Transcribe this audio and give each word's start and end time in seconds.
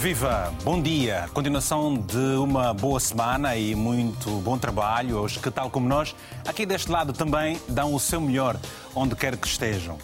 viva! 0.00 0.50
Bom 0.64 0.80
dia! 0.80 1.28
Continuação 1.34 1.94
de 1.94 2.16
uma 2.16 2.72
boa 2.72 2.98
semana 2.98 3.54
e 3.54 3.74
muito 3.74 4.30
bom 4.40 4.56
trabalho. 4.56 5.22
Os 5.22 5.36
que, 5.36 5.50
tal 5.50 5.68
como 5.68 5.86
nós, 5.86 6.16
aqui 6.48 6.64
deste 6.64 6.90
lado 6.90 7.12
também 7.12 7.60
dão 7.68 7.94
o 7.94 8.00
seu 8.00 8.18
melhor 8.18 8.56
onde 8.94 9.14
quer 9.14 9.36
que 9.36 9.46
estejam. 9.46 9.98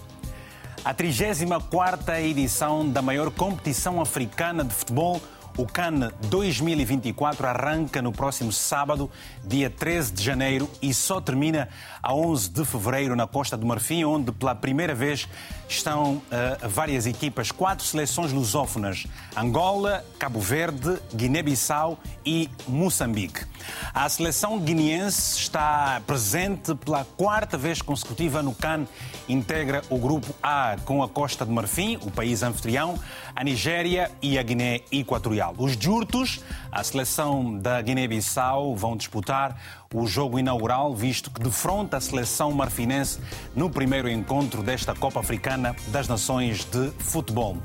A 0.84 0.92
34 0.92 2.14
edição 2.16 2.86
da 2.86 3.00
maior 3.00 3.30
competição 3.30 3.98
africana 3.98 4.62
de 4.62 4.74
futebol 4.74 5.18
o 5.56 5.64
CAN 5.64 6.12
2024 6.28 7.46
arranca 7.46 8.02
no 8.02 8.12
próximo 8.12 8.52
sábado, 8.52 9.10
dia 9.42 9.70
13 9.70 10.12
de 10.12 10.22
janeiro, 10.22 10.68
e 10.82 10.92
só 10.92 11.18
termina 11.18 11.70
a 12.02 12.14
11 12.14 12.50
de 12.50 12.64
fevereiro 12.66 13.16
na 13.16 13.26
Costa 13.26 13.56
do 13.56 13.64
Marfim, 13.64 14.04
onde 14.04 14.30
pela 14.32 14.54
primeira 14.54 14.94
vez 14.94 15.26
estão 15.68 16.14
uh, 16.14 16.68
várias 16.68 17.06
equipas, 17.06 17.50
quatro 17.50 17.84
seleções 17.84 18.32
lusófonas: 18.32 19.06
Angola, 19.36 20.04
Cabo 20.18 20.40
Verde, 20.40 20.98
Guiné-Bissau 21.14 21.98
e 22.24 22.48
Moçambique. 22.66 23.44
A 23.92 24.08
seleção 24.08 24.58
guineense 24.58 25.38
está 25.38 26.00
presente 26.06 26.74
pela 26.74 27.04
quarta 27.16 27.58
vez 27.58 27.82
consecutiva 27.82 28.42
no 28.42 28.54
CAN, 28.54 28.86
integra 29.28 29.82
o 29.90 29.98
grupo 29.98 30.34
A 30.42 30.76
com 30.84 31.02
a 31.02 31.08
Costa 31.08 31.44
do 31.44 31.52
Marfim, 31.52 31.98
o 32.02 32.10
país 32.10 32.42
anfitrião, 32.42 32.98
a 33.34 33.42
Nigéria 33.42 34.10
e 34.22 34.38
a 34.38 34.42
Guiné 34.42 34.82
Equatorial. 34.92 35.54
Os 35.58 35.72
Jurtos, 35.72 36.40
a 36.76 36.84
seleção 36.84 37.56
da 37.56 37.80
Guiné-Bissau, 37.80 38.76
vão 38.76 38.98
disputar 38.98 39.58
o 39.94 40.06
jogo 40.06 40.38
inaugural, 40.38 40.94
visto 40.94 41.30
que 41.30 41.40
defronta 41.40 41.96
a 41.96 42.00
seleção 42.02 42.52
marfinense 42.52 43.18
no 43.54 43.70
primeiro 43.70 44.10
encontro 44.10 44.62
desta 44.62 44.94
Copa 44.94 45.20
Africana 45.20 45.74
das 45.88 46.06
Nações 46.06 46.66
de 46.66 46.90
Futebol. 46.98 47.56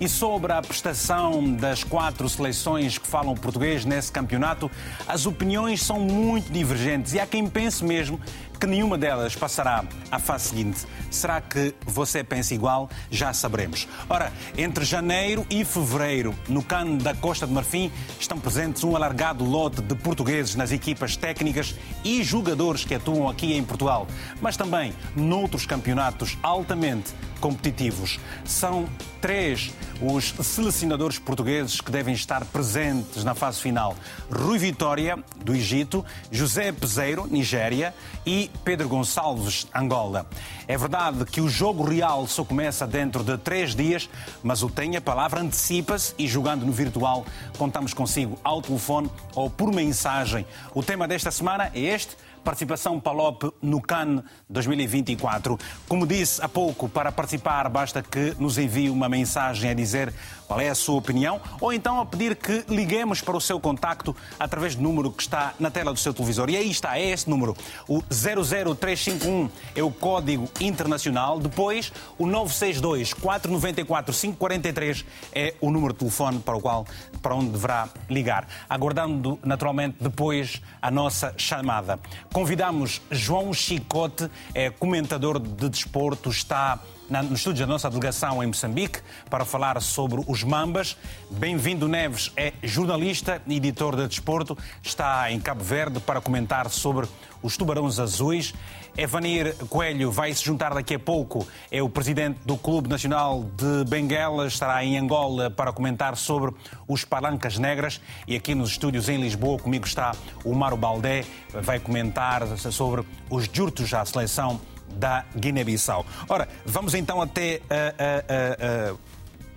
E 0.00 0.08
sobre 0.08 0.52
a 0.52 0.62
prestação 0.62 1.54
das 1.54 1.82
quatro 1.82 2.28
seleções 2.28 2.98
que 2.98 3.06
falam 3.06 3.34
português 3.34 3.84
nesse 3.84 4.12
campeonato, 4.12 4.70
as 5.08 5.26
opiniões 5.26 5.82
são 5.82 5.98
muito 5.98 6.52
divergentes 6.52 7.14
e 7.14 7.20
há 7.20 7.26
quem 7.26 7.48
pense 7.48 7.84
mesmo 7.84 8.20
que 8.62 8.66
nenhuma 8.68 8.96
delas 8.96 9.34
passará 9.34 9.84
à 10.08 10.20
fase 10.20 10.50
seguinte. 10.50 10.86
Será 11.10 11.40
que 11.40 11.74
você 11.84 12.22
pensa 12.22 12.54
igual? 12.54 12.88
Já 13.10 13.32
saberemos. 13.32 13.88
Ora, 14.08 14.32
entre 14.56 14.84
janeiro 14.84 15.44
e 15.50 15.64
fevereiro, 15.64 16.32
no 16.48 16.62
cano 16.62 16.96
da 16.96 17.12
Costa 17.12 17.44
de 17.44 17.52
Marfim, 17.52 17.90
estão 18.20 18.38
presentes 18.38 18.84
um 18.84 18.94
alargado 18.94 19.44
lote 19.44 19.82
de 19.82 19.96
portugueses 19.96 20.54
nas 20.54 20.70
equipas 20.70 21.16
técnicas 21.16 21.74
e 22.04 22.22
jogadores 22.22 22.84
que 22.84 22.94
atuam 22.94 23.28
aqui 23.28 23.52
em 23.52 23.64
Portugal, 23.64 24.06
mas 24.40 24.56
também 24.56 24.94
noutros 25.16 25.66
campeonatos 25.66 26.38
altamente 26.40 27.12
competitivos. 27.42 28.20
São 28.44 28.88
três 29.20 29.72
os 30.00 30.32
selecionadores 30.44 31.18
portugueses 31.18 31.80
que 31.80 31.90
devem 31.90 32.14
estar 32.14 32.44
presentes 32.46 33.24
na 33.24 33.34
fase 33.34 33.60
final: 33.60 33.94
Rui 34.30 34.58
Vitória, 34.58 35.18
do 35.44 35.54
Egito, 35.54 36.04
José 36.30 36.70
Peseiro, 36.72 37.26
Nigéria 37.26 37.92
e 38.24 38.50
Pedro 38.64 38.88
Gonçalves, 38.88 39.66
Angola. 39.74 40.26
É 40.68 40.78
verdade 40.78 41.24
que 41.24 41.40
o 41.40 41.48
jogo 41.48 41.84
real 41.84 42.26
só 42.26 42.44
começa 42.44 42.86
dentro 42.86 43.24
de 43.24 43.36
três 43.36 43.74
dias, 43.74 44.08
mas 44.42 44.62
o 44.62 44.70
Tem 44.70 44.96
a 44.96 45.00
Palavra 45.00 45.40
antecipa-se 45.40 46.14
e, 46.16 46.28
jogando 46.28 46.64
no 46.64 46.72
virtual, 46.72 47.26
contamos 47.58 47.92
consigo 47.92 48.38
ao 48.44 48.62
telefone 48.62 49.10
ou 49.34 49.50
por 49.50 49.72
mensagem. 49.72 50.46
O 50.72 50.82
tema 50.82 51.08
desta 51.08 51.30
semana 51.30 51.70
é 51.74 51.80
este 51.80 52.16
participação 52.42 53.00
Palop 53.00 53.44
no 53.62 53.80
CAN 53.80 54.22
2024. 54.48 55.58
Como 55.88 56.06
disse 56.06 56.42
há 56.42 56.48
pouco, 56.48 56.88
para 56.88 57.12
participar 57.12 57.68
basta 57.68 58.02
que 58.02 58.34
nos 58.38 58.58
envie 58.58 58.90
uma 58.90 59.08
mensagem 59.08 59.70
a 59.70 59.74
dizer 59.74 60.12
qual 60.52 60.60
é 60.60 60.68
a 60.68 60.74
sua 60.74 60.96
opinião 60.96 61.40
ou 61.62 61.72
então 61.72 61.98
a 61.98 62.04
pedir 62.04 62.36
que 62.36 62.62
liguemos 62.68 63.22
para 63.22 63.34
o 63.34 63.40
seu 63.40 63.58
contacto 63.58 64.14
através 64.38 64.74
do 64.74 64.82
número 64.82 65.10
que 65.10 65.22
está 65.22 65.54
na 65.58 65.70
tela 65.70 65.94
do 65.94 65.98
seu 65.98 66.12
televisor. 66.12 66.50
E 66.50 66.58
aí 66.58 66.70
está, 66.70 66.98
é 66.98 67.08
esse 67.08 67.30
número. 67.30 67.56
O 67.88 68.02
00351 68.02 69.48
é 69.74 69.82
o 69.82 69.90
código 69.90 70.46
internacional. 70.60 71.40
Depois, 71.40 71.90
o 72.18 72.26
962 72.26 73.14
494 73.14 74.14
543 74.14 75.06
é 75.32 75.54
o 75.58 75.70
número 75.70 75.94
de 75.94 76.00
telefone 76.00 76.38
para 76.40 76.54
o 76.54 76.60
qual 76.60 76.86
para 77.22 77.34
onde 77.34 77.48
deverá 77.48 77.88
ligar. 78.10 78.46
Aguardando 78.68 79.38
naturalmente 79.42 79.96
depois 80.00 80.60
a 80.82 80.90
nossa 80.90 81.32
chamada. 81.38 81.98
Convidamos 82.30 83.00
João 83.10 83.54
Chicote, 83.54 84.30
é 84.52 84.68
comentador 84.68 85.38
de 85.38 85.70
desporto, 85.70 86.28
está 86.28 86.78
no 87.20 87.34
estúdio 87.34 87.66
da 87.66 87.72
nossa 87.72 87.90
delegação 87.90 88.42
em 88.42 88.46
Moçambique 88.46 89.00
para 89.28 89.44
falar 89.44 89.82
sobre 89.82 90.22
os 90.26 90.42
Mambas. 90.42 90.96
Bem-vindo 91.28 91.86
Neves. 91.86 92.32
É 92.34 92.54
jornalista 92.62 93.42
e 93.46 93.56
editor 93.56 93.96
de 93.96 94.08
desporto, 94.08 94.56
está 94.82 95.30
em 95.30 95.38
Cabo 95.38 95.62
Verde 95.62 96.00
para 96.00 96.22
comentar 96.22 96.70
sobre 96.70 97.06
os 97.42 97.56
Tubarões 97.56 97.98
Azuis. 97.98 98.54
Evanir 98.96 99.54
Coelho 99.68 100.10
vai 100.10 100.32
se 100.32 100.44
juntar 100.44 100.72
daqui 100.74 100.94
a 100.94 100.98
pouco, 100.98 101.46
é 101.70 101.82
o 101.82 101.88
presidente 101.88 102.38
do 102.44 102.56
Clube 102.56 102.88
Nacional 102.88 103.44
de 103.56 103.84
Benguela, 103.88 104.46
estará 104.46 104.84
em 104.84 104.98
Angola 104.98 105.50
para 105.50 105.72
comentar 105.72 106.14
sobre 106.16 106.54
os 106.86 107.04
Palancas 107.04 107.58
Negras. 107.58 108.00
E 108.26 108.36
aqui 108.36 108.54
nos 108.54 108.70
estúdios 108.70 109.08
em 109.08 109.18
Lisboa 109.18 109.58
comigo 109.58 109.86
está 109.86 110.12
o 110.44 110.54
Mário 110.54 110.76
Baldé, 110.76 111.24
vai 111.52 111.80
comentar 111.80 112.46
sobre 112.56 113.04
os 113.28 113.48
Jurtos 113.52 113.92
à 113.92 114.04
seleção 114.04 114.60
da 114.96 115.24
Guiné-Bissau. 115.36 116.06
Ora, 116.28 116.48
vamos 116.64 116.94
então 116.94 117.20
até 117.20 117.60
uh, 117.64 118.92
uh, 118.92 118.94
uh, 118.94 118.98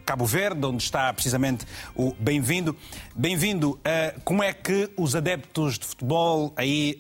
Cabo 0.06 0.26
Verde, 0.26 0.66
onde 0.66 0.84
está 0.84 1.12
precisamente 1.14 1.66
o 1.96 2.14
Bem-vindo. 2.20 2.76
Bem-vindo. 3.16 3.80
como 4.24 4.44
é 4.44 4.54
que 4.54 4.92
os 4.96 5.16
adeptos 5.16 5.80
de 5.80 5.86
futebol 5.86 6.54
aí 6.56 6.96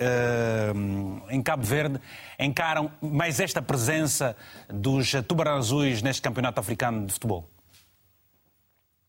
em 1.29 1.41
Cabo 1.44 1.63
Verde 1.63 2.01
encaram 2.40 2.91
mais 3.00 3.40
esta 3.40 3.62
presença 3.62 4.35
dos 4.67 5.12
tubarões 5.28 5.66
azuis 5.67 6.02
neste 6.02 6.22
campeonato 6.22 6.59
africano 6.59 7.06
de 7.06 7.13
futebol? 7.13 7.47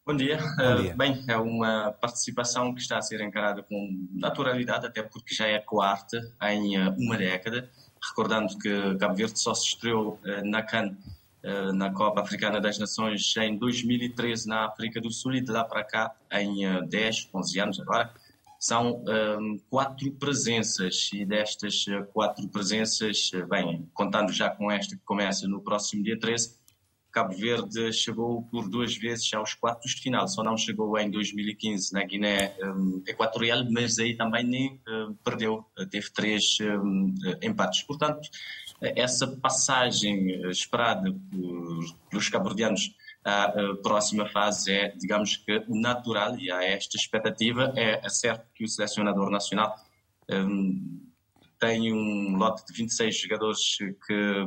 Bom 0.06 0.14
dia. 0.14 0.38
Bom 0.38 0.82
dia. 0.82 0.92
Uh, 0.92 0.96
bem, 0.96 1.24
é 1.26 1.36
uma 1.36 1.90
participação 1.90 2.72
que 2.72 2.80
está 2.80 2.96
a 2.96 3.02
ser 3.02 3.20
encarada 3.20 3.60
com 3.64 4.08
naturalidade, 4.12 4.86
até 4.86 5.02
porque 5.02 5.34
já 5.34 5.48
é 5.48 5.58
quarta 5.58 6.22
em 6.42 6.78
uh, 6.78 6.94
uma 6.96 7.16
década 7.16 7.68
recordando 8.02 8.56
que 8.58 8.94
Cabo 8.96 9.14
Verde 9.14 9.38
só 9.38 9.54
se 9.54 9.66
estreou 9.66 10.18
eh, 10.24 10.42
na 10.42 10.62
CAN, 10.62 10.96
eh, 11.42 11.72
na 11.72 11.90
Copa 11.90 12.20
Africana 12.20 12.60
das 12.60 12.78
Nações, 12.78 13.34
em 13.38 13.56
2013 13.56 14.48
na 14.48 14.66
África 14.66 15.00
do 15.00 15.10
Sul 15.10 15.34
e 15.34 15.40
de 15.40 15.50
lá 15.50 15.64
para 15.64 15.84
cá, 15.84 16.14
em 16.32 16.86
10, 16.88 17.16
eh, 17.32 17.36
11 17.36 17.60
anos 17.60 17.80
agora, 17.80 18.12
são 18.58 19.04
um, 19.38 19.60
quatro 19.68 20.10
presenças. 20.12 21.10
E 21.12 21.24
destas 21.24 21.84
quatro 22.12 22.48
presenças, 22.48 23.30
bem, 23.48 23.88
contando 23.92 24.32
já 24.32 24.48
com 24.48 24.70
esta 24.70 24.96
que 24.96 25.02
começa 25.04 25.46
no 25.46 25.60
próximo 25.60 26.02
dia 26.02 26.18
13, 26.18 26.56
Cabo 27.16 27.34
Verde 27.34 27.94
chegou 27.94 28.42
por 28.42 28.68
duas 28.68 28.94
vezes 28.94 29.32
aos 29.32 29.54
quartos 29.54 29.92
de 29.92 30.02
final, 30.02 30.28
só 30.28 30.44
não 30.44 30.54
chegou 30.54 30.98
em 30.98 31.10
2015 31.10 31.94
na 31.94 32.04
Guiné 32.04 32.54
um, 32.62 33.02
Equatorial, 33.06 33.64
mas 33.70 33.98
aí 33.98 34.14
também 34.14 34.44
nem 34.44 34.74
uh, 34.86 35.14
perdeu, 35.24 35.64
teve 35.90 36.10
três 36.12 36.58
um, 36.60 37.14
empates. 37.40 37.84
Portanto, 37.84 38.28
essa 38.82 39.26
passagem 39.28 40.46
esperada 40.50 41.10
por, 41.30 41.96
pelos 42.10 42.28
cabo-verdianos 42.28 42.94
à 43.24 43.50
próxima 43.82 44.28
fase 44.28 44.70
é, 44.70 44.88
digamos 44.90 45.38
que, 45.38 45.64
natural 45.68 46.38
e 46.38 46.50
há 46.50 46.62
esta 46.62 46.98
expectativa. 46.98 47.72
É 47.76 48.06
certo 48.10 48.46
que 48.54 48.62
o 48.62 48.68
selecionador 48.68 49.30
nacional 49.30 49.74
um, 50.30 51.05
tem 51.58 51.92
um 51.92 52.36
lote 52.36 52.64
de 52.66 52.72
26 52.74 53.18
jogadores 53.18 53.76
que 54.06 54.46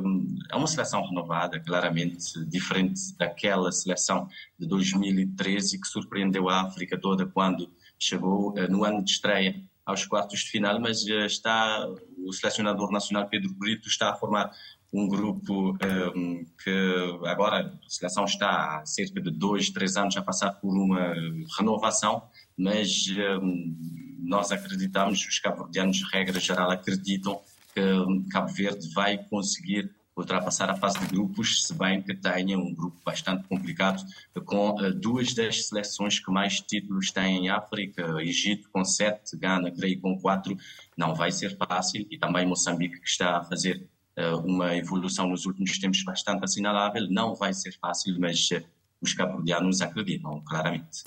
é 0.50 0.56
uma 0.56 0.66
seleção 0.66 1.04
renovada, 1.04 1.60
claramente 1.60 2.44
diferente 2.46 3.16
daquela 3.18 3.72
seleção 3.72 4.28
de 4.58 4.66
2013 4.66 5.80
que 5.80 5.88
surpreendeu 5.88 6.48
a 6.48 6.62
África 6.62 6.98
toda 6.98 7.26
quando 7.26 7.70
chegou 7.98 8.56
eh, 8.56 8.68
no 8.68 8.84
ano 8.84 9.04
de 9.04 9.10
estreia 9.10 9.62
aos 9.84 10.06
quartos 10.06 10.40
de 10.40 10.50
final, 10.50 10.80
mas 10.80 11.06
eh, 11.06 11.26
está 11.26 11.86
o 12.18 12.32
selecionador 12.32 12.90
nacional 12.92 13.28
Pedro 13.28 13.52
Brito 13.54 13.88
está 13.88 14.10
a 14.10 14.14
formar 14.14 14.50
um 14.92 15.06
grupo 15.06 15.76
um, 16.16 16.44
que 16.62 17.20
agora 17.26 17.60
a 17.60 17.88
seleção 17.88 18.24
está 18.24 18.80
há 18.80 18.86
cerca 18.86 19.20
de 19.20 19.30
dois, 19.30 19.70
três 19.70 19.96
anos 19.96 20.16
a 20.16 20.22
passar 20.22 20.52
por 20.54 20.76
uma 20.76 21.14
renovação, 21.56 22.24
mas 22.60 23.06
um, 23.42 23.74
nós 24.18 24.52
acreditamos, 24.52 25.26
os 25.26 25.38
cabo-verdianos, 25.38 26.02
regra 26.12 26.38
geral, 26.38 26.70
acreditam 26.70 27.40
que 27.74 28.30
Cabo 28.30 28.52
Verde 28.52 28.92
vai 28.92 29.16
conseguir 29.16 29.90
ultrapassar 30.14 30.68
a 30.68 30.76
fase 30.76 30.98
de 30.98 31.06
grupos, 31.06 31.66
se 31.66 31.72
bem 31.72 32.02
que 32.02 32.14
tenha 32.14 32.58
um 32.58 32.74
grupo 32.74 33.00
bastante 33.02 33.44
complicado, 33.48 34.04
com 34.44 34.74
uh, 34.74 34.92
duas 34.92 35.32
das 35.32 35.68
seleções 35.68 36.18
que 36.18 36.30
mais 36.30 36.60
títulos 36.60 37.10
têm 37.10 37.46
em 37.46 37.48
África, 37.48 38.20
Egito 38.20 38.68
com 38.70 38.84
sete, 38.84 39.38
Gana, 39.38 39.70
creio, 39.70 39.98
com 39.98 40.20
quatro, 40.20 40.54
não 40.94 41.14
vai 41.14 41.32
ser 41.32 41.56
fácil, 41.56 42.06
e 42.10 42.18
também 42.18 42.44
Moçambique, 42.44 43.00
que 43.00 43.08
está 43.08 43.38
a 43.38 43.44
fazer 43.44 43.88
uh, 44.18 44.36
uma 44.44 44.76
evolução 44.76 45.28
nos 45.28 45.46
últimos 45.46 45.78
tempos 45.78 46.02
bastante 46.02 46.44
assinalável, 46.44 47.06
não 47.08 47.34
vai 47.34 47.54
ser 47.54 47.72
fácil, 47.80 48.20
mas 48.20 48.50
uh, 48.50 48.62
os 49.00 49.14
cabo-verdianos 49.14 49.80
acreditam, 49.80 50.42
claramente. 50.42 51.04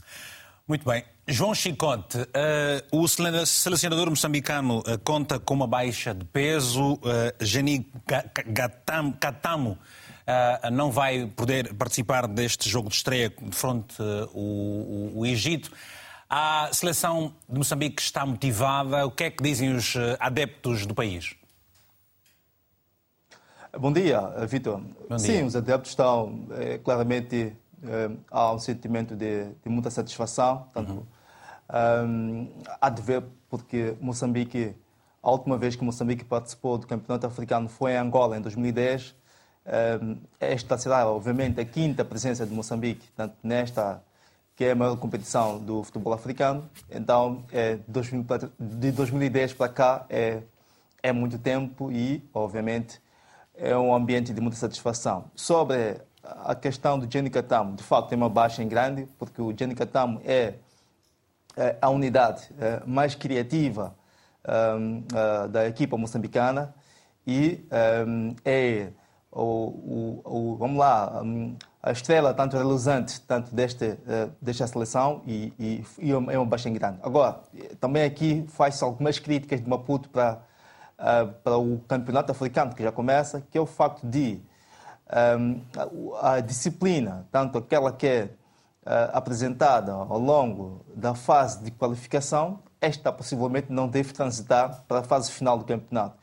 Muito 0.68 0.86
bem. 0.90 1.13
João 1.26 1.56
Chicote, 1.56 2.18
uh, 2.18 3.00
o 3.00 3.08
selecionador 3.08 4.10
moçambicano 4.10 4.80
uh, 4.80 5.00
conta 5.06 5.40
com 5.40 5.54
uma 5.54 5.66
baixa 5.66 6.14
de 6.14 6.26
peso. 6.26 6.96
Uh, 6.96 7.00
Geni 7.40 7.90
Catamo 9.22 9.72
uh, 9.72 10.70
não 10.70 10.92
vai 10.92 11.26
poder 11.28 11.74
participar 11.76 12.28
deste 12.28 12.70
jogo 12.70 12.90
de 12.90 12.96
estreia 12.96 13.30
de 13.30 13.56
frente 13.56 13.96
o, 14.34 15.14
o, 15.16 15.26
Egito. 15.26 15.72
A 16.30 16.70
seleção 16.74 17.34
de 17.48 17.58
Moçambique 17.58 18.02
está 18.02 18.26
motivada. 18.26 19.06
O 19.06 19.12
que 19.12 19.24
é 19.24 19.32
que 19.32 19.42
dizem 19.42 19.74
os 19.74 19.96
adeptos 20.20 20.86
do 20.86 20.94
país? 20.94 21.36
Bom 23.80 23.94
dia, 23.94 24.20
Vitor. 24.46 24.82
Sim, 25.18 25.44
os 25.44 25.56
adeptos 25.56 25.92
estão 25.92 26.48
é, 26.52 26.80
claramente 26.80 27.56
é, 27.86 28.10
há 28.32 28.54
um 28.54 28.60
sentimento 28.60 29.16
de, 29.16 29.46
de 29.46 29.70
muita 29.70 29.90
satisfação, 29.90 30.68
tanto 30.74 30.92
uhum. 30.94 31.06
Um, 31.74 32.48
há 32.80 32.90
de 32.90 33.02
ver 33.02 33.24
porque 33.50 33.96
Moçambique, 34.00 34.76
a 35.22 35.32
última 35.32 35.58
vez 35.58 35.76
que 35.76 35.84
Moçambique 35.84 36.24
participou 36.24 36.78
do 36.78 36.88
Campeonato 36.88 37.26
Africano 37.26 37.68
foi 37.68 37.94
em 37.94 37.98
Angola, 37.98 38.38
em 38.38 38.42
2010. 38.42 39.16
Um, 40.02 40.18
esta 40.40 40.78
será, 40.78 41.08
obviamente, 41.08 41.60
a 41.60 41.66
quinta 41.66 42.04
presença 42.04 42.46
de 42.46 42.54
Moçambique, 42.54 43.08
nesta 43.42 44.02
que 44.56 44.66
é 44.66 44.72
a 44.72 44.76
maior 44.76 44.96
competição 44.98 45.58
do 45.60 45.84
futebol 45.84 46.14
africano. 46.14 46.70
Então, 46.90 47.44
é, 47.52 47.80
de 48.60 48.92
2010 48.92 49.54
para 49.54 49.68
cá 49.68 50.06
é, 50.10 50.44
é 51.02 51.12
muito 51.12 51.40
tempo 51.40 51.92
e, 51.92 52.24
obviamente, 52.34 53.02
é 53.56 53.76
um 53.76 53.94
ambiente 53.96 54.32
de 54.32 54.40
muita 54.42 54.58
satisfação. 54.58 55.26
Sobre 55.36 55.98
a 56.24 56.54
questão 56.56 57.00
do 57.00 57.12
Jenny 57.12 57.30
Catam, 57.30 57.74
de 57.76 57.84
facto, 57.84 58.10
tem 58.10 58.18
uma 58.18 58.30
baixa 58.30 58.62
em 58.64 58.68
grande, 58.68 59.08
porque 59.18 59.42
o 59.42 59.56
Jenny 59.58 59.76
Catam 59.76 60.22
é, 60.24 60.36
é, 60.44 60.54
a 61.82 61.90
unidade 61.90 62.50
é, 62.60 62.82
mais 62.86 63.16
criativa 63.16 63.96
um, 64.48 65.00
uh, 65.00 65.48
da 65.48 65.68
equipa 65.68 65.98
moçambicana 65.98 66.74
e 67.26 67.66
um, 68.08 68.36
é 68.44 68.90
o, 69.32 69.42
o, 69.42 70.22
o, 70.26 70.56
vamos 70.58 70.78
lá, 70.78 71.22
um, 71.24 71.56
a 71.82 71.92
estrela 71.92 72.34
tanto 72.34 72.58
reluzente 72.58 73.22
tanto 73.22 73.54
deste, 73.54 73.86
uh, 73.86 74.32
desta 74.42 74.68
seleção 74.68 75.22
e, 75.26 75.54
e, 75.60 75.84
e, 76.00 76.12
é 76.12 76.18
uma 76.18 76.46
baixa 76.46 76.70
grande. 76.70 77.00
Agora, 77.02 77.42
também 77.80 78.04
aqui 78.04 78.46
faz-se 78.50 78.84
algumas 78.84 79.20
críticas 79.20 79.62
de 79.62 79.70
Maputo 79.70 80.10
para 80.10 80.42
para 81.44 81.58
o 81.58 81.80
campeonato 81.80 82.32
africano, 82.32 82.74
que 82.74 82.82
já 82.82 82.92
começa, 82.92 83.42
que 83.52 83.58
é 83.58 83.62
o 83.62 83.66
facto 83.66 84.08
de 84.08 84.40
a, 86.22 86.40
disciplina, 86.40 87.28
tanto 87.30 87.58
aquela 87.58 87.92
que 87.92 88.08
é 88.08 88.30
apresentada 89.14 89.94
ao 89.94 90.20
longo 90.20 90.86
da 90.94 91.16
fase 91.16 91.64
de 91.64 91.72
qualificação, 91.72 92.60
esta 92.82 93.12
possivelmente 93.12 93.72
não 93.72 93.88
deve 93.88 94.12
transitar 94.12 94.84
para 94.88 95.00
a 95.00 95.04
fase 95.04 95.32
final 95.32 95.58
do 95.58 95.64
campeonato. 95.64 96.18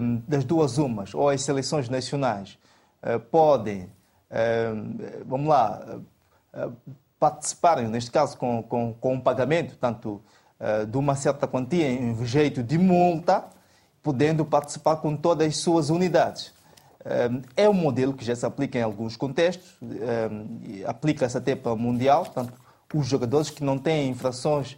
Um, 0.00 0.22
das 0.28 0.44
duas 0.44 0.78
umas, 0.78 1.12
ou 1.12 1.28
as 1.28 1.42
seleções 1.42 1.88
nacionais 1.88 2.56
uh, 3.02 3.18
podem, 3.18 3.90
vamos 5.26 5.48
lá, 5.48 5.98
participarem, 7.18 7.88
neste 7.88 8.12
caso, 8.12 8.36
com, 8.36 8.62
com, 8.62 8.94
com 8.94 9.14
um 9.14 9.20
pagamento, 9.20 9.76
tanto 9.76 10.22
de 10.88 10.96
uma 10.96 11.16
certa 11.16 11.48
quantia 11.48 11.90
em 11.90 12.24
jeito 12.24 12.62
de 12.62 12.78
multa, 12.78 13.44
podendo 14.02 14.44
participar 14.44 14.96
com 14.96 15.16
todas 15.16 15.48
as 15.48 15.56
suas 15.56 15.90
unidades. 15.90 16.54
É 17.56 17.68
um 17.68 17.72
modelo 17.72 18.12
que 18.12 18.24
já 18.24 18.36
se 18.36 18.44
aplica 18.44 18.78
em 18.78 18.82
alguns 18.82 19.16
contextos, 19.16 19.78
aplica-se 20.86 21.36
até 21.38 21.56
para 21.56 21.72
o 21.72 21.76
Mundial, 21.76 22.24
portanto, 22.24 22.52
os 22.92 23.06
jogadores 23.06 23.48
que 23.48 23.64
não 23.64 23.78
têm 23.78 24.10
infrações 24.10 24.76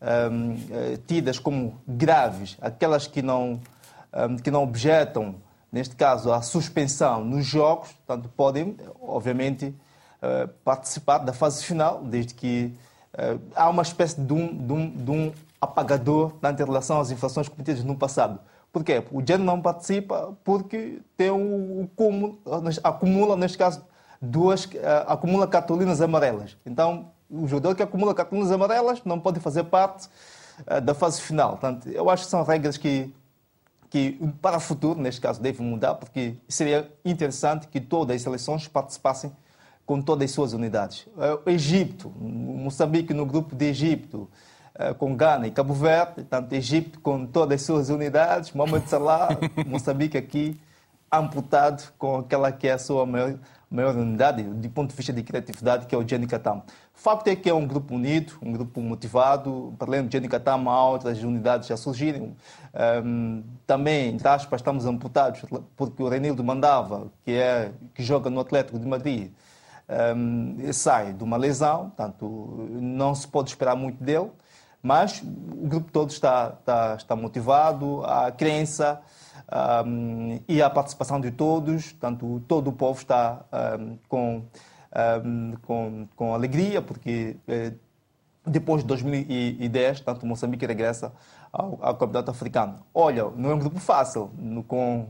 eh, 0.00 0.98
tidas 1.06 1.38
como 1.38 1.80
graves, 1.86 2.56
aquelas 2.60 3.06
que 3.06 3.22
não, 3.22 3.60
que 4.42 4.50
não 4.50 4.64
objetam, 4.64 5.36
neste 5.70 5.94
caso, 5.94 6.32
a 6.32 6.42
suspensão 6.42 7.24
nos 7.24 7.46
jogos, 7.46 7.92
portanto, 8.04 8.28
podem, 8.36 8.76
obviamente, 9.00 9.74
eh, 10.22 10.48
participar 10.62 11.18
da 11.18 11.32
fase 11.32 11.64
final, 11.64 12.02
desde 12.04 12.34
que 12.34 12.74
eh, 13.14 13.38
há 13.54 13.70
uma 13.70 13.82
espécie 13.82 14.20
de 14.20 14.32
um, 14.34 14.54
de 14.54 14.72
um, 14.72 14.90
de 14.90 15.10
um 15.10 15.32
apagador 15.60 16.34
em 16.42 16.56
relação 16.56 17.00
às 17.00 17.10
infrações 17.10 17.48
cometidas 17.48 17.84
no 17.84 17.96
passado. 17.96 18.40
Por 18.72 18.84
quê? 18.84 19.04
O 19.10 19.20
Gen 19.24 19.38
não 19.38 19.60
participa 19.60 20.36
porque 20.44 21.02
tem 21.16 21.30
o, 21.30 21.88
cúmulo, 21.96 22.40
acumula, 22.82 23.36
neste 23.36 23.58
caso, 23.58 23.84
duas, 24.22 24.68
eh, 24.72 25.04
acumula 25.08 25.46
cartolinas 25.46 26.00
amarelas. 26.00 26.56
Então, 26.64 27.10
o 27.28 27.46
jogador 27.46 27.74
que 27.74 27.82
acumula 27.82 28.14
cartolinas 28.14 28.50
amarelas 28.50 29.02
não 29.04 29.18
pode 29.18 29.40
fazer 29.40 29.64
parte 29.64 30.08
uh, 30.68 30.80
da 30.80 30.94
fase 30.94 31.20
final. 31.20 31.50
Portanto, 31.50 31.88
eu 31.88 32.10
acho 32.10 32.24
que 32.24 32.30
são 32.30 32.42
regras 32.42 32.76
que, 32.76 33.14
que, 33.88 34.18
para 34.42 34.56
o 34.56 34.60
futuro, 34.60 35.00
neste 35.00 35.20
caso, 35.20 35.40
devem 35.40 35.66
mudar, 35.66 35.94
porque 35.94 36.36
seria 36.48 36.92
interessante 37.04 37.68
que 37.68 37.80
todas 37.80 38.16
as 38.16 38.22
seleções 38.22 38.66
participassem 38.66 39.32
com 39.86 40.00
todas 40.00 40.26
as 40.26 40.30
suas 40.32 40.52
unidades. 40.52 41.06
Uh, 41.08 41.40
o 41.46 41.50
Egito, 41.50 42.10
Moçambique 42.18 43.14
no 43.14 43.26
grupo 43.26 43.54
de 43.56 43.66
Egito, 43.66 44.28
eh, 44.30 44.49
com 44.98 45.16
Ghana 45.16 45.46
e 45.46 45.50
Cabo 45.50 45.74
Verde, 45.74 46.24
tanto 46.24 46.54
Egito 46.54 47.00
com 47.00 47.26
todas 47.26 47.60
as 47.60 47.66
suas 47.66 47.88
unidades, 47.90 48.52
Mohamed 48.52 48.88
Salah, 48.88 49.28
Moçambique 49.66 50.16
aqui, 50.16 50.60
amputado 51.12 51.92
com 51.98 52.18
aquela 52.18 52.52
que 52.52 52.68
é 52.68 52.72
a 52.72 52.78
sua 52.78 53.04
maior, 53.04 53.34
maior 53.70 53.96
unidade, 53.96 54.42
do 54.42 54.70
ponto 54.70 54.90
de 54.90 54.96
vista 54.96 55.12
de 55.12 55.22
criatividade, 55.22 55.86
que 55.86 55.94
é 55.94 55.98
o 55.98 56.06
Jenny 56.06 56.26
Catam. 56.26 56.62
O 56.94 56.98
facto 56.98 57.28
é 57.28 57.36
que 57.36 57.48
é 57.48 57.54
um 57.54 57.66
grupo 57.66 57.94
unido, 57.94 58.34
um 58.42 58.52
grupo 58.52 58.80
motivado, 58.80 59.74
para 59.78 59.88
além 59.88 60.04
do 60.04 60.12
Jenny 60.12 60.28
Catam, 60.28 60.68
há 60.68 60.88
outras 60.88 61.22
unidades 61.22 61.66
já 61.66 61.76
surgirem. 61.76 62.22
Um, 62.22 62.34
ehm, 62.74 63.42
também, 63.66 64.10
entre 64.10 64.28
aspas, 64.28 64.60
estamos 64.60 64.86
amputados, 64.86 65.42
porque 65.76 66.02
o 66.02 66.08
Renildo 66.08 66.44
Mandava, 66.44 67.10
que, 67.24 67.32
é, 67.32 67.72
que 67.94 68.02
joga 68.02 68.30
no 68.30 68.40
Atlético 68.40 68.78
de 68.78 68.86
Madrid, 68.86 69.30
um, 69.88 70.56
ehm, 70.60 70.72
sai 70.72 71.12
de 71.12 71.24
uma 71.24 71.36
lesão, 71.36 71.90
portanto, 71.90 72.68
não 72.70 73.14
se 73.14 73.26
pode 73.26 73.50
esperar 73.50 73.74
muito 73.74 74.02
dele. 74.02 74.30
Mas 74.82 75.20
o 75.22 75.66
grupo 75.66 75.90
todo 75.92 76.10
está, 76.10 76.54
está, 76.58 76.94
está 76.94 77.16
motivado, 77.16 78.02
a 78.04 78.32
crença 78.32 79.00
um, 79.86 80.40
e 80.48 80.62
a 80.62 80.70
participação 80.70 81.20
de 81.20 81.30
todos, 81.30 81.92
tanto 81.94 82.40
todo 82.48 82.68
o 82.68 82.72
povo 82.72 82.98
está 82.98 83.44
um, 83.78 83.98
com, 84.08 84.44
um, 85.24 85.52
com, 85.62 86.08
com 86.16 86.34
alegria, 86.34 86.80
porque 86.80 87.36
eh, 87.46 87.72
depois 88.46 88.82
de 88.82 88.88
2010, 88.88 90.00
tanto 90.00 90.24
Moçambique 90.24 90.64
regressa 90.64 91.12
ao, 91.52 91.78
ao 91.82 91.94
Campeonato 91.96 92.30
Africano. 92.30 92.76
Olha, 92.94 93.24
não 93.36 93.50
é 93.50 93.54
um 93.54 93.58
grupo 93.58 93.78
fácil, 93.78 94.30
no, 94.38 94.62
com 94.62 95.08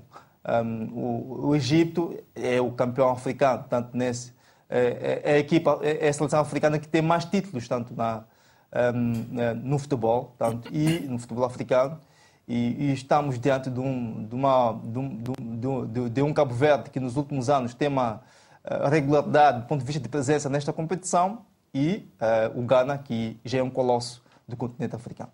o, 0.93 1.49
o, 1.49 1.55
Egito 1.55 2.19
é 2.35 2.61
o 2.61 2.73
campeão 2.73 3.11
africano, 3.11 3.65
tanto 3.69 3.97
nesse 3.97 4.33
é, 4.69 5.21
é, 5.25 5.33
é 5.33 5.35
a 5.35 5.39
equipa, 5.39 5.79
é, 5.83 6.07
é 6.07 6.09
a 6.09 6.13
seleção 6.13 6.41
africana 6.41 6.79
que 6.79 6.89
tem 6.89 7.03
mais 7.03 7.25
títulos, 7.25 7.69
tanto 7.69 7.95
na, 7.95 8.25
um, 8.73 9.41
eh, 9.41 9.55
no 9.55 9.79
futebol 9.79 10.35
tanto, 10.39 10.73
e 10.75 11.01
no 11.01 11.19
futebol 11.19 11.45
africano. 11.45 11.99
E, 12.47 12.87
e 12.87 12.93
estamos 12.93 13.39
diante 13.39 13.71
de 13.71 13.79
um, 13.79 14.25
de, 14.25 14.35
uma, 14.35 14.73
de, 14.73 14.99
um, 14.99 15.87
de, 15.87 16.11
de 16.11 16.23
um 16.23 16.33
Cabo 16.33 16.55
Verde 16.55 16.91
que 16.91 16.99
nos 16.99 17.17
últimos 17.17 17.49
anos 17.49 17.75
tem 17.75 17.87
uma 17.87 18.23
uh, 18.65 18.89
regularidade 18.89 19.61
do 19.61 19.67
ponto 19.67 19.81
de 19.81 19.87
vista 19.87 20.01
de 20.01 20.09
presença 20.09 20.49
nesta 20.49 20.73
competição 20.73 21.45
e 21.73 22.09
uh, 22.21 22.59
o 22.59 22.63
Ghana, 22.63 22.99
que 22.99 23.39
já 23.45 23.59
é 23.59 23.63
um 23.63 23.71
colosso 23.71 24.21
do 24.49 24.57
continente 24.57 24.97
africano. 24.97 25.31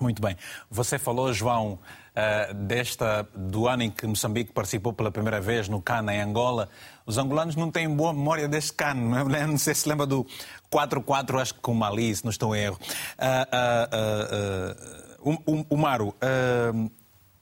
Muito 0.00 0.22
bem. 0.22 0.36
Você 0.70 0.96
falou, 0.98 1.32
João, 1.32 1.78
uh, 2.14 2.54
desta, 2.54 3.28
do 3.34 3.66
ano 3.68 3.82
em 3.82 3.90
que 3.90 4.06
Moçambique 4.06 4.52
participou 4.52 4.92
pela 4.92 5.10
primeira 5.10 5.40
vez 5.40 5.68
no 5.68 5.82
CAN 5.82 6.06
em 6.12 6.20
Angola. 6.20 6.68
Os 7.04 7.18
angolanos 7.18 7.56
não 7.56 7.70
têm 7.70 7.88
boa 7.88 8.12
memória 8.12 8.48
deste 8.48 8.72
CAN. 8.72 8.94
Não, 8.94 9.34
é? 9.34 9.46
não 9.46 9.58
sei 9.58 9.74
se 9.74 9.88
lembra 9.88 10.06
do 10.06 10.26
4-4, 10.72 11.40
acho 11.40 11.54
que 11.54 11.60
com 11.60 11.72
o 11.72 11.74
Mali, 11.74 12.14
se 12.14 12.24
não 12.24 12.30
estou 12.30 12.54
em 12.54 12.60
erro. 12.60 12.78
Uh, 13.18 15.30
uh, 15.30 15.66
o 15.70 15.76
Maro, 15.76 16.14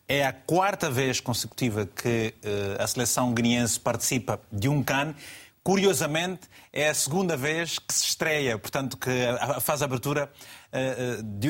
é 0.09 0.25
a 0.25 0.33
quarta 0.33 0.88
vez 0.88 1.19
consecutiva 1.19 1.85
que 1.85 2.33
a 2.79 2.87
seleção 2.87 3.35
guineense 3.35 3.81
participa 3.81 4.41
de 4.52 4.69
um 4.69 4.85
CAN. 4.85 5.17
Curiosamente, 5.64 6.43
é 6.73 6.88
a 6.88 6.95
segunda 6.95 7.37
vez 7.37 7.81
que 7.81 7.93
se 7.93 8.05
estreia, 8.05 8.57
portanto, 8.57 8.97
que 8.97 9.11
a 9.11 9.85
abertura 9.85 10.31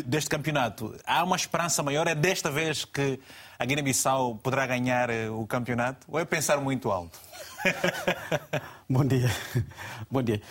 deste 0.05 0.29
campeonato. 0.29 0.95
Há 1.07 1.23
uma 1.23 1.37
esperança 1.37 1.83
maior? 1.83 2.07
É 2.09 2.15
desta 2.15 2.51
vez 2.51 2.85
que 2.85 3.21
a 3.59 3.65
Guiné-Bissau 3.65 4.37
poderá 4.37 4.67
ganhar 4.67 5.09
uh, 5.11 5.41
o 5.41 5.47
campeonato? 5.47 6.07
Ou 6.09 6.19
é 6.19 6.25
pensar 6.25 6.59
muito 6.59 6.91
alto? 6.91 7.19
Bom 8.91 9.05
dia. 9.05 9.31
Bom 10.11 10.23
dia. 10.23 10.43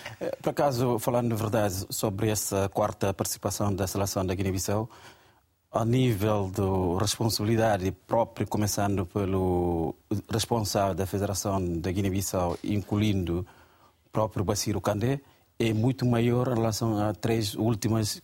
Por 0.41 0.51
acaso, 0.51 0.97
falando 0.99 1.35
de 1.35 1.41
verdade 1.41 1.85
sobre 1.89 2.29
essa 2.29 2.69
quarta 2.69 3.13
participação 3.13 3.75
da 3.75 3.85
seleção 3.85 4.25
da 4.25 4.33
Guiné-Bissau, 4.33 4.89
a 5.73 5.85
nível 5.85 6.51
de 6.53 7.01
responsabilidade 7.01 7.91
própria, 7.91 8.45
começando 8.47 9.05
pelo 9.05 9.95
responsável 10.29 10.95
da 10.95 11.05
Federação 11.05 11.79
da 11.79 11.91
Guiné-Bissau, 11.91 12.57
incluindo 12.63 13.45
o 14.05 14.09
próprio 14.09 14.43
Baciro 14.43 14.79
Candé, 14.81 15.19
é 15.59 15.73
muito 15.73 16.05
maior 16.05 16.47
em 16.47 16.55
relação 16.55 16.97
às 17.01 17.17
três 17.17 17.55
últimas 17.55 18.21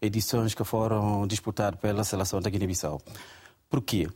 edições 0.00 0.54
que 0.54 0.64
foram 0.64 1.26
disputadas 1.26 1.78
pela 1.80 2.04
seleção 2.04 2.40
da 2.40 2.50
Guiné-Bissau. 2.50 3.00
Por 3.68 3.82
quê? 3.82 4.08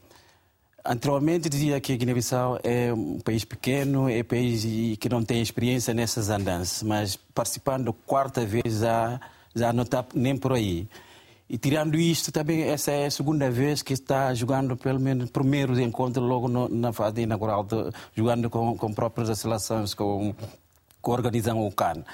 Anteriormente 0.84 1.48
dizia 1.48 1.80
que 1.80 1.92
a 1.92 1.96
Guiné-Bissau 1.96 2.58
é 2.62 2.92
um 2.92 3.18
país 3.20 3.44
pequeno, 3.44 4.08
é 4.08 4.20
um 4.20 4.24
país 4.24 4.64
que 4.98 5.08
não 5.08 5.22
tem 5.22 5.42
experiência 5.42 5.92
nessas 5.92 6.30
andanças, 6.30 6.82
mas 6.82 7.16
participando 7.16 7.92
quarta 7.92 8.46
vez 8.46 8.78
já, 8.80 9.20
já 9.54 9.72
não 9.72 9.82
está 9.82 10.04
nem 10.14 10.36
por 10.36 10.52
aí. 10.52 10.88
E 11.48 11.58
tirando 11.58 11.96
isto, 11.96 12.30
também 12.30 12.62
essa 12.62 12.92
é 12.92 13.06
a 13.06 13.10
segunda 13.10 13.50
vez 13.50 13.82
que 13.82 13.92
está 13.92 14.32
jogando, 14.32 14.76
pelo 14.76 15.00
menos, 15.00 15.30
primeiro 15.30 15.78
encontro 15.80 16.22
logo 16.22 16.48
no, 16.48 16.68
na 16.68 16.92
fase 16.92 17.22
inaugural, 17.22 17.64
de, 17.64 17.76
jogando 18.14 18.48
com, 18.48 18.78
com 18.78 18.94
próprias 18.94 19.36
seleções, 19.38 19.92
com, 19.92 20.32
com 21.02 21.10
organizam 21.10 21.66
o 21.66 21.72
CAN 21.72 22.04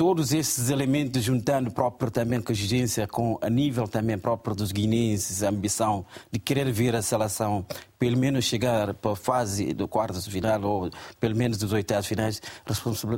todos 0.00 0.32
esses 0.32 0.70
elementos 0.70 1.22
juntando 1.22 1.70
próprio 1.70 2.10
também 2.10 2.40
com 2.40 2.50
a 2.50 2.54
exigência, 2.54 3.06
com 3.06 3.38
a 3.42 3.50
nível 3.50 3.86
também 3.86 4.16
próprio 4.16 4.56
dos 4.56 4.72
guineenses, 4.72 5.42
a 5.42 5.50
ambição 5.50 6.06
de 6.32 6.38
querer 6.38 6.72
ver 6.72 6.96
a 6.96 7.02
seleção 7.02 7.66
pelo 7.98 8.16
menos 8.16 8.46
chegar 8.46 8.94
para 8.94 9.10
a 9.12 9.14
fase 9.14 9.74
do 9.74 9.86
quarto 9.86 10.18
de 10.18 10.30
final 10.30 10.62
ou 10.62 10.90
pelo 11.20 11.36
menos 11.36 11.58
dos 11.58 11.74
oitavos 11.74 12.06
finais, 12.06 12.40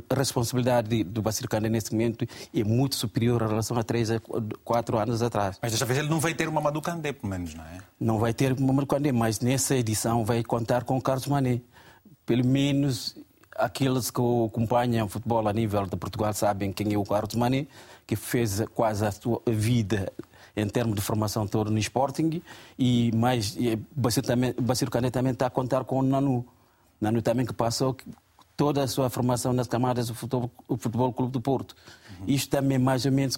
a 0.09 0.13
responsabilidade 0.13 1.05
do 1.05 1.21
Bacir 1.21 1.47
Kane 1.47 1.69
nesse 1.69 1.93
momento 1.93 2.27
é 2.53 2.63
muito 2.65 2.97
superior 2.97 3.41
em 3.43 3.47
relação 3.47 3.77
a 3.77 3.83
três 3.83 4.11
a 4.11 4.19
quatro 4.65 4.97
anos 4.97 5.21
atrás. 5.21 5.57
Mas 5.61 5.71
desta 5.71 5.85
vez 5.85 5.99
ele 5.99 6.09
não 6.09 6.19
vai 6.19 6.33
ter 6.33 6.49
o 6.49 6.51
Mamadou 6.51 6.81
Kandé, 6.81 7.13
pelo 7.13 7.29
menos, 7.29 7.55
não 7.55 7.63
é? 7.63 7.77
Não 7.97 8.19
vai 8.19 8.33
ter 8.33 8.51
o 8.51 8.61
Mamadou 8.61 8.87
Kandé, 8.87 9.13
mas 9.13 9.39
nessa 9.39 9.73
edição 9.73 10.25
vai 10.25 10.43
contar 10.43 10.83
com 10.83 10.97
o 10.97 11.01
Carlos 11.01 11.27
Mané. 11.27 11.61
Pelo 12.25 12.45
menos 12.45 13.15
aqueles 13.55 14.11
que 14.11 14.21
acompanham 14.45 15.07
futebol 15.07 15.47
a 15.47 15.53
nível 15.53 15.85
de 15.85 15.95
Portugal 15.95 16.33
sabem 16.33 16.71
quem 16.71 16.93
é 16.93 16.97
o 16.97 17.03
Carlos 17.03 17.35
Mani, 17.35 17.67
que 18.05 18.15
fez 18.15 18.61
quase 18.73 19.05
a 19.05 19.11
sua 19.11 19.41
vida 19.47 20.11
em 20.55 20.67
termos 20.67 20.95
de 20.95 21.01
formação 21.01 21.47
toda 21.47 21.71
no 21.71 21.79
Sporting 21.79 22.41
e 22.77 23.11
mais 23.13 23.57
Bacir 24.59 24.89
Canet 24.89 25.11
também 25.11 25.33
está 25.33 25.47
a 25.47 25.49
contar 25.49 25.83
com 25.83 25.99
o 25.99 26.03
Nanu. 26.03 26.45
Nanu 27.01 27.21
também 27.21 27.45
que 27.45 27.53
passou 27.53 27.97
toda 28.55 28.83
a 28.83 28.87
sua 28.87 29.09
formação 29.09 29.51
nas 29.51 29.67
camadas 29.67 30.07
do 30.07 30.15
futebol, 30.15 30.51
futebol 30.77 31.11
Clube 31.11 31.31
do 31.31 31.41
Porto. 31.41 31.75
Uhum. 32.19 32.25
Isto 32.27 32.49
também 32.51 32.77
mais 32.77 33.05
ou 33.05 33.11
menos 33.11 33.37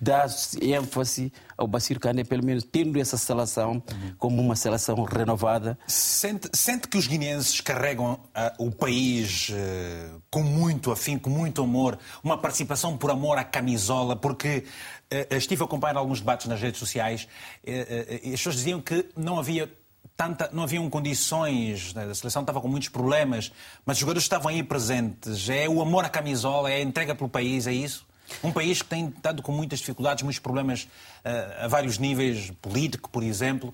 dá 0.00 0.26
ênfase 0.60 1.32
ao 1.56 1.66
Bacir 1.66 1.98
Kane, 1.98 2.24
pelo 2.24 2.44
menos 2.44 2.64
tendo 2.64 3.00
essa 3.00 3.16
seleção 3.16 3.82
como 4.18 4.40
uma 4.40 4.56
seleção 4.56 5.02
renovada. 5.04 5.78
Sente, 5.86 6.48
sente 6.52 6.88
que 6.88 6.96
os 6.96 7.06
guineenses 7.06 7.60
carregam 7.60 8.14
uh, 8.14 8.66
o 8.66 8.70
país 8.70 9.50
uh, 9.50 10.22
com 10.30 10.42
muito 10.42 10.90
afim, 10.90 11.18
com 11.18 11.30
muito 11.30 11.62
amor, 11.62 11.98
uma 12.22 12.38
participação 12.38 12.96
por 12.96 13.10
amor 13.10 13.38
à 13.38 13.44
camisola, 13.44 14.16
porque 14.16 14.64
uh, 15.12 15.34
estive 15.34 15.62
a 15.62 15.66
acompanhar 15.66 15.96
alguns 15.96 16.20
debates 16.20 16.46
nas 16.46 16.60
redes 16.60 16.78
sociais 16.78 17.28
e 17.64 18.26
as 18.26 18.30
pessoas 18.30 18.56
diziam 18.56 18.80
que 18.80 19.08
não 19.16 19.38
havia 19.38 19.70
Tanta, 20.14 20.50
não 20.52 20.62
haviam 20.62 20.88
condições, 20.90 21.94
né, 21.94 22.04
a 22.04 22.14
seleção 22.14 22.42
estava 22.42 22.60
com 22.60 22.68
muitos 22.68 22.90
problemas, 22.90 23.50
mas 23.84 23.96
os 23.96 24.00
jogadores 24.00 24.24
estavam 24.24 24.48
aí 24.50 24.62
presentes. 24.62 25.48
É 25.48 25.66
o 25.66 25.80
amor 25.80 26.04
à 26.04 26.08
camisola, 26.08 26.70
é 26.70 26.76
a 26.76 26.82
entrega 26.82 27.14
pelo 27.14 27.30
país, 27.30 27.66
é 27.66 27.72
isso? 27.72 28.06
Um 28.42 28.52
país 28.52 28.82
que 28.82 28.88
tem 28.88 29.08
estado 29.08 29.42
com 29.42 29.52
muitas 29.52 29.78
dificuldades, 29.78 30.22
muitos 30.22 30.40
problemas 30.40 30.84
uh, 31.24 31.64
a 31.64 31.68
vários 31.68 31.98
níveis, 31.98 32.52
político, 32.62 33.10
por 33.10 33.22
exemplo. 33.22 33.72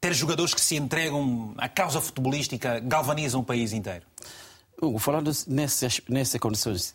Ter 0.00 0.14
jogadores 0.14 0.54
que 0.54 0.60
se 0.60 0.76
entregam 0.76 1.54
à 1.58 1.68
causa 1.68 2.00
futebolística 2.00 2.80
galvanizam 2.80 3.40
o 3.40 3.44
país 3.44 3.72
inteiro. 3.72 4.04
Hugo, 4.80 4.98
falando 4.98 5.30
nessas, 5.48 6.00
nessas 6.08 6.40
condições, 6.40 6.94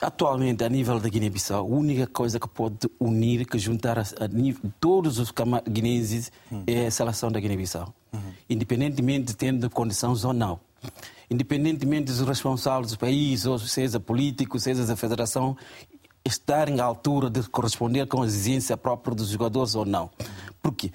atualmente, 0.00 0.62
a 0.62 0.68
nível 0.68 1.00
da 1.00 1.08
Guiné-Bissau, 1.08 1.60
a 1.60 1.62
única 1.62 2.06
coisa 2.06 2.38
que 2.38 2.48
pode 2.48 2.88
unir, 3.00 3.46
que 3.46 3.58
juntar 3.58 3.98
a, 3.98 4.04
a 4.20 4.28
nível, 4.28 4.70
todos 4.78 5.18
os 5.18 5.32
guineenses 5.68 6.30
hum. 6.52 6.62
é 6.66 6.86
a 6.86 6.90
seleção 6.90 7.30
da 7.30 7.40
Guiné-Bissau. 7.40 7.92
Uhum. 8.12 8.32
Independentemente 8.48 9.26
de 9.28 9.36
tendo 9.36 9.68
condições 9.70 10.24
ou 10.24 10.32
não. 10.32 10.60
Independentemente 11.30 12.04
dos 12.04 12.20
responsáveis 12.20 12.92
do 12.92 12.98
país, 12.98 13.46
ou 13.46 13.58
seja 13.58 13.98
político, 13.98 14.60
seja 14.60 14.84
da 14.84 14.94
federação, 14.94 15.56
estarem 16.26 16.80
à 16.80 16.84
altura 16.84 17.30
de 17.30 17.42
corresponder 17.48 18.06
com 18.06 18.22
a 18.22 18.26
exigência 18.26 18.76
própria 18.76 19.14
dos 19.14 19.28
jogadores 19.28 19.74
ou 19.74 19.84
não. 19.84 20.10
Porque 20.62 20.92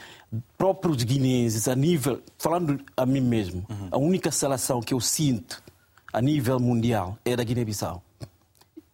próprios 0.57 1.03
guineenses, 1.03 1.67
a 1.67 1.75
nível, 1.75 2.21
falando 2.37 2.83
a 2.95 3.05
mim 3.05 3.21
mesmo, 3.21 3.65
uhum. 3.69 3.87
a 3.91 3.97
única 3.97 4.31
seleção 4.31 4.81
que 4.81 4.93
eu 4.93 4.99
sinto 4.99 5.63
a 6.11 6.21
nível 6.21 6.59
mundial 6.59 7.17
é 7.23 7.35
da 7.35 7.43
Guiné-Bissau. 7.43 8.03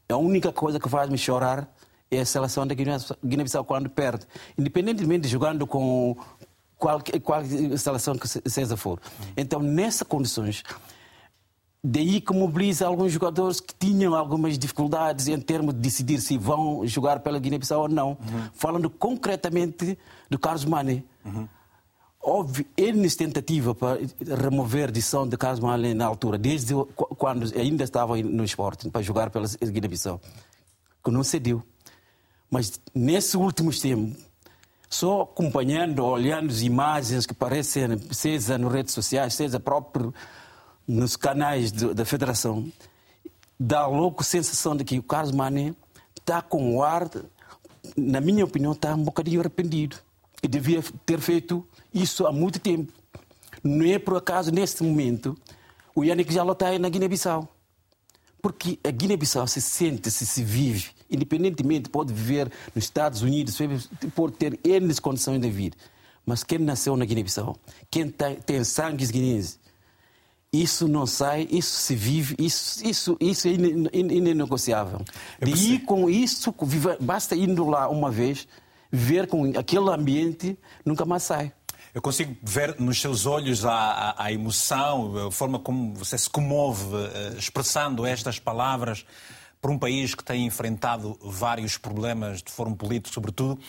A 0.09 0.17
única 0.17 0.51
coisa 0.51 0.79
que 0.79 0.87
faz 0.87 1.09
me 1.09 1.17
chorar 1.17 1.67
é 2.09 2.19
a 2.19 2.25
seleção 2.25 2.65
da 2.65 2.73
Guiné-Bissau 2.75 3.65
quando 3.65 3.89
perde. 3.89 4.25
Independentemente 4.57 5.23
de 5.23 5.27
jogando 5.27 5.67
com 5.67 6.15
qual, 6.77 7.01
qual 7.23 7.41
seleção 7.77 8.17
que 8.17 8.27
seja 8.27 8.77
for. 8.77 8.99
Então, 9.35 9.59
nessas 9.59 10.07
condições, 10.07 10.63
Daí 11.89 12.19
que 12.19 12.33
mobiliza 12.33 12.85
alguns 12.85 13.13
jogadores 13.13 13.61
que 13.61 13.73
tinham 13.73 14.13
algumas 14.13 14.57
dificuldades 14.57 15.29
em 15.29 15.39
termos 15.39 15.73
de 15.73 15.79
decidir 15.79 16.19
se 16.19 16.37
vão 16.37 16.85
jogar 16.85 17.21
pela 17.21 17.39
Guiné-Bissau 17.39 17.83
ou 17.83 17.87
não. 17.87 18.09
Uhum. 18.09 18.49
Falando 18.53 18.89
concretamente 18.89 19.97
do 20.29 20.37
Carlos 20.37 20.65
Mane. 20.65 21.05
Uhum. 21.23 21.47
Houve 22.19 22.67
N 22.75 23.09
tentativa 23.11 23.73
para 23.73 23.99
remover 24.19 24.89
a 24.89 24.91
decisão 24.91 25.25
de 25.25 25.37
Carlos 25.37 25.61
Mane 25.61 25.93
na 25.93 26.05
altura, 26.05 26.37
desde 26.37 26.73
quando 26.93 27.57
ainda 27.57 27.85
estava 27.85 28.17
no 28.17 28.43
esporte, 28.43 28.89
para 28.89 29.01
jogar 29.01 29.29
pela 29.29 29.47
Guiné-Bissau, 29.47 30.19
que 31.01 31.09
não 31.09 31.23
cedeu. 31.23 31.63
Mas 32.51 32.81
nesses 32.93 33.33
últimos 33.33 33.79
tempos, 33.79 34.17
só 34.89 35.21
acompanhando, 35.21 36.03
olhando 36.03 36.51
as 36.51 36.61
imagens 36.63 37.25
que 37.25 37.31
aparecem, 37.31 37.97
seja 38.11 38.57
nas 38.57 38.73
redes 38.73 38.93
sociais, 38.93 39.33
seja 39.35 39.57
próprio 39.57 40.13
nos 40.87 41.15
canais 41.15 41.71
de, 41.71 41.93
da 41.93 42.05
federação, 42.05 42.71
dá 43.59 43.85
logo 43.85 44.17
a 44.19 44.23
sensação 44.23 44.75
de 44.75 44.83
que 44.83 44.97
o 44.97 45.03
Carlos 45.03 45.33
Mané 45.33 45.75
está 46.17 46.41
com 46.41 46.75
o 46.75 46.83
ar, 46.83 47.09
na 47.95 48.21
minha 48.21 48.45
opinião, 48.45 48.71
está 48.71 48.93
um 48.95 49.03
bocadinho 49.03 49.39
arrependido. 49.39 49.97
E 50.41 50.47
devia 50.47 50.83
ter 51.05 51.19
feito 51.19 51.67
isso 51.93 52.25
há 52.25 52.31
muito 52.31 52.59
tempo. 52.59 52.93
Não 53.63 53.85
é 53.85 53.97
por 53.97 54.15
acaso, 54.15 54.51
neste 54.51 54.83
momento, 54.83 55.37
o 55.95 56.03
Yannick 56.03 56.33
já 56.33 56.49
está 56.49 56.77
na 56.77 56.89
Guiné-Bissau. 56.89 57.47
Porque 58.41 58.79
a 58.83 58.91
Guiné-Bissau 58.91 59.47
se 59.47 59.59
sente, 59.59 60.11
se 60.11 60.25
se 60.25 60.43
vive, 60.43 60.91
independentemente, 61.09 61.89
pode 61.89 62.13
viver 62.13 62.51
nos 62.73 62.85
Estados 62.85 63.23
Unidos, 63.23 63.57
pode 64.13 64.35
ter 64.35 64.59
N 64.63 64.93
condições 65.01 65.41
de 65.41 65.49
vir. 65.49 65.73
Mas 66.25 66.43
quem 66.43 66.59
nasceu 66.59 66.95
na 66.95 67.03
Guiné-Bissau, 67.03 67.57
quem 67.89 68.09
tem 68.09 68.63
sangue 68.63 69.05
guineense, 69.07 69.57
isso 70.61 70.87
não 70.87 71.05
sai, 71.05 71.47
isso 71.49 71.77
se 71.77 71.95
vive, 71.95 72.35
isso, 72.39 72.85
isso, 72.85 73.17
isso 73.19 73.47
é 73.47 73.51
inegociável. 73.93 75.01
E 75.41 75.79
com 75.79 76.09
isso, 76.09 76.53
basta 76.99 77.35
indo 77.35 77.67
lá 77.69 77.89
uma 77.89 78.11
vez, 78.11 78.47
ver 78.91 79.27
com 79.27 79.45
aquele 79.57 79.89
ambiente, 79.89 80.57
nunca 80.85 81.05
mais 81.05 81.23
sai. 81.23 81.51
Eu 81.93 82.01
consigo 82.01 82.35
ver 82.43 82.79
nos 82.79 83.01
seus 83.01 83.25
olhos 83.25 83.65
a, 83.65 83.73
a, 83.73 84.25
a 84.25 84.31
emoção, 84.31 85.27
a 85.27 85.31
forma 85.31 85.57
como 85.57 85.95
você 85.95 86.17
se 86.17 86.29
comove 86.29 86.83
uh, 86.83 87.37
expressando 87.37 88.05
estas 88.05 88.37
palavras 88.37 89.05
por 89.59 89.71
um 89.71 89.79
país 89.79 90.13
que 90.13 90.23
tem 90.23 90.45
enfrentado 90.45 91.17
vários 91.21 91.77
problemas 91.77 92.43
de 92.43 92.51
fórum 92.51 92.75
político, 92.75 93.13
sobretudo 93.13 93.59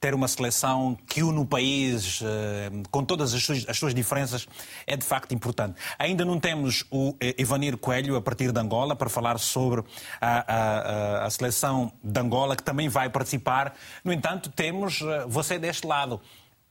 ter 0.00 0.14
uma 0.14 0.28
seleção 0.28 0.96
que 1.06 1.22
une 1.22 1.38
o 1.38 1.46
país 1.46 2.20
eh, 2.22 2.70
com 2.90 3.04
todas 3.04 3.34
as 3.34 3.42
suas, 3.42 3.64
as 3.68 3.78
suas, 3.78 3.94
diferenças 3.94 4.46
é 4.86 4.96
de 4.96 5.04
facto 5.04 5.34
importante. 5.34 5.74
Ainda 5.98 6.24
não 6.24 6.38
temos 6.38 6.84
o 6.90 7.14
Ivanir 7.36 7.76
Coelho 7.76 8.16
a 8.16 8.20
partir 8.20 8.52
de 8.52 8.60
Angola 8.60 8.94
para 8.94 9.08
falar 9.08 9.38
sobre 9.38 9.82
a, 10.20 10.54
a, 10.54 11.26
a 11.26 11.30
seleção 11.30 11.92
de 12.02 12.20
Angola 12.20 12.56
que 12.56 12.62
também 12.62 12.88
vai 12.88 13.08
participar. 13.08 13.74
No 14.04 14.12
entanto, 14.12 14.50
temos 14.50 15.00
eh, 15.00 15.24
você 15.26 15.58
deste 15.58 15.86
lado. 15.86 16.20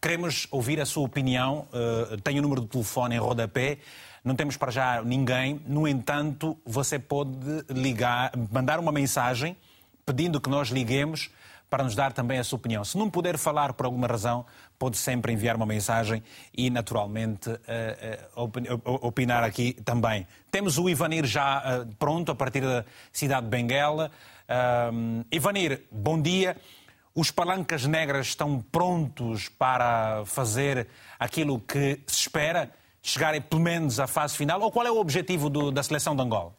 Queremos 0.01 0.47
ouvir 0.51 0.79
a 0.79 0.85
sua 0.85 1.03
opinião. 1.03 1.67
Eh, 1.73 2.17
tenho 2.23 2.39
o 2.39 2.41
número 2.41 2.61
de 2.61 2.67
telefone 2.67 3.15
em 3.15 3.19
rodapé. 3.19 3.79
Não 4.23 4.35
temos 4.35 4.57
para 4.57 4.71
já 4.71 5.01
ninguém. 5.01 5.61
No 5.65 5.87
entanto, 5.87 6.57
você 6.65 6.99
pode 6.99 7.31
ligar, 7.69 8.31
mandar 8.51 8.79
uma 8.79 8.91
mensagem 8.91 9.55
pedindo 10.05 10.39
que 10.39 10.49
nós 10.49 10.69
liguemos 10.69 11.29
para 11.69 11.83
nos 11.83 11.95
dar 11.95 12.13
também 12.13 12.39
a 12.39 12.43
sua 12.43 12.57
opinião. 12.57 12.83
Se 12.83 12.97
não 12.97 13.09
puder 13.09 13.37
falar 13.37 13.73
por 13.73 13.85
alguma 13.85 14.07
razão, 14.07 14.45
pode 14.79 14.97
sempre 14.97 15.33
enviar 15.33 15.55
uma 15.55 15.65
mensagem 15.65 16.23
e, 16.55 16.69
naturalmente, 16.69 17.49
uh, 17.49 18.41
uh, 18.41 19.05
opinar 19.05 19.43
aqui 19.43 19.73
também. 19.83 20.25
Temos 20.49 20.77
o 20.77 20.89
Ivanir 20.89 21.25
já 21.25 21.59
uh, 21.59 21.95
pronto, 21.95 22.31
a 22.31 22.35
partir 22.35 22.61
da 22.61 22.85
cidade 23.11 23.45
de 23.45 23.49
Benguela. 23.49 24.11
Ivanir, 25.29 25.83
bom 25.91 26.21
dia. 26.21 26.55
Os 27.13 27.31
palancas 27.31 27.85
negras 27.85 28.27
estão 28.27 28.61
prontos 28.61 29.49
para 29.49 30.23
fazer 30.25 30.87
aquilo 31.19 31.59
que 31.59 31.99
se 32.07 32.21
espera, 32.21 32.71
chegarem 33.01 33.41
pelo 33.41 33.61
menos 33.61 33.99
à 33.99 34.07
fase 34.07 34.37
final? 34.37 34.61
Ou 34.61 34.71
qual 34.71 34.85
é 34.85 34.91
o 34.91 34.97
objetivo 34.97 35.49
do, 35.49 35.71
da 35.71 35.83
seleção 35.83 36.15
de 36.15 36.21
Angola? 36.21 36.53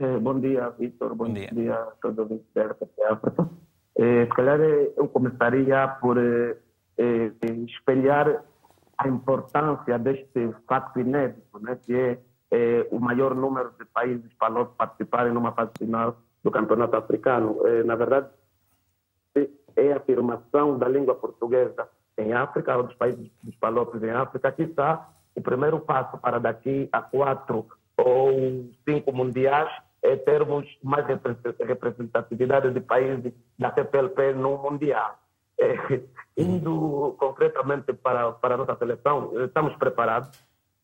É, 0.00 0.18
bom 0.18 0.40
dia, 0.40 0.70
Vitor. 0.70 1.14
Bom, 1.14 1.26
bom, 1.26 1.32
dia. 1.32 1.48
dia 1.52 1.74
a 1.74 1.92
todos 2.02 2.18
os 2.18 2.18
ouvintes 2.18 2.46
da 2.54 2.66
África. 3.12 3.48
Se 3.96 4.34
calhar 4.34 4.60
eu 4.60 5.08
começaria 5.08 5.88
por 6.00 6.18
é, 6.18 6.52
espelhar 7.66 8.44
a 8.98 9.08
importância 9.08 9.98
deste 9.98 10.52
facto 10.66 11.00
inédito, 11.00 11.58
né, 11.60 11.76
que 11.76 11.94
é, 11.94 12.18
é, 12.50 12.86
o 12.90 12.98
maior 12.98 13.34
número 13.34 13.72
de 13.78 13.84
países 13.86 14.32
para 14.34 14.64
participarem 14.64 15.32
numa 15.32 15.52
fase 15.52 15.72
final 15.78 16.16
do 16.42 16.50
Campeonato 16.50 16.96
Africano. 16.96 17.66
É, 17.66 17.82
na 17.82 17.94
verdade, 17.94 18.28
é 19.76 19.92
a 19.92 19.96
afirmação 19.96 20.78
da 20.78 20.88
língua 20.88 21.14
portuguesa 21.14 21.88
em 22.16 22.32
África, 22.32 22.76
ou 22.76 22.84
dos 22.84 22.94
países 22.94 23.30
dos 23.42 23.56
palopes 23.56 24.02
em 24.02 24.10
África, 24.10 24.52
que 24.52 24.62
está 24.62 25.08
o 25.34 25.40
primeiro 25.40 25.80
passo 25.80 26.16
para 26.18 26.38
daqui 26.38 26.88
a 26.92 27.02
quatro 27.02 27.66
ou 28.04 28.70
cinco 28.86 29.12
mundiais 29.12 29.70
é 30.02 30.14
termos 30.16 30.66
mais 30.82 31.06
representatividade 31.58 32.70
de 32.70 32.80
países 32.80 33.32
da 33.58 33.72
CPLP 33.72 34.34
no 34.34 34.58
Mundial. 34.58 35.18
É, 35.58 36.02
indo 36.36 37.16
concretamente 37.18 37.94
para, 37.94 38.32
para 38.32 38.54
a 38.54 38.58
nossa 38.58 38.76
seleção, 38.76 39.32
estamos 39.44 39.74
preparados 39.76 40.30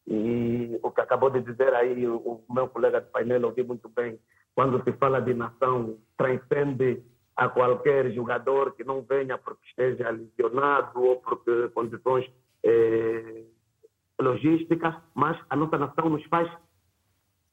e 0.06 0.78
o 0.82 0.90
que 0.90 1.02
acabou 1.02 1.28
de 1.28 1.42
dizer 1.42 1.74
aí 1.74 2.06
o, 2.06 2.42
o 2.48 2.54
meu 2.54 2.68
colega 2.68 3.00
de 3.00 3.08
painel 3.08 3.44
ouvi 3.44 3.62
muito 3.62 3.88
bem, 3.90 4.18
quando 4.54 4.82
se 4.82 4.92
fala 4.94 5.20
de 5.20 5.34
nação, 5.34 5.98
transcende 6.16 7.02
a 7.36 7.48
qualquer 7.48 8.10
jogador 8.12 8.72
que 8.72 8.84
não 8.84 9.02
venha 9.02 9.36
porque 9.36 9.66
esteja 9.66 10.10
lesionado 10.10 11.02
ou 11.02 11.16
por 11.16 11.42
condições 11.74 12.26
eh, 12.64 13.44
logísticas, 14.20 14.94
mas 15.14 15.38
a 15.48 15.56
nossa 15.56 15.76
nação 15.78 16.08
nos 16.08 16.24
faz 16.24 16.50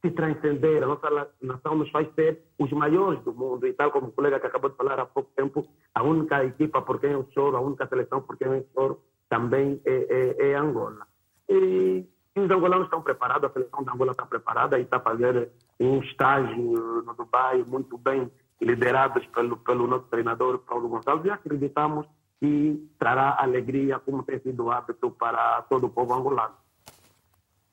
se 0.01 0.11
transcender, 0.11 0.83
a 0.83 0.87
nossa 0.87 1.29
nação 1.41 1.75
nos 1.75 1.89
faz 1.89 2.07
ser 2.13 2.43
os 2.59 2.71
maiores 2.71 3.21
do 3.23 3.33
mundo. 3.33 3.65
E 3.65 3.73
tal 3.73 3.91
como 3.91 4.07
o 4.07 4.11
colega 4.11 4.39
que 4.39 4.47
acabou 4.47 4.69
de 4.69 4.75
falar 4.75 4.99
há 4.99 5.05
pouco 5.05 5.31
tempo, 5.35 5.67
a 5.93 6.03
única 6.03 6.43
equipa 6.45 6.81
por 6.81 6.99
quem 6.99 7.11
eu 7.11 7.27
choro, 7.33 7.57
a 7.57 7.61
única 7.61 7.87
seleção 7.87 8.21
por 8.21 8.37
quem 8.37 8.47
eu 8.47 8.65
choro 8.73 9.01
também 9.29 9.81
é, 9.85 10.35
é, 10.39 10.51
é 10.51 10.55
Angola. 10.55 11.07
E, 11.49 12.05
os 12.35 12.51
angolanos 12.51 12.85
estão 12.85 13.01
preparados, 13.01 13.49
a 13.49 13.53
seleção 13.53 13.83
da 13.83 13.91
Angola 13.93 14.11
está 14.11 14.23
preparada 14.23 14.77
e 14.77 14.83
está 14.83 14.99
fazendo 14.99 15.47
um 15.79 15.99
estágio 16.01 17.01
no 17.03 17.13
Dubai 17.15 17.63
muito 17.67 17.97
bem 17.97 18.31
liderados 18.61 19.25
pelo, 19.27 19.57
pelo 19.57 19.87
nosso 19.87 20.05
treinador 20.05 20.59
Paulo 20.59 20.87
Gonçalves, 20.87 21.25
e 21.25 21.31
acreditamos 21.31 22.05
que 22.39 22.87
trará 22.99 23.37
alegria, 23.39 23.97
como 23.97 24.21
tem 24.21 24.39
sido 24.39 24.69
hábito 24.69 25.09
para 25.09 25.63
todo 25.63 25.87
o 25.87 25.89
povo 25.89 26.13
angolano. 26.13 26.53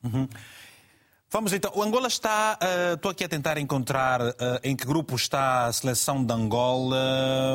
Uhum. 0.02 0.28
Vamos 1.34 1.52
então. 1.52 1.72
O 1.74 1.82
Angola 1.82 2.06
está. 2.06 2.56
Uh, 2.62 2.94
estou 2.94 3.10
aqui 3.10 3.24
a 3.24 3.28
tentar 3.28 3.58
encontrar 3.58 4.20
uh, 4.20 4.34
em 4.62 4.76
que 4.76 4.86
grupo 4.86 5.16
está 5.16 5.66
a 5.66 5.72
seleção 5.72 6.24
de 6.24 6.32
Angola. 6.32 6.96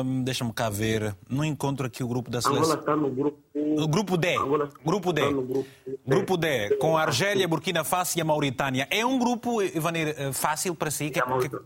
Uh, 0.04 0.22
Deixa-me 0.22 0.52
cá 0.52 0.68
ver. 0.68 1.16
Não 1.30 1.42
encontro 1.42 1.86
aqui 1.86 2.04
o 2.04 2.06
grupo 2.06 2.30
da 2.30 2.42
seleção. 2.42 2.64
Angola 2.64 2.78
está 2.78 2.94
no 2.94 3.08
grupo. 3.08 3.38
No 3.54 3.88
grupo 3.88 4.18
D. 4.18 4.36
grupo 4.84 5.14
D. 5.14 5.22
Grupo 5.32 5.62
D. 5.62 5.96
Grupo 6.06 6.36
D, 6.36 6.76
com 6.76 6.98
a 6.98 7.00
Argélia, 7.00 7.48
Burkina 7.48 7.82
Faso 7.82 8.18
e 8.18 8.20
a 8.20 8.24
Mauritânia. 8.24 8.86
É 8.90 9.06
um 9.06 9.18
grupo, 9.18 9.62
Ivanir, 9.62 10.30
fácil 10.34 10.74
para 10.74 10.90
si? 10.90 11.08
Que, 11.08 11.22
que... 11.22 11.56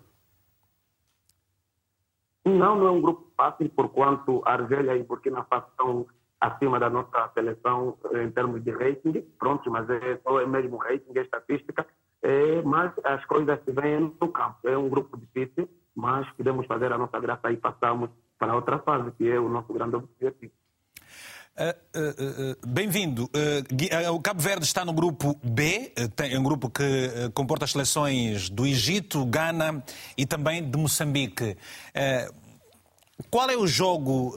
Não, 2.44 2.78
não 2.78 2.87
é 2.87 2.90
um 2.92 3.00
grupo 3.00 3.26
fácil, 3.37 3.68
porquanto 3.71 4.40
Argélia 4.44 4.97
e 4.97 5.02
Burkina 5.02 5.42
Faso 5.50 5.66
estão 5.68 6.06
acima 6.44 6.78
da 6.78 6.90
nossa 6.90 7.30
seleção 7.32 7.96
em 8.12 8.30
termos 8.30 8.62
de 8.62 8.70
rating. 8.70 9.22
Pronto, 9.38 9.70
mas 9.70 9.88
é 9.88 10.18
só 10.22 10.40
é 10.40 10.46
mesmo 10.46 10.76
rating, 10.76 11.12
é 11.16 11.22
estatística. 11.22 11.87
É, 12.22 12.62
mas 12.62 12.92
as 13.04 13.24
coisas 13.26 13.59
se 13.64 13.72
veem 13.72 14.14
no 14.20 14.28
campo. 14.28 14.57
É 14.64 14.76
um 14.76 14.88
grupo 14.88 15.16
difícil, 15.16 15.68
mas 15.94 16.30
queremos 16.33 16.66
fazer 16.66 16.92
a 16.92 16.98
nossa 16.98 17.18
graça 17.18 17.50
e 17.50 17.57
passamos 17.57 18.11
para 18.38 18.54
outra 18.54 18.78
fase, 18.78 19.11
que 19.12 19.30
é 19.30 19.38
o 19.38 19.48
nosso 19.48 19.72
grande 19.72 19.96
objetivo. 19.96 20.52
Uh, 21.57 21.70
uh, 21.96 22.52
uh, 22.52 22.66
Bem-vindo. 22.66 23.30
o 24.12 24.20
Cabo 24.20 24.42
Verde 24.42 24.64
está 24.64 24.85
no 24.85 24.92
grupo 24.92 25.38
B, 25.42 25.92
é 26.18 26.38
um 26.38 26.42
grupo 26.42 26.68
que 26.68 27.30
comporta 27.33 27.64
as 27.64 27.70
seleções 27.70 28.50
do 28.50 28.66
Egito, 28.66 29.24
Gana 29.24 29.85
e 30.18 30.26
também 30.26 30.68
de 30.68 30.76
Moçambique. 30.76 31.57
Qual 33.31 33.48
é 33.48 33.57
o 33.57 33.66
jogo 33.66 34.35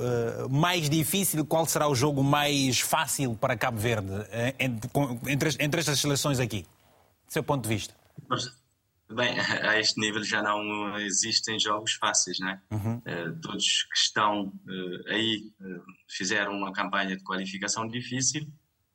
mais 0.49 0.89
difícil? 0.89 1.45
Qual 1.45 1.65
será 1.65 1.87
o 1.87 1.95
jogo 1.95 2.23
mais 2.23 2.79
fácil 2.79 3.35
para 3.35 3.57
Cabo 3.57 3.77
Verde 3.77 4.11
entre, 4.59 5.49
entre 5.59 5.79
estas 5.79 5.99
seleções 5.99 6.39
aqui, 6.39 6.61
do 7.25 7.33
seu 7.33 7.43
ponto 7.43 7.63
de 7.63 7.69
vista? 7.69 7.95
Bem, 9.09 9.35
a 9.63 9.79
este 9.79 9.99
nível 9.99 10.23
já 10.23 10.41
não 10.41 10.97
existem 10.99 11.59
jogos 11.59 11.93
fáceis, 11.93 12.39
né? 12.39 12.61
Uhum. 12.71 12.97
Uh, 12.97 13.39
todos 13.41 13.83
que 13.83 13.97
estão 13.97 14.47
uh, 14.47 15.09
aí 15.09 15.51
uh, 15.61 15.83
fizeram 16.09 16.53
uma 16.53 16.73
campanha 16.73 17.15
de 17.15 17.23
qualificação 17.23 17.87
difícil 17.87 18.47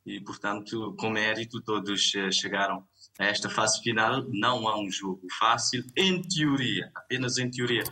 e, 0.04 0.20
portanto, 0.20 0.94
com 0.98 1.10
mérito, 1.10 1.62
todos 1.62 2.12
chegaram 2.32 2.84
a 3.18 3.24
esta 3.24 3.48
fase 3.48 3.80
final. 3.80 4.26
Não 4.28 4.66
há 4.68 4.78
um 4.78 4.90
jogo 4.90 5.22
fácil, 5.38 5.84
em 5.96 6.20
teoria, 6.22 6.90
apenas 6.94 7.38
em 7.38 7.48
teoria. 7.50 7.84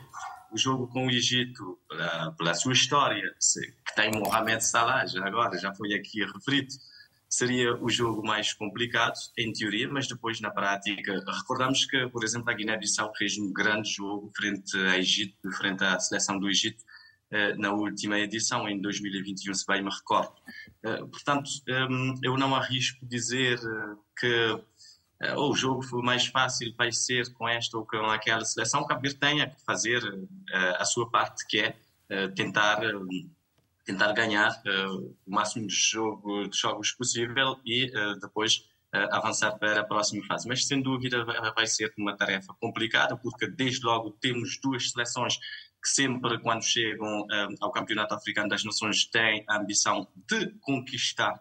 O 0.53 0.59
jogo 0.59 0.89
com 0.89 1.07
o 1.07 1.11
Egito, 1.11 1.79
pela, 1.89 2.33
pela 2.33 2.55
sua 2.55 2.73
história, 2.73 3.35
que 3.87 3.95
tem 3.95 4.11
Mohamed 4.11 4.65
Salah, 4.65 5.07
já 5.07 5.25
agora 5.25 5.59
já 5.59 5.73
foi 5.75 5.95
aqui 5.95 6.25
referido, 6.25 6.75
seria 7.29 7.77
o 7.77 7.89
jogo 7.89 8.27
mais 8.27 8.53
complicado, 8.53 9.15
em 9.39 9.53
teoria, 9.53 9.89
mas 9.89 10.09
depois 10.09 10.41
na 10.41 10.51
prática. 10.51 11.23
Recordamos 11.39 11.85
que, 11.87 12.09
por 12.09 12.25
exemplo, 12.25 12.51
a 12.51 12.55
Guiné-Bissau 12.55 13.13
fez 13.17 13.39
um 13.39 13.53
grande 13.53 13.89
jogo 13.89 14.33
frente 14.37 14.77
a 14.77 14.99
Egito, 14.99 15.37
frente 15.53 15.85
à 15.85 15.99
seleção 16.01 16.39
do 16.39 16.49
Egito, 16.49 16.85
eh, 17.31 17.55
na 17.55 17.73
última 17.73 18.19
edição, 18.19 18.69
em 18.69 18.81
2021, 18.81 19.55
se 19.55 19.65
bem 19.65 19.83
me 19.83 19.91
recordo. 19.91 20.35
Eh, 20.83 20.97
portanto, 20.97 21.49
ehm, 21.69 22.15
eu 22.25 22.37
não 22.37 22.53
arrisco 22.57 23.07
dizer 23.07 23.61
eh, 24.25 24.61
que 25.21 25.33
o 25.37 25.55
jogo 25.55 25.83
foi 25.83 26.03
mais 26.03 26.27
fácil 26.27 26.75
vai 26.77 26.91
ser 26.91 27.33
com 27.35 27.49
esta 27.49 27.77
ou 27.77 27.87
com 27.87 27.99
aquela 28.07 28.45
seleção. 28.45 28.87
Cabo 28.87 29.03
Verde 29.03 29.19
tem 29.19 29.39
que 29.39 29.65
fazer 29.65 30.03
a 30.53 30.85
sua 30.85 31.11
parte, 31.11 31.47
que 31.47 31.59
é 31.59 31.77
tentar 32.35 32.81
tentar 33.85 34.13
ganhar 34.13 34.63
o 35.27 35.31
máximo 35.31 35.67
de, 35.67 35.75
jogo, 35.75 36.49
de 36.49 36.57
jogos 36.57 36.93
possível 36.93 37.57
e 37.65 37.91
depois 38.21 38.69
avançar 38.93 39.59
para 39.59 39.81
a 39.81 39.85
próxima 39.85 40.25
fase. 40.27 40.49
Mas 40.49 40.67
sem 40.67 40.81
dúvida 40.81 41.25
vai 41.25 41.67
ser 41.67 41.93
uma 41.99 42.17
tarefa 42.17 42.55
complicada, 42.61 43.17
porque 43.17 43.47
desde 43.47 43.85
logo 43.85 44.11
temos 44.13 44.59
duas 44.61 44.91
seleções 44.91 45.37
que 45.37 45.89
sempre, 45.89 46.39
quando 46.41 46.63
chegam 46.63 47.27
ao 47.61 47.71
Campeonato 47.71 48.15
Africano 48.15 48.49
das 48.49 48.65
Nações, 48.65 49.05
têm 49.07 49.45
a 49.49 49.59
ambição 49.59 50.09
de 50.29 50.49
conquistar 50.61 51.41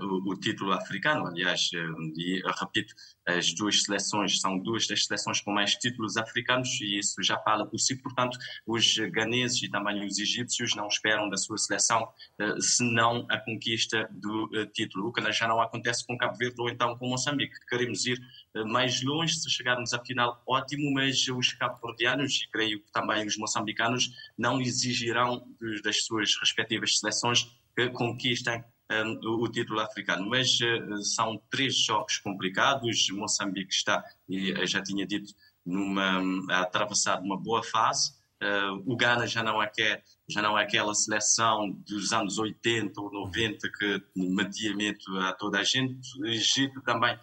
o, 0.00 0.36
título 0.36 0.72
africano. 0.72 1.26
Aliás, 1.26 1.70
e 2.16 2.42
repito, 2.60 2.94
as 3.26 3.52
duas 3.54 3.82
seleções 3.82 4.40
são 4.40 4.58
duas 4.58 4.86
das 4.86 5.06
seleções 5.06 5.40
com 5.40 5.52
mais 5.52 5.74
títulos 5.76 6.16
africanos 6.16 6.80
e 6.80 6.98
isso 6.98 7.22
já 7.22 7.38
fala 7.38 7.66
por 7.66 7.78
si. 7.78 7.96
Portanto, 7.96 8.38
os 8.66 8.96
ganeses 9.10 9.62
e 9.62 9.70
também 9.70 10.04
os 10.04 10.18
egípcios 10.18 10.74
não 10.74 10.88
esperam 10.88 11.28
da 11.28 11.36
sua 11.36 11.58
seleção 11.58 12.02
uh, 12.40 12.60
senão 12.60 13.26
a 13.30 13.38
conquista 13.38 14.08
do 14.10 14.48
título. 14.72 15.08
O 15.08 15.12
que 15.12 15.32
já 15.32 15.46
não 15.46 15.60
acontece 15.60 16.06
com 16.06 16.18
Cabo 16.18 16.36
Verde 16.36 16.56
ou 16.58 16.68
então 16.68 16.96
com 16.98 17.08
Moçambique. 17.08 17.54
Queremos 17.68 18.06
ir 18.06 18.18
mais 18.66 19.02
longe, 19.02 19.34
se 19.34 19.50
chegarmos 19.50 19.94
à 19.94 20.04
final, 20.04 20.42
ótimo, 20.46 20.92
mas 20.92 21.26
os 21.28 21.52
cabo-verdianos 21.54 22.42
e 22.42 22.50
creio 22.50 22.80
que 22.80 22.92
também 22.92 23.26
os 23.26 23.36
moçambicanos 23.36 24.10
não 24.36 24.60
exigirão 24.60 25.46
das 25.82 26.04
suas 26.04 26.36
respectivas 26.38 26.98
seleções 26.98 27.46
que 27.74 27.88
conquistem 27.90 28.62
o, 29.24 29.48
título 29.48 29.80
africano. 29.80 30.28
Mas 30.28 30.58
uh, 30.60 31.02
são 31.02 31.40
três 31.50 31.76
jogos 31.76 32.18
complicados. 32.18 33.08
Moçambique 33.10 33.72
está, 33.72 34.02
e 34.28 34.66
já 34.66 34.82
tinha 34.82 35.06
dito, 35.06 35.32
numa, 35.64 36.22
a 36.50 36.60
atravessar 36.60 37.20
uma 37.20 37.36
boa 37.36 37.62
fase. 37.62 38.12
Uh, 38.42 38.92
o 38.92 38.96
Ghana 38.96 39.26
já 39.26 39.42
não, 39.42 39.62
é 39.62 39.68
que, 39.68 40.00
já 40.28 40.42
não 40.42 40.58
é 40.58 40.64
aquela 40.64 40.94
seleção 40.94 41.70
dos 41.86 42.12
anos 42.12 42.38
80 42.38 43.00
ou 43.00 43.12
90 43.12 43.70
que 43.70 44.02
metia 44.16 44.74
medo 44.74 45.00
a 45.20 45.32
toda 45.32 45.60
a 45.60 45.64
gente. 45.64 46.20
O 46.20 46.26
Egito 46.26 46.80
também 46.82 47.16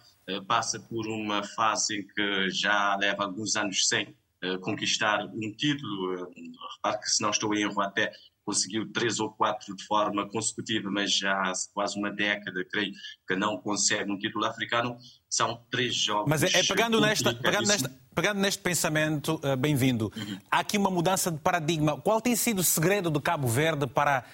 passa 0.46 0.78
por 0.78 1.06
uma 1.08 1.42
fase 1.42 1.98
em 1.98 2.06
que 2.06 2.50
já 2.50 2.96
leva 2.96 3.24
alguns 3.24 3.56
anos 3.56 3.88
sem 3.88 4.14
conquistar 4.62 5.24
um 5.26 5.52
título. 5.56 6.30
repare 6.76 7.00
que, 7.00 7.10
se 7.10 7.20
não 7.20 7.30
estou 7.30 7.52
em 7.52 7.62
erro, 7.62 7.80
até 7.80 8.12
conseguiu 8.44 8.90
três 8.92 9.20
ou 9.20 9.30
quatro 9.30 9.74
de 9.74 9.84
forma 9.84 10.28
consecutiva, 10.28 10.90
mas 10.90 11.16
já 11.16 11.32
há 11.32 11.52
quase 11.72 11.98
uma 11.98 12.10
década, 12.10 12.64
creio, 12.70 12.92
que 13.26 13.36
não 13.36 13.58
consegue 13.58 14.10
um 14.10 14.18
título 14.18 14.44
africano. 14.44 14.96
São 15.28 15.64
três 15.70 15.94
jogos. 15.94 16.28
Mas 16.28 16.42
é, 16.42 16.48
é 16.58 16.62
pegando, 16.64 17.00
nesta, 17.00 17.32
pegando, 17.34 17.68
nesta, 17.68 17.90
pegando 18.14 18.40
neste 18.40 18.62
pensamento, 18.62 19.40
uh, 19.44 19.56
bem-vindo, 19.56 20.12
uhum. 20.16 20.38
há 20.50 20.60
aqui 20.60 20.76
uma 20.76 20.90
mudança 20.90 21.30
de 21.30 21.38
paradigma. 21.38 22.00
Qual 22.00 22.20
tem 22.20 22.34
sido 22.34 22.60
o 22.60 22.64
segredo 22.64 23.10
do 23.10 23.20
Cabo 23.20 23.46
Verde 23.46 23.86
para 23.86 24.24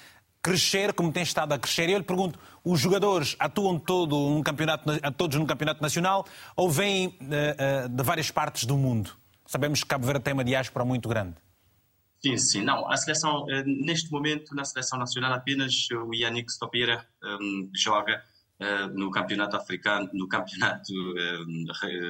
crescer 0.42 0.92
como 0.92 1.12
tem 1.12 1.22
estado 1.22 1.52
a 1.52 1.58
crescer? 1.58 1.90
Eu 1.90 1.98
lhe 1.98 2.04
pergunto, 2.04 2.38
os 2.64 2.80
jogadores 2.80 3.36
atuam 3.38 3.78
todo 3.78 4.16
num 4.16 4.42
campeonato, 4.42 4.84
todos 5.16 5.38
no 5.38 5.46
campeonato 5.46 5.82
nacional 5.82 6.24
ou 6.56 6.70
vêm 6.70 7.08
uh, 7.08 7.86
uh, 7.86 7.88
de 7.88 8.02
várias 8.02 8.30
partes 8.30 8.64
do 8.64 8.76
mundo? 8.76 9.10
Sabemos 9.46 9.82
que 9.82 9.88
Cabo 9.88 10.06
Verde 10.06 10.24
tem 10.24 10.32
uma 10.32 10.44
diáspora 10.44 10.84
muito 10.84 11.08
grande. 11.08 11.34
Sim, 12.24 12.36
sim. 12.38 12.62
Não, 12.62 12.90
a 12.90 12.96
seleção, 12.96 13.48
eh, 13.50 13.62
neste 13.64 14.10
momento, 14.10 14.54
na 14.54 14.64
seleção 14.64 14.98
nacional, 14.98 15.32
apenas 15.32 15.88
o 15.90 16.12
Yannick 16.14 16.50
Stopira 16.50 17.06
um, 17.22 17.70
joga 17.74 18.22
uh, 18.60 18.98
no 18.98 19.10
campeonato 19.10 19.56
africano, 19.56 20.08
no 20.12 20.26
campeonato, 20.26 20.92
uh, 20.92 21.46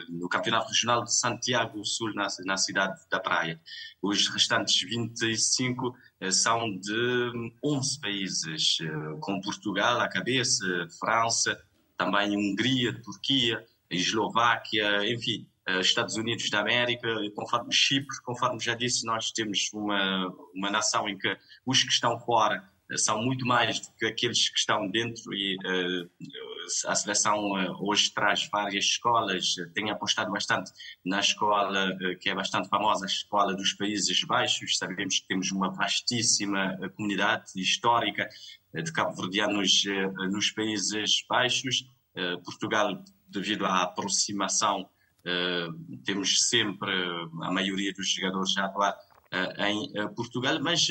no 0.09 0.29
campeonato 0.29 0.69
regional 0.69 1.05
de 1.05 1.13
Santiago 1.13 1.85
Sul, 1.85 2.15
na, 2.15 2.29
na 2.45 2.57
cidade 2.57 3.01
da 3.11 3.21
Praia. 3.21 3.61
Os 4.01 4.29
restantes 4.29 4.81
25 4.81 5.89
uh, 5.89 6.33
são 6.33 6.79
de 6.79 7.53
11 7.63 8.01
países, 8.01 8.79
com 9.21 9.41
Portugal 9.41 10.01
à 10.01 10.09
cabeça, 10.09 10.65
França, 10.99 11.61
também 11.97 12.37
Hungria, 12.37 13.01
Turquia, 13.03 13.65
Eslováquia, 13.91 15.05
enfim 15.13 15.47
eh, 15.47 15.56
Estados 15.81 16.17
Unidos 16.17 16.49
da 16.49 16.61
América, 16.61 17.09
conforme 17.35 17.73
Chipre, 17.73 18.23
conforme 18.25 18.61
já 18.61 18.75
disse, 18.75 19.05
nós 19.05 19.33
temos 19.33 19.71
uma, 19.73 20.33
uma 20.55 20.71
nação 20.71 21.09
em 21.09 21.19
que 21.19 21.37
os 21.67 21.83
que 21.83 21.91
estão 21.91 22.19
fora 22.21 22.63
eh, 22.91 22.97
são 22.97 23.23
muito 23.23 23.47
mais 23.47 23.81
do 23.81 23.93
que 23.99 24.07
aqueles 24.07 24.49
que 24.49 24.59
estão 24.59 24.89
dentro 24.91 25.35
e 25.35 25.57
uh, 25.57 26.11
a 26.87 26.95
seleção 26.95 27.53
uh, 27.53 27.77
hoje 27.81 28.13
traz 28.13 28.49
várias 28.51 28.85
escolas, 28.85 29.55
tem 29.75 29.91
apostado 29.91 30.31
bastante 30.31 30.71
na 31.05 31.21
escola 31.21 31.91
uh, 31.91 32.19
que 32.19 32.31
é 32.31 32.35
bastante 32.35 32.69
famosa, 32.69 33.05
a 33.05 33.09
escola 33.09 33.55
dos 33.55 33.73
Países 33.73 34.23
Baixos, 34.25 34.79
sabemos 34.79 35.21
que 35.21 35.27
temos 35.27 35.51
uma 35.51 35.71
vastíssima 35.73 36.77
comunidade 36.97 37.45
histórica 37.57 38.29
de 38.75 38.93
cabo-verdianos 38.93 39.85
nos 40.31 40.51
Países 40.51 41.25
Baixos, 41.29 41.85
Portugal 42.45 43.03
devido 43.29 43.65
à 43.65 43.83
aproximação 43.83 44.87
Uh, 45.27 45.97
temos 46.05 46.49
sempre 46.49 46.93
a 47.43 47.51
maioria 47.51 47.93
dos 47.93 48.09
jogadores 48.09 48.57
a 48.57 48.67
atuar 48.67 48.93
uh, 48.93 49.63
em 49.65 50.01
uh, 50.01 50.15
Portugal, 50.15 50.61
mas 50.61 50.87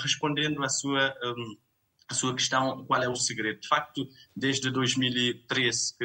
respondendo 0.00 0.62
à 0.62 0.68
sua, 0.68 1.12
um, 1.24 1.56
à 2.08 2.14
sua 2.14 2.32
questão, 2.32 2.84
qual 2.86 3.02
é 3.02 3.08
o 3.08 3.16
segredo? 3.16 3.58
De 3.60 3.66
facto, 3.66 4.08
desde 4.36 4.70
2013 4.70 5.98
que, 5.98 6.04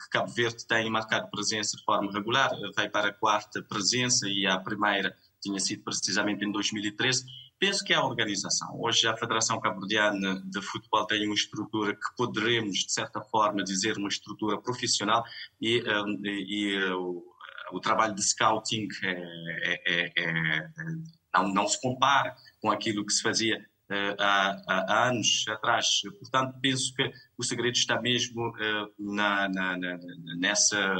que 0.00 0.08
Cabo 0.10 0.32
Verde 0.32 0.66
tem 0.66 0.88
marcado 0.88 1.30
presença 1.30 1.76
de 1.76 1.84
forma 1.84 2.10
regular, 2.10 2.50
vai 2.74 2.88
para 2.88 3.08
a 3.08 3.12
quarta 3.12 3.62
presença 3.62 4.26
e 4.26 4.46
a 4.46 4.58
primeira 4.58 5.14
tinha 5.42 5.60
sido 5.60 5.84
precisamente 5.84 6.42
em 6.42 6.50
2013 6.50 7.26
Penso 7.58 7.84
que 7.84 7.92
é 7.92 7.96
a 7.96 8.04
organização. 8.04 8.80
Hoje 8.80 9.08
a 9.08 9.16
Federação 9.16 9.60
Cabo-Verdiana 9.60 10.40
de 10.44 10.62
Futebol 10.62 11.04
tem 11.06 11.26
uma 11.26 11.34
estrutura 11.34 11.92
que 11.92 12.16
poderemos, 12.16 12.78
de 12.78 12.92
certa 12.92 13.20
forma, 13.20 13.64
dizer 13.64 13.96
uma 13.96 14.08
estrutura 14.08 14.60
profissional 14.60 15.24
e, 15.60 15.82
e, 16.22 16.74
e 16.76 16.84
o, 16.92 17.24
o, 17.72 17.80
trabalho 17.80 18.14
de 18.14 18.22
scouting 18.22 18.86
é, 19.02 19.82
é, 19.86 20.12
é, 20.16 20.68
não, 21.34 21.48
não, 21.52 21.66
se 21.66 21.80
compara 21.80 22.36
com 22.60 22.70
aquilo 22.70 23.04
que 23.04 23.12
se 23.12 23.22
fazia 23.22 23.58
uh, 23.90 24.22
há, 24.22 24.62
há, 24.68 25.08
anos 25.08 25.44
atrás. 25.48 26.00
Portanto, 26.20 26.56
penso 26.62 26.94
que 26.94 27.10
o 27.36 27.42
segredo 27.42 27.74
está 27.74 28.00
mesmo 28.00 28.50
uh, 28.50 28.92
na, 28.98 29.48
na, 29.48 29.76
na, 29.76 29.98
nessa 30.38 30.96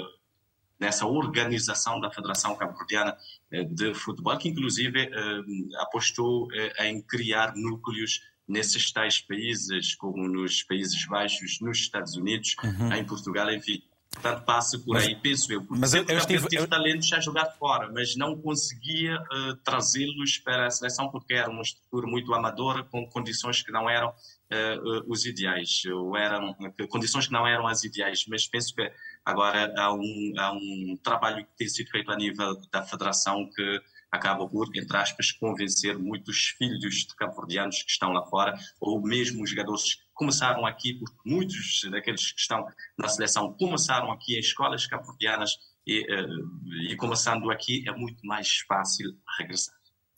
nessa 0.78 1.06
organização 1.06 2.00
da 2.00 2.10
Federação 2.10 2.54
Cabo-Verdiana 2.54 3.16
de 3.50 3.94
Futebol, 3.94 4.36
que 4.36 4.48
inclusive 4.48 5.00
eh, 5.00 5.40
apostou 5.80 6.48
eh, 6.52 6.88
em 6.88 7.00
criar 7.02 7.54
núcleos 7.56 8.20
nesses 8.46 8.90
tais 8.92 9.20
países, 9.20 9.94
como 9.94 10.28
nos 10.28 10.62
Países 10.62 11.06
Baixos, 11.06 11.60
nos 11.60 11.78
Estados 11.78 12.16
Unidos, 12.16 12.54
uhum. 12.62 12.92
em 12.92 13.04
Portugal, 13.04 13.50
enfim. 13.52 13.82
Portanto, 14.10 14.44
passa 14.44 14.78
por 14.78 14.94
mas, 14.94 15.06
aí, 15.06 15.14
penso 15.16 15.52
eu. 15.52 15.60
Porque 15.62 15.78
mas 15.78 15.92
eu, 15.92 16.04
eu 16.08 16.26
tive 16.26 16.46
eu... 16.52 16.66
talentos 16.66 17.12
a 17.12 17.20
jogar 17.20 17.46
fora, 17.58 17.90
mas 17.92 18.16
não 18.16 18.40
conseguia 18.40 19.16
uh, 19.16 19.56
trazê-los 19.62 20.38
para 20.38 20.66
a 20.66 20.70
seleção 20.70 21.10
porque 21.10 21.34
era 21.34 21.50
uma 21.50 21.60
estrutura 21.60 22.06
muito 22.06 22.32
amadora, 22.32 22.82
com 22.84 23.06
condições 23.08 23.62
que 23.62 23.70
não 23.70 23.88
eram 23.88 24.08
uh, 24.08 25.12
os 25.12 25.26
ideais, 25.26 25.82
ou 25.92 26.16
eram 26.16 26.56
condições 26.88 27.26
que 27.26 27.32
não 27.32 27.46
eram 27.46 27.66
as 27.66 27.84
ideais. 27.84 28.24
Mas 28.26 28.48
penso 28.48 28.74
que 28.74 28.90
Agora, 29.28 29.70
há 29.76 29.92
um, 29.92 30.32
há 30.38 30.52
um 30.52 30.98
trabalho 31.02 31.44
que 31.44 31.56
tem 31.58 31.68
sido 31.68 31.90
feito 31.90 32.10
a 32.10 32.16
nível 32.16 32.58
da 32.72 32.82
federação 32.82 33.46
que 33.54 33.80
acaba 34.10 34.48
por, 34.48 34.74
entre 34.74 34.96
aspas, 34.96 35.32
convencer 35.32 35.98
muitos 35.98 36.54
filhos 36.56 36.94
de 36.94 37.14
cabo-verdianos 37.14 37.82
que 37.82 37.90
estão 37.90 38.10
lá 38.10 38.24
fora, 38.24 38.54
ou 38.80 39.02
mesmo 39.02 39.44
os 39.44 39.50
jogadores 39.50 39.96
que 39.96 40.00
começaram 40.14 40.64
aqui, 40.64 40.94
porque 40.94 41.14
muitos 41.26 41.82
daqueles 41.90 42.32
que 42.32 42.40
estão 42.40 42.66
na 42.96 43.06
seleção 43.06 43.52
começaram 43.52 44.10
aqui 44.10 44.34
em 44.34 44.40
escolas 44.40 44.86
cabo-verdianas 44.86 45.58
e, 45.86 46.06
eh, 46.10 46.90
e 46.90 46.96
começando 46.96 47.50
aqui 47.50 47.84
é 47.86 47.92
muito 47.92 48.26
mais 48.26 48.60
fácil 48.66 49.14
regressar. 49.38 49.76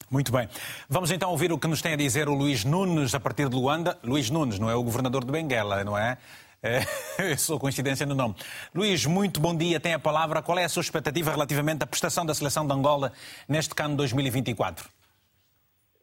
Muito 0.08 0.30
bem. 0.30 0.48
Vamos 0.88 1.10
então 1.10 1.30
ouvir 1.30 1.52
o 1.52 1.58
que 1.58 1.66
nos 1.66 1.82
tem 1.82 1.94
a 1.94 1.96
dizer 1.96 2.28
o 2.28 2.34
Luís 2.34 2.64
Nunes 2.64 3.12
a 3.12 3.18
partir 3.18 3.48
de 3.48 3.56
Luanda. 3.56 3.98
Luís 4.04 4.30
Nunes, 4.30 4.60
não 4.60 4.70
é 4.70 4.74
o 4.76 4.84
governador 4.84 5.24
de 5.24 5.32
Benguela, 5.32 5.82
não 5.82 5.98
é? 5.98 6.16
É, 6.62 6.80
sou 7.38 7.58
coincidência 7.58 8.04
no 8.04 8.14
nome. 8.14 8.34
Luís, 8.74 9.06
muito 9.06 9.40
bom 9.40 9.56
dia. 9.56 9.80
Tem 9.80 9.94
a 9.94 9.98
palavra. 9.98 10.42
Qual 10.42 10.58
é 10.58 10.64
a 10.64 10.68
sua 10.68 10.82
expectativa 10.82 11.30
relativamente 11.30 11.82
à 11.82 11.86
prestação 11.86 12.24
da 12.26 12.34
seleção 12.34 12.66
de 12.66 12.72
Angola 12.72 13.12
neste 13.48 13.74
cano 13.74 13.96
2024? 13.96 14.88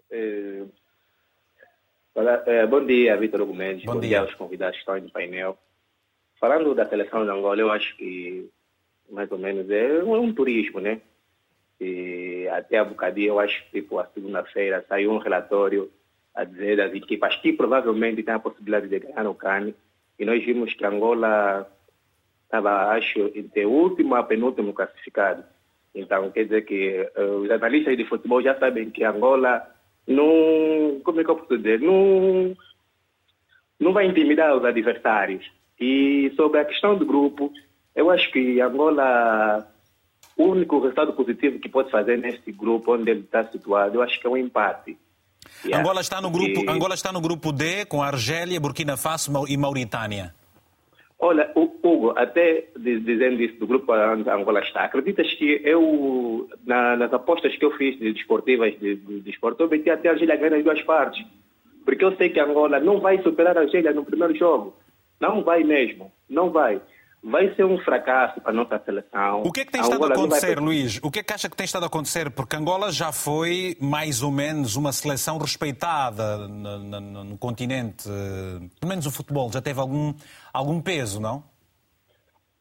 É, 0.10 0.64
é, 2.48 2.66
bom 2.66 2.84
dia, 2.84 3.16
Vitor 3.18 3.46
Gomes. 3.46 3.84
Bom, 3.84 3.94
bom 3.94 4.00
dia. 4.00 4.10
dia 4.10 4.22
aos 4.22 4.34
convidados 4.34 4.76
que 4.76 4.80
estão 4.80 5.00
no 5.00 5.12
painel. 5.12 5.58
Falando 6.40 6.74
da 6.74 6.88
seleção 6.88 7.24
de 7.24 7.30
Angola, 7.30 7.62
eu 7.62 7.72
acho 7.72 7.96
que 7.96 8.50
mais 9.10 9.32
ou 9.32 9.38
menos 9.38 9.70
é 9.70 10.04
um, 10.04 10.34
turismo, 10.34 10.80
né? 10.80 11.02
E 11.80 12.48
até 12.52 12.80
a 12.80 12.84
bocadinho, 12.84 13.28
eu 13.28 13.40
acho 13.40 13.64
que 13.66 13.82
tipo, 13.82 14.00
a 14.00 14.08
segunda-feira 14.08 14.84
saiu 14.90 15.12
um 15.12 15.20
relatório 15.20 15.92
a 16.34 16.44
dizer 16.44 16.78
das 16.78 16.94
equipas 16.94 17.36
que 17.38 17.54
provavelmente 17.54 18.24
têm 18.24 18.34
a 18.34 18.40
possibilidade 18.40 18.88
de 18.88 19.00
ganhar 19.00 19.28
o 19.28 19.36
CAN 19.36 19.74
e 20.20 20.26
nós 20.26 20.44
vimos 20.44 20.74
que 20.74 20.86
Angola 20.86 21.68
estava, 22.44 22.92
acho, 22.92 23.32
entre 23.36 23.66
o 23.66 23.72
último 23.72 24.16
a 24.16 24.24
penúltimo 24.24 24.74
classificado. 24.74 25.44
Então, 25.94 26.32
quer 26.32 26.44
dizer 26.46 26.66
que 26.66 27.10
uh, 27.18 27.42
os 27.42 27.52
analistas 27.52 27.98
de 27.98 28.06
futebol 28.06 28.42
já 28.42 28.58
sabem 28.58 28.90
que 28.90 29.04
Angola 29.04 29.68
não, 30.08 31.02
como 31.04 31.20
é 31.20 31.24
que 31.24 31.30
eu 31.30 31.36
posso 31.36 31.58
dizer, 31.58 31.82
não, 31.82 32.56
não 33.80 33.94
vai 33.94 34.06
intimidar 34.06 34.56
os 34.56 34.64
adversários. 34.64 35.46
E 35.80 36.32
sobre 36.36 36.60
a 36.60 36.66
questão 36.66 36.98
do 36.98 37.06
grupo, 37.06 37.52
eu 37.96 38.10
acho 38.10 38.32
que 38.32 38.62
Angola, 38.62 39.68
o 40.36 40.46
único 40.46 40.80
resultado 40.80 41.14
positivo 41.14 41.60
que 41.60 41.70
pode 41.70 41.92
fazer 41.92 42.18
neste 42.18 42.52
grupo 42.52 42.94
onde 42.94 43.12
ele 43.12 43.22
está 43.22 43.44
situado, 43.46 43.96
eu 43.96 44.02
acho 44.02 44.20
que 44.20 44.26
é 44.26 44.30
um 44.30 44.38
empate. 44.38 44.98
Yeah. 45.66 45.82
Angola, 45.82 46.02
está 46.02 46.22
no 46.22 46.30
grupo, 46.30 46.64
e... 46.64 46.70
Angola 46.70 46.94
está 46.94 47.12
no 47.12 47.22
grupo 47.22 47.52
D 47.52 47.86
com 47.86 48.02
Argélia, 48.02 48.60
Burkina 48.60 48.98
Faso 48.98 49.46
e 49.48 49.58
Mauritânia. 49.58 50.34
Olha, 51.20 51.52
Hugo, 51.56 52.14
até 52.16 52.66
dizendo 52.78 53.42
isso 53.42 53.58
do 53.58 53.66
grupo 53.66 53.92
onde 53.92 54.30
Angola 54.30 54.60
está, 54.60 54.84
acreditas 54.84 55.34
que 55.34 55.62
eu, 55.64 56.48
na, 56.64 56.96
nas 56.96 57.12
apostas 57.12 57.56
que 57.58 57.66
eu 57.66 57.72
fiz 57.72 57.98
de 57.98 58.14
desportivas 58.14 58.78
de, 58.80 58.96
de, 58.96 59.22
de 59.22 59.30
esporte, 59.30 59.60
eu 59.62 59.68
meti 59.68 59.90
até 59.90 60.10
a 60.10 60.12
Argélia 60.12 60.36
ganhar 60.36 60.52
nas 60.52 60.64
duas 60.64 60.82
partes. 60.84 61.26
Porque 61.84 62.04
eu 62.04 62.16
sei 62.18 62.30
que 62.30 62.40
Angola 62.40 62.80
não 62.80 63.00
vai 63.00 63.22
superar 63.24 63.58
a 63.58 63.62
Argélia 63.62 63.94
no 63.94 64.06
primeiro 64.06 64.36
jogo. 64.36 64.76
Não 65.20 65.44
vai 65.44 65.64
mesmo, 65.64 66.12
não 66.30 66.52
vai 66.52 66.80
vai 67.24 67.54
ser 67.56 67.66
um 67.66 67.78
fracasso 67.80 68.40
para 68.42 68.52
a 68.52 68.54
nossa 68.54 68.80
seleção. 68.86 69.42
O 69.44 69.52
que 69.52 69.62
é 69.62 69.66
que 69.66 69.72
tem 69.72 69.82
estado 69.82 70.04
a 70.06 70.08
acontecer, 70.08 70.56
vai... 70.56 70.64
Luís? 70.64 71.00
O 71.04 71.12
que 71.12 71.20
é 71.20 71.24
que 71.24 71.34
acha 71.34 71.50
que 71.50 71.56
tem 71.56 71.66
estado 71.66 71.84
a 71.84 71.88
acontecer? 71.88 72.30
Porque 72.32 72.56
Angola 72.56 72.92
já 72.92 73.12
foi 73.12 73.76
mais 73.82 74.24
ou 74.24 74.32
menos 74.32 74.76
uma 74.76 74.92
seleção 74.92 75.38
respeitada 75.38 76.48
no, 76.48 76.80
no, 76.80 77.24
no 77.24 77.38
continente. 77.38 78.08
Pelo 78.80 78.90
menos 78.90 79.06
o 79.06 79.12
futebol 79.12 79.52
já 79.52 79.62
teve 79.62 79.80
algum, 79.80 80.14
algum 80.54 80.82
peso, 80.82 81.20
não? 81.20 81.44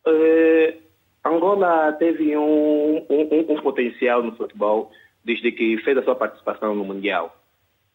Uh, 0.07 0.77
Angola 1.25 1.93
teve 1.95 2.37
um, 2.37 3.05
um, 3.11 3.47
um 3.53 3.63
potencial 3.63 4.23
no 4.23 4.37
futebol 4.37 4.91
desde 5.25 5.51
que 5.51 5.79
fez 5.79 5.99
a 5.99 6.03
sua 6.05 6.15
participação 6.15 6.75
no 6.75 6.85
Mundial 6.85 7.35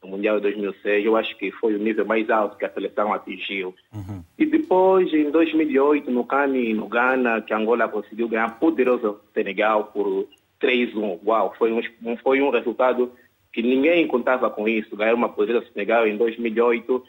no 0.04 0.10
Mundial 0.10 0.38
de 0.38 0.44
2006, 0.44 1.06
eu 1.06 1.16
acho 1.16 1.38
que 1.38 1.52
foi 1.52 1.76
o 1.76 1.80
nível 1.80 2.06
mais 2.06 2.30
alto 2.30 2.58
que 2.58 2.66
a 2.66 2.74
seleção 2.74 3.14
atingiu. 3.14 3.76
Uhum. 3.94 4.24
E 4.38 4.46
depois, 4.46 5.14
em 5.14 5.30
2008, 5.30 6.10
no 6.10 6.26
Cani, 6.26 6.74
no 6.74 6.88
Ghana, 6.88 7.42
que 7.42 7.54
Angola 7.54 7.88
conseguiu 7.88 8.28
ganhar 8.28 8.60
poderoso 8.60 9.22
Senegal 9.34 9.86
por 9.94 10.28
3-1. 10.60 11.20
Uau, 11.26 11.54
foi 11.58 11.72
um, 11.72 12.18
foi 12.18 12.42
um 12.42 12.50
resultado 12.50 13.12
que 13.54 13.62
ninguém 13.62 14.08
contava 14.08 14.50
com 14.50 14.68
isso. 14.68 14.96
Ganhar 14.96 15.14
uma 15.14 15.30
poderosa 15.30 15.68
Senegal 15.72 16.08
em 16.08 16.18
2008 16.18 17.04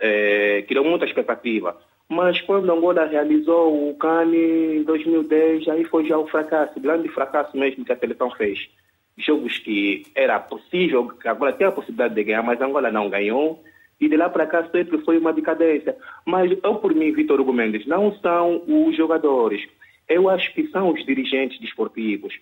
é, 0.00 0.62
criou 0.68 0.84
muita 0.84 1.06
expectativa. 1.06 1.78
Mas 2.08 2.40
quando 2.42 2.70
Angola 2.70 3.06
realizou 3.06 3.88
o 3.88 3.94
Cani 3.96 4.76
em 4.80 4.82
2010, 4.82 5.66
aí 5.68 5.84
foi 5.84 6.04
já 6.04 6.18
um 6.18 6.26
fracasso, 6.26 6.78
grande 6.78 7.08
fracasso 7.08 7.56
mesmo 7.56 7.86
que 7.86 7.92
a 7.92 7.96
seleção 7.96 8.30
fez 8.32 8.68
jogos 9.16 9.58
que 9.58 10.04
era 10.14 10.38
possível, 10.40 11.08
que 11.08 11.28
agora 11.28 11.52
tem 11.52 11.66
a 11.66 11.72
possibilidade 11.72 12.14
de 12.14 12.24
ganhar, 12.24 12.42
mas 12.42 12.60
Angola 12.60 12.90
não 12.90 13.10
ganhou. 13.10 13.62
E 14.00 14.08
de 14.08 14.16
lá 14.16 14.28
para 14.28 14.46
cá 14.46 14.68
sempre 14.70 14.98
foi 15.04 15.18
uma 15.18 15.32
decadência. 15.32 15.96
Mas 16.26 16.50
eu, 16.50 16.74
por 16.76 16.94
mim, 16.94 17.12
Vitor 17.12 17.40
Hugo 17.40 17.52
Mendes, 17.52 17.86
não 17.86 18.12
são 18.18 18.62
os 18.66 18.96
jogadores. 18.96 19.62
Eu 20.08 20.28
acho 20.28 20.52
que 20.54 20.66
são 20.68 20.90
os 20.92 21.04
dirigentes 21.06 21.60
desportivos. 21.60 22.34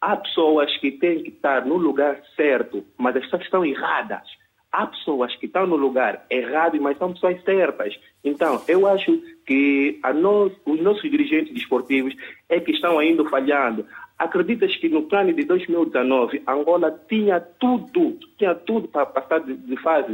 Há 0.00 0.16
pessoas 0.16 0.76
que 0.76 0.92
têm 0.92 1.22
que 1.22 1.30
estar 1.30 1.64
no 1.64 1.76
lugar 1.76 2.20
certo, 2.36 2.84
mas 2.96 3.16
as 3.16 3.24
pessoas 3.24 3.42
estão 3.42 3.64
erradas. 3.64 4.28
Há 4.70 4.86
pessoas 4.86 5.34
que 5.36 5.46
estão 5.46 5.66
no 5.66 5.76
lugar 5.76 6.26
errado, 6.30 6.78
mas 6.80 6.98
são 6.98 7.14
pessoas 7.14 7.42
certas. 7.42 7.98
Então, 8.22 8.62
eu 8.68 8.86
acho 8.86 9.18
que 9.46 9.98
nós, 10.14 10.52
os 10.66 10.80
nossos 10.82 11.10
dirigentes 11.10 11.54
desportivos 11.54 12.14
é 12.50 12.60
que 12.60 12.72
estão 12.72 12.98
ainda 12.98 13.24
falhando. 13.30 13.86
Acreditas 14.18 14.74
que 14.76 14.88
no 14.88 15.02
plano 15.02 15.32
de 15.32 15.44
2019 15.44 16.42
Angola 16.46 16.90
tinha 17.08 17.40
tudo, 17.40 18.18
tinha 18.36 18.54
tudo 18.54 18.88
para 18.88 19.06
passar 19.06 19.40
de, 19.40 19.76
fase 19.76 20.12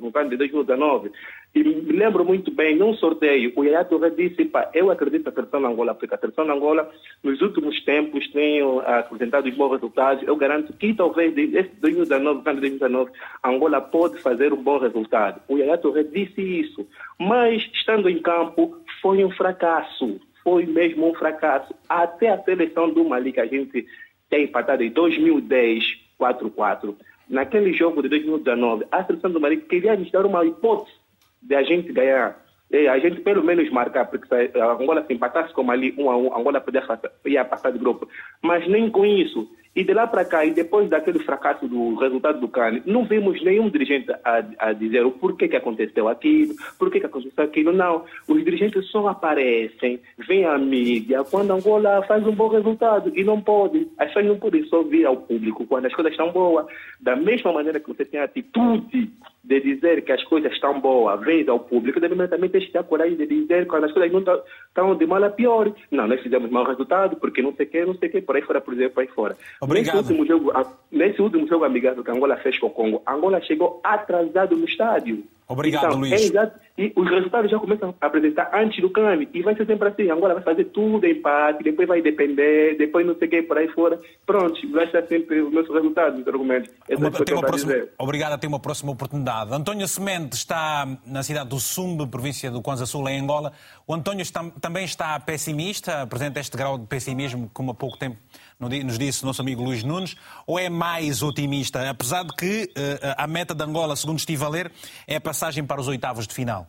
no 0.00 0.10
plano 0.10 0.30
de 0.30 0.36
2019? 0.36 1.12
E 1.56 1.64
me 1.64 1.92
lembro 1.92 2.22
muito 2.22 2.50
bem, 2.50 2.76
num 2.76 2.92
sorteio, 2.92 3.50
o 3.56 3.64
Yaya 3.64 3.82
Touré 3.82 4.10
disse, 4.10 4.44
pá, 4.44 4.70
eu 4.74 4.90
acredito 4.90 5.24
na 5.24 5.32
seleção 5.32 5.60
de 5.60 5.66
Angola, 5.66 5.94
porque 5.94 6.14
a 6.14 6.18
seleção 6.18 6.44
de 6.44 6.50
Angola, 6.50 6.90
nos 7.24 7.40
últimos 7.40 7.82
tempos, 7.82 8.30
tem 8.30 8.60
apresentado 8.84 9.50
bons 9.52 9.70
resultados. 9.70 10.22
Eu 10.28 10.36
garanto 10.36 10.74
que 10.74 10.92
talvez, 10.92 11.34
esse 11.34 11.70
2019, 11.80 12.42
2019, 12.42 13.10
Angola 13.42 13.80
pode 13.80 14.18
fazer 14.18 14.52
um 14.52 14.62
bom 14.62 14.78
resultado. 14.78 15.40
O 15.48 15.56
Yaya 15.56 15.78
Touré 15.78 16.02
disse 16.02 16.42
isso. 16.42 16.86
Mas, 17.18 17.62
estando 17.72 18.10
em 18.10 18.20
campo, 18.20 18.76
foi 19.00 19.24
um 19.24 19.30
fracasso. 19.30 20.20
Foi 20.46 20.64
mesmo 20.64 21.10
um 21.10 21.12
fracasso. 21.12 21.74
Até 21.88 22.28
a 22.28 22.40
seleção 22.40 22.88
do 22.88 23.04
Mali, 23.04 23.32
que 23.32 23.40
a 23.40 23.46
gente 23.46 23.84
tem 24.30 24.44
empatado 24.44 24.84
em 24.84 24.90
2010, 24.90 25.82
4-4. 26.20 26.94
Naquele 27.28 27.72
jogo 27.72 28.00
de 28.00 28.08
2019, 28.10 28.86
a 28.92 29.02
seleção 29.02 29.32
do 29.32 29.40
Mali 29.40 29.56
queria 29.56 29.96
nos 29.96 30.08
dar 30.12 30.24
uma 30.24 30.46
hipótese 30.46 30.96
de 31.42 31.56
a 31.56 31.64
gente 31.64 31.92
ganhar, 31.92 32.40
e 32.70 32.86
a 32.86 32.96
gente 33.00 33.22
pelo 33.22 33.42
menos 33.42 33.68
marcar, 33.70 34.04
porque 34.04 34.28
se 34.28 34.56
a 34.56 34.72
Angola 34.74 35.04
se 35.04 35.14
empatasse 35.14 35.52
como 35.52 35.72
ali 35.72 35.92
um 35.98 36.08
a 36.08 36.16
um, 36.16 36.32
a 36.32 36.38
Angola 36.38 36.60
podia 36.60 36.82
passar, 36.82 37.10
ia 37.24 37.44
passar 37.44 37.72
de 37.72 37.78
grupo. 37.80 38.08
Mas 38.40 38.68
nem 38.68 38.88
com 38.88 39.04
isso. 39.04 39.50
E 39.76 39.84
de 39.84 39.92
lá 39.92 40.06
para 40.06 40.24
cá, 40.24 40.42
e 40.42 40.52
depois 40.52 40.88
daquele 40.88 41.18
fracasso 41.18 41.68
do 41.68 41.96
resultado 41.96 42.40
do 42.40 42.48
CAN, 42.48 42.80
não 42.86 43.04
vimos 43.04 43.44
nenhum 43.44 43.68
dirigente 43.68 44.10
a, 44.24 44.42
a 44.58 44.72
dizer 44.72 45.04
o 45.04 45.10
porquê 45.10 45.46
que 45.46 45.56
aconteceu 45.56 46.08
aquilo, 46.08 46.54
porquê 46.78 46.98
que 46.98 47.04
aconteceu 47.04 47.44
aquilo. 47.44 47.72
Não. 47.72 48.06
Os 48.26 48.42
dirigentes 48.42 48.86
só 48.86 49.06
aparecem, 49.08 50.00
vêm 50.26 50.46
à 50.46 50.56
mídia 50.56 51.22
quando 51.24 51.50
Angola 51.50 52.02
faz 52.08 52.26
um 52.26 52.32
bom 52.32 52.48
resultado. 52.48 53.12
E 53.14 53.22
não 53.22 53.38
pode. 53.42 53.86
As 53.98 54.08
pessoas 54.08 54.24
não 54.24 54.38
podem 54.38 54.64
só 54.64 54.82
vir 54.82 55.04
ao 55.04 55.18
público 55.18 55.66
quando 55.66 55.84
as 55.84 55.94
coisas 55.94 56.12
estão 56.12 56.32
boas. 56.32 56.64
Da 56.98 57.14
mesma 57.14 57.52
maneira 57.52 57.78
que 57.78 57.88
você 57.88 58.06
tem 58.06 58.18
a 58.18 58.24
atitude 58.24 59.12
de 59.46 59.60
dizer 59.60 60.02
que 60.02 60.10
as 60.10 60.22
coisas 60.24 60.52
estão 60.52 60.80
boas, 60.80 61.20
vez 61.20 61.48
ao 61.48 61.60
público, 61.60 62.00
deve 62.00 62.26
também 62.26 62.50
ter 62.50 62.68
a 62.74 62.82
coragem 62.82 63.16
de 63.16 63.26
dizer 63.26 63.66
quando 63.66 63.84
as 63.84 63.92
coisas 63.92 64.10
não 64.10 64.20
estão 64.20 64.96
de 64.96 65.06
mal 65.06 65.22
a 65.22 65.30
pior. 65.30 65.72
Não, 65.90 66.08
nós 66.08 66.20
fizemos 66.20 66.50
mau 66.50 66.64
resultado, 66.64 67.16
porque 67.16 67.42
não 67.42 67.54
sei 67.54 67.66
o 67.66 67.68
que, 67.68 67.84
não 67.84 67.94
sei 67.94 68.08
o 68.08 68.12
que, 68.12 68.20
por 68.22 68.34
aí 68.34 68.42
fora, 68.42 68.60
por 68.60 68.74
exemplo, 68.74 68.94
por 68.94 69.00
aí 69.02 69.06
fora. 69.06 69.36
Obrigado. 69.66 69.96
Nesse 69.96 70.12
último 70.12 70.26
jogo, 70.26 70.52
nesse 70.90 71.22
último 71.22 71.48
jogo 71.48 71.64
amigável 71.64 72.02
que 72.02 72.10
Angola 72.10 72.36
fez 72.36 72.58
com 72.58 72.68
o 72.68 72.70
Congo, 72.70 73.02
Angola 73.06 73.40
chegou 73.42 73.80
atrasado 73.84 74.56
no 74.56 74.64
estádio. 74.64 75.24
Obrigado, 75.48 75.86
então, 75.86 76.00
Luiz. 76.00 76.12
É 76.12 76.24
exato, 76.24 76.58
e 76.76 76.92
os 76.96 77.08
resultados 77.08 77.48
já 77.50 77.58
começam 77.58 77.94
a 78.00 78.06
apresentar 78.06 78.50
antes 78.52 78.80
do 78.80 78.90
câmbio. 78.90 79.28
E 79.32 79.42
vai 79.42 79.54
ser 79.54 79.64
sempre 79.64 79.88
assim. 79.88 80.10
Angola 80.10 80.34
vai 80.34 80.42
fazer 80.42 80.64
tudo 80.66 81.06
empate, 81.06 81.62
depois 81.62 81.86
vai 81.86 82.02
depender, 82.02 82.76
depois 82.76 83.06
não 83.06 83.16
sei 83.16 83.28
o 83.28 83.30
que 83.30 83.42
por 83.42 83.56
aí 83.56 83.68
fora. 83.68 84.00
Pronto, 84.26 84.54
vai 84.72 84.90
ser 84.90 85.06
sempre 85.06 85.40
o 85.40 85.50
nosso 85.50 85.72
resultado, 85.72 86.20
os 86.20 86.26
argumentos. 86.26 86.68
Uma, 86.90 87.10
tem 87.12 87.34
uma 87.34 87.46
próxima, 87.46 87.74
obrigado, 87.96 88.32
a 88.32 88.38
ter 88.38 88.48
uma 88.48 88.58
próxima 88.58 88.90
oportunidade. 88.90 89.54
António 89.54 89.86
Semente 89.86 90.34
está 90.34 90.86
na 91.06 91.22
cidade 91.22 91.48
do 91.48 91.60
Sumbe, 91.60 92.08
província 92.08 92.50
do 92.50 92.60
Kwanza 92.60 92.84
Sul, 92.84 93.08
em 93.08 93.20
Angola. 93.20 93.52
O 93.86 93.94
António 93.94 94.22
está, 94.22 94.44
também 94.60 94.84
está 94.84 95.18
pessimista, 95.20 96.02
apresenta 96.02 96.40
este 96.40 96.56
grau 96.56 96.76
de 96.76 96.86
pessimismo, 96.86 97.48
como 97.54 97.70
há 97.70 97.74
pouco 97.74 97.96
tempo 97.96 98.16
nos 98.58 98.98
disse 98.98 99.22
o 99.22 99.26
nosso 99.26 99.42
amigo 99.42 99.62
Luís 99.62 99.82
Nunes, 99.82 100.16
ou 100.46 100.58
é 100.58 100.68
mais 100.68 101.22
otimista, 101.22 101.88
apesar 101.88 102.24
de 102.24 102.34
que 102.34 102.64
uh, 102.64 103.14
a 103.16 103.26
meta 103.26 103.54
de 103.54 103.62
Angola, 103.62 103.96
segundo 103.96 104.18
estive 104.18 104.44
a 104.44 104.48
ler, 104.48 104.72
é 105.06 105.16
a 105.16 105.20
passagem 105.20 105.66
para 105.66 105.80
os 105.80 105.88
oitavos 105.88 106.26
de 106.26 106.34
final? 106.34 106.66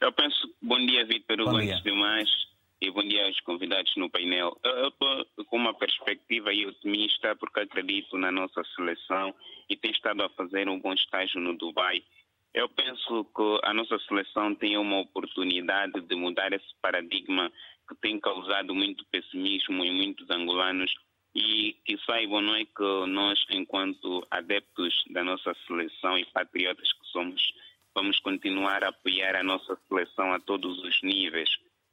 Eu 0.00 0.12
penso. 0.12 0.48
Bom 0.62 0.84
dia, 0.86 1.04
Vitor, 1.06 1.40
antes 1.48 1.82
de 1.82 1.92
mais, 1.92 2.28
e 2.80 2.90
bom 2.90 3.02
dia 3.02 3.26
aos 3.26 3.40
convidados 3.40 3.92
no 3.96 4.08
painel. 4.08 4.56
Eu 4.64 4.88
estou 4.88 5.44
com 5.46 5.56
uma 5.56 5.74
perspectiva 5.74 6.50
otimista, 6.50 7.34
porque 7.36 7.60
acredito 7.60 8.16
na 8.16 8.30
nossa 8.30 8.62
seleção 8.76 9.34
e 9.68 9.76
tem 9.76 9.90
estado 9.90 10.22
a 10.22 10.30
fazer 10.30 10.68
um 10.68 10.80
bom 10.80 10.92
estágio 10.92 11.40
no 11.40 11.56
Dubai. 11.56 12.02
Eu 12.54 12.68
penso 12.68 13.24
que 13.24 13.60
a 13.64 13.74
nossa 13.74 13.98
seleção 14.00 14.54
tem 14.54 14.76
uma 14.76 15.00
oportunidade 15.00 16.00
de 16.00 16.14
mudar 16.14 16.52
esse 16.52 16.74
paradigma 16.80 17.50
que 17.88 17.94
tem 17.96 18.20
causado 18.20 18.74
muito 18.74 19.04
pessimismo 19.06 19.84
em 19.84 19.92
muitos 19.92 20.28
angolanos 20.30 20.92
e 21.34 21.76
que 21.84 21.96
saibam 22.04 22.40
não 22.40 22.54
é 22.54 22.64
que 22.64 23.06
nós, 23.06 23.38
enquanto 23.50 24.26
adeptos 24.30 25.04
da 25.10 25.22
nossa 25.22 25.54
seleção 25.66 26.18
e 26.18 26.24
patriotas 26.26 26.92
que 26.92 27.06
somos, 27.08 27.42
vamos 27.94 28.18
continuar 28.20 28.82
a 28.84 28.88
apoiar 28.88 29.36
a 29.36 29.42
nossa 29.42 29.78
seleção 29.88 30.32
a 30.32 30.40
todos 30.40 30.78
os 30.82 31.02
níveis. 31.02 31.50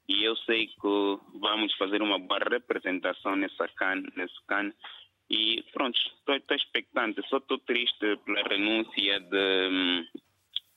E 0.07 0.23
eu 0.23 0.35
sei 0.37 0.67
que 0.67 1.19
vamos 1.39 1.73
fazer 1.75 2.01
uma 2.01 2.19
boa 2.19 2.39
representação 2.39 3.35
nessa 3.35 3.67
can, 3.69 4.03
nesse 4.15 4.39
CAN. 4.47 4.71
E 5.29 5.63
pronto, 5.73 5.97
estou, 5.97 6.55
expectante. 6.55 7.27
Só 7.27 7.37
estou 7.37 7.57
triste 7.59 8.17
pela 8.23 8.43
renúncia 8.47 9.19
de, 9.19 10.07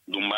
de 0.08 0.18
um 0.18 0.28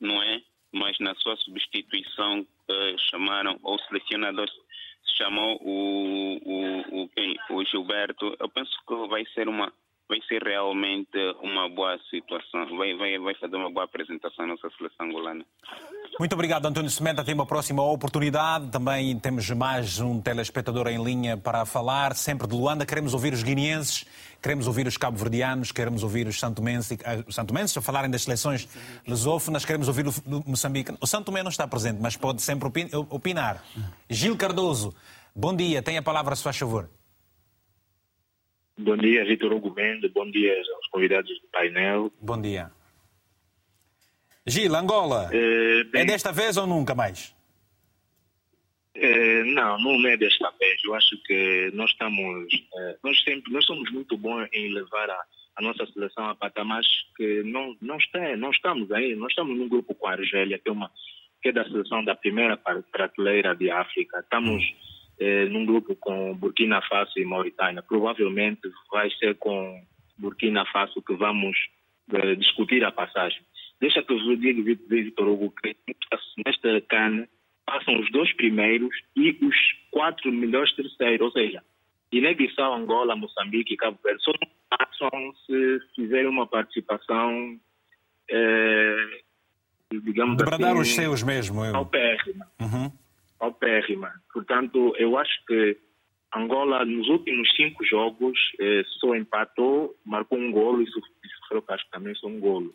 não 0.00 0.22
é? 0.22 0.42
Mas 0.72 0.96
na 1.00 1.14
sua 1.16 1.36
substituição 1.36 2.40
uh, 2.40 2.98
chamaram, 3.10 3.58
ou 3.62 3.78
selecionador 3.80 4.48
se 4.48 5.16
chamou 5.16 5.58
o, 5.62 6.38
o, 6.44 7.04
o, 7.04 7.56
o 7.56 7.64
Gilberto. 7.64 8.36
Eu 8.38 8.48
penso 8.48 8.70
que 8.86 9.08
vai 9.08 9.24
ser 9.34 9.48
uma 9.48 9.72
vai 10.10 10.18
ser 10.26 10.42
realmente 10.42 11.16
uma 11.40 11.68
boa 11.70 11.96
situação, 12.10 12.66
vai, 12.76 12.96
vai, 12.96 13.16
vai 13.20 13.34
fazer 13.36 13.54
uma 13.54 13.70
boa 13.70 13.84
apresentação 13.84 14.44
à 14.44 14.48
nossa 14.48 14.68
seleção 14.76 15.06
angolana. 15.06 15.44
Muito 16.18 16.32
obrigado, 16.32 16.66
António 16.66 16.90
Sementa. 16.90 17.24
Tem 17.24 17.32
uma 17.32 17.46
próxima 17.46 17.80
oportunidade. 17.80 18.72
Também 18.72 19.16
temos 19.20 19.48
mais 19.50 20.00
um 20.00 20.20
telespectador 20.20 20.88
em 20.88 21.02
linha 21.02 21.36
para 21.36 21.64
falar, 21.64 22.16
sempre 22.16 22.48
de 22.48 22.54
Luanda. 22.56 22.84
Queremos 22.84 23.14
ouvir 23.14 23.32
os 23.32 23.44
guineenses, 23.44 24.04
queremos 24.42 24.66
ouvir 24.66 24.88
os 24.88 24.96
cabo-verdianos, 24.96 25.70
queremos 25.70 26.02
ouvir 26.02 26.26
os 26.26 26.36
uh, 26.36 27.32
santomenses 27.32 27.76
a 27.76 27.80
falarem 27.80 28.10
das 28.10 28.22
seleções 28.22 28.68
lusófonas, 29.06 29.64
queremos 29.64 29.86
ouvir 29.86 30.08
o 30.08 30.12
Moçambique. 30.44 30.92
O 31.00 31.06
Santo 31.06 31.30
não 31.30 31.48
está 31.48 31.68
presente, 31.68 32.00
mas 32.02 32.16
pode 32.16 32.42
sempre 32.42 32.68
opinar. 33.08 33.62
Gil 34.08 34.36
Cardoso, 34.36 34.92
bom 35.34 35.54
dia. 35.54 35.80
Tem 35.80 35.96
a 35.96 36.02
palavra, 36.02 36.34
se 36.34 36.42
faz 36.42 36.58
favor. 36.58 36.90
Bom 38.80 38.96
dia, 38.96 39.24
Vitor 39.26 39.52
Hugo 39.52 39.74
Mendes. 39.74 40.10
Bom 40.10 40.30
dia 40.30 40.56
aos 40.74 40.86
convidados 40.86 41.30
do 41.40 41.48
painel. 41.48 42.10
Bom 42.18 42.40
dia. 42.40 42.70
Gil, 44.46 44.74
Angola, 44.74 45.28
é, 45.32 45.84
bem, 45.84 46.02
é 46.02 46.04
desta 46.06 46.32
vez 46.32 46.56
ou 46.56 46.66
nunca 46.66 46.94
mais? 46.94 47.36
É, 48.94 49.44
não, 49.44 49.78
não 49.78 50.08
é 50.08 50.16
desta 50.16 50.50
vez. 50.58 50.82
Eu 50.82 50.94
acho 50.94 51.14
que 51.24 51.70
nós 51.74 51.90
estamos, 51.90 52.48
é, 52.74 52.96
nós 53.04 53.22
sempre, 53.22 53.52
nós 53.52 53.66
somos 53.66 53.90
muito 53.92 54.16
bons 54.16 54.48
em 54.50 54.72
levar 54.72 55.10
a, 55.10 55.24
a 55.56 55.62
nossa 55.62 55.84
seleção 55.92 56.30
a 56.30 56.34
patamares 56.34 56.88
que 57.16 57.42
não, 57.42 57.76
não, 57.82 57.98
está, 57.98 58.34
não 58.38 58.50
estamos 58.50 58.90
aí. 58.92 59.14
Nós 59.14 59.32
estamos 59.32 59.58
num 59.58 59.68
grupo 59.68 59.94
com 59.94 60.06
a 60.06 60.12
Argélia, 60.12 60.58
que 60.58 60.70
é, 60.70 60.72
uma, 60.72 60.90
que 61.42 61.50
é 61.50 61.52
da 61.52 61.64
seleção 61.64 62.02
da 62.02 62.14
primeira 62.14 62.56
prateleira 62.56 63.54
de 63.54 63.70
África. 63.70 64.20
Estamos 64.20 64.64
hum 64.64 64.99
eh, 65.20 65.44
num 65.44 65.66
grupo 65.66 65.94
com 65.96 66.34
Burkina 66.34 66.80
Faso 66.88 67.12
e 67.18 67.24
Mauritânia. 67.24 67.82
Provavelmente 67.82 68.62
vai 68.90 69.10
ser 69.10 69.36
com 69.36 69.84
Burkina 70.16 70.64
Faso 70.72 71.02
que 71.02 71.14
vamos 71.14 71.56
eh, 72.12 72.34
discutir 72.36 72.82
a 72.84 72.90
passagem. 72.90 73.42
Deixa 73.78 74.02
que 74.02 74.12
eu 74.12 74.18
vos 74.18 74.40
diga, 74.40 74.62
Vitor 74.88 75.28
Hugo, 75.28 75.54
que 75.62 75.76
nesta 76.44 76.80
CAN 76.88 77.26
passam 77.66 78.00
os 78.00 78.10
dois 78.10 78.32
primeiros 78.34 78.90
e 79.14 79.30
os 79.42 79.56
quatro 79.90 80.32
melhores 80.32 80.74
terceiros, 80.74 81.26
ou 81.26 81.32
seja, 81.32 81.62
Guiné-Bissau, 82.12 82.74
Angola, 82.74 83.14
Moçambique 83.14 83.74
e 83.74 83.76
Cabo 83.76 83.98
Verde 84.02 84.22
só 84.22 84.32
não 84.32 84.78
passam 84.78 85.34
se 85.46 85.80
fizerem 85.94 86.28
uma 86.28 86.46
participação, 86.46 87.58
eh, 88.30 89.20
digamos 90.02 90.38
De 90.38 90.44
bradar 90.44 90.72
assim, 90.72 90.80
os 90.80 90.94
seus 90.94 91.22
mesmo. 91.22 91.64
Eu. 91.64 91.76
Ao 91.76 91.86
pérrima. 91.86 92.46
Uhum 92.58 92.90
paupérrima. 93.40 94.12
Portanto, 94.32 94.94
eu 94.98 95.18
acho 95.18 95.44
que 95.46 95.76
Angola, 96.32 96.84
nos 96.84 97.08
últimos 97.08 97.50
cinco 97.56 97.84
jogos, 97.84 98.38
eh, 98.60 98.84
só 99.00 99.16
empatou, 99.16 99.96
marcou 100.04 100.38
um 100.38 100.52
golo 100.52 100.82
e 100.82 100.86
sofreu 100.86 101.64
também 101.90 102.14
só 102.14 102.28
um 102.28 102.38
golo. 102.38 102.72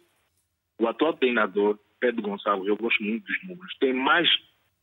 O 0.77 0.87
atual 0.87 1.13
treinador, 1.13 1.79
Pedro 1.99 2.23
Gonçalves, 2.23 2.67
eu 2.67 2.75
gosto 2.75 3.01
muito 3.01 3.25
dos 3.25 3.43
números, 3.47 3.77
tem 3.79 3.93
mais 3.93 4.27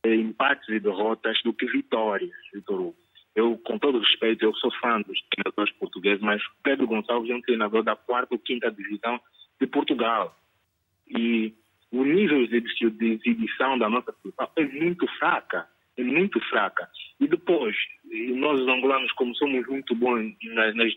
eh, 0.04 0.14
empates 0.14 0.66
e 0.70 0.80
derrotas 0.80 1.38
do 1.42 1.52
que 1.52 1.66
vitórias, 1.66 2.32
Vitor 2.54 2.80
Hugo. 2.80 2.96
Eu, 3.34 3.58
com 3.58 3.78
todo 3.78 3.98
respeito, 3.98 4.44
eu 4.44 4.54
sou 4.54 4.70
fã 4.74 5.00
dos 5.02 5.20
treinadores 5.30 5.72
portugueses, 5.78 6.22
mas 6.22 6.42
Pedro 6.62 6.86
Gonçalves 6.86 7.30
é 7.30 7.34
um 7.34 7.42
treinador 7.42 7.82
da 7.82 7.96
quarta 7.96 8.34
ou 8.34 8.38
quinta 8.38 8.70
divisão 8.70 9.20
de 9.60 9.66
Portugal. 9.66 10.38
E 11.08 11.54
o 11.92 12.04
nível 12.04 12.46
de 12.46 12.56
exibição 13.06 13.78
da 13.78 13.88
nossa 13.88 14.14
seleção 14.22 14.48
é 14.56 14.64
muito 14.64 15.06
fraca, 15.18 15.68
é 15.96 16.02
muito 16.02 16.40
fraca. 16.48 16.88
E 17.20 17.28
depois, 17.28 17.76
nós 18.36 18.60
os 18.60 18.68
angolanos, 18.68 19.12
como 19.12 19.34
somos 19.36 19.66
muito 19.66 19.94
bons 19.94 20.34
nas, 20.42 20.74
nas, 20.74 20.92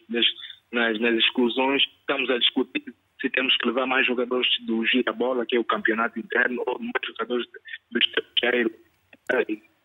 nas, 0.72 1.00
nas 1.00 1.18
exclusões, 1.18 1.84
estamos 2.00 2.30
a 2.30 2.38
discutir 2.38 2.94
se 3.20 3.30
temos 3.30 3.56
que 3.58 3.68
levar 3.68 3.86
mais 3.86 4.06
jogadores 4.08 4.48
do 4.66 4.86
gira-bola, 4.86 5.46
que 5.46 5.56
é 5.56 5.60
o 5.60 5.64
campeonato 5.66 6.20
interno, 6.20 6.64
ou 6.66 6.80
mais 6.80 6.94
jogadores 7.08 7.46
do 7.92 8.00
estrangeiro. 8.00 8.72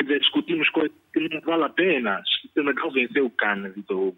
Discutimos 0.02 0.68
coisas 0.70 0.96
que 1.12 1.28
não 1.28 1.40
vale 1.40 1.64
a 1.64 1.68
pena. 1.68 2.22
Se 2.24 2.46
o 2.48 2.50
Senegal 2.52 2.90
venceu 2.90 3.26
o 3.26 3.30
Cana, 3.30 3.72
então, 3.76 4.14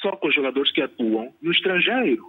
só 0.00 0.12
com 0.16 0.30
jogadores 0.30 0.70
que 0.72 0.82
atuam 0.82 1.34
no 1.42 1.52
estrangeiro. 1.52 2.24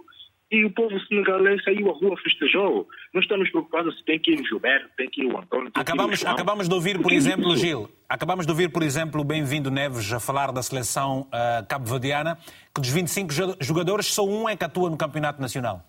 E 0.50 0.64
o 0.64 0.70
povo 0.70 0.98
senegalês 1.00 1.62
saiu 1.64 1.90
à 1.90 1.92
rua, 1.92 2.16
festejou. 2.22 2.86
Não 3.12 3.20
estamos 3.20 3.50
preocupados 3.50 3.98
se 3.98 4.04
tem 4.04 4.18
que 4.18 4.30
ir 4.30 4.40
o 4.40 4.46
Gilberto, 4.46 4.88
tem 4.96 5.10
que 5.10 5.22
ir 5.22 5.26
o 5.26 5.36
Antônio. 5.36 5.72
Acabamos, 5.74 6.22
o 6.22 6.28
acabamos 6.28 6.68
de 6.68 6.74
ouvir, 6.74 7.00
por 7.00 7.12
exemplo, 7.12 7.48
isso? 7.48 7.66
Gil, 7.66 7.90
acabamos 8.08 8.46
de 8.46 8.52
ouvir, 8.52 8.70
por 8.70 8.84
exemplo, 8.84 9.20
o 9.20 9.24
Bem-vindo 9.24 9.72
Neves 9.72 10.12
a 10.12 10.20
falar 10.20 10.52
da 10.52 10.62
seleção 10.62 11.22
uh, 11.22 11.66
cabo-verdiana, 11.68 12.38
que 12.72 12.80
dos 12.80 12.90
25 12.90 13.32
jogadores, 13.60 14.06
só 14.06 14.24
um 14.24 14.48
é 14.48 14.54
que 14.54 14.64
atua 14.64 14.88
no 14.88 14.96
Campeonato 14.96 15.40
Nacional. 15.40 15.82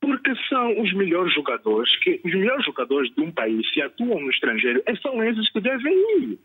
Porque 0.00 0.34
são 0.48 0.80
os 0.80 0.90
melhores 0.94 1.34
jogadores, 1.34 1.94
que 1.98 2.22
os 2.24 2.32
melhores 2.32 2.64
jogadores 2.64 3.14
de 3.14 3.20
um 3.20 3.30
país, 3.30 3.70
se 3.70 3.82
atuam 3.82 4.20
no 4.20 4.30
estrangeiro, 4.30 4.82
é 4.86 4.96
são 4.96 5.22
esses 5.22 5.50
que 5.52 5.60
devem 5.60 5.92
ir. 6.22 6.38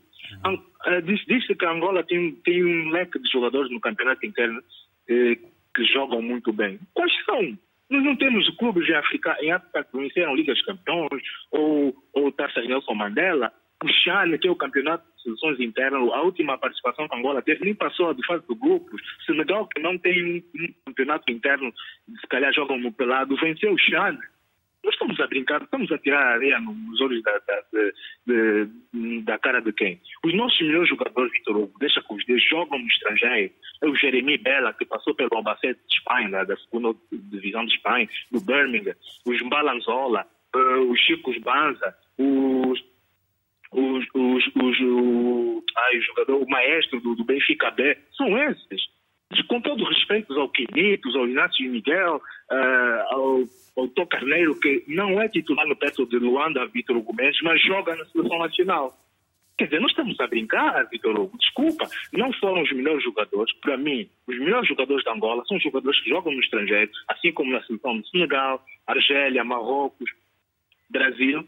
Uhum. 0.44 0.54
Uh, 0.54 1.02
Disse 1.26 1.54
que 1.54 1.64
a 1.64 1.70
Angola 1.70 2.02
tem, 2.02 2.32
tem 2.44 2.62
um 2.62 2.90
leque 2.90 3.18
de 3.18 3.30
jogadores 3.30 3.70
no 3.70 3.80
campeonato 3.80 4.26
interno 4.26 4.62
eh, 5.08 5.38
que 5.74 5.84
jogam 5.84 6.22
muito 6.22 6.52
bem. 6.52 6.78
Quais 6.94 7.12
são? 7.24 7.56
Nós 7.90 8.02
não 8.02 8.16
temos 8.16 8.48
clubes 8.56 8.88
em 8.88 8.94
África, 8.94 9.36
em 9.40 9.52
África 9.52 9.84
que 9.84 9.96
venceram 9.96 10.34
Liga 10.34 10.52
dos 10.52 10.64
Campeões 10.64 11.22
ou, 11.50 11.94
ou 12.12 12.32
Taça 12.32 12.60
Nelson 12.62 12.94
Mandela. 12.94 13.52
O 13.82 13.88
Chane, 13.88 14.38
que 14.38 14.48
é 14.48 14.50
o 14.50 14.56
campeonato 14.56 15.04
de 15.16 15.22
seleções 15.22 15.60
internas, 15.60 16.00
a 16.12 16.22
última 16.22 16.56
participação 16.56 17.06
que 17.06 17.16
Angola 17.16 17.42
teve, 17.42 17.64
nem 17.64 17.74
passou 17.74 18.14
de 18.14 18.24
fase 18.24 18.42
de 18.48 18.54
grupos. 18.54 19.02
Senegal, 19.26 19.68
que 19.68 19.82
não 19.82 19.98
tem 19.98 20.42
um 20.56 20.74
campeonato 20.86 21.30
interno, 21.30 21.72
se 22.18 22.26
calhar 22.28 22.52
jogam 22.54 22.78
no 22.78 22.92
pelado, 22.92 23.36
venceu 23.36 23.72
o 23.72 23.78
Chane. 23.78 24.18
Nós 24.84 24.92
estamos 24.92 25.18
a 25.18 25.26
brincar, 25.26 25.62
estamos 25.62 25.90
a 25.90 25.98
tirar 25.98 26.34
areia 26.34 26.60
nos 26.60 27.00
olhos 27.00 27.22
da, 27.22 27.32
da, 27.38 27.62
de, 27.72 28.68
de, 28.92 29.22
da 29.22 29.38
cara 29.38 29.60
de 29.60 29.72
quem? 29.72 29.98
Os 30.24 30.34
nossos 30.34 30.60
melhores 30.60 30.90
jogadores, 30.90 31.32
Vitor 31.32 31.56
Hugo, 31.56 31.78
deixa 31.78 32.02
que 32.02 32.14
os 32.14 32.26
dois 32.26 32.42
jogam 32.48 32.78
no 32.78 32.86
estrangeiro. 32.86 33.52
É 33.82 33.86
o 33.86 33.96
Jeremy 33.96 34.36
Bela, 34.36 34.74
que 34.74 34.84
passou 34.84 35.14
pelo 35.14 35.34
Albacete 35.34 35.80
de 35.88 35.96
Espanha, 35.96 36.28
da, 36.28 36.44
da 36.44 36.56
segunda 36.58 36.94
divisão 37.10 37.64
de 37.64 37.74
Espanha, 37.74 38.08
do 38.30 38.40
Birmingham, 38.40 38.94
os 39.26 39.40
Mbalanzola, 39.42 40.26
uh, 40.54 40.90
os 40.90 41.00
Chicos 41.00 41.38
Banza, 41.38 41.96
os 42.18 42.84
os, 43.74 44.06
os, 44.14 44.46
os, 44.54 44.80
o, 44.80 45.64
ai, 45.76 45.98
o 45.98 46.02
jogador, 46.02 46.40
o 46.40 46.48
maestro 46.48 47.00
do, 47.00 47.16
do 47.16 47.24
Benfica 47.24 47.72
B, 47.72 47.98
são 48.16 48.38
esses. 48.38 48.82
Com 49.42 49.60
todo 49.60 49.84
respeito 49.84 50.32
ao 50.38 50.48
Quinitos, 50.48 51.14
ao 51.16 51.28
Inácio 51.28 51.70
Miguel, 51.70 52.16
uh, 52.50 53.14
ao 53.14 53.44
o 53.76 53.88
Tô 53.88 54.06
Carneiro, 54.06 54.58
que 54.58 54.84
não 54.86 55.20
é 55.20 55.28
titular 55.28 55.66
no 55.66 55.76
Petro 55.76 56.06
de 56.06 56.16
Luanda, 56.18 56.66
Vitor 56.66 56.96
Hugo 56.96 57.14
Mendes, 57.14 57.40
mas 57.42 57.60
joga 57.62 57.96
na 57.96 58.04
seleção 58.06 58.38
nacional. 58.38 58.96
Quer 59.56 59.64
dizer, 59.66 59.80
nós 59.80 59.90
estamos 59.90 60.18
a 60.18 60.26
brincar, 60.26 60.88
Vitor 60.88 61.18
Hugo. 61.18 61.38
Desculpa, 61.38 61.88
não 62.12 62.32
foram 62.34 62.62
os 62.62 62.72
melhores 62.72 63.02
jogadores. 63.02 63.52
Para 63.60 63.76
mim, 63.76 64.08
os 64.26 64.38
melhores 64.38 64.68
jogadores 64.68 65.04
da 65.04 65.12
Angola 65.12 65.44
são 65.46 65.58
jogadores 65.60 66.00
que 66.00 66.10
jogam 66.10 66.32
no 66.32 66.40
estrangeiro, 66.40 66.90
assim 67.08 67.32
como 67.32 67.52
na 67.52 67.62
seleção 67.62 68.00
de 68.00 68.08
Senegal, 68.10 68.64
Argélia, 68.86 69.44
Marrocos, 69.44 70.10
Brasil. 70.90 71.46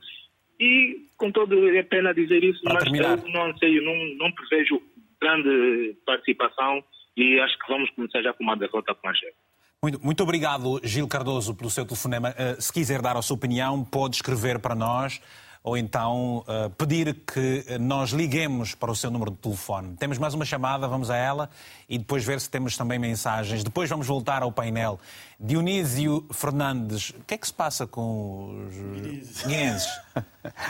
E, 0.59 1.07
com 1.17 1.31
todo, 1.31 1.69
é 1.77 1.83
pena 1.83 2.15
dizer 2.15 2.43
isso, 2.43 2.63
Para 2.63 2.75
mas 2.75 2.85
terminar. 2.85 3.19
eu 3.19 3.33
não 3.33 3.59
sei, 3.59 3.81
não, 3.81 3.95
não 4.17 4.33
prevejo 4.33 4.81
grande 5.21 5.97
participação 6.07 6.83
e 7.17 7.41
acho 7.41 7.59
que 7.59 7.73
vamos 7.73 7.91
começar 7.91 8.23
já 8.23 8.33
com 8.33 8.45
uma 8.45 8.57
derrota 8.57 8.95
com 8.95 9.07
a 9.07 9.11
Argélia. 9.11 9.35
Muito, 9.83 10.05
muito 10.05 10.23
obrigado, 10.23 10.81
Gil 10.83 11.07
Cardoso, 11.07 11.55
pelo 11.55 11.71
seu 11.71 11.85
telefonema. 11.85 12.31
Uh, 12.31 12.61
se 12.61 12.73
quiser 12.73 13.01
dar 13.01 13.17
a 13.17 13.23
sua 13.23 13.37
opinião, 13.37 13.85
pode 13.85 14.17
escrever 14.17 14.59
para 14.59 14.75
nós 14.75 15.21
ou 15.67 15.77
então 15.77 16.45
uh, 16.47 16.71
pedir 16.79 17.13
que 17.13 17.77
nós 17.81 18.11
liguemos 18.11 18.73
para 18.73 18.89
o 18.89 18.95
seu 18.95 19.11
número 19.11 19.33
de 19.33 19.39
telefone. 19.39 19.97
Temos 19.97 20.17
mais 20.17 20.33
uma 20.33 20.45
chamada, 20.45 20.87
vamos 20.87 21.11
a 21.11 21.17
ela 21.17 21.51
e 21.89 21.99
depois 21.99 22.25
ver 22.25 22.41
se 22.41 22.49
temos 22.49 22.77
também 22.77 23.01
mensagens. 23.01 23.65
Depois 23.65 23.91
vamos 23.91 24.07
voltar 24.07 24.43
ao 24.43 24.53
painel. 24.53 25.01
Dionísio 25.41 26.25
Fernandes, 26.33 27.11
o 27.11 27.25
que 27.27 27.35
é 27.35 27.37
que 27.37 27.49
se 27.49 27.53
passa 27.53 27.85
com 27.85 28.69
os 28.69 29.43
guinenses? 29.43 29.91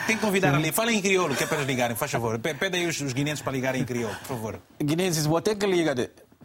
Tem 0.06 0.16
que 0.16 0.22
convidar 0.22 0.54
ali. 0.54 0.72
Falem 0.72 0.98
em 0.98 1.02
crioulo, 1.02 1.37
que 1.37 1.44
é 1.44 1.46
para 1.46 1.59
eles 1.59 1.68
ligarem, 1.68 1.94
faz 1.94 2.11
favor. 2.11 2.38
Pede 2.38 2.78
aí 2.78 2.87
os, 2.87 2.98
os 2.98 3.12
guinenses 3.12 3.42
para 3.42 3.52
ligarem 3.52 3.82
em 3.82 3.85
crioulo, 3.85 4.16
por 4.20 4.28
favor. 4.28 4.59
Guinenses, 4.82 5.26
vou 5.26 5.42
ter 5.42 5.56
que 5.56 5.66
ligar. 5.66 5.94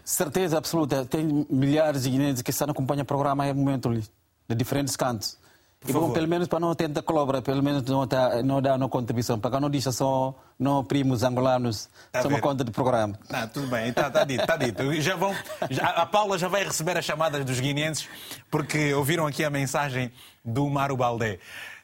Certeza 0.04 0.58
absoluta. 0.58 1.06
Tem 1.06 1.46
milhares 1.50 2.04
de 2.04 2.10
guinenses 2.10 2.42
que 2.42 2.52
estão 2.52 2.70
acompanhando 2.70 3.04
o 3.04 3.06
programa 3.06 3.48
em 3.48 3.54
momento 3.54 3.90
ali, 3.90 4.04
de 4.48 4.56
diferentes 4.56 4.96
cantos. 4.96 5.38
Por 5.82 5.90
e 5.90 5.94
bom, 5.94 6.12
pelo 6.12 6.28
menos 6.28 6.48
para 6.48 6.60
não 6.60 6.76
tentar 6.76 7.02
colaborar, 7.02 7.42
pelo 7.42 7.64
menos 7.64 7.84
não, 7.86 8.06
tá, 8.06 8.44
não 8.44 8.62
dar 8.62 8.78
uma 8.78 8.88
contribuição, 8.88 9.40
para 9.40 9.60
não 9.60 9.68
deixar 9.68 9.92
só 9.92 10.36
não 10.60 10.84
primos 10.84 11.24
angolanos, 11.24 11.90
tá 12.12 12.22
só 12.22 12.28
uma 12.28 12.40
conta 12.40 12.64
de 12.64 12.70
programa. 12.70 13.18
Não, 13.28 13.48
tudo 13.48 13.66
bem, 13.66 13.90
está 13.90 14.08
tá 14.12 14.24
dito, 14.24 14.42
está 14.42 14.58
dito. 14.58 14.94
Já 15.02 15.16
vão, 15.16 15.36
já, 15.72 15.88
a 15.88 16.06
Paula 16.06 16.38
já 16.38 16.48
vai 16.48 16.64
receber 16.64 16.96
as 16.98 17.06
chamadas 17.06 17.44
dos 17.44 17.60
guineenses, 17.60 18.08
porque 18.52 18.94
ouviram 18.94 19.26
aqui 19.26 19.44
a 19.44 19.50
mensagem 19.50 20.12
do 20.46 20.70
Mário 20.70 20.96
Baldé. 20.96 21.40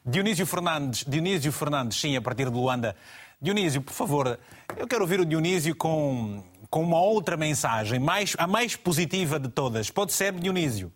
Dionísio 0.06 0.46
Fernandes, 0.46 1.04
Dionísio 1.08 1.52
Fernandes, 1.52 2.00
sim, 2.00 2.16
a 2.16 2.22
partir 2.22 2.46
de 2.46 2.56
Luanda. 2.56 2.96
Dionísio, 3.42 3.82
por 3.82 3.94
favor, 3.94 4.40
eu 4.78 4.88
quero 4.88 5.02
ouvir 5.02 5.20
o 5.20 5.26
Dionísio 5.26 5.76
com, 5.76 6.44
com 6.70 6.82
uma 6.82 7.02
outra 7.02 7.38
mensagem, 7.38 8.00
mais, 8.00 8.36
a 8.38 8.48
mais 8.48 8.76
positiva 8.76 9.40
de 9.40 9.50
todas. 9.50 9.90
Pode 9.90 10.14
ser, 10.14 10.34
Dionísio? 10.34 10.92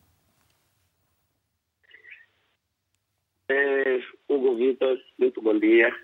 É, 3.49 3.99
Hugo 4.27 4.55
Vitor, 4.55 4.97
muito 5.17 5.41
bom 5.41 5.57
dia. 5.57 5.93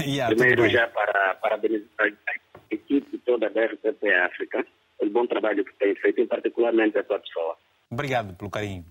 Yeah, 0.00 0.32
Primeiro, 0.32 0.68
já 0.68 0.86
para 0.86 1.34
parabenizar 1.34 1.88
a 2.28 2.34
equipe 2.70 3.18
toda 3.18 3.50
da 3.50 3.64
RTP 3.64 4.04
África, 4.24 4.64
pelo 4.96 5.10
bom 5.10 5.26
trabalho 5.26 5.64
que 5.64 5.74
tem 5.74 5.96
feito, 5.96 6.20
e 6.20 6.26
particularmente 6.28 6.96
a 6.96 7.02
tua 7.02 7.18
pessoa. 7.18 7.56
Obrigado 7.90 8.36
pelo 8.36 8.50
carinho. 8.50 8.84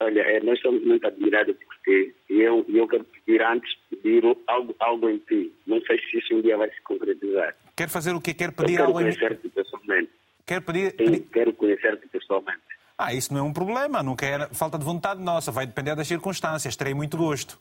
Olha, 0.00 0.22
é, 0.22 0.40
nós 0.40 0.58
somos 0.60 0.82
muito 0.84 1.06
admirados 1.06 1.54
por 1.56 1.76
ti 1.84 2.14
e 2.30 2.40
eu, 2.40 2.64
eu 2.68 2.88
quero 2.88 3.04
pedir 3.04 3.42
antes, 3.42 3.72
pedir 3.90 4.24
algo, 4.46 4.74
algo 4.78 5.08
em 5.10 5.18
ti. 5.18 5.52
Não 5.66 5.80
sei 5.82 5.98
se 5.98 6.18
isso 6.18 6.34
um 6.34 6.40
dia 6.40 6.56
vai 6.56 6.70
se 6.70 6.80
concretizar. 6.82 7.54
Quer 7.80 7.88
fazer 7.88 8.14
o 8.14 8.20
quê? 8.20 8.34
Quer 8.34 8.52
pedir 8.52 8.74
eu 8.78 8.80
quero 8.80 8.92
conhecer-te 8.92 9.48
pessoalmente. 9.48 10.10
Quer 10.44 10.60
pedir... 10.60 10.94
Sim, 10.98 11.20
quero 11.32 11.50
conhecer-te 11.54 12.06
pessoalmente. 12.08 12.60
Ah, 12.98 13.14
isso 13.14 13.32
não 13.32 13.40
é 13.40 13.42
um 13.42 13.54
problema, 13.54 14.02
não 14.02 14.14
quer 14.14 14.50
falta 14.52 14.78
de 14.78 14.84
vontade 14.84 15.18
nossa, 15.22 15.50
vai 15.50 15.64
depender 15.64 15.94
das 15.96 16.06
circunstâncias. 16.06 16.76
Terei 16.76 16.92
muito 16.92 17.16
gosto. 17.16 17.58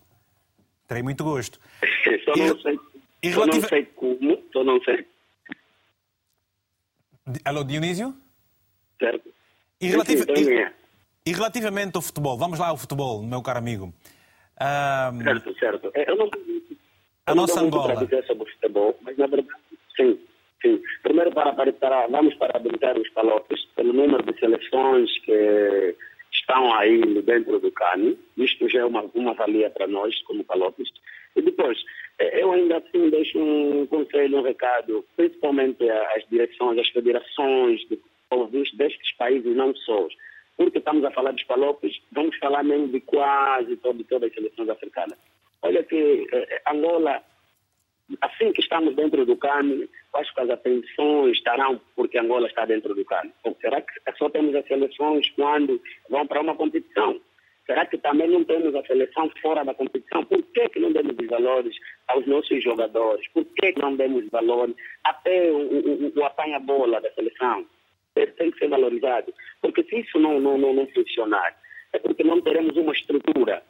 Terei 0.90 1.02
muito 1.02 1.24
gosto. 1.24 1.58
só 2.26 2.36
não 2.36 2.46
E- 2.58 2.62
sei, 2.62 2.80
e 3.24 3.32
só 3.32 3.40
relativa- 3.46 3.62
não 3.62 3.70
sei 3.70 3.86
como, 3.86 4.44
só 4.52 4.62
não 4.66 4.84
sei, 4.84 5.08
Alô, 7.46 7.64
Dionísio? 7.64 8.14
certo? 9.00 9.30
E, 9.80 9.88
relativa- 9.88 10.24
então 10.24 10.36
e- 10.36 10.54
é. 10.64 10.74
e 11.28 11.32
relativamente 11.32 11.96
ao 11.96 12.02
futebol, 12.02 12.38
vamos 12.38 12.60
lá 12.60 12.68
ao 12.68 12.76
futebol, 12.78 13.24
meu 13.24 13.42
caro 13.42 13.60
amigo. 13.60 13.94
Ah, 14.60 15.14
Certo, 15.24 15.58
certo. 15.60 15.92
É, 15.94 16.12
Eu 16.12 16.18
não, 16.18 16.26
A 16.26 17.32
eu 17.32 17.36
não 17.36 17.36
nossa 17.36 17.62
Angola. 17.62 17.96
sobre 18.28 18.44
o 18.44 18.52
futebol, 18.52 19.00
mas 19.02 19.18
na 19.18 19.28
verdade, 19.28 19.60
sim, 20.00 20.20
sim. 20.62 20.82
Primeiro, 21.04 21.32
para, 21.32 21.54
para, 21.54 22.08
vamos 22.08 22.34
parabenizar 22.36 22.98
os 22.98 23.10
palopes 23.10 23.66
pelo 23.76 23.94
número 23.94 24.24
de 24.24 24.40
seleções 24.40 25.20
que 25.20 25.96
estão 26.32 26.74
aí 26.74 27.02
dentro 27.22 27.60
do 27.60 27.72
CAN. 27.72 28.16
Isto 28.38 28.70
já 28.70 28.80
é 28.80 28.86
uma, 28.86 29.04
uma 29.14 29.34
valia 29.34 29.70
para 29.70 29.88
nós, 29.88 30.20
como 30.24 30.44
palopes. 30.44 30.90
E 31.36 31.42
depois, 31.42 31.78
eh, 32.20 32.42
eu 32.42 32.52
ainda 32.52 32.78
assim 32.78 33.10
deixo 33.10 33.40
um 33.40 33.86
conselho, 33.88 34.40
um 34.40 34.42
recado, 34.42 35.06
principalmente 35.16 35.90
às 35.90 36.28
direções, 36.30 36.80
às 36.80 36.90
federações 36.90 37.82
de 37.90 38.00
povos 38.30 38.72
destes 38.74 39.16
países, 39.18 39.56
não 39.56 39.76
só. 39.76 40.08
Porque 40.58 40.80
estamos 40.80 41.04
a 41.06 41.12
falar 41.12 41.32
dos 41.32 41.44
palopes, 41.44 42.00
vamos 42.12 42.36
falar 42.38 42.64
mesmo 42.64 42.90
de 42.90 43.00
quase 43.02 43.76
todo, 43.78 44.04
todas 44.04 44.30
as 44.30 44.36
seleções 44.36 44.70
africanas. 44.70 45.18
Olha 45.62 45.84
que 45.84 46.28
eh, 46.32 46.62
Angola, 46.68 47.24
assim 48.22 48.52
que 48.52 48.62
estamos 48.62 48.96
dentro 48.96 49.26
do 49.26 49.36
CAN, 49.38 49.88
acho 50.16 50.34
que 50.34 50.42
as 50.42 50.50
atenções 50.50 51.38
estarão 51.38 51.80
porque 51.96 52.18
Angola 52.18 52.48
está 52.48 52.66
dentro 52.66 52.94
do 52.96 53.06
CAN. 53.06 53.30
Ou 53.44 53.56
será 53.62 53.82
que 53.82 53.94
só 54.18 54.30
temos 54.30 54.56
as 54.56 54.66
seleções 54.68 55.30
quando 55.32 55.82
vão 56.10 56.26
para 56.28 56.42
uma 56.42 56.56
competição? 56.56 57.20
Será 57.66 57.86
que 57.86 58.00
também 58.00 58.28
não 58.28 58.44
temos 58.44 58.74
a 58.74 58.84
seleção 58.84 59.30
fora 59.42 59.64
da 59.64 59.76
competição? 59.76 60.26
Por 60.26 60.42
que, 60.42 60.70
que 60.70 60.80
não 60.80 60.92
demos 60.92 61.16
os 61.22 61.28
valores 61.28 61.76
aos 62.08 62.26
nossos 62.26 62.64
jogadores? 62.64 63.28
Por 63.28 63.46
que, 63.46 63.74
que 63.74 63.80
não 63.82 63.96
demos 63.96 64.28
valores 64.32 64.76
até 65.04 65.52
o, 65.52 65.58
o, 65.58 66.12
o 66.20 66.26
apanha-bola 66.26 67.00
da 67.00 67.12
seleção? 67.12 67.66
Tem- 68.16 68.26
Tem 68.32 68.50
que 68.50 68.58
ser 68.58 68.70
valorizado. 68.70 69.32
Porque 69.62 69.84
se 69.84 70.00
isso 70.00 70.18
não, 70.20 70.40
não, 70.40 70.58
não, 70.58 70.74
não 70.74 70.88
funcionar, 70.88 71.56
é 71.94 72.00
porque 72.00 72.24
não 72.24 72.42
teremos 72.42 72.76
uma 72.76 72.92
estrutura 72.92 73.62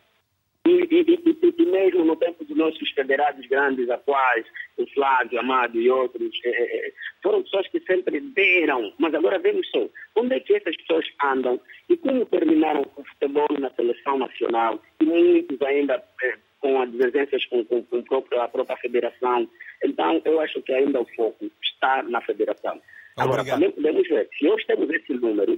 e, 0.70 0.88
e, 0.91 1.20
e, 1.26 1.63
e- 1.63 1.65
mesmo 1.70 2.03
no 2.03 2.15
tempo 2.15 2.43
dos 2.43 2.57
nossos 2.57 2.89
federados 2.91 3.45
grandes 3.47 3.89
atuais, 3.89 4.45
o 4.78 4.86
Flávio, 4.88 5.39
Amado 5.39 5.80
e 5.80 5.89
outros, 5.89 6.32
é, 6.45 6.91
foram 7.22 7.43
pessoas 7.43 7.67
que 7.67 7.80
sempre 7.82 8.20
deram, 8.20 8.93
mas 8.97 9.13
agora 9.13 9.39
vemos 9.39 9.67
só, 9.70 9.88
onde 10.15 10.36
é 10.36 10.39
que 10.39 10.55
essas 10.55 10.76
pessoas 10.78 11.05
andam 11.24 11.59
e 11.89 11.97
como 11.97 12.26
terminaram 12.26 12.86
o 12.95 13.03
futebol 13.03 13.47
na 13.59 13.70
seleção 13.72 14.17
nacional 14.17 14.82
e 15.01 15.05
muitos 15.05 15.61
ainda 15.61 16.03
é, 16.24 16.34
com 16.59 16.82
as 16.82 16.91
divergências 16.91 17.45
com, 17.45 17.63
com, 17.65 17.84
com 17.84 18.01
próprio, 18.03 18.41
a 18.41 18.47
própria 18.47 18.78
federação. 18.78 19.49
Então, 19.84 20.22
eu 20.26 20.39
acho 20.41 20.61
que 20.61 20.74
ainda 20.74 21.01
o 21.01 21.05
foco 21.15 21.49
está 21.63 22.03
na 22.03 22.22
federação. 22.22 22.82
Agora, 23.17 23.41
Obrigado. 23.41 23.59
também 23.59 23.72
podemos 23.72 24.07
ver, 24.07 24.30
se 24.38 24.47
hoje 24.47 24.65
temos 24.65 24.89
esse 24.89 25.13
número, 25.13 25.57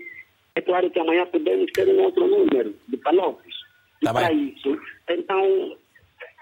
é 0.56 0.62
claro 0.62 0.90
que 0.90 1.00
amanhã 1.00 1.26
podemos 1.26 1.72
ter 1.72 1.88
um 1.88 2.00
outro 2.02 2.28
número 2.28 2.76
de 2.88 2.98
palopes. 2.98 3.61
Tá 4.04 4.14
para 4.14 4.34
isso, 4.34 4.80
então, 5.10 5.78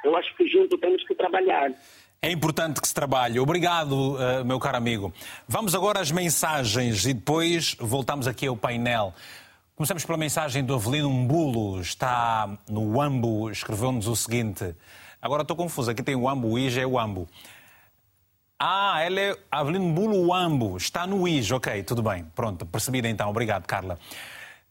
eu 0.03 0.15
acho 0.15 0.35
que 0.37 0.47
junto 0.47 0.77
temos 0.77 1.03
que 1.05 1.13
trabalhar. 1.15 1.71
É 2.21 2.31
importante 2.31 2.81
que 2.81 2.87
se 2.87 2.93
trabalhe. 2.93 3.39
Obrigado, 3.39 4.15
uh, 4.15 4.43
meu 4.45 4.59
caro 4.59 4.77
amigo. 4.77 5.13
Vamos 5.47 5.73
agora 5.73 6.01
às 6.01 6.11
mensagens 6.11 7.05
e 7.05 7.13
depois 7.13 7.75
voltamos 7.79 8.27
aqui 8.27 8.47
ao 8.47 8.57
painel. 8.57 9.13
Começamos 9.73 10.03
pela 10.03 10.17
mensagem 10.17 10.63
do 10.63 10.75
Avelino 10.75 11.09
Mbulo. 11.09 11.79
Está 11.79 12.57
no 12.69 12.99
Ambo, 13.01 13.49
escreveu-nos 13.49 14.07
o 14.07 14.15
seguinte. 14.17 14.75
Agora 15.21 15.43
estou 15.43 15.55
confuso, 15.55 15.91
aqui 15.91 16.03
tem 16.03 16.15
o 16.15 16.27
Ambo, 16.27 16.49
o 16.49 16.59
IJ 16.59 16.81
é 16.81 16.85
o 16.85 16.99
Ambo. 16.99 17.27
Ah, 18.59 19.01
ela 19.01 19.21
é 19.21 19.37
Avelino 19.49 19.85
Mbulo 19.85 20.33
Ambo. 20.33 20.75
Está 20.75 21.07
no 21.07 21.25
IJ, 21.25 21.53
ok, 21.53 21.83
tudo 21.83 22.03
bem. 22.03 22.25
Pronto, 22.35 22.65
percebido 22.65 23.07
então. 23.07 23.29
Obrigado, 23.29 23.65
Carla. 23.65 23.97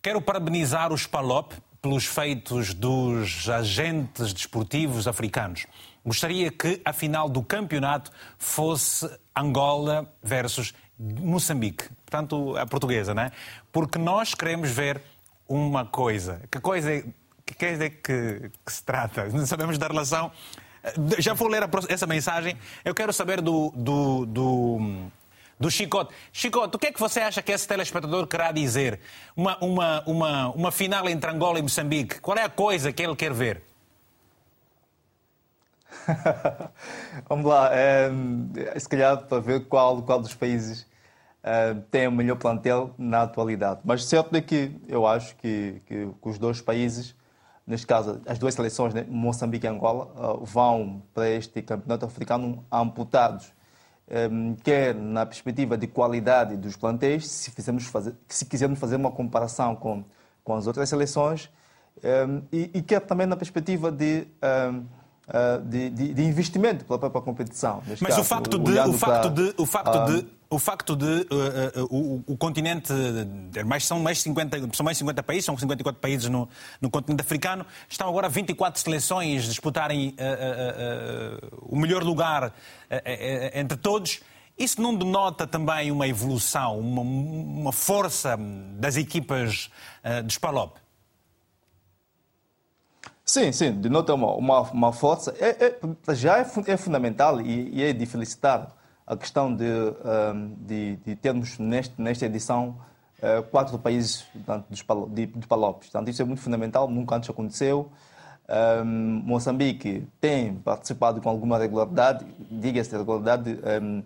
Quero 0.02 0.20
parabenizar 0.20 0.92
os 0.92 1.06
PALOP 1.06 1.54
pelos 1.80 2.04
feitos 2.04 2.74
dos 2.74 3.48
agentes 3.48 4.32
desportivos 4.32 5.06
africanos. 5.06 5.66
Gostaria 6.04 6.50
que 6.50 6.80
a 6.84 6.92
final 6.92 7.28
do 7.28 7.42
campeonato 7.42 8.10
fosse 8.38 9.08
Angola 9.36 10.12
versus 10.22 10.74
Moçambique, 10.98 11.88
portanto, 12.04 12.56
a 12.56 12.66
portuguesa, 12.66 13.14
né? 13.14 13.30
Porque 13.70 13.98
nós 13.98 14.34
queremos 14.34 14.70
ver 14.70 15.00
uma 15.48 15.84
coisa. 15.84 16.40
Que 16.50 16.58
coisa 16.58 16.92
é 16.92 17.04
que, 17.54 17.64
é 17.64 17.90
que, 17.90 18.50
que 18.64 18.72
se 18.72 18.82
trata? 18.82 19.26
Não 19.28 19.46
sabemos 19.46 19.78
da 19.78 19.86
relação. 19.86 20.30
Já 21.18 21.34
vou 21.34 21.48
ler 21.48 21.68
essa 21.88 22.06
mensagem. 22.06 22.56
Eu 22.84 22.94
quero 22.94 23.12
saber 23.12 23.40
do, 23.40 23.72
do, 23.76 24.26
do, 24.26 24.78
do 25.58 25.70
Chicote. 25.70 26.14
Chicote, 26.32 26.76
o 26.76 26.78
que 26.78 26.86
é 26.88 26.92
que 26.92 27.00
você 27.00 27.20
acha 27.20 27.42
que 27.42 27.52
esse 27.52 27.66
telespectador 27.66 28.26
querá 28.26 28.52
dizer? 28.52 29.00
Uma, 29.36 29.58
uma, 29.58 30.02
uma, 30.06 30.48
uma 30.50 30.72
final 30.72 31.08
entre 31.08 31.30
Angola 31.30 31.58
e 31.58 31.62
Moçambique. 31.62 32.20
Qual 32.20 32.36
é 32.36 32.44
a 32.44 32.48
coisa 32.48 32.92
que 32.92 33.02
ele 33.02 33.16
quer 33.16 33.32
ver? 33.32 33.62
Vamos 37.28 37.46
lá, 37.46 37.70
é, 37.72 38.10
se 38.78 38.88
calhar 38.88 39.26
para 39.26 39.40
ver 39.40 39.66
qual, 39.66 40.02
qual 40.02 40.20
dos 40.20 40.34
países 40.34 40.86
é, 41.42 41.74
tem 41.90 42.06
o 42.06 42.12
melhor 42.12 42.36
plantel 42.36 42.94
na 42.98 43.22
atualidade. 43.22 43.80
Mas 43.84 44.04
certo 44.04 44.34
é 44.36 44.40
que 44.40 44.72
eu 44.88 45.06
acho 45.06 45.36
que, 45.36 45.82
que, 45.86 46.08
que 46.20 46.28
os 46.28 46.38
dois 46.38 46.60
países, 46.60 47.14
neste 47.66 47.86
caso 47.86 48.20
as 48.26 48.38
duas 48.38 48.54
seleções, 48.54 48.94
né, 48.94 49.04
Moçambique 49.08 49.66
e 49.66 49.68
Angola, 49.68 50.06
uh, 50.16 50.44
vão 50.44 51.02
para 51.14 51.28
este 51.28 51.62
campeonato 51.62 52.04
africano 52.06 52.64
amputados. 52.70 53.52
Um, 54.10 54.54
quer 54.54 54.94
na 54.94 55.26
perspectiva 55.26 55.76
de 55.76 55.86
qualidade 55.86 56.56
dos 56.56 56.76
plantéis, 56.76 57.28
se, 57.28 57.50
fazer, 57.90 58.14
se 58.26 58.46
quisermos 58.46 58.78
fazer 58.78 58.96
uma 58.96 59.10
comparação 59.10 59.76
com, 59.76 60.02
com 60.42 60.54
as 60.54 60.66
outras 60.66 60.88
seleções, 60.88 61.50
um, 62.02 62.42
e, 62.50 62.70
e, 62.74 62.82
quer 62.82 63.00
também 63.00 63.26
na 63.26 63.36
perspectiva 63.36 63.92
de 63.92 64.26
um, 64.72 64.78
uh, 64.78 65.62
de, 65.62 65.90
de, 65.90 66.14
de, 66.14 66.22
investimento 66.22 66.84
pela 66.84 66.98
própria 66.98 67.20
competição. 67.20 67.82
Mas 67.86 68.00
caso, 68.00 68.20
o 68.20 68.24
facto 68.24 68.58
de, 68.58 68.78
o 68.78 68.92
facto 68.94 69.30
de, 69.30 69.54
o 69.58 69.66
facto 69.66 70.06
de, 70.06 70.26
o 70.50 70.58
facto 70.58 70.96
de 70.96 71.04
uh, 71.04 71.82
uh, 71.82 71.84
o, 71.90 72.24
o, 72.26 72.36
continente, 72.36 72.92
mais, 73.66 73.86
são, 73.86 74.00
mais 74.00 74.20
50, 74.20 74.70
são 74.72 74.84
mais 74.84 74.96
50 74.96 75.22
países, 75.22 75.44
são 75.44 75.56
54 75.56 76.00
países 76.00 76.28
no, 76.28 76.48
no 76.80 76.90
continente 76.90 77.20
africano, 77.20 77.66
estão 77.88 78.08
agora 78.08 78.28
24 78.28 78.80
seleções 78.80 79.44
disputarem 79.44 80.14
o 81.62 81.76
melhor 81.76 82.02
lugar 82.02 82.54
entre 83.54 83.76
todos. 83.76 84.20
Isso 84.58 84.80
não 84.80 84.94
denota 84.94 85.46
também 85.46 85.90
uma 85.92 86.08
evolução, 86.08 86.78
uma, 86.78 87.02
uma 87.02 87.72
força 87.72 88.36
das 88.78 88.96
equipas 88.96 89.70
de 90.24 90.32
Spalop? 90.32 90.76
Sim, 93.28 93.52
sim, 93.52 93.72
denota 93.72 94.14
uma, 94.14 94.34
uma, 94.34 94.60
uma 94.62 94.92
força. 94.92 95.34
É, 95.38 95.66
é, 95.66 96.14
já 96.14 96.38
é, 96.38 96.46
é 96.66 96.76
fundamental 96.78 97.42
e, 97.42 97.68
e, 97.74 97.84
é 97.84 97.92
de 97.92 98.06
felicitar 98.06 98.74
a 99.08 99.16
questão 99.16 99.54
de, 99.54 99.64
de, 100.58 100.96
de, 100.96 101.16
termos 101.16 101.58
neste, 101.58 102.00
nesta 102.00 102.26
edição 102.26 102.76
uh, 103.22 103.42
quatro 103.44 103.78
países 103.78 104.26
de, 105.10 105.26
de 105.26 105.46
Palopes. 105.46 105.88
Portanto, 105.88 106.10
isso 106.10 106.20
é 106.20 106.24
muito 106.26 106.42
fundamental, 106.42 106.88
nunca 106.88 107.16
antes 107.16 107.30
aconteceu. 107.30 107.90
Um, 108.48 109.22
Moçambique 109.24 110.06
tem 110.20 110.54
participado 110.56 111.20
com 111.20 111.28
alguma 111.28 111.58
regularidade, 111.58 112.26
diga-se 112.50 112.90
de 112.90 112.96
regularidade, 112.96 113.58
um, 113.82 114.02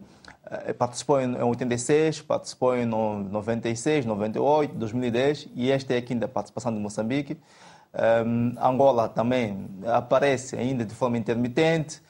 eh, 0.50 0.72
participou 0.72 1.20
em 1.20 1.40
86, 1.40 2.22
participou 2.22 2.76
em 2.76 2.84
96, 2.84 4.05
98, 4.05 4.74
2010 4.74 5.48
e 5.55 5.70
esta 5.70 5.94
é 5.94 5.98
a 5.98 6.03
quinta 6.03 6.26
participação 6.26 6.72
de 6.74 6.80
Moçambique. 6.80 7.38
Um, 7.94 8.55
Angola 8.61 9.09
também 9.09 9.68
aparece 9.86 10.57
ainda 10.57 10.84
de 10.84 10.94
forma 10.94 11.18
intermitente. 11.18 12.03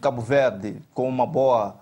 Cabo 0.00 0.22
Verde 0.22 0.80
com 0.94 1.06
uma 1.06 1.26
boa 1.26 1.76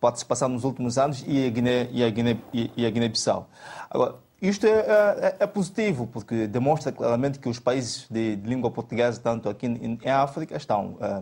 participação 0.00 0.48
nos 0.48 0.64
últimos 0.64 0.98
anos 0.98 1.24
e 1.26 1.46
a 1.46 1.50
Guiné 1.50 1.88
e 1.90 2.04
a 2.04 2.10
Guiné 2.10 2.38
e 2.52 2.86
a 2.86 2.90
Guiné-Bissau. 2.90 3.48
Agora, 3.90 4.16
isto 4.40 4.66
é, 4.66 4.70
é, 4.70 5.36
é, 5.40 5.46
positivo 5.46 6.06
porque 6.06 6.46
demonstra 6.46 6.92
claramente 6.92 7.40
que 7.40 7.48
os 7.48 7.58
países 7.58 8.06
de, 8.08 8.36
de 8.36 8.48
língua 8.48 8.70
portuguesa, 8.70 9.20
tanto 9.20 9.48
aqui 9.48 9.66
em, 9.66 9.98
em 10.00 10.10
África, 10.10 10.56
estão 10.56 10.96
uh, 11.00 11.20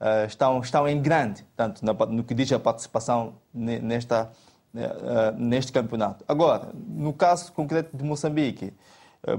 uh, 0.00 0.26
estão 0.26 0.60
estão 0.60 0.88
em 0.88 1.00
grande, 1.00 1.46
tanto 1.56 1.84
na, 1.84 1.92
no 1.92 2.24
que 2.24 2.34
diz 2.34 2.50
a 2.52 2.58
participação 2.58 3.34
nesta 3.54 4.32
uh, 4.74 5.38
neste 5.38 5.70
campeonato. 5.70 6.24
Agora, 6.26 6.70
no 6.74 7.12
caso 7.12 7.52
concreto 7.52 7.96
de 7.96 8.02
Moçambique 8.02 8.72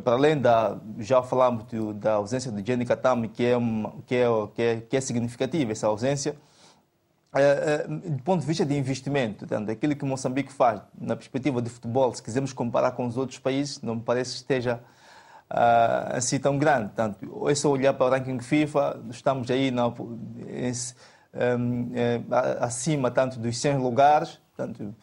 para 0.04 0.14
além 0.14 0.38
da, 0.38 0.78
já 0.98 1.22
falamos 1.24 1.64
da 1.96 2.14
ausência 2.14 2.52
de 2.52 2.66
Jenny 2.66 2.86
Katami, 2.86 3.30
que 3.30 3.46
é, 3.46 3.56
uma, 3.56 3.94
que, 4.06 4.16
é, 4.16 4.28
que, 4.54 4.62
é, 4.62 4.82
que 4.82 4.98
é 4.98 5.02
significativa, 5.02 5.72
essa 5.72 5.88
ausência, 5.88 6.32
é, 6.32 6.34
é, 6.34 6.47
do 7.88 8.24
ponto 8.24 8.42
de 8.42 8.48
vista 8.48 8.66
de 8.66 8.76
investimento, 8.76 9.40
portanto, 9.40 9.70
aquilo 9.70 9.96
que 9.96 10.06
Moçambique 10.06 10.52
faz 10.52 10.82
na 11.00 11.16
perspectiva 11.16 11.62
de 11.62 11.70
futebol, 11.70 12.14
se 12.14 12.24
quisermos 12.24 12.54
comparar 12.54 12.92
com 12.92 13.06
os 13.06 13.18
outros 13.18 13.38
países, 13.38 13.82
não 13.82 13.96
me 13.96 14.02
parece 14.02 14.32
que 14.32 14.38
esteja 14.38 14.82
uh, 15.52 16.16
assim 16.16 16.40
tão 16.40 16.58
grande. 16.58 16.88
Portanto, 16.88 17.50
é 17.50 17.56
só 17.56 17.70
olhar 17.70 17.94
para 17.94 18.06
o 18.06 18.10
ranking 18.10 18.40
FIFA, 18.40 19.02
estamos 19.10 19.52
aí 19.52 19.72
na, 19.72 19.90
um, 19.90 21.92
é, 21.94 22.22
acima 22.60 23.12
tanto 23.12 23.40
dos 23.40 23.58
100 23.58 23.78
lugares, 23.78 24.40
portanto, 24.56 24.96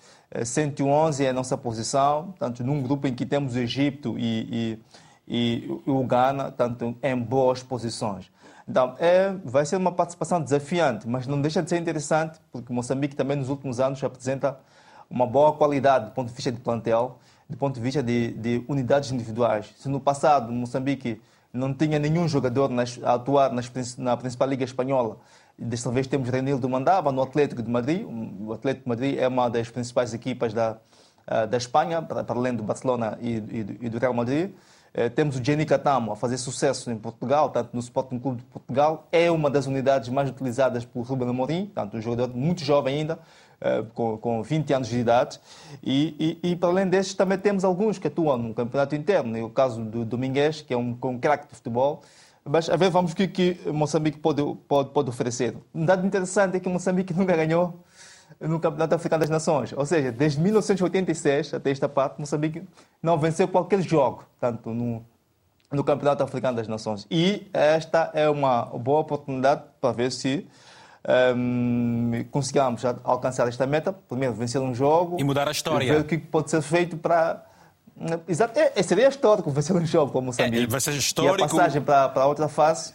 111 0.43 1.25
é, 1.25 1.29
a 1.29 1.33
nossa 1.33 1.57
posição, 1.57 2.35
tanto 2.39 2.65
num 2.65 2.83
grupo 2.83 3.07
em 3.07 3.15
que 3.15 3.25
temos 3.25 3.55
o 3.55 3.59
Egito 3.59 4.17
e, 4.19 4.81
e, 5.29 5.67
e 5.67 5.83
o 5.87 6.05
Ghana, 6.05 6.51
tanto 6.51 6.97
em 7.03 7.17
boas 7.17 7.63
posições. 7.63 8.31
Então, 8.67 8.95
é, 8.99 9.35
vai 9.45 9.67
ser 9.67 9.77
uma 9.77 9.93
participação 9.93 10.41
desafiante, 10.41 11.07
mas 11.07 11.27
não 11.27 11.41
deixa 11.41 11.63
de 11.63 11.69
ser 11.69 11.79
interessante, 11.79 12.39
porque 12.51 12.73
Moçambique 12.73 13.15
também 13.15 13.37
nos 13.37 13.49
últimos 13.49 13.79
anos 13.79 14.03
apresenta 14.03 14.59
uma 15.11 15.27
boa 15.27 15.53
qualidade 15.53 16.07
do 16.07 16.11
ponto 16.13 16.29
de 16.29 16.35
vista 16.35 16.51
de 16.51 16.61
plantel, 16.61 17.19
do 17.49 17.57
ponto 17.57 17.75
de 17.75 17.81
vista 17.81 18.03
de, 18.03 18.33
de 18.33 18.65
unidades 18.67 19.11
individuais. 19.13 19.75
Se 19.79 19.89
no 19.89 20.01
passado 20.01 20.51
Moçambique 20.51 21.21
não 21.53 21.75
tinha 21.75 21.99
nenhum 21.99 22.27
jogador 22.27 22.71
nas, 22.71 22.99
a 23.03 23.15
atuar 23.15 23.53
nas, 23.53 23.71
na 23.99 24.17
principal 24.17 24.49
liga 24.49 24.65
espanhola 24.65 25.19
Desta 25.57 25.89
vez 25.89 26.09
temos 26.09 26.29
Renildo 26.29 26.69
Mandava 26.69 27.13
no 27.13 27.23
Atlético 27.23 27.63
de 27.63 27.71
Madrid. 27.71 28.05
O 28.41 28.53
Atlético 28.53 28.85
de 28.85 28.89
Madrid 28.89 29.19
é 29.19 29.29
uma 29.29 29.49
das 29.49 29.71
principais 29.71 30.13
equipas 30.13 30.53
da, 30.53 30.79
ah, 31.27 31.47
da 31.47 31.57
Espanha, 31.57 32.03
para 32.03 32.25
além 32.29 32.55
do 32.55 32.63
Barcelona 32.65 33.17
e, 33.23 33.37
e, 33.81 33.89
do 33.89 33.99
Real 33.99 34.13
Madrid. 34.13 34.51
Eh, 34.97 35.09
temos 35.09 35.37
o 35.37 35.45
Jenny 35.45 35.67
Catamo 35.67 36.13
a 36.13 36.17
fazer 36.17 36.39
sucesso 36.39 36.89
em 36.89 36.97
Portugal, 36.97 37.51
tanto 37.51 37.71
no 37.73 37.81
Sporting 37.81 38.19
Clube 38.21 38.39
de 38.39 38.45
Portugal. 38.45 39.09
É 39.11 39.29
uma 39.29 39.51
das 39.51 39.67
unidades 39.67 40.09
mais 40.09 40.31
utilizadas 40.31 40.85
por 40.85 41.03
Ruben 41.03 41.29
Amorim, 41.29 41.69
tanto 41.75 41.97
um 41.97 42.01
jogador 42.01 42.33
muito 42.33 42.63
jovem 42.63 42.99
ainda, 43.01 43.19
eh, 43.61 43.85
com, 43.93 44.17
com 44.17 44.41
20 44.41 44.73
anos 44.73 44.89
de 44.89 44.97
idade. 44.97 45.41
E, 45.83 46.39
e, 46.43 46.51
e, 46.53 46.57
para 46.57 46.69
além 46.69 46.87
destes, 46.87 47.15
também 47.15 47.37
temos 47.37 47.65
alguns 47.65 47.99
que 47.99 48.07
atuam 48.07 48.39
no 48.39 48.55
campeonato 48.55 48.95
interno. 48.95 49.45
O 49.45 49.51
caso 49.51 49.83
do 49.83 50.05
Domingues, 50.05 50.63
que 50.63 50.73
é 50.73 50.77
um, 50.77 50.97
um 51.03 51.19
craque 51.19 51.49
de 51.49 51.57
futebol. 51.57 52.01
Mas 52.45 52.69
a 52.71 52.77
ver, 52.77 52.91
vamos 52.91 53.13
o 53.13 53.17
que, 53.17 53.27
que 53.27 53.59
Moçambique 53.73 54.19
pode, 54.19 54.43
pode, 54.69 54.91
pode 54.91 55.09
oferecer. 55.09 55.57
Um 55.75 55.85
dado 55.85 56.07
interessante 56.07 56.57
é 56.57 56.61
que 56.61 56.69
Moçambique 56.69 57.13
nunca 57.17 57.35
ganhou 57.35 57.83
no 58.41 58.61
Campeonato 58.61 58.95
Africano 58.95 59.21
das 59.21 59.31
Nações. 59.31 59.73
Ou 59.73 59.87
seja, 59.87 60.13
desde 60.13 60.41
1986 60.41 61.55
até 61.55 61.71
esta 61.71 61.89
parte, 61.89 62.19
Moçambique 62.19 62.63
não 63.03 63.19
venceu 63.19 63.49
qualquer 63.49 63.83
jogo, 63.83 64.25
tanto 64.41 64.71
no, 64.71 65.05
no 65.71 65.85
Campeonato 65.85 66.23
Africano 66.23 66.57
das 66.57 66.69
Nações. 66.69 67.07
E 67.11 67.49
esta 67.53 68.11
é 68.15 68.29
uma 68.29 68.65
boa 68.65 69.01
oportunidade 69.01 69.63
para 69.81 69.93
ver 69.93 70.11
se 70.13 70.47
um, 71.37 72.25
consigamos 72.31 72.85
alcançar 73.03 73.47
esta 73.49 73.67
meta, 73.67 73.93
primeiro 73.93 74.35
vencer 74.35 74.61
um 74.61 74.75
jogo 74.75 75.17
e 75.19 75.25
mudar 75.25 75.49
a 75.49 75.53
história. 75.53 75.93
Ver 75.93 76.01
o 76.01 76.05
que 76.05 76.19
pode 76.19 76.51
ser 76.51 76.63
feito 76.63 76.97
para 76.97 77.45
Exato, 78.27 78.59
é, 78.59 78.83
seria 78.83 79.09
histórico 79.09 79.49
vencer 79.53 79.77
um 79.77 79.87
jogo 79.87 80.11
como 80.11 80.27
Moçambique. 80.27 80.65
É, 80.65 80.67
vai 80.67 80.81
ser 80.81 80.95
histórico. 80.95 81.41
E 81.41 81.45
a 81.45 81.49
passagem 81.49 81.81
para, 81.81 82.09
para 82.09 82.27
outra 82.27 82.49
fase 82.49 82.93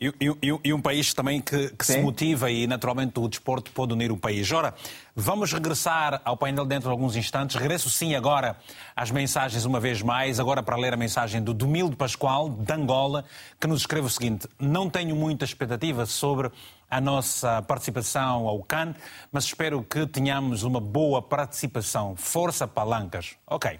e, 0.00 0.12
e, 0.20 0.60
e, 0.64 0.72
um 0.72 0.80
país 0.80 1.12
também 1.12 1.40
que, 1.40 1.70
que 1.70 1.84
se 1.84 2.00
motiva 2.00 2.50
e, 2.50 2.66
naturalmente, 2.66 3.18
o 3.18 3.28
desporto 3.28 3.72
pode 3.72 3.92
unir 3.92 4.12
o 4.12 4.16
país. 4.16 4.50
Ora, 4.52 4.72
vamos 5.14 5.52
regressar 5.52 6.20
ao 6.24 6.36
painel 6.36 6.64
dentro 6.64 6.88
de 6.88 6.92
alguns 6.92 7.16
instantes. 7.16 7.56
Regresso, 7.56 7.90
sim, 7.90 8.14
agora 8.14 8.56
às 8.94 9.10
mensagens 9.10 9.64
uma 9.64 9.80
vez 9.80 10.00
mais, 10.00 10.38
agora 10.38 10.62
para 10.62 10.76
ler 10.76 10.94
a 10.94 10.96
mensagem 10.96 11.42
do 11.42 11.52
Domildo 11.52 11.96
Pascoal, 11.96 12.48
de 12.48 12.72
Angola, 12.72 13.24
que 13.60 13.66
nos 13.66 13.80
escreve 13.80 14.06
o 14.06 14.10
seguinte: 14.10 14.46
Não 14.58 14.88
tenho 14.88 15.16
muita 15.16 15.44
expectativa 15.44 16.06
sobre 16.06 16.50
a 16.88 17.00
nossa 17.00 17.60
participação 17.62 18.46
ao 18.46 18.62
CAN, 18.62 18.94
mas 19.32 19.44
espero 19.44 19.82
que 19.82 20.06
tenhamos 20.06 20.62
uma 20.62 20.80
boa 20.80 21.20
participação. 21.20 22.14
Força 22.14 22.68
palancas. 22.68 23.34
Ok. 23.46 23.78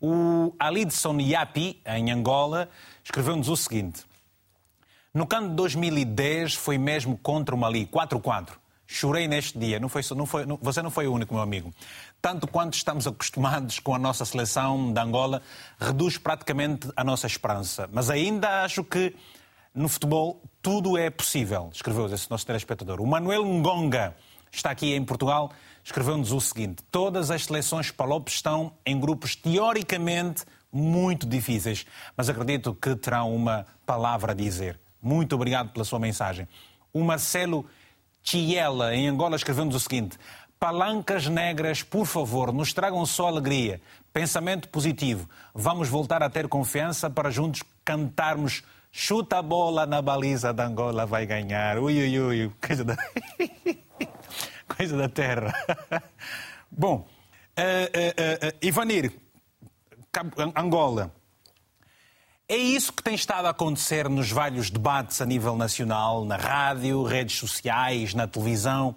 O 0.00 0.54
Alidson 0.60 1.18
Yapi, 1.18 1.80
em 1.84 2.12
Angola, 2.12 2.68
escreveu-nos 3.02 3.48
o 3.48 3.56
seguinte. 3.56 4.06
No 5.14 5.26
CAN 5.26 5.48
de 5.48 5.54
2010 5.54 6.54
foi 6.54 6.76
mesmo 6.76 7.16
contra 7.16 7.54
o 7.54 7.58
Mali, 7.58 7.86
4-4. 7.86 8.50
Chorei 8.86 9.28
neste 9.28 9.58
dia. 9.58 9.78
Não 9.78 9.88
foi, 9.88 10.02
não 10.14 10.26
foi, 10.26 10.46
não, 10.46 10.58
você 10.60 10.82
não 10.82 10.90
foi 10.90 11.06
o 11.06 11.12
único, 11.12 11.34
meu 11.34 11.42
amigo. 11.42 11.72
Tanto 12.20 12.46
quanto 12.46 12.74
estamos 12.74 13.06
acostumados 13.06 13.78
com 13.78 13.94
a 13.94 13.98
nossa 13.98 14.24
seleção 14.24 14.92
de 14.92 15.00
Angola, 15.00 15.42
reduz 15.78 16.16
praticamente 16.16 16.88
a 16.96 17.04
nossa 17.04 17.26
esperança. 17.26 17.88
Mas 17.92 18.10
ainda 18.10 18.64
acho 18.64 18.82
que 18.82 19.14
no 19.74 19.88
futebol 19.88 20.42
tudo 20.62 20.96
é 20.96 21.10
possível, 21.10 21.70
escreveu 21.72 22.06
esse 22.06 22.30
nosso 22.30 22.46
telespectador. 22.46 23.00
O 23.00 23.06
Manuel 23.06 23.44
Ngonga 23.44 24.16
está 24.50 24.70
aqui 24.70 24.94
em 24.94 25.04
Portugal, 25.04 25.52
escreveu-nos 25.84 26.32
o 26.32 26.40
seguinte: 26.40 26.82
Todas 26.90 27.30
as 27.30 27.44
seleções 27.44 27.90
Palop 27.90 28.28
estão 28.28 28.72
em 28.84 28.98
grupos 28.98 29.36
teoricamente 29.36 30.44
muito 30.72 31.26
difíceis, 31.26 31.86
mas 32.16 32.28
acredito 32.28 32.74
que 32.74 32.96
terão 32.96 33.34
uma 33.34 33.66
palavra 33.86 34.32
a 34.32 34.34
dizer. 34.34 34.78
Muito 35.02 35.34
obrigado 35.34 35.70
pela 35.70 35.84
sua 35.84 35.98
mensagem. 35.98 36.48
O 36.92 37.02
Marcelo 37.02 37.66
Chiela, 38.22 38.94
em 38.94 39.08
Angola, 39.08 39.36
escreveu-nos 39.36 39.74
o 39.74 39.80
seguinte: 39.80 40.18
Palancas 40.58 41.26
negras, 41.28 41.82
por 41.82 42.06
favor, 42.06 42.52
nos 42.52 42.72
tragam 42.72 43.04
só 43.06 43.28
alegria, 43.28 43.80
pensamento 44.12 44.68
positivo. 44.68 45.28
Vamos 45.54 45.88
voltar 45.88 46.22
a 46.22 46.30
ter 46.30 46.48
confiança 46.48 47.08
para 47.08 47.30
juntos 47.30 47.62
cantarmos 47.84 48.62
Chuta 48.90 49.38
a 49.38 49.42
bola 49.42 49.86
na 49.86 50.00
baliza 50.00 50.52
da 50.52 50.66
Angola, 50.66 51.06
vai 51.06 51.26
ganhar. 51.26 51.78
Ui, 51.78 51.96
ui, 51.96 52.18
ui, 52.18 52.52
coisa 52.66 52.84
da, 52.84 52.96
coisa 54.66 54.96
da 54.96 55.08
terra. 55.08 55.52
Bom, 56.70 57.06
uh, 57.56 57.60
uh, 57.60 58.48
uh, 58.48 58.58
Ivanir, 58.62 59.12
Angola. 60.56 61.14
É 62.50 62.56
isso 62.56 62.94
que 62.94 63.02
tem 63.02 63.14
estado 63.14 63.44
a 63.44 63.50
acontecer 63.50 64.08
nos 64.08 64.32
vários 64.32 64.70
debates 64.70 65.20
a 65.20 65.26
nível 65.26 65.54
nacional, 65.54 66.24
na 66.24 66.36
rádio, 66.36 67.02
redes 67.02 67.36
sociais, 67.38 68.14
na 68.14 68.26
televisão. 68.26 68.96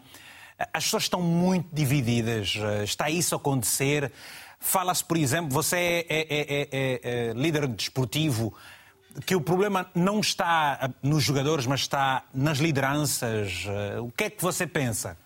As 0.73 0.85
pessoas 0.85 1.03
estão 1.03 1.21
muito 1.21 1.67
divididas. 1.75 2.57
Está 2.81 3.09
isso 3.09 3.35
a 3.35 3.37
acontecer? 3.37 4.09
Fala-se, 4.57 5.03
por 5.03 5.17
exemplo, 5.17 5.51
você 5.51 5.75
é, 5.75 6.05
é, 6.07 6.27
é, 6.29 6.69
é, 7.03 7.33
líder 7.33 7.67
desportivo, 7.67 8.53
que 9.25 9.35
o 9.35 9.41
problema 9.41 9.85
não 9.93 10.21
está 10.21 10.89
nos 11.03 11.21
jogadores, 11.21 11.65
mas 11.65 11.81
está 11.81 12.23
nas 12.33 12.59
lideranças. 12.59 13.65
O 14.01 14.09
que 14.13 14.23
é 14.23 14.29
que 14.29 14.41
você 14.41 14.65
pensa? 14.65 15.17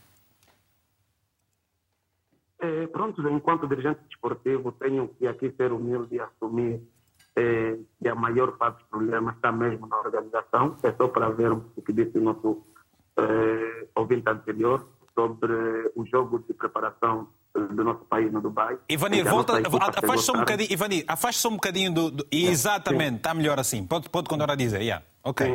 É, 2.59 2.87
pronto, 2.87 3.21
enquanto 3.29 3.67
dirigente 3.67 3.99
desportivo, 4.09 4.71
tenho 4.71 5.09
que 5.09 5.27
aqui 5.27 5.53
ser 5.55 5.71
humilde 5.71 6.15
e 6.15 6.19
assumir 6.19 6.81
é, 7.35 7.77
que 8.01 8.07
a 8.07 8.15
maior 8.15 8.53
parte 8.57 8.77
dos 8.79 8.87
problemas 8.87 9.35
está 9.35 9.51
mesmo 9.51 9.87
na 9.87 9.99
organização. 9.99 10.77
É 10.83 10.91
só 10.93 11.07
para 11.07 11.29
ver 11.29 11.51
o 11.51 11.81
que 11.85 11.93
disse 11.93 12.17
o 12.17 12.21
nosso 12.21 12.63
é, 13.17 13.87
ouvinte 13.95 14.29
anterior 14.29 14.87
sobre 15.13 15.91
o 15.95 16.05
jogo 16.05 16.39
de 16.39 16.53
preparação 16.53 17.27
do 17.53 17.83
nosso 17.83 18.03
país 18.05 18.31
no 18.31 18.41
Dubai. 18.41 18.77
Ivanir, 18.89 19.23
volta, 19.23 19.53
afasta 19.57 20.17
só 20.17 20.33
um 20.33 20.39
bocadinho, 20.39 20.71
Ivanir, 20.71 21.05
afasta 21.07 21.41
só 21.41 21.49
um 21.49 21.53
bocadinho 21.53 21.93
do, 21.93 22.11
do 22.11 22.27
exatamente, 22.29 23.17
está 23.17 23.33
melhor 23.33 23.57
assim. 23.57 23.85
Pode, 23.85 24.09
pode 24.09 24.27
continuar 24.27 24.51
a 24.51 24.55
dizer, 24.55 24.81
yeah. 24.81 25.05
ok. 25.23 25.47
Em, 25.47 25.53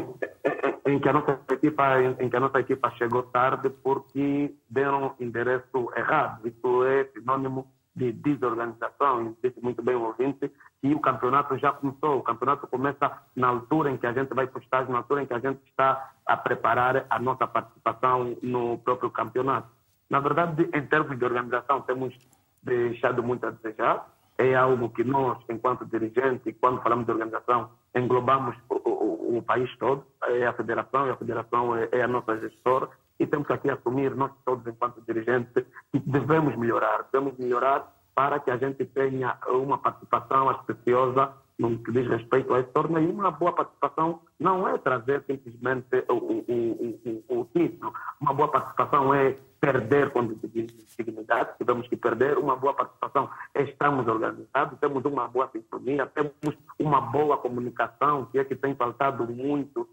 em, 0.87 0.95
em, 0.95 0.99
que 0.99 1.09
a 1.09 1.12
nossa 1.12 1.39
equipa, 1.51 2.01
em, 2.01 2.16
em, 2.18 2.31
que 2.31 2.37
a 2.37 2.41
nossa 2.41 2.59
equipa 2.59 2.91
chegou 2.93 3.22
tarde 3.24 3.68
porque 3.83 4.55
deram 4.68 5.14
endereço 5.20 5.91
errado. 5.95 6.49
Isso 6.49 6.85
é 6.85 7.05
sinônimo 7.12 7.66
de 8.01 8.13
desorganização, 8.13 9.37
disse 9.43 9.61
muito 9.63 9.83
bem 9.83 9.95
o 9.95 10.05
ouvinte, 10.05 10.51
e 10.83 10.95
o 10.95 11.01
campeonato 11.01 11.59
já 11.59 11.71
começou. 11.71 12.17
O 12.17 12.23
campeonato 12.23 12.67
começa 12.67 13.13
na 13.37 13.49
altura 13.49 13.91
em 13.91 13.99
que 13.99 14.07
a 14.07 14.13
gente 14.13 14.33
vai 14.33 14.47
postar, 14.47 14.89
na 14.89 14.99
altura 14.99 15.23
em 15.23 15.27
que 15.27 15.35
a 15.35 15.39
gente 15.39 15.61
está 15.69 16.11
a 16.25 16.37
preparar 16.37 17.05
a 17.11 17.19
nossa 17.19 17.47
participação 17.47 18.35
no 18.43 18.79
próprio 18.79 19.11
campeonato. 19.11 19.69
Na 20.09 20.19
verdade, 20.19 20.69
em 20.73 20.87
termos 20.87 21.19
de 21.19 21.25
organização, 21.25 21.83
temos 21.83 22.17
deixado 22.63 23.23
muito 23.23 23.47
a 23.47 23.51
desejar. 23.51 24.09
É 24.39 24.55
algo 24.55 24.89
que 24.89 25.05
nós, 25.05 25.39
enquanto 25.51 25.85
dirigentes, 25.85 26.55
quando 26.59 26.81
falamos 26.81 27.05
de 27.05 27.13
organização, 27.13 27.71
englobamos 27.95 28.57
o, 28.71 28.77
o, 28.77 29.39
o 29.39 29.43
país 29.43 29.71
todo. 29.77 30.07
É 30.23 30.47
a 30.47 30.55
federação, 30.55 31.07
e 31.07 31.11
a 31.11 31.17
federação 31.17 31.77
é, 31.77 31.89
é 31.93 32.03
a 32.03 32.09
nossa 32.09 32.39
gestora 32.39 32.89
e 33.21 33.27
temos 33.27 33.49
aqui 33.51 33.71
assumir, 33.71 34.16
nós 34.16 34.33
todos, 34.47 34.66
enquanto 34.66 35.03
dirigentes, 35.03 35.53
que 35.93 35.99
devemos 35.99 36.57
melhorar. 36.57 37.07
Devemos 37.12 37.39
melhorar 37.39 37.95
para 38.14 38.41
que 38.41 38.51
a 38.51 38.57
gente 38.57 38.83
tenha 38.87 39.37
uma 39.49 39.77
participação 39.77 40.49
aspeciosa 40.49 41.31
no 41.59 41.79
que 41.79 41.93
diz 41.93 42.09
respeito 42.09 42.55
a 42.55 42.61
esse 42.61 42.71
torneio. 42.71 43.11
E 43.11 43.12
uma 43.12 43.31
boa 43.31 43.53
participação 43.53 44.23
não 44.39 44.66
é 44.66 44.79
trazer 44.79 45.23
simplesmente 45.27 46.03
o, 46.09 46.14
o, 46.14 47.23
o, 47.29 47.41
o 47.41 47.45
título. 47.55 47.93
Uma 48.18 48.33
boa 48.33 48.49
participação 48.49 49.14
é 49.14 49.37
perder 49.61 50.11
com 50.11 50.27
dignidade, 50.27 51.59
tivemos 51.59 51.87
que 51.87 51.97
perder. 51.97 52.39
Uma 52.39 52.57
boa 52.57 52.73
participação 52.73 53.29
é 53.53 53.62
estamos 53.64 54.09
organizados, 54.09 54.79
temos 54.81 55.05
uma 55.05 55.29
boa 55.29 55.51
sintonia, 55.53 56.07
temos 56.07 56.57
uma 56.79 57.03
boa 57.03 57.37
comunicação, 57.37 58.25
que 58.33 58.39
é 58.39 58.45
que 58.45 58.57
tem 58.57 58.75
faltado 58.75 59.27
muito 59.27 59.87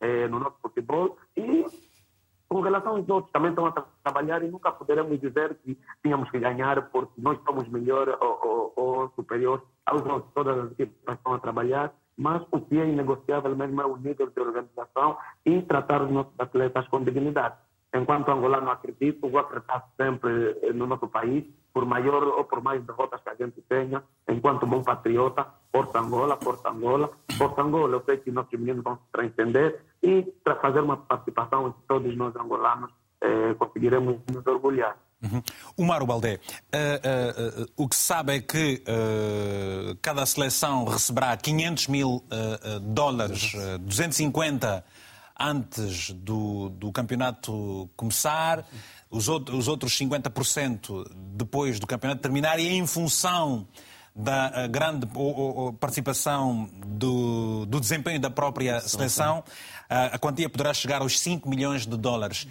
eh, 0.00 0.26
no 0.26 0.40
nosso 0.40 0.56
futebol. 0.60 1.16
E 1.36 1.64
com 2.52 2.60
relação 2.60 2.96
aos 2.96 3.08
outros, 3.08 3.32
também 3.32 3.50
estão 3.50 3.66
a 3.66 3.72
trabalhar 4.04 4.42
e 4.42 4.48
nunca 4.48 4.70
poderemos 4.70 5.18
dizer 5.18 5.54
que 5.64 5.78
tínhamos 6.02 6.30
que 6.30 6.38
ganhar 6.38 6.90
porque 6.90 7.14
nós 7.18 7.38
somos 7.46 7.66
melhor 7.68 8.18
ou, 8.20 8.40
ou, 8.44 8.72
ou 8.76 9.08
superior 9.16 9.62
aos 9.86 10.02
outros. 10.02 10.30
Todas 10.34 10.58
as 10.58 10.72
equipas 10.72 11.16
estão 11.16 11.32
a 11.32 11.38
trabalhar, 11.38 11.94
mas 12.16 12.42
o 12.50 12.60
que 12.60 12.78
é 12.78 12.86
inegociável 12.86 13.56
mesmo 13.56 13.80
é 13.80 13.86
o 13.86 13.96
nível 13.96 14.28
de 14.28 14.40
organização 14.40 15.16
e 15.46 15.62
tratar 15.62 16.02
os 16.02 16.10
nossos 16.10 16.34
atletas 16.38 16.86
com 16.88 17.02
dignidade. 17.02 17.56
Enquanto 17.94 18.30
angolano 18.30 18.70
acredito, 18.70 19.28
vou 19.28 19.40
acreditar 19.40 19.86
sempre 19.96 20.72
no 20.72 20.86
nosso 20.86 21.08
país, 21.08 21.44
por 21.72 21.84
maior 21.84 22.22
ou 22.24 22.44
por 22.44 22.62
mais 22.62 22.82
derrotas 22.84 23.20
que 23.22 23.28
a 23.28 23.34
gente 23.34 23.60
tenha, 23.68 24.02
enquanto 24.28 24.66
bom 24.66 24.82
patriota, 24.82 25.46
Força 25.70 26.00
Angola, 26.00 26.38
Força 26.42 26.70
Angola, 26.70 27.10
Força 27.36 27.62
Angola. 27.62 27.96
Eu 27.96 28.04
sei 28.04 28.16
que 28.18 28.30
nossos 28.30 28.58
meninos 28.58 28.82
vão 28.82 28.96
se 28.96 29.02
transcender 29.12 29.80
e 30.02 30.22
para 30.42 30.56
fazer 30.56 30.80
uma 30.80 30.96
participação 30.96 31.68
entre 31.68 31.80
todos 31.86 32.16
nós 32.16 32.34
angolanos 32.36 32.90
eh, 33.20 33.54
conseguiremos 33.54 34.18
nos 34.32 34.46
orgulhar. 34.46 34.96
Uhum. 35.22 35.40
O 35.76 35.84
Mário 35.84 36.04
Baldé, 36.04 36.34
uh, 36.34 37.60
uh, 37.60 37.62
uh, 37.62 37.66
o 37.76 37.88
que 37.88 37.94
se 37.94 38.02
sabe 38.02 38.34
é 38.34 38.40
que 38.40 38.82
cada 40.02 40.26
seleção 40.26 40.84
receberá 40.84 41.36
500 41.36 41.86
mil 41.86 42.24
dólares, 42.82 43.52
250 43.82 44.84
antes 45.38 46.10
do, 46.10 46.68
do 46.70 46.92
campeonato 46.92 47.88
começar, 47.96 48.66
os, 49.10 49.28
outros, 49.28 49.58
os 49.58 49.68
outros 49.68 49.98
50% 49.98 51.10
depois 51.34 51.78
do 51.78 51.86
campeonato 51.86 52.22
terminar 52.22 52.58
e 52.58 52.68
em 52.68 52.86
função 52.86 53.66
da 54.14 54.66
grande 54.66 55.06
participação 55.80 56.68
do, 56.86 57.64
do 57.66 57.80
desempenho 57.80 58.20
da 58.20 58.30
própria 58.30 58.80
seleção, 58.80 59.42
a 59.88 60.18
quantia 60.18 60.50
poderá 60.50 60.74
chegar 60.74 61.00
aos 61.00 61.18
5 61.18 61.48
milhões 61.48 61.86
de 61.86 61.96
dólares. 61.96 62.46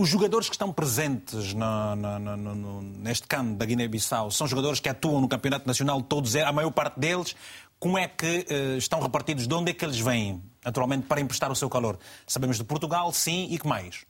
Os 0.00 0.08
jogadores 0.08 0.48
que 0.48 0.54
estão 0.54 0.72
presentes 0.72 1.52
no, 1.52 1.94
no, 1.94 2.36
no, 2.36 2.80
neste 2.80 3.26
campo 3.26 3.54
da 3.56 3.66
Guiné-Bissau 3.66 4.30
são 4.30 4.46
jogadores 4.46 4.80
que 4.80 4.88
atuam 4.88 5.20
no 5.20 5.28
Campeonato 5.28 5.66
Nacional, 5.66 6.00
todos, 6.00 6.34
a 6.36 6.50
maior 6.52 6.70
parte 6.70 6.98
deles. 6.98 7.36
Como 7.80 7.96
é 7.96 8.06
que 8.06 8.46
uh, 8.50 8.76
estão 8.76 9.00
repartidos? 9.00 9.48
De 9.48 9.54
onde 9.54 9.70
é 9.70 9.74
que 9.74 9.82
eles 9.82 9.98
vêm, 9.98 10.42
naturalmente, 10.62 11.06
para 11.06 11.18
emprestar 11.18 11.50
o 11.50 11.56
seu 11.56 11.70
calor? 11.70 11.98
Sabemos 12.26 12.58
de 12.58 12.64
Portugal, 12.64 13.10
sim, 13.10 13.48
e 13.50 13.58
que 13.58 13.66
mais? 13.66 14.04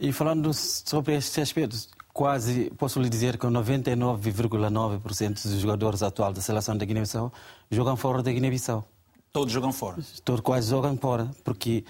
E 0.00 0.12
falando 0.12 0.54
sobre 0.54 1.16
estes 1.16 1.36
aspectos, 1.40 1.88
quase 2.12 2.70
posso 2.78 3.00
lhe 3.00 3.08
dizer 3.08 3.36
que 3.36 3.46
99,9% 3.46 5.42
dos 5.42 5.60
jogadores 5.60 6.04
atuais 6.04 6.36
da 6.36 6.40
seleção 6.40 6.76
da 6.76 6.84
Guiné-Bissau 6.84 7.32
jogam 7.68 7.96
fora 7.96 8.22
da 8.22 8.30
Guiné-Bissau. 8.30 8.86
Todos 9.32 9.52
jogam 9.52 9.72
fora? 9.72 9.98
Todos 10.24 10.40
quase 10.40 10.70
jogam 10.70 10.96
fora, 10.96 11.28
porque 11.42 11.84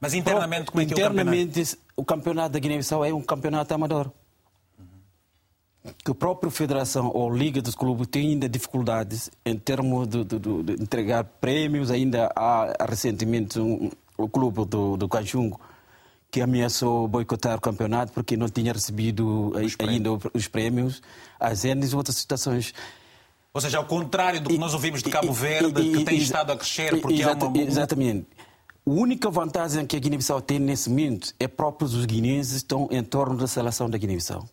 Mas 0.00 0.14
internamente, 0.14 0.70
como 0.70 0.80
é 0.80 0.86
que 0.86 0.92
internamente, 0.94 1.60
é 1.60 1.62
o 1.62 1.64
campeonato? 1.64 1.78
o 1.96 2.04
campeonato 2.04 2.50
da 2.50 2.58
Guiné-Bissau 2.58 3.04
é 3.04 3.12
um 3.12 3.22
campeonato 3.22 3.74
amador. 3.74 4.10
Que 6.04 6.10
a 6.10 6.14
própria 6.14 6.50
federação 6.50 7.10
ou 7.14 7.34
liga 7.34 7.62
dos 7.62 7.74
clubes 7.74 8.06
tem 8.06 8.30
ainda 8.30 8.48
dificuldades 8.48 9.30
em 9.46 9.56
termos 9.56 10.06
de, 10.06 10.24
de, 10.24 10.38
de 10.38 10.82
entregar 10.82 11.24
prémios. 11.24 11.90
Ainda 11.90 12.30
há, 12.36 12.86
recentemente 12.86 13.58
um, 13.58 13.90
o 14.18 14.28
clube 14.28 14.66
do, 14.66 14.96
do 14.96 15.08
Cachungo 15.08 15.58
que 16.30 16.40
ameaçou 16.40 17.08
boicotar 17.08 17.56
o 17.56 17.60
campeonato 17.60 18.12
porque 18.12 18.36
não 18.36 18.48
tinha 18.48 18.72
recebido 18.72 19.48
os 19.48 19.76
ainda 19.80 20.10
prémios. 20.10 20.30
os 20.34 20.48
prémios. 20.48 21.02
As 21.40 21.64
N 21.64 21.84
e 21.84 21.94
outras 21.94 22.16
situações. 22.16 22.74
Ou 23.52 23.60
seja, 23.60 23.78
ao 23.78 23.84
contrário 23.84 24.40
do 24.40 24.50
que 24.50 24.58
nós 24.58 24.74
ouvimos 24.74 25.02
de 25.02 25.10
Cabo 25.10 25.32
Verde, 25.32 25.72
que 25.72 26.04
tem 26.04 26.18
estado 26.18 26.52
a 26.52 26.56
crescer 26.56 27.00
porque 27.00 27.20
exata, 27.20 27.46
há 27.46 27.48
uma... 27.48 27.58
Exatamente. 27.58 28.26
A 28.86 28.90
única 28.90 29.28
vantagem 29.28 29.84
que 29.86 29.96
a 29.96 29.98
Guiné-Bissau 29.98 30.40
tem 30.40 30.58
nesse 30.58 30.88
momento 30.88 31.34
é 31.38 31.48
próprios 31.48 31.94
os 31.94 32.04
guineenses 32.04 32.52
estão 32.52 32.88
em 32.92 33.02
torno 33.02 33.36
da 33.36 33.46
seleção 33.46 33.90
da 33.90 33.98
Guiné-Bissau. 33.98 34.48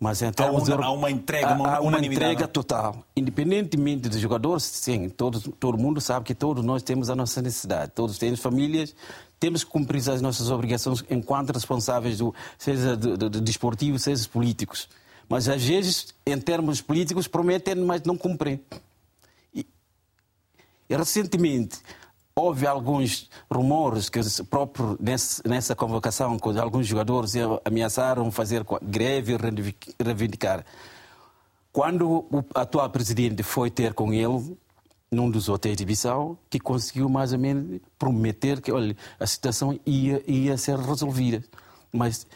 Mas 0.00 0.22
então, 0.22 0.46
há, 0.46 0.50
uma, 0.50 0.84
há 0.84 0.90
uma 0.92 1.10
entrega, 1.10 1.54
uma, 1.54 1.74
há 1.74 1.80
uma 1.80 1.98
entrega 1.98 2.46
total. 2.46 3.04
Independentemente 3.16 4.08
dos 4.08 4.20
jogadores, 4.20 4.62
sim, 4.62 5.08
todo, 5.08 5.40
todo 5.52 5.76
mundo 5.76 6.00
sabe 6.00 6.24
que 6.24 6.34
todos 6.34 6.64
nós 6.64 6.84
temos 6.84 7.10
a 7.10 7.16
nossa 7.16 7.42
necessidade. 7.42 7.90
Todos 7.96 8.16
temos 8.16 8.38
famílias, 8.38 8.94
temos 9.40 9.64
que 9.64 9.70
cumprir 9.70 10.08
as 10.08 10.22
nossas 10.22 10.50
obrigações 10.50 11.04
enquanto 11.10 11.50
responsáveis, 11.50 12.18
do, 12.18 12.32
seja 12.56 12.96
de, 12.96 13.16
de, 13.16 13.28
de 13.28 13.40
desportivo, 13.40 13.98
seja 13.98 14.28
políticos. 14.28 14.88
Mas 15.28 15.48
às 15.48 15.64
vezes, 15.64 16.14
em 16.24 16.38
termos 16.38 16.80
políticos, 16.80 17.26
prometem, 17.26 17.74
mas 17.74 18.02
não 18.04 18.16
cumprem. 18.16 18.60
E 19.52 20.96
recentemente, 20.96 21.80
houve 22.38 22.66
alguns 22.66 23.28
rumores 23.50 24.08
que 24.08 24.20
próprio 24.48 24.96
nessa 25.44 25.74
convocação, 25.74 26.38
quando 26.38 26.58
alguns 26.58 26.86
jogadores 26.86 27.32
ameaçaram 27.64 28.30
fazer 28.30 28.64
greve 28.82 29.34
e 29.34 30.04
reivindicar. 30.04 30.64
Quando 31.72 32.24
o 32.30 32.44
atual 32.54 32.88
presidente 32.90 33.42
foi 33.42 33.70
ter 33.70 33.92
com 33.92 34.12
ele, 34.12 34.56
num 35.10 35.30
dos 35.30 35.48
hotéis 35.48 35.76
de 35.76 35.84
Bissau, 35.84 36.38
que 36.48 36.60
conseguiu 36.60 37.08
mais 37.08 37.32
ou 37.32 37.38
menos 37.38 37.80
prometer 37.98 38.60
que 38.60 38.70
olha, 38.70 38.96
a 39.18 39.26
situação 39.26 39.78
ia, 39.84 40.22
ia 40.30 40.56
ser 40.56 40.78
resolvida. 40.78 41.42
Mas 41.92 42.26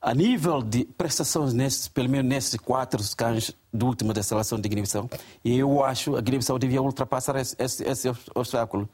a 0.00 0.14
nível 0.14 0.62
de 0.62 0.84
prestações, 0.84 1.52
nesses, 1.52 1.88
pelo 1.88 2.08
menos 2.08 2.28
nesses 2.30 2.56
quatro 2.56 3.02
cães 3.16 3.54
do 3.72 3.86
último 3.86 4.14
da 4.14 4.22
seleção 4.22 4.58
de 4.58 4.68
Guiné-Bissau, 4.68 5.10
eu 5.44 5.84
acho 5.84 6.12
que 6.12 6.18
a 6.18 6.20
Guiné-Bissau 6.20 6.58
devia 6.58 6.80
ultrapassar 6.80 7.36
esse, 7.36 7.54
esse, 7.58 7.84
esse 7.84 8.08
obstáculo. 8.34 8.88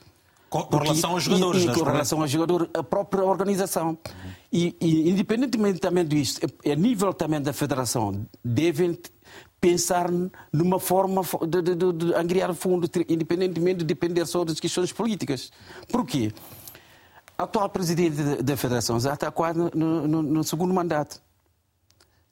Com, 0.64 0.64
com 0.64 0.76
relação 0.78 1.10
aos 1.12 1.22
jogadores, 1.22 1.62
e, 1.64 1.66
e, 1.66 1.72
com 1.72 1.82
relação 1.84 2.20
aos 2.20 2.30
jogadores, 2.30 2.68
a 2.74 2.82
própria 2.82 3.24
organização. 3.24 3.90
Uhum. 3.90 4.30
E, 4.52 4.76
e, 4.80 5.10
independentemente 5.10 5.78
também 5.78 6.04
disso, 6.04 6.40
a 6.64 6.74
nível 6.74 7.12
também 7.12 7.40
da 7.40 7.52
federação, 7.52 8.26
devem 8.44 8.98
pensar 9.60 10.08
numa 10.52 10.78
forma 10.78 11.22
de, 11.48 11.62
de, 11.62 11.74
de, 11.74 11.92
de 11.92 12.14
angriar 12.14 12.54
fundo, 12.54 12.88
independentemente 13.08 13.78
de 13.78 13.84
depender 13.84 14.24
só 14.26 14.44
das 14.44 14.60
questões 14.60 14.92
políticas. 14.92 15.50
Por 15.90 16.06
quê? 16.06 16.32
O 17.38 17.42
atual 17.42 17.68
presidente 17.68 18.42
da 18.42 18.56
federação 18.56 18.98
já 18.98 19.14
está 19.14 19.30
quase 19.30 19.58
no, 19.58 20.08
no, 20.08 20.22
no 20.22 20.44
segundo 20.44 20.72
mandato 20.72 21.20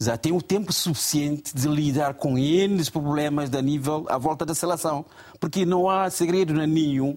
já 0.01 0.17
tem 0.17 0.33
o 0.33 0.43
tempo 0.43 0.73
suficiente 0.73 1.55
de 1.55 1.69
lidar 1.69 2.15
com 2.15 2.37
N 2.37 2.91
problemas 2.91 3.49
da 3.49 3.63
nível 3.63 4.05
à 4.09 4.19
volta 4.19 4.45
da 4.45 4.55
seleção. 4.55 5.05
Porque 5.41 5.65
não 5.65 5.89
há 5.89 6.11
segredo 6.11 6.53
nenhum 6.53 7.17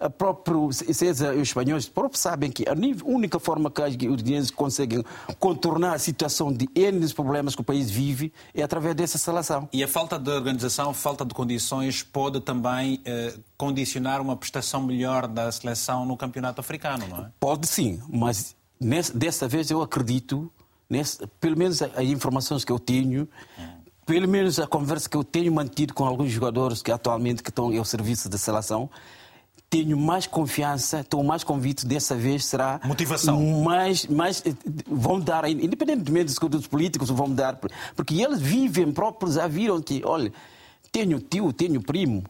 a 0.00 0.08
próprio, 0.08 0.72
seja 0.72 1.32
os 1.34 1.42
espanhóis 1.42 1.88
próprios 1.88 2.20
sabem 2.20 2.50
que 2.50 2.64
a 2.66 2.72
única 3.04 3.38
forma 3.38 3.70
que 3.70 4.08
os 4.08 4.22
guineenses 4.22 4.50
conseguem 4.50 5.04
contornar 5.38 5.94
a 5.94 5.98
situação 5.98 6.50
de 6.50 6.68
N 6.74 7.06
problemas 7.12 7.54
que 7.54 7.60
o 7.60 7.64
país 7.64 7.90
vive 7.90 8.32
é 8.54 8.62
através 8.62 8.94
dessa 8.94 9.18
seleção. 9.18 9.68
E 9.72 9.84
a 9.84 9.88
falta 9.88 10.18
de 10.18 10.30
organização, 10.30 10.94
falta 10.94 11.24
de 11.24 11.34
condições 11.34 12.02
pode 12.02 12.40
também 12.40 13.00
eh, 13.04 13.34
condicionar 13.58 14.22
uma 14.22 14.36
prestação 14.36 14.82
melhor 14.82 15.26
da 15.26 15.52
seleção 15.52 16.06
no 16.06 16.16
campeonato 16.16 16.60
africano, 16.60 17.06
não 17.06 17.18
é? 17.24 17.30
Pode 17.38 17.66
sim, 17.66 18.00
mas 18.08 18.56
nessa, 18.80 19.12
dessa 19.16 19.46
vez 19.46 19.70
eu 19.70 19.82
acredito, 19.82 20.50
nesse, 20.88 21.26
pelo 21.38 21.58
menos 21.58 21.82
as 21.82 22.04
informações 22.04 22.64
que 22.64 22.72
eu 22.72 22.78
tenho, 22.78 23.28
pelo 24.06 24.26
menos 24.26 24.58
a 24.58 24.66
conversa 24.66 25.08
que 25.08 25.16
eu 25.16 25.22
tenho 25.22 25.52
mantido 25.52 25.92
com 25.92 26.04
alguns 26.04 26.30
jogadores 26.30 26.82
que 26.82 26.90
atualmente 26.90 27.42
que 27.42 27.50
estão 27.50 27.76
ao 27.76 27.84
serviço 27.84 28.28
da 28.28 28.38
seleção, 28.38 28.88
tenho 29.70 29.96
mais 29.96 30.26
confiança, 30.26 31.00
estou 31.00 31.22
mais 31.22 31.44
convicto 31.44 31.86
dessa 31.86 32.16
vez 32.16 32.44
será 32.44 32.80
motivação. 32.84 33.40
Mais, 33.62 34.04
mais 34.06 34.42
vão 34.88 35.20
dar, 35.20 35.48
independentemente 35.48 36.34
dos 36.34 36.66
políticos, 36.66 37.08
vão 37.08 37.32
dar, 37.32 37.58
porque 37.94 38.20
eles 38.20 38.40
vivem 38.40 38.90
próprios, 38.90 39.34
já 39.34 39.46
viram 39.46 39.80
que, 39.80 40.02
olha, 40.04 40.32
tenho 40.90 41.20
tio, 41.20 41.52
tenho 41.52 41.80
primo, 41.80 42.24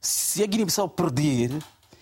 se 0.00 0.42
a 0.42 0.46
Guiné-Bissau 0.46 0.88
perder, 0.88 1.52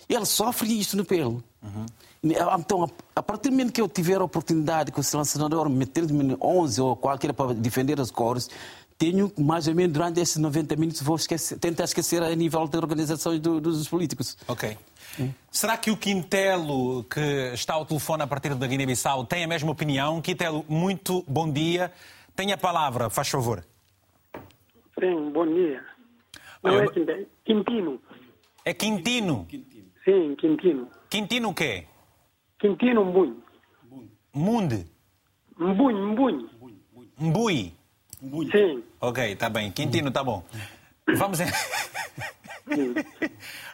ele 0.08 0.24
sofre 0.24 0.78
isto 0.78 0.96
no 0.96 1.04
pelo. 1.04 1.42
Uhum. 1.62 1.86
Então, 2.22 2.88
a 3.16 3.22
partir 3.22 3.48
do 3.48 3.52
momento 3.52 3.72
que 3.72 3.80
eu 3.80 3.88
tiver 3.88 4.20
a 4.20 4.24
oportunidade 4.24 4.92
que 4.92 5.00
o 5.00 5.02
selecionador 5.02 5.68
meter-me 5.70 6.36
11 6.40 6.80
ou 6.80 6.94
qualquer 6.94 7.32
para 7.32 7.54
defender 7.54 8.00
as 8.00 8.10
cores, 8.10 8.48
tenho 9.00 9.32
mais 9.38 9.66
ou 9.66 9.74
menos 9.74 9.94
durante 9.94 10.20
esses 10.20 10.36
90 10.36 10.76
minutos 10.76 11.02
vou 11.02 11.16
esquecer, 11.16 11.58
tentar 11.58 11.84
esquecer 11.84 12.22
a 12.22 12.34
nível 12.36 12.68
de 12.68 12.76
organizações 12.76 13.40
do, 13.40 13.58
dos 13.58 13.88
políticos. 13.88 14.36
Ok. 14.46 14.76
Hum. 15.18 15.32
Será 15.50 15.78
que 15.78 15.90
o 15.90 15.96
Quintelo, 15.96 17.02
que 17.04 17.18
está 17.54 17.72
ao 17.74 17.86
telefone 17.86 18.22
a 18.22 18.26
partir 18.26 18.54
da 18.54 18.66
Guiné-Bissau, 18.66 19.24
tem 19.24 19.42
a 19.42 19.48
mesma 19.48 19.72
opinião? 19.72 20.20
Quintelo, 20.20 20.66
muito 20.68 21.24
bom 21.26 21.50
dia. 21.50 21.90
Tem 22.36 22.52
a 22.52 22.58
palavra, 22.58 23.08
faz 23.08 23.30
favor. 23.30 23.64
Sim, 25.00 25.30
bom 25.32 25.46
dia. 25.46 25.82
Não 26.62 26.78
é 26.78 26.86
Quintino. 27.42 27.98
É 28.66 28.74
Quintino? 28.74 29.46
Sim, 30.04 30.36
Quintino. 30.36 30.88
Quintino 31.08 31.48
o 31.48 31.54
quê? 31.54 31.86
Quintino 32.58 33.06
Mbui. 33.06 33.34
Munde? 34.34 34.86
Mbui, 35.58 35.94
Mbui. 37.18 37.79
Mbui. 38.22 38.50
Sim. 38.50 38.84
Ok, 39.00 39.32
está 39.32 39.48
bem. 39.48 39.70
Quintino, 39.70 40.08
está 40.08 40.22
bom. 40.22 40.44
Vamos. 41.16 41.38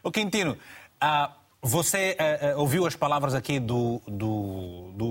o 0.02 0.10
Quintino, 0.12 0.52
uh, 0.52 1.32
você 1.62 2.16
uh, 2.18 2.56
uh, 2.56 2.60
ouviu 2.60 2.86
as 2.86 2.96
palavras 2.96 3.34
aqui 3.34 3.58
do, 3.58 4.00
do, 4.06 4.92
do 4.94 5.06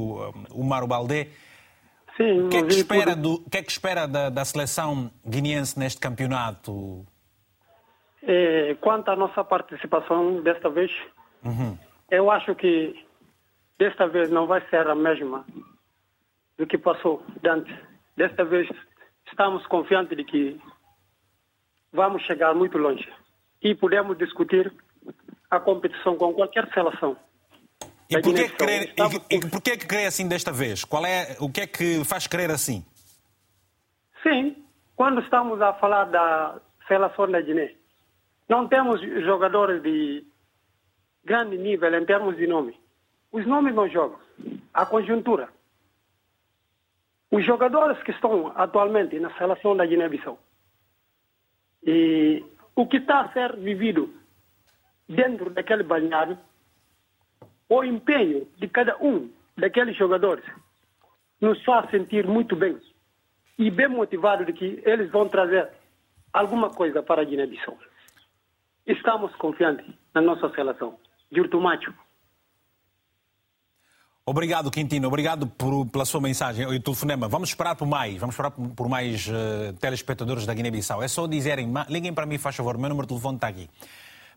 um, 0.53 0.61
Umar 0.61 0.87
Baldé. 0.87 1.27
Sim, 2.17 2.43
o 2.43 2.49
que 2.49 2.57
é 2.57 2.63
que 2.63 2.73
espera, 2.73 3.13
por... 3.13 3.21
do, 3.21 3.49
que 3.49 3.57
é 3.57 3.63
que 3.63 3.71
espera 3.71 4.07
da, 4.07 4.29
da 4.29 4.45
seleção 4.45 5.11
guineense 5.27 5.77
neste 5.77 5.99
campeonato? 5.99 7.05
É, 8.23 8.75
quanto 8.79 9.09
à 9.09 9.15
nossa 9.15 9.43
participação 9.43 10.41
desta 10.41 10.69
vez, 10.69 10.89
uhum. 11.43 11.77
eu 12.09 12.31
acho 12.31 12.55
que 12.55 12.95
desta 13.77 14.07
vez 14.07 14.31
não 14.31 14.47
vai 14.47 14.67
ser 14.69 14.87
a 14.87 14.95
mesma 14.95 15.45
do 16.57 16.65
que 16.65 16.77
passou 16.77 17.21
antes. 17.45 17.75
Desta 18.15 18.45
vez 18.45 18.67
estamos 19.27 19.65
confiantes 19.67 20.17
de 20.17 20.23
que 20.23 20.59
vamos 21.91 22.23
chegar 22.23 22.53
muito 22.53 22.77
longe 22.77 23.07
e 23.61 23.73
podemos 23.75 24.17
discutir 24.17 24.71
a 25.49 25.59
competição 25.59 26.15
com 26.17 26.33
qualquer 26.33 26.71
seleção. 26.73 27.17
E 28.09 28.21
porquê 28.21 28.49
que, 28.49 28.55
crer, 28.55 28.89
estamos... 28.89 29.15
e, 29.29 29.35
e 29.35 29.49
porquê 29.49 29.77
que 29.77 29.87
crê 29.87 30.05
assim 30.05 30.27
desta 30.27 30.51
vez? 30.51 30.83
Qual 30.83 31.05
é, 31.05 31.35
o 31.39 31.51
que 31.51 31.61
é 31.61 31.67
que 31.67 32.03
faz 32.05 32.27
crer 32.27 32.51
assim? 32.51 32.85
Sim, 34.21 34.63
quando 34.95 35.21
estamos 35.21 35.61
a 35.61 35.73
falar 35.73 36.05
da 36.05 36.59
seleção 36.87 37.29
da 37.29 37.41
Guiné, 37.41 37.73
não 38.47 38.67
temos 38.67 39.01
jogadores 39.23 39.81
de 39.81 40.23
grande 41.23 41.57
nível 41.57 41.93
em 41.95 42.05
termos 42.05 42.37
de 42.37 42.45
nome. 42.45 42.79
Os 43.31 43.45
nomes 43.45 43.73
não 43.73 43.89
jogam. 43.89 44.19
A 44.73 44.85
conjuntura. 44.85 45.49
Os 47.31 47.45
jogadores 47.45 48.01
que 48.03 48.11
estão 48.11 48.51
atualmente 48.55 49.19
na 49.19 49.35
seleção 49.37 49.75
da 49.75 49.85
Guiné-Bissau, 49.85 50.39
e 51.83 52.43
o 52.75 52.87
que 52.87 52.97
está 52.97 53.21
a 53.21 53.33
ser 53.33 53.55
vivido 53.57 54.13
dentro 55.07 55.49
daquele 55.49 55.83
balneário, 55.83 56.37
o 57.69 57.83
empenho 57.83 58.47
de 58.57 58.67
cada 58.67 58.97
um 58.97 59.31
daqueles 59.57 59.95
jogadores 59.95 60.45
nos 61.41 61.63
faz 61.63 61.89
sentir 61.89 62.27
muito 62.27 62.55
bem 62.55 62.79
e 63.57 63.69
bem 63.71 63.87
motivado 63.87 64.45
de 64.45 64.53
que 64.53 64.81
eles 64.85 65.09
vão 65.11 65.27
trazer 65.29 65.69
alguma 66.33 66.69
coisa 66.69 67.01
para 67.01 67.21
a 67.21 67.25
Guiné-Bissau. 67.25 67.77
Estamos 68.85 69.33
confiantes 69.35 69.85
na 70.13 70.21
nossa 70.21 70.49
seleção. 70.49 70.97
Jurtumacho. 71.31 71.93
Obrigado, 74.27 74.71
Quintino. 74.71 75.07
Obrigado 75.07 75.45
por, 75.45 75.87
pela 75.87 76.03
sua 76.03 76.19
mensagem 76.19 76.67
e 76.73 76.79
telefonema. 76.79 77.27
Vamos 77.27 77.49
esperar 77.49 77.75
por 77.75 77.87
mais. 77.87 78.17
Vamos 78.17 78.33
esperar 78.33 78.49
por 78.49 78.89
mais 78.89 79.27
uh, 79.27 79.73
telespectadores 79.79 80.47
da 80.47 80.53
Guiné-Bissau. 80.53 81.03
É 81.03 81.07
só 81.07 81.27
dizerem, 81.27 81.71
liguem 81.87 82.11
para 82.11 82.25
mim, 82.25 82.39
faz 82.39 82.55
favor. 82.55 82.75
O 82.75 82.79
meu 82.79 82.89
número 82.89 83.05
de 83.05 83.09
telefone 83.09 83.37
está 83.37 83.47
aqui. 83.47 83.69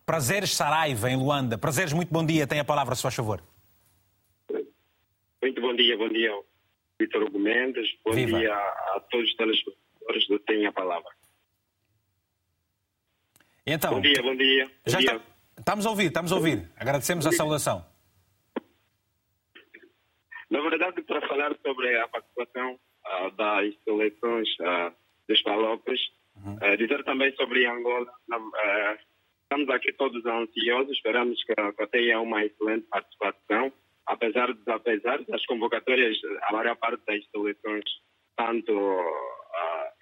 Prazeres 0.05 0.55
Saraiva, 0.55 1.11
em 1.11 1.17
Luanda. 1.17 1.57
Prazeres, 1.57 1.95
muito 1.95 2.13
bom 2.13 2.25
dia. 2.25 2.47
Tem 2.47 2.61
a 2.61 2.65
palavra, 2.65 2.95
se 2.95 3.01
faz 3.01 3.15
favor. 3.15 3.43
Muito 5.41 5.61
bom 5.63 5.75
dia, 5.75 5.97
bom 5.97 6.09
dia, 6.09 6.33
Vitor 7.01 7.23
Hugo 7.23 7.39
Mendes. 7.39 7.89
Bom 8.05 8.13
Viva. 8.13 8.39
dia 8.39 8.55
a, 8.55 9.01
todos 9.11 9.31
os 9.31 9.37
telespectadores 9.37 10.29
do 10.29 10.39
Tem 10.41 10.67
a 10.67 10.73
Palavra. 10.73 11.11
Então, 13.65 13.95
bom 13.95 14.01
dia, 14.03 14.23
bom 14.23 14.37
dia. 14.37 14.67
Bom 14.67 14.71
já 14.87 14.99
dia. 14.99 15.17
Está, 15.17 15.25
estamos 15.59 15.87
a 15.87 15.91
ouvir, 15.91 16.07
estamos 16.09 16.33
a 16.33 16.35
ouvir. 16.35 16.71
Agradecemos 16.77 17.27
a 17.27 17.33
saudação. 17.33 17.85
Para 21.07 21.27
falar 21.29 21.57
sobre 21.65 21.97
a 21.97 22.09
participação 22.09 22.75
uh, 22.75 23.31
das 23.33 23.75
seleções 23.85 24.49
uh, 24.61 24.93
dos 25.29 25.41
Palopes, 25.43 26.01
uhum. 26.37 26.57
uh, 26.57 26.77
dizer 26.77 27.05
também 27.05 27.33
sobre 27.37 27.67
Angola, 27.67 28.11
estamos 29.43 29.69
aqui 29.71 29.93
todos 29.93 30.25
ansiosos, 30.27 30.93
esperamos 30.93 31.43
que, 31.45 31.87
tenha 31.89 32.21
uma 32.21 32.45
excelente 32.45 32.87
participação, 32.89 33.73
apesar, 34.07 34.53
de, 34.53 34.71
apesar 34.71 35.23
das 35.25 35.45
convocatórias, 35.47 36.17
a 36.43 36.53
maior 36.53 36.77
parte 36.77 37.03
das 37.07 37.25
seleções, 37.31 37.85
tanto 38.37 38.73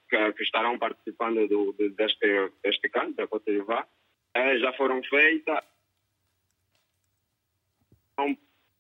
que, 0.09 0.33
que, 0.33 0.43
estarão 0.43 0.79
participando 0.79 1.49
do, 1.49 1.73
do, 1.73 1.91
deste, 1.91 2.53
deste 2.63 2.89
canto, 2.89 3.17
da 3.17 3.27
Cote 3.27 3.51
d'Ivoire, 3.51 3.87
já 4.61 4.73
foram 4.75 5.03
feitas 5.05 5.65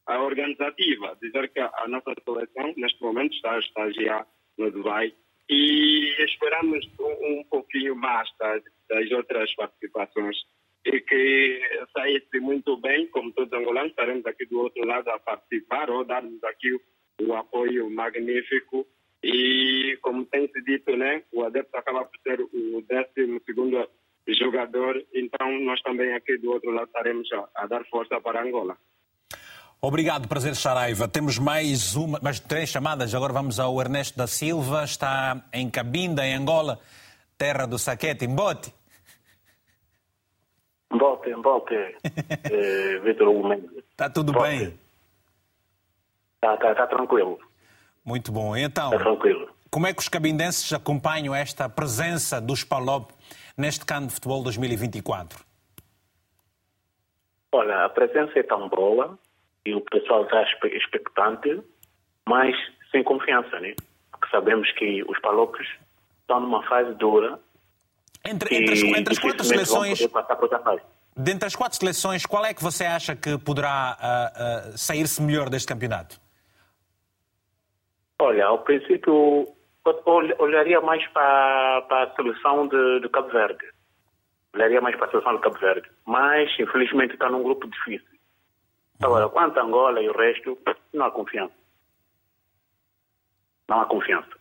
a 0.07 0.23
organizativa, 0.23 1.17
dizer 1.21 1.49
que 1.49 1.61
a 1.61 1.89
nossa 1.89 2.15
seleção 2.25 2.73
neste 2.77 3.03
momento 3.03 3.35
está 3.35 3.55
a 3.55 3.59
estagiar 3.59 4.27
no 4.57 4.71
Dubai 4.71 5.13
e 5.49 6.15
esperamos 6.25 6.87
um, 6.99 7.41
um 7.41 7.45
pouquinho 7.45 7.95
mais 7.97 8.29
das, 8.39 8.63
das, 8.89 9.11
outras 9.13 9.53
participações. 9.55 10.37
E 10.85 11.01
que 11.01 11.61
saísse 11.93 12.39
muito 12.41 12.77
bem, 12.77 13.09
como 13.09 13.33
todos 13.33 13.53
os 13.53 13.59
angolanos, 13.59 13.91
estaremos 13.91 14.25
aqui 14.27 14.47
do 14.47 14.61
outro 14.61 14.85
lado 14.87 15.09
a 15.11 15.19
participar 15.19 15.91
ou 15.91 16.05
darmos 16.05 16.43
aqui 16.45 16.79
o 17.21 17.35
apoio 17.35 17.91
magnífico. 17.91 18.87
E 19.23 19.99
como 20.01 20.25
tem 20.27 20.47
se 20.49 20.63
dito, 20.63 20.97
né, 20.97 21.25
o 21.33 21.43
adepto 21.43 21.77
acaba 21.77 22.05
por 22.05 22.19
ser 22.21 22.41
o 22.41 22.83
décimo 22.83 23.41
segundo 23.45 23.89
jogador, 24.29 25.05
então 25.15 25.59
nós 25.61 25.81
também 25.83 26.13
aqui 26.13 26.37
do 26.39 26.53
outro 26.53 26.71
lado 26.71 26.87
estaremos 26.87 27.31
a, 27.33 27.49
a 27.57 27.67
dar 27.67 27.85
força 27.87 28.21
para 28.21 28.43
Angola. 28.43 28.77
Obrigado, 29.81 30.27
prazer, 30.27 30.57
Saraiva. 30.57 31.07
Temos 31.07 31.39
mais 31.39 31.95
uma, 31.95 32.19
mais 32.23 32.41
três 32.41 32.69
chamadas. 32.71 33.15
Agora 33.15 33.33
vamos 33.33 33.61
ao 33.61 33.79
Ernesto 33.81 34.17
da 34.17 34.27
Silva, 34.27 34.85
está 34.85 35.43
em 35.53 35.69
Cabinda, 35.71 36.27
em 36.27 36.35
Angola, 36.35 36.81
terra 37.37 37.67
do 37.67 37.79
saquete, 37.79 38.27
Mbote. 38.27 38.73
Mbote, 40.91 41.35
Mbote, 41.35 41.75
é, 41.75 42.99
Vitor 43.05 43.29
Hugo. 43.29 43.53
Está 43.91 44.09
tudo 44.09 44.33
Mbote. 44.33 44.49
bem? 44.49 44.79
Está 46.37 46.57
tá, 46.57 46.75
tá 46.75 46.87
tranquilo. 46.87 47.39
Muito 48.05 48.33
bom. 48.33 48.57
Então, 48.57 48.91
tá 48.91 48.99
tranquilo. 48.99 49.51
como 49.71 49.87
é 49.87 49.93
que 49.93 50.01
os 50.01 50.09
cabindenses 50.09 50.73
acompanham 50.73 51.35
esta 51.35 51.69
presença 51.69 52.41
dos 52.41 52.65
Palop 52.65 53.11
neste 53.57 53.85
cano 53.85 54.07
de 54.07 54.15
futebol 54.15 54.43
2024? 54.43 55.45
Olha, 57.53 57.85
a 57.85 57.89
presença 57.89 58.39
é 58.39 58.43
tão 58.43 58.69
boa 58.69 59.19
e 59.67 59.75
o 59.75 59.81
pessoal 59.81 60.23
está 60.25 60.43
expectante, 60.69 61.61
mas 62.27 62.55
sem 62.91 63.03
confiança, 63.03 63.59
né? 63.59 63.75
Porque 64.11 64.29
sabemos 64.31 64.71
que 64.73 65.03
os 65.09 65.19
palocos 65.19 65.67
estão 66.21 66.41
numa 66.41 66.63
fase 66.69 66.95
dura. 66.95 67.39
Entre, 68.25 68.55
entre, 68.55 68.73
as, 68.73 68.83
entre 68.83 69.13
as 69.13 69.19
quatro 69.19 69.45
seleções. 69.45 69.99
Dentre 71.17 71.47
as 71.47 71.57
quatro 71.57 71.79
seleções, 71.79 72.27
qual 72.27 72.45
é 72.45 72.55
que 72.55 72.63
você 72.63 72.85
acha 72.85 73.17
que 73.17 73.39
poderá 73.39 73.97
uh, 73.99 74.73
uh, 74.75 74.79
sair-se 74.79 75.21
melhor 75.23 75.49
deste 75.49 75.69
campeonato? 75.69 76.21
Olha, 78.21 78.47
ao 78.47 78.59
princípio, 78.61 79.47
olharia 80.39 80.81
mais 80.81 81.07
para, 81.09 81.83
para 81.89 82.05
a 82.05 82.15
seleção 82.15 82.69
de, 82.69 83.01
de 83.01 83.09
Cabo 83.09 83.29
Verde. 83.29 83.65
Olharia 84.55 84.81
mais 84.81 84.97
para 84.97 85.07
a 85.07 85.11
seleção 85.11 85.37
de 85.37 85.43
Cabo 85.43 85.59
Verde. 85.59 85.89
Mas, 86.07 86.51
infelizmente, 86.59 87.15
está 87.15 87.29
num 87.31 87.43
grupo 87.43 87.67
difícil. 87.69 88.16
Agora, 89.03 89.29
quanto 89.29 89.59
a 89.59 89.63
Angola 89.63 90.01
e 90.01 90.09
o 90.09 90.17
resto, 90.17 90.59
não 90.93 91.07
há 91.07 91.11
confiança. 91.11 91.55
Não 93.69 93.81
há 93.81 93.87
confiança. 93.87 94.37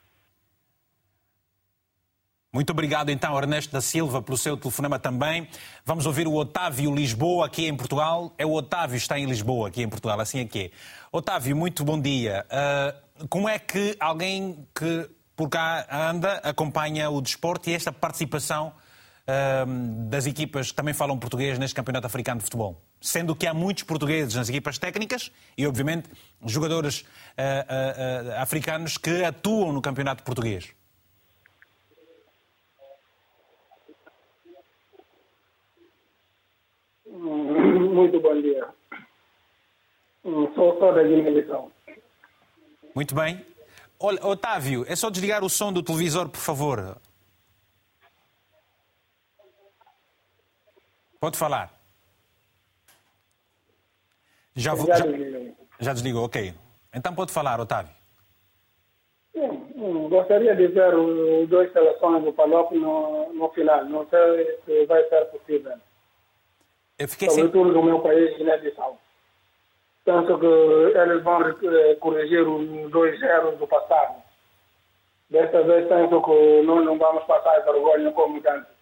Muito 2.55 2.69
obrigado, 2.69 3.09
então, 3.09 3.37
Ernesto 3.37 3.73
da 3.73 3.81
Silva, 3.81 4.21
pelo 4.21 4.37
seu 4.37 4.55
telefonema 4.55 4.97
também. 4.97 5.45
Vamos 5.83 6.05
ouvir 6.05 6.25
o 6.25 6.33
Otávio 6.33 6.95
Lisboa, 6.95 7.47
aqui 7.47 7.67
em 7.67 7.75
Portugal. 7.75 8.33
É 8.37 8.45
o 8.45 8.53
Otávio, 8.53 8.95
está 8.95 9.19
em 9.19 9.25
Lisboa, 9.25 9.67
aqui 9.67 9.81
em 9.81 9.89
Portugal, 9.89 10.17
assim 10.21 10.39
é 10.39 10.45
que 10.45 10.59
é. 10.59 10.71
Otávio, 11.11 11.53
muito 11.53 11.83
bom 11.83 11.99
dia. 11.99 12.45
Uh, 12.49 13.27
como 13.27 13.49
é 13.49 13.59
que 13.59 13.97
alguém 13.99 14.65
que 14.73 15.09
por 15.35 15.49
cá 15.49 15.85
anda 15.91 16.35
acompanha 16.45 17.09
o 17.09 17.21
desporto 17.21 17.69
e 17.69 17.73
esta 17.73 17.91
participação 17.91 18.71
das 20.07 20.27
equipas 20.27 20.69
que 20.69 20.75
também 20.75 20.93
falam 20.93 21.17
português 21.17 21.57
neste 21.57 21.75
Campeonato 21.75 22.07
Africano 22.07 22.39
de 22.39 22.43
Futebol? 22.45 22.79
sendo 23.05 23.35
que 23.35 23.45
há 23.45 23.53
muitos 23.53 23.83
portugueses 23.83 24.33
nas 24.33 24.49
equipas 24.49 24.79
técnicas 24.79 25.31
e, 25.55 25.67
obviamente, 25.67 26.09
jogadores 26.43 27.01
uh, 27.01 27.05
uh, 27.05 28.29
uh, 28.29 28.41
africanos 28.41 28.97
que 28.97 29.23
atuam 29.23 29.71
no 29.71 29.81
campeonato 29.81 30.23
português. 30.23 30.73
Muito 37.07 38.19
bom 38.19 38.41
dia. 38.41 38.67
Sou 40.23 40.79
só 40.79 40.91
da 40.91 41.03
Guiné-Bissau. 41.03 41.71
Muito 42.95 43.13
bem. 43.13 43.45
Olha, 43.99 44.25
Otávio, 44.25 44.83
é 44.87 44.95
só 44.95 45.09
desligar 45.09 45.43
o 45.43 45.49
som 45.49 45.71
do 45.71 45.83
televisor, 45.83 46.27
por 46.27 46.39
favor. 46.39 46.97
Pode 51.25 51.39
falar. 51.39 51.71
Já, 54.55 54.75
já, 54.75 54.95
já 55.79 55.93
desligou, 55.93 56.23
ok. 56.23 56.53
Então 56.93 57.15
pode 57.15 57.33
falar, 57.33 57.59
Otávio. 57.59 57.91
Sim, 59.33 60.07
gostaria 60.07 60.55
de 60.55 60.67
ver 60.67 60.93
os 60.93 61.49
dois 61.49 61.73
seleções 61.73 62.23
do 62.23 62.31
Palop 62.31 62.71
no, 62.73 63.33
no 63.33 63.49
final. 63.49 63.85
Não 63.85 64.07
sei 64.07 64.59
se 64.65 64.85
vai 64.85 65.03
ser 65.09 65.25
possível. 65.31 65.73
Eu 66.99 67.07
fiquei 67.07 67.31
Sobretudo 67.31 67.71
sem... 67.71 67.73
no 67.73 67.81
meu 67.81 67.99
país, 68.01 68.37
Guiné-Bissau. 68.37 68.95
Penso 70.03 70.37
que 70.37 70.45
eles 70.45 71.23
vão 71.23 71.41
eh, 71.41 71.95
corrigir 71.95 72.47
os 72.47 72.91
dois 72.91 73.19
erros 73.19 73.57
do 73.57 73.65
passado. 73.65 74.21
Desta 75.31 75.63
vez 75.63 75.87
penso 75.87 76.21
que 76.21 76.61
nós 76.61 76.85
não 76.85 76.99
vamos 76.99 77.23
passar 77.23 77.61
vergonha 77.61 78.11
como 78.11 78.37
antes. 78.47 78.74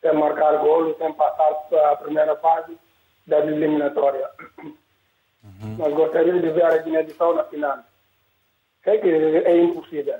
Sem 0.00 0.12
marcar 0.14 0.58
golo, 0.58 0.96
sem 0.98 1.12
passar 1.14 1.52
para 1.68 1.92
a 1.92 1.96
primeira 1.96 2.36
fase 2.36 2.78
da 3.26 3.38
eliminatória. 3.38 4.30
Uhum. 5.42 5.76
Nós 5.78 5.92
gostaríamos 5.94 6.42
de 6.42 6.50
ver 6.50 6.64
a 6.64 6.76
Guiné-Bissau 6.78 7.34
na 7.34 7.44
final. 7.44 7.78
Sei 8.84 8.98
que 8.98 9.08
é 9.08 9.56
impossível, 9.58 10.18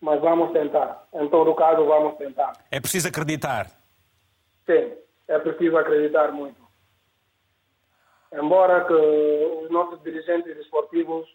mas 0.00 0.20
vamos 0.20 0.52
tentar. 0.52 1.06
Em 1.12 1.28
todo 1.28 1.54
caso, 1.54 1.84
vamos 1.84 2.16
tentar. 2.16 2.52
É 2.70 2.80
preciso 2.80 3.08
acreditar. 3.08 3.66
Sim, 4.66 4.92
é 5.28 5.38
preciso 5.38 5.76
acreditar 5.76 6.32
muito. 6.32 6.60
Embora 8.32 8.84
que 8.84 8.92
os 8.92 9.70
nossos 9.70 10.02
dirigentes 10.02 10.56
esportivos 10.58 11.26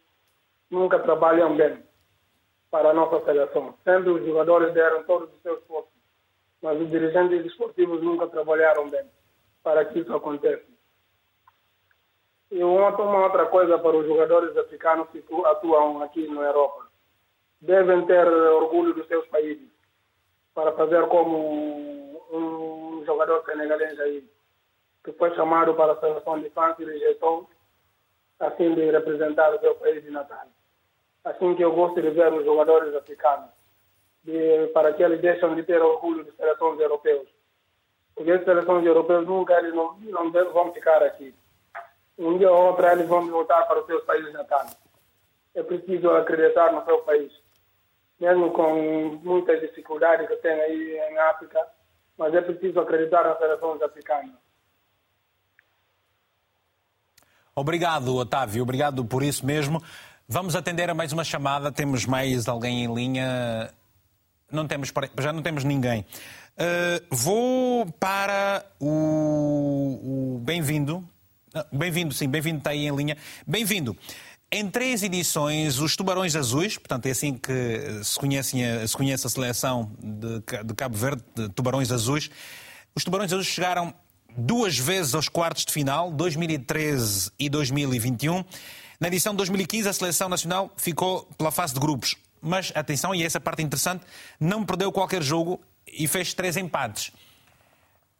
nunca 0.69 0.99
trabalham 0.99 1.55
bem 1.55 1.81
para 2.69 2.89
a 2.89 2.93
nossa 2.93 3.23
seleção. 3.23 3.75
Sendo 3.83 4.15
os 4.15 4.25
jogadores 4.25 4.73
deram 4.73 5.03
todos 5.03 5.33
os 5.33 5.41
seus 5.41 5.59
esforços, 5.61 5.92
mas 6.64 6.80
os 6.80 6.89
dirigentes 6.89 7.45
esportivos 7.45 8.01
nunca 8.01 8.26
trabalharam 8.28 8.89
bem 8.89 9.05
para 9.61 9.84
que 9.84 9.99
isso 9.99 10.16
aconteça. 10.16 10.64
E 12.49 12.64
uma, 12.64 12.89
uma 12.89 13.26
outra 13.26 13.47
coisa 13.47 13.78
para 13.78 13.97
os 13.97 14.07
jogadores 14.07 14.55
africanos 14.55 15.09
que 15.09 15.22
atuam 15.45 16.01
aqui 16.01 16.26
na 16.28 16.41
Europa. 16.41 16.88
Devem 17.59 18.05
ter 18.05 18.26
orgulho 18.28 18.93
dos 18.93 19.05
seus 19.07 19.28
países 19.28 19.68
para 20.53 20.72
fazer 20.74 21.05
como 21.07 22.22
um 22.32 23.03
jogador 23.05 23.43
senegalês 23.43 23.99
aí, 23.99 24.26
que 25.03 25.11
foi 25.14 25.36
chamado 25.36 25.74
para 25.74 25.93
a 25.93 25.99
seleção 25.99 26.39
de 26.39 26.49
França 26.51 26.82
e 26.82 26.86
rejeitou, 26.86 27.49
assim 28.39 28.74
de 28.74 28.89
representar 28.89 29.53
o 29.53 29.59
seu 29.59 29.76
país 29.76 30.01
de 30.01 30.11
natal. 30.11 30.47
Assim 31.26 31.55
que 31.55 31.64
eu 31.64 31.74
gosto 31.74 32.01
de 32.01 32.09
ver 32.09 32.32
os 32.32 32.45
jogadores 32.45 32.93
africanos, 32.95 33.49
de, 34.24 34.67
para 34.74 34.93
que 34.93 35.03
eles 35.03 35.21
deixem 35.21 35.55
de 35.55 35.63
ter 35.63 35.82
orgulho 35.82 36.24
de 36.24 36.32
seleções 36.32 36.80
europeias. 36.80 37.28
Porque 38.15 38.32
as 38.32 38.43
seleções 38.43 38.86
europeias 38.86 39.26
nunca 39.26 39.57
eles 39.57 39.74
não, 39.74 39.97
não 39.97 40.32
vão 40.32 40.71
ficar 40.74 41.01
aqui 41.03 41.34
um 42.17 42.38
dia 42.38 42.51
ou 42.51 42.67
outro 42.67 42.86
eles 42.88 43.07
vão 43.07 43.28
voltar 43.28 43.63
para 43.63 43.80
os 43.80 43.86
seus 43.86 44.03
países 44.03 44.32
natais. 44.34 44.78
É 45.55 45.63
preciso 45.63 46.09
acreditar 46.11 46.71
no 46.71 46.84
seu 46.86 46.99
país. 46.99 47.32
Mesmo 48.19 48.51
com 48.51 49.19
muitas 49.24 49.59
dificuldades 49.61 50.28
que 50.28 50.36
tem 50.38 50.51
aí 50.51 50.97
em 51.11 51.17
África, 51.17 51.59
mas 52.17 52.34
é 52.34 52.41
preciso 52.41 52.80
acreditar 52.80 53.24
nas 53.24 53.38
seleções 53.38 53.82
africanas. 53.82 54.36
Obrigado, 57.55 58.15
Otávio. 58.15 58.63
Obrigado 58.63 59.05
por 59.05 59.21
isso 59.21 59.45
mesmo. 59.45 59.82
Vamos 60.28 60.55
atender 60.55 60.89
a 60.89 60.93
mais 60.93 61.11
uma 61.11 61.24
chamada. 61.24 61.71
Temos 61.71 62.05
mais 62.05 62.47
alguém 62.47 62.84
em 62.84 62.93
linha? 62.93 63.69
Não 64.53 64.67
temos, 64.67 64.93
já 65.19 65.33
não 65.33 65.41
temos 65.41 65.63
ninguém. 65.63 66.01
Uh, 66.01 67.03
vou 67.09 67.87
para 67.99 68.63
o, 68.79 70.35
o 70.35 70.39
bem-vindo. 70.43 71.03
Bem-vindo, 71.71 72.13
sim, 72.13 72.27
bem-vindo, 72.29 72.59
está 72.59 72.69
aí 72.69 72.85
em 72.85 72.95
linha. 72.95 73.17
Bem-vindo. 73.47 73.97
Em 74.51 74.69
três 74.69 75.01
edições, 75.01 75.79
os 75.79 75.95
Tubarões 75.95 76.35
Azuis, 76.35 76.77
portanto 76.77 77.07
é 77.07 77.11
assim 77.11 77.33
que 77.33 78.03
se 78.03 78.19
conhece, 78.19 78.55
se 78.87 78.95
conhece 78.95 79.25
a 79.25 79.29
seleção 79.31 79.91
de, 79.99 80.63
de 80.63 80.73
Cabo 80.75 80.95
Verde, 80.95 81.23
de 81.35 81.49
Tubarões 81.49 81.91
Azuis, 81.91 82.29
os 82.95 83.03
Tubarões 83.03 83.33
Azuis 83.33 83.47
chegaram 83.47 83.91
duas 84.37 84.77
vezes 84.77 85.15
aos 85.15 85.27
quartos 85.27 85.65
de 85.65 85.73
final, 85.73 86.11
2013 86.11 87.31
e 87.39 87.49
2021. 87.49 88.45
Na 88.99 89.07
edição 89.07 89.33
de 89.33 89.37
2015, 89.37 89.89
a 89.89 89.93
seleção 89.93 90.29
nacional 90.29 90.71
ficou 90.77 91.27
pela 91.35 91.49
fase 91.49 91.73
de 91.73 91.79
grupos. 91.79 92.15
Mas, 92.43 92.71
atenção, 92.75 93.15
e 93.15 93.23
essa 93.23 93.39
parte 93.39 93.61
interessante, 93.61 94.05
não 94.39 94.65
perdeu 94.65 94.91
qualquer 94.91 95.23
jogo 95.23 95.61
e 95.87 96.07
fez 96.07 96.33
três 96.33 96.57
empates. 96.57 97.11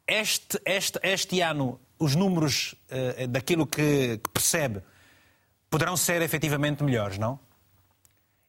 Este, 0.08 0.60
este, 0.66 1.00
este 1.04 1.42
ano, 1.42 1.80
os 2.00 2.16
números 2.16 2.74
uh, 2.90 3.28
daquilo 3.28 3.68
que, 3.68 4.18
que 4.18 4.30
percebe 4.30 4.82
poderão 5.70 5.98
ser 5.98 6.22
efetivamente 6.22 6.84
melhores, 6.84 7.18
não? 7.18 7.40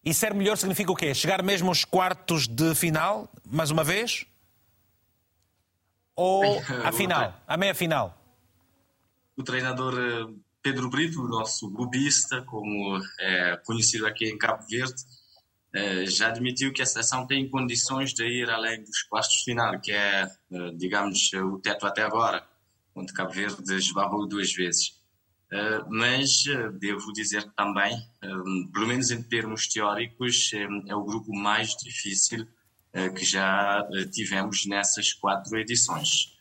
E 0.04 0.12
ser 0.12 0.34
melhor 0.34 0.56
significa 0.58 0.92
o 0.92 0.94
quê? 0.94 1.14
Chegar 1.14 1.42
mesmo 1.42 1.68
aos 1.68 1.84
quartos 1.84 2.46
de 2.46 2.74
final, 2.74 3.28
mais 3.44 3.70
uma 3.70 3.82
vez? 3.82 4.26
Ou 6.14 6.60
à 6.84 6.92
final, 6.92 7.34
à 7.46 7.56
meia-final? 7.56 8.16
O 9.36 9.42
treinador 9.42 9.94
eh, 9.98 10.32
Pedro 10.62 10.88
Brito, 10.90 11.22
o 11.22 11.28
nosso 11.28 11.68
bubista, 11.70 12.42
como 12.42 13.00
é 13.18 13.56
conhecido 13.64 14.06
aqui 14.06 14.26
em 14.28 14.38
Cabo 14.38 14.64
Verde, 14.68 14.94
eh, 15.02 15.23
já 16.06 16.28
admitiu 16.28 16.72
que 16.72 16.82
a 16.82 16.86
seleção 16.86 17.26
tem 17.26 17.48
condições 17.48 18.14
de 18.14 18.24
ir 18.24 18.48
além 18.48 18.82
dos 18.84 19.02
quartos 19.02 19.38
de 19.38 19.44
final, 19.44 19.80
que 19.80 19.90
é, 19.90 20.30
digamos, 20.76 21.32
o 21.32 21.58
teto 21.58 21.86
até 21.86 22.02
agora, 22.02 22.46
onde 22.94 23.12
Cabo 23.12 23.32
Verde 23.32 23.74
esbarrou 23.74 24.26
duas 24.26 24.52
vezes. 24.52 24.90
Uh, 25.52 25.84
mas 25.88 26.44
devo 26.78 27.12
dizer 27.12 27.44
também, 27.56 27.96
pelo 28.72 28.86
menos 28.86 29.10
em 29.10 29.22
termos 29.22 29.66
teóricos, 29.66 30.50
é 30.86 30.94
o 30.94 31.04
grupo 31.04 31.34
mais 31.34 31.70
difícil 31.76 32.46
que 33.16 33.24
já 33.24 33.84
tivemos 34.12 34.66
nessas 34.66 35.12
quatro 35.12 35.58
edições. 35.58 36.36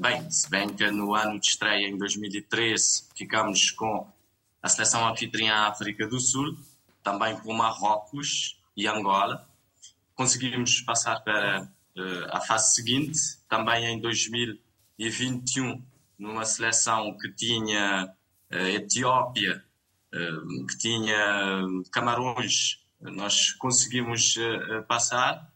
bem, 0.00 0.28
se 0.30 0.50
bem 0.50 0.68
que 0.68 0.90
no 0.90 1.14
ano 1.14 1.38
de 1.38 1.46
estreia, 1.46 1.86
em 1.86 1.96
2013, 1.96 3.04
ficamos 3.14 3.70
com 3.70 4.04
a 4.60 4.68
seleção 4.68 5.06
anfitriã 5.06 5.68
África 5.68 6.06
do 6.06 6.18
Sul, 6.18 6.56
também 7.02 7.38
com 7.38 7.52
Marrocos 7.52 8.58
e 8.76 8.86
Angola. 8.86 9.48
Conseguimos 10.14 10.80
passar 10.82 11.20
para 11.20 11.68
a 12.30 12.40
fase 12.40 12.74
seguinte, 12.74 13.18
também 13.48 13.84
em 13.86 14.00
2021, 14.00 15.82
numa 16.18 16.44
seleção 16.44 17.16
que 17.18 17.30
tinha 17.32 18.12
Etiópia, 18.50 19.64
eh, 20.14 20.66
que 20.68 20.78
tinha 20.78 21.62
Camarões, 21.90 22.78
nós 23.00 23.52
conseguimos 23.52 24.36
eh, 24.36 24.80
passar. 24.82 25.52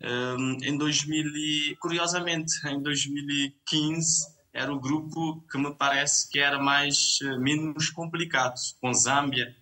Eh, 0.00 0.36
em 0.64 0.76
2000, 0.76 1.76
curiosamente, 1.80 2.52
em 2.66 2.82
2015 2.82 4.30
era 4.52 4.70
o 4.72 4.78
grupo 4.78 5.42
que 5.50 5.56
me 5.56 5.74
parece 5.74 6.30
que 6.30 6.38
era 6.38 6.58
mais 6.58 7.18
menos 7.40 7.88
complicado, 7.88 8.60
com 8.80 8.92
Zâmbia, 8.92 9.56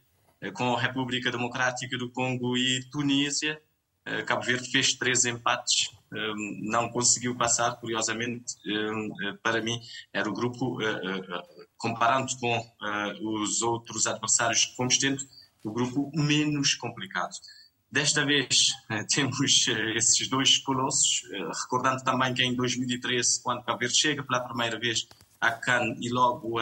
com 0.54 0.74
a 0.74 0.80
República 0.80 1.30
Democrática 1.30 1.96
do 1.98 2.10
Congo 2.10 2.56
e 2.56 2.84
Tunísia. 2.90 3.60
Cabo 4.26 4.42
Verde 4.42 4.70
fez 4.70 4.94
três 4.94 5.24
empates, 5.24 5.90
não 6.62 6.88
conseguiu 6.88 7.36
passar, 7.36 7.76
curiosamente, 7.76 8.54
para 9.42 9.60
mim 9.60 9.78
era 10.12 10.28
o 10.28 10.32
grupo 10.32 10.78
comparando 11.76 12.32
com 12.38 12.66
os 13.22 13.62
outros 13.62 14.06
adversários 14.06 14.64
que 14.64 14.76
fomos 14.76 14.98
tendo, 14.98 15.22
o 15.62 15.70
grupo 15.70 16.10
menos 16.14 16.74
complicado. 16.74 17.32
Desta 17.90 18.24
vez 18.24 18.68
temos 19.14 19.68
esses 19.94 20.28
dois 20.28 20.58
colossos, 20.58 21.22
recordando 21.62 22.02
também 22.02 22.32
que 22.32 22.42
em 22.42 22.54
2013, 22.54 23.42
quando 23.42 23.64
Cabo 23.64 23.78
Verde 23.78 23.96
chega 23.96 24.22
pela 24.22 24.40
primeira 24.40 24.78
vez 24.78 25.06
à 25.40 25.50
CAN 25.52 25.94
e 26.00 26.08
logo 26.08 26.58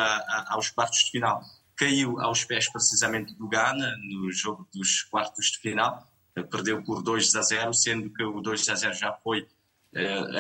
aos 0.49 0.70
quartos 0.70 1.05
de 1.05 1.11
final, 1.12 1.43
caiu 1.79 2.20
aos 2.20 2.45
pés 2.45 2.68
precisamente 2.70 3.35
do 3.35 3.49
Ghana 3.49 3.97
no 3.99 4.31
jogo 4.33 4.68
dos 4.74 5.03
quartos 5.03 5.47
de 5.47 5.59
final, 5.59 6.07
perdeu 6.51 6.83
por 6.83 7.03
2 7.03 7.35
a 7.37 7.43
0, 7.43 7.72
sendo 7.72 8.11
que 8.11 8.22
o 8.22 8.41
2 8.41 8.68
a 8.68 8.74
0 8.74 8.95
já 8.95 9.12
foi 9.12 9.47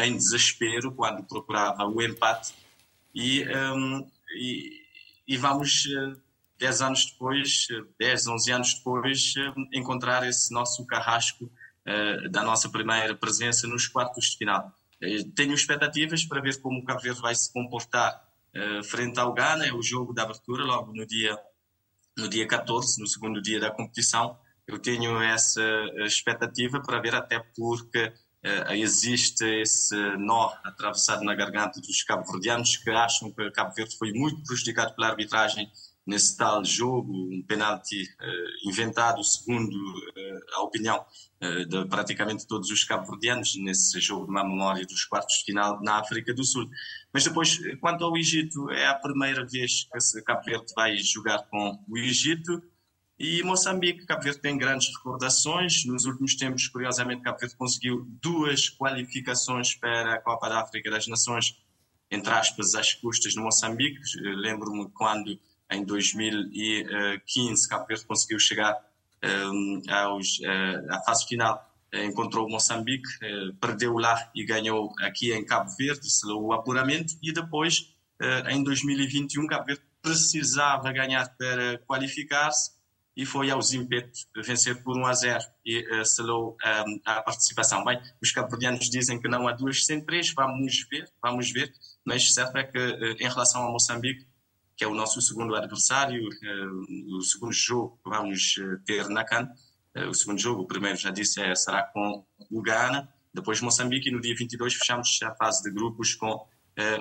em 0.04 0.16
desespero 0.16 0.92
quando 0.92 1.22
procurava 1.24 1.84
o 1.86 2.02
empate 2.02 2.52
e 3.14 3.44
um, 3.48 4.06
e, 4.34 4.82
e 5.26 5.36
vamos, 5.36 5.84
10 6.58 6.80
eh, 6.80 6.84
anos 6.84 7.06
depois, 7.06 7.66
10, 7.98 8.26
eh, 8.26 8.30
11 8.30 8.52
anos 8.52 8.74
depois, 8.74 9.34
eh, 9.36 9.78
encontrar 9.78 10.26
esse 10.26 10.52
nosso 10.52 10.86
carrasco 10.86 11.50
da 12.30 12.42
nossa 12.42 12.68
primeira 12.68 13.14
presença 13.14 13.66
nos 13.66 13.86
quartos 13.86 14.26
de 14.26 14.36
final. 14.36 14.70
Tenho 15.34 15.54
expectativas 15.54 16.22
para 16.22 16.38
ver 16.38 16.60
como 16.60 16.80
o 16.80 16.84
Cabo 16.84 17.00
Verde 17.00 17.18
vai 17.22 17.34
se 17.34 17.50
comportar 17.50 18.27
frente 18.84 19.18
ao 19.20 19.32
Ghana, 19.32 19.66
é 19.66 19.72
o 19.72 19.82
jogo 19.82 20.12
da 20.12 20.22
abertura, 20.22 20.64
logo 20.64 20.92
no 20.92 21.06
dia, 21.06 21.38
no 22.16 22.28
dia 22.28 22.46
14, 22.46 23.00
no 23.00 23.06
segundo 23.06 23.40
dia 23.40 23.60
da 23.60 23.70
competição. 23.70 24.38
Eu 24.66 24.78
tenho 24.78 25.20
essa 25.22 25.62
expectativa 26.04 26.80
para 26.80 27.00
ver, 27.00 27.14
até 27.14 27.38
porque 27.56 28.12
uh, 28.44 28.72
existe 28.72 29.44
esse 29.44 29.96
nó 30.16 30.52
atravessado 30.64 31.24
na 31.24 31.34
garganta 31.34 31.80
dos 31.80 32.02
cabo-verdianos 32.02 32.76
que 32.76 32.90
acham 32.90 33.32
que 33.32 33.50
Cabo 33.50 33.74
Verde 33.74 33.96
foi 33.96 34.12
muito 34.12 34.42
prejudicado 34.44 34.94
pela 34.94 35.08
arbitragem 35.08 35.70
nesse 36.06 36.36
tal 36.38 36.64
jogo, 36.64 37.12
um 37.12 37.42
penalti 37.46 38.02
uh, 38.02 38.68
inventado 38.68 39.22
segundo 39.22 39.74
uh, 39.74 40.54
a 40.54 40.62
opinião 40.62 41.04
de 41.68 41.84
praticamente 41.84 42.44
todos 42.48 42.68
os 42.68 42.82
cabo-verdianos 42.82 43.54
nesse 43.58 44.00
jogo 44.00 44.26
de 44.26 44.32
má 44.32 44.42
memória 44.42 44.84
dos 44.84 45.04
quartos 45.04 45.36
de 45.38 45.44
final 45.44 45.80
na 45.84 46.00
África 46.00 46.34
do 46.34 46.42
Sul. 46.42 46.68
Mas 47.12 47.24
depois, 47.24 47.58
quanto 47.80 48.04
ao 48.04 48.16
Egito, 48.16 48.70
é 48.70 48.86
a 48.86 48.94
primeira 48.94 49.44
vez 49.46 49.88
que 50.12 50.22
Cabo 50.22 50.44
Verde 50.44 50.72
vai 50.76 50.96
jogar 50.98 51.42
com 51.48 51.78
o 51.88 51.96
Egito 51.96 52.62
e 53.18 53.42
Moçambique, 53.42 54.06
Cabo 54.06 54.22
Verde 54.22 54.40
tem 54.40 54.56
grandes 54.56 54.94
recordações. 54.96 55.84
Nos 55.86 56.04
últimos 56.04 56.36
tempos, 56.36 56.68
curiosamente, 56.68 57.22
Cabo 57.22 57.38
Verde 57.38 57.56
conseguiu 57.56 58.06
duas 58.22 58.70
qualificações 58.70 59.74
para 59.74 60.14
a 60.14 60.20
Copa 60.20 60.48
da 60.48 60.60
África 60.60 60.88
das 60.88 61.08
Nações, 61.08 61.56
entre 62.10 62.32
aspas, 62.32 62.76
às 62.76 62.94
custas 62.94 63.32
de 63.32 63.40
Moçambique. 63.40 63.98
Lembro-me 64.20 64.88
quando, 64.90 65.36
em 65.70 65.84
2015, 65.84 67.68
Cabo 67.68 67.86
Verde 67.86 68.06
conseguiu 68.06 68.38
chegar 68.38 68.76
um, 69.24 69.82
aos, 69.88 70.38
uh, 70.38 70.90
à 70.92 71.02
fase 71.02 71.26
final. 71.26 71.67
Uh, 71.94 72.04
encontrou 72.04 72.48
Moçambique, 72.48 73.08
uh, 73.24 73.54
perdeu 73.54 73.94
lá 73.94 74.30
e 74.34 74.44
ganhou 74.44 74.92
aqui 75.00 75.32
em 75.32 75.44
Cabo 75.44 75.70
Verde, 75.76 76.10
selou 76.10 76.46
o 76.46 76.52
apuramento. 76.52 77.14
E 77.22 77.32
depois, 77.32 77.94
em 78.48 78.64
2021, 78.64 79.46
Cabo 79.46 79.66
Verde 79.66 79.82
precisava 80.02 80.92
ganhar 80.92 81.28
para 81.36 81.78
qualificar-se 81.86 82.72
e 83.16 83.26
foi 83.26 83.50
ao 83.50 83.60
Zimbet 83.60 84.10
vencer 84.44 84.82
por 84.82 84.96
1 84.96 85.06
a 85.06 85.12
0 85.12 85.44
e 85.66 86.04
selou 86.04 86.56
um, 86.86 87.00
a 87.04 87.20
participação. 87.20 87.84
Bem, 87.84 88.00
os 88.22 88.30
cabo-verdianos 88.30 88.88
dizem 88.88 89.20
que 89.20 89.28
não 89.28 89.48
há 89.48 89.52
duas 89.52 89.84
sem 89.84 90.04
três, 90.04 90.32
vamos 90.32 90.86
ver, 90.88 91.10
vamos 91.20 91.50
ver, 91.50 91.72
mas 92.04 92.32
certo 92.32 92.56
é 92.56 92.64
que 92.64 92.78
em 93.20 93.28
relação 93.28 93.62
ao 93.62 93.72
Moçambique, 93.72 94.24
que 94.76 94.84
é 94.84 94.86
o 94.86 94.94
nosso 94.94 95.20
segundo 95.20 95.56
adversário, 95.56 96.28
o 97.10 97.20
segundo 97.20 97.52
jogo 97.52 97.98
que 98.04 98.08
vamos 98.08 98.54
ter 98.86 99.08
na 99.08 99.24
CAN, 99.24 99.48
o 100.06 100.14
segundo 100.14 100.40
jogo, 100.40 100.62
o 100.62 100.66
primeiro 100.66 100.96
já 100.96 101.10
disse, 101.10 101.40
é, 101.40 101.54
será 101.54 101.82
com 101.82 102.24
o 102.50 102.62
Ghana, 102.62 103.08
depois 103.32 103.60
Moçambique 103.60 104.08
e 104.08 104.12
no 104.12 104.20
dia 104.20 104.34
22 104.34 104.74
fechamos 104.74 105.18
a 105.22 105.34
fase 105.34 105.62
de 105.62 105.70
grupos 105.70 106.14
com 106.14 106.46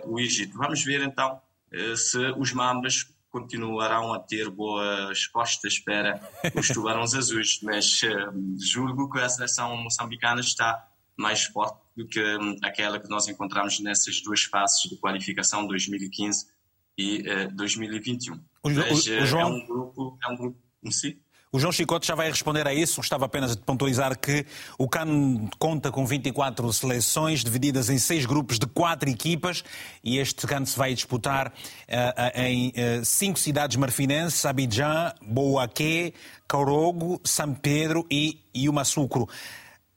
o 0.05 0.19
Egito. 0.19 0.57
Vamos 0.57 0.83
ver 0.83 1.03
então 1.03 1.39
se 1.95 2.17
os 2.37 2.51
Mambas 2.51 3.05
continuarão 3.29 4.11
a 4.11 4.19
ter 4.19 4.49
boas 4.49 5.27
costas 5.27 5.77
para 5.79 6.19
os 6.55 6.67
tubarões 6.73 7.13
azuis, 7.13 7.59
mas 7.61 8.01
julgo 8.59 9.09
que 9.09 9.19
a 9.19 9.29
seleção 9.29 9.77
moçambicana 9.77 10.41
está 10.41 10.87
mais 11.17 11.45
forte 11.45 11.79
do 11.95 12.07
que 12.07 12.21
um, 12.37 12.55
aquela 12.63 12.99
que 12.99 13.09
nós 13.09 13.27
encontramos 13.27 13.79
nessas 13.79 14.21
duas 14.21 14.43
fases 14.43 14.83
de 14.83 14.95
qualificação 14.97 15.65
2015 15.65 16.45
e 16.95 17.21
uh, 17.21 17.55
2021. 17.55 18.35
O, 18.35 18.69
mas, 18.69 19.07
o, 19.07 19.17
o 19.17 19.25
João... 19.25 19.41
é 19.41 19.45
um 19.45 19.65
grupo, 19.65 20.19
é 20.23 20.27
um 20.31 20.37
grupo 20.37 20.59
sim. 20.91 21.19
O 21.49 21.59
João 21.59 21.71
Chicote 21.71 22.05
já 22.05 22.13
vai 22.13 22.29
responder 22.29 22.67
a 22.67 22.73
isso. 22.73 22.97
Gostava 22.97 23.25
apenas 23.25 23.55
de 23.55 23.61
pontualizar 23.61 24.17
que 24.19 24.45
o 24.77 24.87
CAN 24.87 25.47
conta 25.57 25.89
com 25.91 26.05
24 26.05 26.71
seleções 26.73 27.43
divididas 27.43 27.89
em 27.89 27.97
seis 27.97 28.25
grupos 28.25 28.59
de 28.59 28.67
quatro 28.67 29.09
equipas 29.09 29.63
e 30.03 30.17
este 30.17 30.45
CAN 30.45 30.65
se 30.65 30.77
vai 30.77 30.93
disputar 30.93 31.47
uh, 31.47 32.39
em 32.39 32.69
uh, 32.69 33.05
cinco 33.05 33.39
cidades 33.39 33.77
marfinenses: 33.77 34.45
Abidjan, 34.45 35.13
Boaqué, 35.21 36.11
Caurogo, 36.47 37.21
São 37.23 37.53
Pedro 37.53 38.05
e 38.11 38.41
Iumaçucro. 38.53 39.29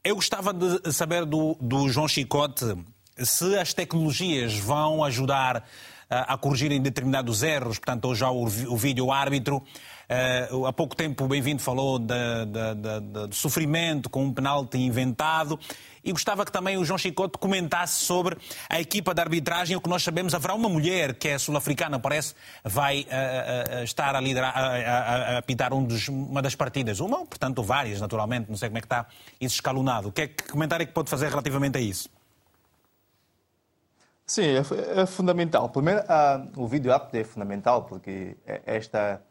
Eu 0.03 0.15
gostava 0.15 0.53
de 0.53 0.91
saber 0.91 1.25
do, 1.25 1.55
do 1.61 1.87
João 1.89 2.07
Chicote 2.07 2.75
se 3.17 3.57
as 3.57 3.73
tecnologias 3.73 4.57
vão 4.57 5.03
ajudar 5.03 5.63
a 6.11 6.37
corrigirem 6.37 6.81
determinados 6.81 7.41
erros, 7.41 7.79
portanto, 7.79 8.05
hoje 8.05 8.23
há 8.25 8.29
o, 8.29 8.43
o 8.43 8.77
vídeo 8.77 9.11
árbitro. 9.11 9.63
Uh, 10.51 10.65
há 10.65 10.73
pouco 10.73 10.93
tempo 10.93 11.23
o 11.23 11.27
Bem-vindo 11.29 11.61
falou 11.61 11.97
de, 11.97 12.13
sofrimento 13.31 14.09
com 14.09 14.25
um 14.25 14.33
penalti 14.33 14.77
inventado 14.77 15.57
e 16.03 16.11
gostava 16.11 16.43
que 16.43 16.51
também 16.51 16.77
o 16.77 16.83
João 16.83 16.97
Chicote 16.97 17.37
comentasse 17.37 18.03
sobre 18.03 18.37
a 18.67 18.81
equipa 18.81 19.13
de 19.13 19.21
arbitragem. 19.21 19.77
O 19.77 19.79
que 19.79 19.87
nós 19.87 20.03
sabemos, 20.03 20.33
haverá 20.33 20.53
uma 20.53 20.67
mulher 20.67 21.13
que 21.13 21.29
é 21.29 21.37
sul-africana, 21.37 21.97
parece, 21.97 22.35
vai 22.61 23.03
uh, 23.03 23.79
uh, 23.79 23.83
estar 23.85 24.13
a, 24.13 24.19
liderar, 24.19 24.53
a, 24.53 25.37
a 25.39 25.75
um 25.75 25.85
dos, 25.85 26.09
uma 26.09 26.41
das 26.41 26.55
partidas. 26.55 26.99
Uma, 26.99 27.25
portanto, 27.25 27.63
várias, 27.63 28.01
naturalmente. 28.01 28.49
Não 28.49 28.57
sei 28.57 28.67
como 28.67 28.79
é 28.79 28.81
que 28.81 28.87
está 28.87 29.05
isso 29.39 29.55
escalonado. 29.55 30.11
Que, 30.11 30.23
é, 30.23 30.27
que 30.27 30.49
comentário 30.49 30.83
é 30.83 30.87
que 30.87 30.93
pode 30.93 31.09
fazer 31.09 31.29
relativamente 31.29 31.77
a 31.77 31.81
isso? 31.81 32.09
Sim, 34.25 34.43
é, 34.43 35.01
é 35.01 35.05
fundamental. 35.05 35.69
Primeiro, 35.69 36.01
uh, 36.01 36.61
o 36.61 36.67
vídeo 36.67 36.91
app 36.91 37.17
é 37.17 37.23
fundamental 37.23 37.83
porque 37.83 38.37
é, 38.45 38.61
esta 38.65 39.21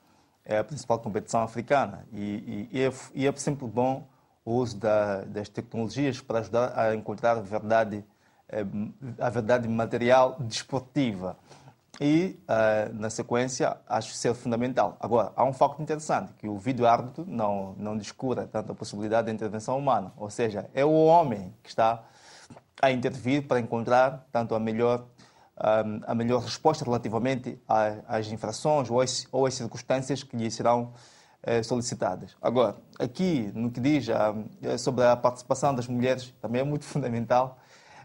é 0.45 0.59
a 0.59 0.65
principal 0.65 0.99
competição 0.99 1.43
africana 1.43 2.07
e, 2.13 2.69
e, 2.73 2.83
é, 2.83 2.93
e 3.15 3.27
é, 3.27 3.33
sempre 3.37 3.67
bom 3.67 4.07
o 4.45 4.55
uso 4.55 4.79
da, 4.79 5.23
das 5.23 5.49
tecnologias 5.49 6.21
para 6.21 6.41
ajudar 6.41 6.79
a 6.79 6.95
encontrar 6.95 7.37
a 7.37 7.41
verdade, 7.41 8.05
eh, 8.49 8.65
a 9.19 9.31
verdade 9.31 9.69
material 9.69 10.37
desportiva. 10.41 11.37
E, 12.01 12.39
uh, 12.49 12.95
na 12.95 13.11
sequência, 13.11 13.77
acho 13.87 14.15
ser 14.15 14.33
fundamental. 14.33 14.97
Agora, 14.99 15.33
há 15.37 15.45
um 15.45 15.53
facto 15.53 15.83
interessante, 15.83 16.33
que 16.39 16.49
o 16.49 16.57
vídeo 16.57 16.87
árbitro 16.87 17.27
não, 17.29 17.75
não 17.77 17.95
descura 17.95 18.47
tanto 18.47 18.73
a 18.73 18.75
possibilidade 18.75 19.27
de 19.27 19.35
intervenção 19.35 19.77
humana. 19.77 20.11
Ou 20.17 20.31
seja, 20.31 20.71
é 20.73 20.83
o 20.83 21.05
homem 21.05 21.55
que 21.63 21.69
está 21.69 22.03
a 22.83 22.91
intervir 22.91 23.47
para 23.47 23.61
encontrar 23.61 24.27
tanto 24.33 24.55
a 24.55 24.61
melhor 24.61 25.07
a 26.07 26.15
melhor 26.15 26.41
resposta 26.41 26.87
relativamente 26.87 27.61
às 28.09 28.33
infrações 28.33 28.89
ou 28.91 28.99
às, 29.47 29.55
circunstâncias 29.55 30.23
que 30.23 30.35
lhe 30.35 30.51
serão 30.51 30.95
eh, 31.43 31.63
solicitadas. 31.63 32.37
Agora, 32.41 32.77
aqui, 32.99 33.51
no 33.55 33.71
que 33.71 33.81
diz 33.81 34.09
eh, 34.09 34.79
sobre 34.79 35.05
a 35.05 35.17
participação 35.17 35.75
das 35.75 35.87
mulheres, 35.87 36.35
também 36.41 36.61
é 36.61 36.65
muito 36.65 36.85
fundamental. 36.87 37.59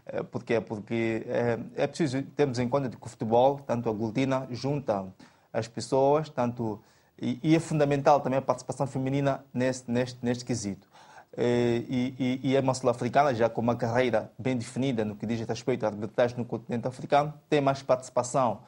Eh, 0.06 0.22
porque 0.22 0.60
Porque 0.60 1.26
é 1.74 1.86
preciso 1.86 2.22
termos 2.22 2.58
em 2.58 2.68
conta 2.68 2.88
que 2.88 2.96
o 2.98 3.08
futebol, 3.08 3.58
tanto 3.60 3.88
a 3.88 3.92
aglutina, 3.92 4.46
junta 4.50 5.06
as 5.52 5.66
pessoas, 5.66 6.28
tanto, 6.28 6.80
e, 7.20 7.54
é 7.54 7.58
fundamental 7.58 8.20
também 8.20 8.38
a 8.38 8.42
participação 8.42 8.86
feminina 8.86 9.44
neste, 9.52 9.90
neste, 9.90 10.18
neste 10.22 10.44
quesito. 10.44 10.88
Eh, 11.36 11.84
e, 11.88 12.14
e, 12.18 12.50
e 12.50 12.56
é 12.56 12.60
uma 12.60 12.72
sul-africana, 12.72 13.34
já 13.34 13.48
com 13.48 13.60
uma 13.60 13.76
carreira 13.76 14.32
bem 14.38 14.56
definida 14.56 15.04
no 15.04 15.14
que 15.14 15.26
diz 15.26 15.40
respeito 15.46 15.84
à 15.84 15.88
arbitragem 15.88 16.38
no 16.38 16.44
continente 16.44 16.88
africano, 16.88 17.34
tem 17.48 17.60
mais 17.60 17.82
participação 17.82 18.60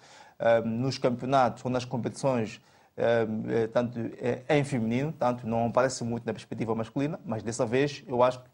um, 0.65 0.69
nos 0.69 0.99
campeonatos 0.99 1.65
ou 1.65 1.71
nas 1.71 1.87
competições, 1.87 2.61
um, 2.99 3.69
tanto 3.73 3.99
em 4.49 4.65
feminino, 4.65 5.13
tanto 5.19 5.47
não 5.47 5.67
aparece 5.67 6.05
muito 6.05 6.27
na 6.27 6.33
perspectiva 6.33 6.75
masculina, 6.75 7.19
mas 7.25 7.43
dessa 7.43 7.65
vez 7.65 8.05
eu 8.07 8.23
acho 8.23 8.41
que 8.41 8.51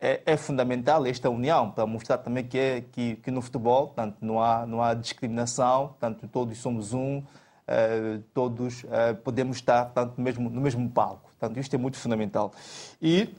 é, 0.00 0.20
é 0.26 0.36
fundamental 0.36 1.06
esta 1.06 1.30
união 1.30 1.70
para 1.70 1.86
mostrar 1.86 2.18
também 2.18 2.44
que, 2.44 2.58
é, 2.58 2.80
que, 2.80 3.16
que, 3.16 3.30
no 3.30 3.40
futebol 3.40 3.88
tanto 3.88 4.16
não 4.20 4.42
há, 4.42 4.66
não 4.66 4.82
há 4.82 4.94
discriminação, 4.94 5.94
tanto 6.00 6.26
todos 6.26 6.58
somos 6.58 6.92
um, 6.92 7.18
uh, 7.18 8.22
todos 8.34 8.82
uh, 8.84 9.14
podemos 9.22 9.58
estar 9.58 9.84
tanto 9.86 10.20
mesmo, 10.20 10.50
no 10.50 10.60
mesmo 10.60 10.88
palco. 10.90 11.30
Portanto, 11.38 11.58
isto 11.58 11.74
é 11.74 11.78
muito 11.78 11.96
fundamental. 11.98 12.52
E 13.00 13.32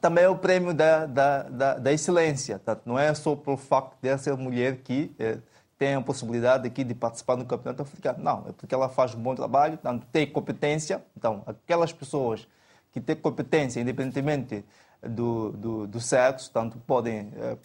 também 0.00 0.24
é 0.24 0.28
o 0.28 0.36
prêmio 0.36 0.72
da, 0.74 1.06
da, 1.06 1.42
da, 1.44 1.74
da 1.74 1.92
excelência. 1.92 2.58
Portanto, 2.58 2.82
não 2.86 2.98
é 2.98 3.12
só 3.14 3.34
pelo 3.34 3.56
facto 3.56 3.96
de 4.00 4.16
ser 4.18 4.36
mulher 4.36 4.78
que 4.78 5.14
eh, 5.18 5.38
tem 5.78 5.94
a 5.94 6.00
possibilidade 6.00 6.66
aqui 6.66 6.84
de 6.84 6.94
participar 6.94 7.36
no 7.36 7.44
campeonato 7.44 7.82
africano. 7.82 8.22
Não, 8.22 8.44
é 8.48 8.52
porque 8.52 8.74
ela 8.74 8.88
faz 8.88 9.14
um 9.14 9.20
bom 9.20 9.34
trabalho, 9.34 9.78
portanto, 9.78 10.06
tem 10.12 10.26
competência. 10.26 11.04
Então, 11.16 11.42
aquelas 11.46 11.92
pessoas 11.92 12.46
que 12.92 13.00
têm 13.00 13.16
competência, 13.16 13.80
independentemente 13.80 14.64
do, 15.02 15.52
do, 15.52 15.86
do 15.86 16.00
sexo, 16.00 16.50
tanto 16.52 16.78
podem 16.78 17.32
eh, 17.36 17.56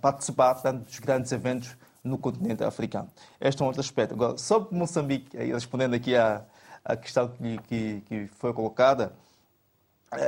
participar 0.00 0.54
tanto 0.56 0.84
dos 0.84 0.98
grandes 0.98 1.32
eventos 1.32 1.76
no 2.02 2.18
continente 2.18 2.62
africano. 2.62 3.10
Este 3.40 3.62
é 3.62 3.64
um 3.64 3.66
outro 3.68 3.80
aspecto. 3.80 4.14
Agora, 4.14 4.36
sobre 4.36 4.76
Moçambique, 4.76 5.36
respondendo 5.36 5.94
aqui 5.94 6.14
à, 6.14 6.42
à 6.84 6.96
questão 6.96 7.28
que, 7.28 7.58
que, 7.62 8.00
que 8.02 8.26
foi 8.34 8.52
colocada, 8.52 9.12
é, 9.12 9.23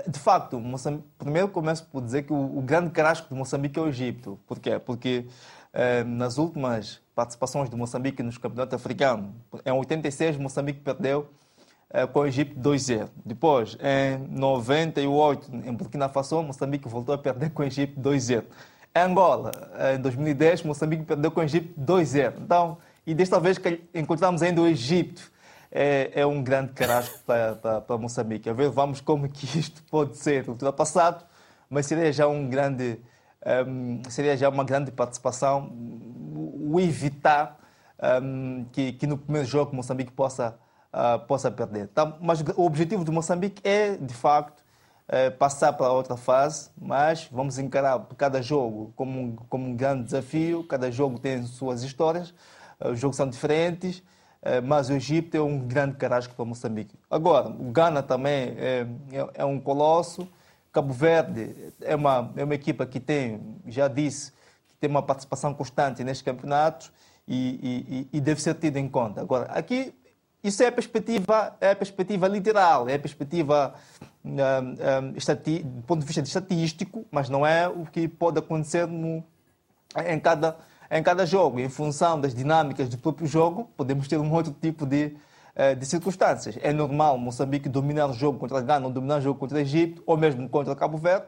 de 0.09 0.19
facto, 0.19 0.59
Moçambique, 0.61 1.05
primeiro 1.19 1.49
começo 1.49 1.85
por 1.87 2.03
dizer 2.03 2.23
que 2.23 2.33
o, 2.33 2.59
o, 2.59 2.63
grande 2.63 2.91
carrasco 2.91 3.29
de 3.29 3.35
Moçambique 3.35 3.79
é 3.79 3.83
o 3.83 3.89
Egito. 3.89 4.39
Por 4.47 4.59
quê? 4.59 4.79
Porque 4.79 5.27
eh, 5.73 6.05
nas 6.05 6.39
últimas 6.39 7.01
participações 7.15 7.69
de 7.69 7.77
Moçambique 7.77 8.23
nos 8.23 8.39
campeonatos 8.39 8.75
africanos, 8.75 9.31
em 9.65 9.73
86, 9.73 10.37
Moçambique 10.39 10.81
perdeu 10.81 11.29
eh, 11.91 12.07
com 12.07 12.21
o 12.21 12.27
Egito 12.27 12.59
2-0. 12.59 13.09
Depois, 13.25 13.77
em 13.81 14.19
98, 14.37 15.51
em 15.65 15.73
Burkina 15.73 16.09
Faso, 16.09 16.43
Moçambique 16.43 16.89
voltou 16.89 17.15
a 17.15 17.19
perder 17.19 17.51
com 17.51 17.63
o 17.63 17.65
Egito 17.65 18.01
2-0. 18.01 18.45
Em 18.95 19.01
Angola, 19.01 19.51
em 19.95 20.01
2010, 20.01 20.63
Moçambique 20.63 21.05
perdeu 21.05 21.31
com 21.31 21.41
o 21.41 21.43
Egito 21.43 21.79
2-0. 21.79 22.35
Então, 22.41 22.79
e 23.07 23.15
desta 23.15 23.39
vez 23.39 23.59
que 23.59 23.83
encontramos 23.95 24.43
ainda 24.43 24.63
o 24.63 24.67
Egito 24.67 25.31
é, 25.71 26.11
é 26.15 26.27
um 26.27 26.43
grande 26.43 26.73
carrasco 26.73 27.19
para, 27.27 27.57
para, 27.57 27.81
para, 27.81 27.99
Moçambique. 27.99 28.49
A 28.49 28.53
ver, 28.53 28.71
vamos 28.71 29.01
como 29.01 29.29
que 29.29 29.59
isto 29.59 29.83
pode 29.85 30.17
ser 30.17 30.49
ultrapassado, 30.49 31.25
mas 31.69 31.87
seria 31.87 32.13
já 32.13 32.27
um 32.27 32.49
grande, 32.49 33.01
um, 33.67 34.03
seria 34.09 34.37
já 34.37 34.49
uma 34.49 34.65
grande 34.65 34.91
participação, 34.91 35.73
o 36.35 36.81
evitar 36.81 37.59
um, 38.23 38.67
que, 38.73 38.93
que 38.93 39.07
no 39.07 39.17
primeiro 39.17 39.47
jogo 39.49 39.75
Moçambique 39.75 40.13
possa, 40.13 40.59
uh, 40.93 41.19
possa 41.27 41.51
perder. 41.51 41.89
Então, 41.91 42.17
mas 42.21 42.41
o 42.41 42.65
objetivo 42.65 43.05
do 43.05 43.13
Moçambique 43.13 43.61
é, 43.65 43.97
de 43.97 44.15
facto, 44.15 44.67
uh, 45.09 45.37
passar 45.37 45.73
para 45.73 45.91
outra 45.91 46.17
fase, 46.17 46.71
mas 46.77 47.29
vamos 47.31 47.59
encarar 47.59 48.07
cada 48.17 48.43
jogo 48.43 48.93
como 48.97 49.21
um, 49.21 49.37
como 49.49 49.67
um 49.67 49.77
grande 49.77 50.05
desafio, 50.05 50.65
cada 50.65 50.91
jogo 50.91 51.19
tem 51.19 51.43
suas 51.45 51.83
histórias, 51.83 52.31
uh, 52.81 52.91
os 52.91 52.99
jogos 52.99 53.17
são 53.17 53.29
diferentes, 53.29 54.03
eh, 54.03 54.16
mas 54.65 54.89
o 54.89 54.93
Egito 54.93 55.37
é 55.37 55.41
um 55.41 55.59
grande 55.59 55.97
carrasco 55.97 56.35
para 56.35 56.45
Moçambique. 56.45 56.97
Agora, 57.11 57.49
o 57.49 57.71
Ghana 57.73 58.03
também 58.03 58.55
é, 58.57 58.87
é, 59.13 59.29
é, 59.35 59.45
um 59.45 59.59
colosso. 59.59 60.29
Cabo 60.73 60.93
Verde 60.93 61.73
é 61.81 61.97
uma, 61.97 62.33
é 62.37 62.45
uma 62.45 62.55
equipa 62.55 62.87
que 62.87 63.01
tem, 63.01 63.41
já 63.67 63.89
disse, 63.89 64.31
que 64.69 64.77
tem 64.79 64.91
uma 64.91 65.03
participação 65.03 65.55
constante 65.55 66.05
nestes 66.05 66.23
campeonatos 66.23 66.93
e, 67.27 68.07
e, 68.13 68.19
e 68.19 68.21
deve 68.21 68.41
ser 68.41 68.55
tido 68.55 68.77
em 68.77 68.89
conta. 68.89 69.21
Agora, 69.21 69.47
aqui, 69.47 69.95
isso 70.45 70.63
é 70.63 70.67
a 70.67 70.73
perspectiva, 70.73 71.57
é 71.61 71.71
a 71.71 71.77
perspectiva 71.77 72.29
literal, 72.29 72.89
é 72.89 72.95
a 72.95 72.99
perspectiva 72.99 73.75
um, 74.25 74.35
um, 74.35 75.13
do 75.13 75.83
ponto 75.83 76.01
de 76.01 76.07
vista 76.07 76.21
estatístico, 76.21 77.05
mas 77.11 77.29
não 77.29 77.45
é 77.45 77.67
o 77.67 77.85
que 77.87 78.07
pode 78.07 78.39
acontecer 78.39 78.87
no, 78.87 79.25
em 80.07 80.21
cada 80.21 80.57
em 80.91 81.03
cada 81.03 81.27
jogo, 81.27 81.61
em 81.61 81.69
função 81.69 82.21
das 82.21 82.35
dinâmicas 82.35 82.89
do 82.89 82.99
próprio 82.99 83.27
jogo, 83.27 83.71
podemos 83.77 84.07
ter 84.07 84.19
um 84.19 84.33
outro 84.33 84.55
tipo 84.61 84.87
de, 84.87 85.17
eh, 85.55 85.75
de 85.75 85.85
circunstâncias. 85.85 86.59
É 86.63 86.73
normal 86.73 87.19
Moçambique 87.19 87.69
dominar 87.69 88.07
o 88.07 88.13
jogo 88.13 88.39
contra 88.39 88.59
a 88.59 88.61
Gana, 88.61 88.87
ou 88.87 88.93
dominar 88.93 89.19
o 89.19 89.21
jogo 89.21 89.39
contra 89.39 89.59
o 89.59 89.61
Egito, 89.61 90.03
ou 90.07 90.17
mesmo 90.17 90.49
contra 90.49 90.75
Cabo 90.77 90.97
Verde. 90.99 91.27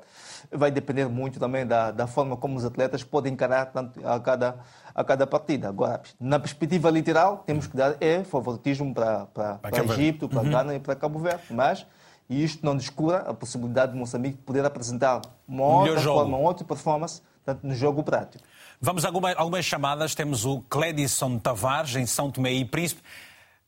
Vai 0.53 0.71
depender 0.71 1.09
muito 1.09 1.41
também 1.41 1.67
da, 1.67 1.91
da 1.91 2.07
forma 2.07 2.37
como 2.37 2.57
os 2.57 2.65
atletas 2.65 3.03
podem 3.03 3.33
encarar 3.33 3.73
a 4.05 4.21
cada, 4.21 4.57
a 4.95 5.05
cada 5.05 5.27
partida. 5.27 5.69
Agora, 5.69 6.01
na 6.21 6.39
perspectiva 6.39 6.89
literal, 6.91 7.43
temos 7.45 7.67
que 7.67 7.77
dar 7.77 7.97
é 8.01 8.23
favoritismo 8.23 8.95
para, 8.95 9.27
para, 9.27 9.55
para 9.55 9.85
Egito, 9.85 10.29
para 10.29 10.43
uhum. 10.43 10.51
Gana 10.51 10.75
e 10.77 10.81
para 10.81 10.95
Cabo 10.95 11.19
Verde. 11.19 11.43
Mas 11.51 11.85
e 12.31 12.45
isto 12.45 12.65
não 12.65 12.77
descura 12.77 13.19
a 13.19 13.35
possibilidade 13.35 13.93
de 13.93 13.99
Moçambique 13.99 14.37
poder 14.39 14.65
apresentar 14.65 15.23
uma 15.47 15.65
outra 15.65 16.01
forma, 16.01 16.37
uma 16.37 16.49
outra 16.49 16.65
performance 16.65 17.23
tanto 17.45 17.67
no 17.67 17.75
jogo 17.75 18.03
prático. 18.03 18.45
Vamos 18.81 19.05
a 19.05 19.09
algumas, 19.09 19.37
algumas 19.37 19.65
chamadas. 19.65 20.15
Temos 20.15 20.45
o 20.45 20.63
Cledison 20.63 21.37
Tavares, 21.37 21.97
em 21.97 22.07
São 22.07 22.31
Tomé 22.31 22.53
e 22.53 22.65
Príncipe. 22.65 23.03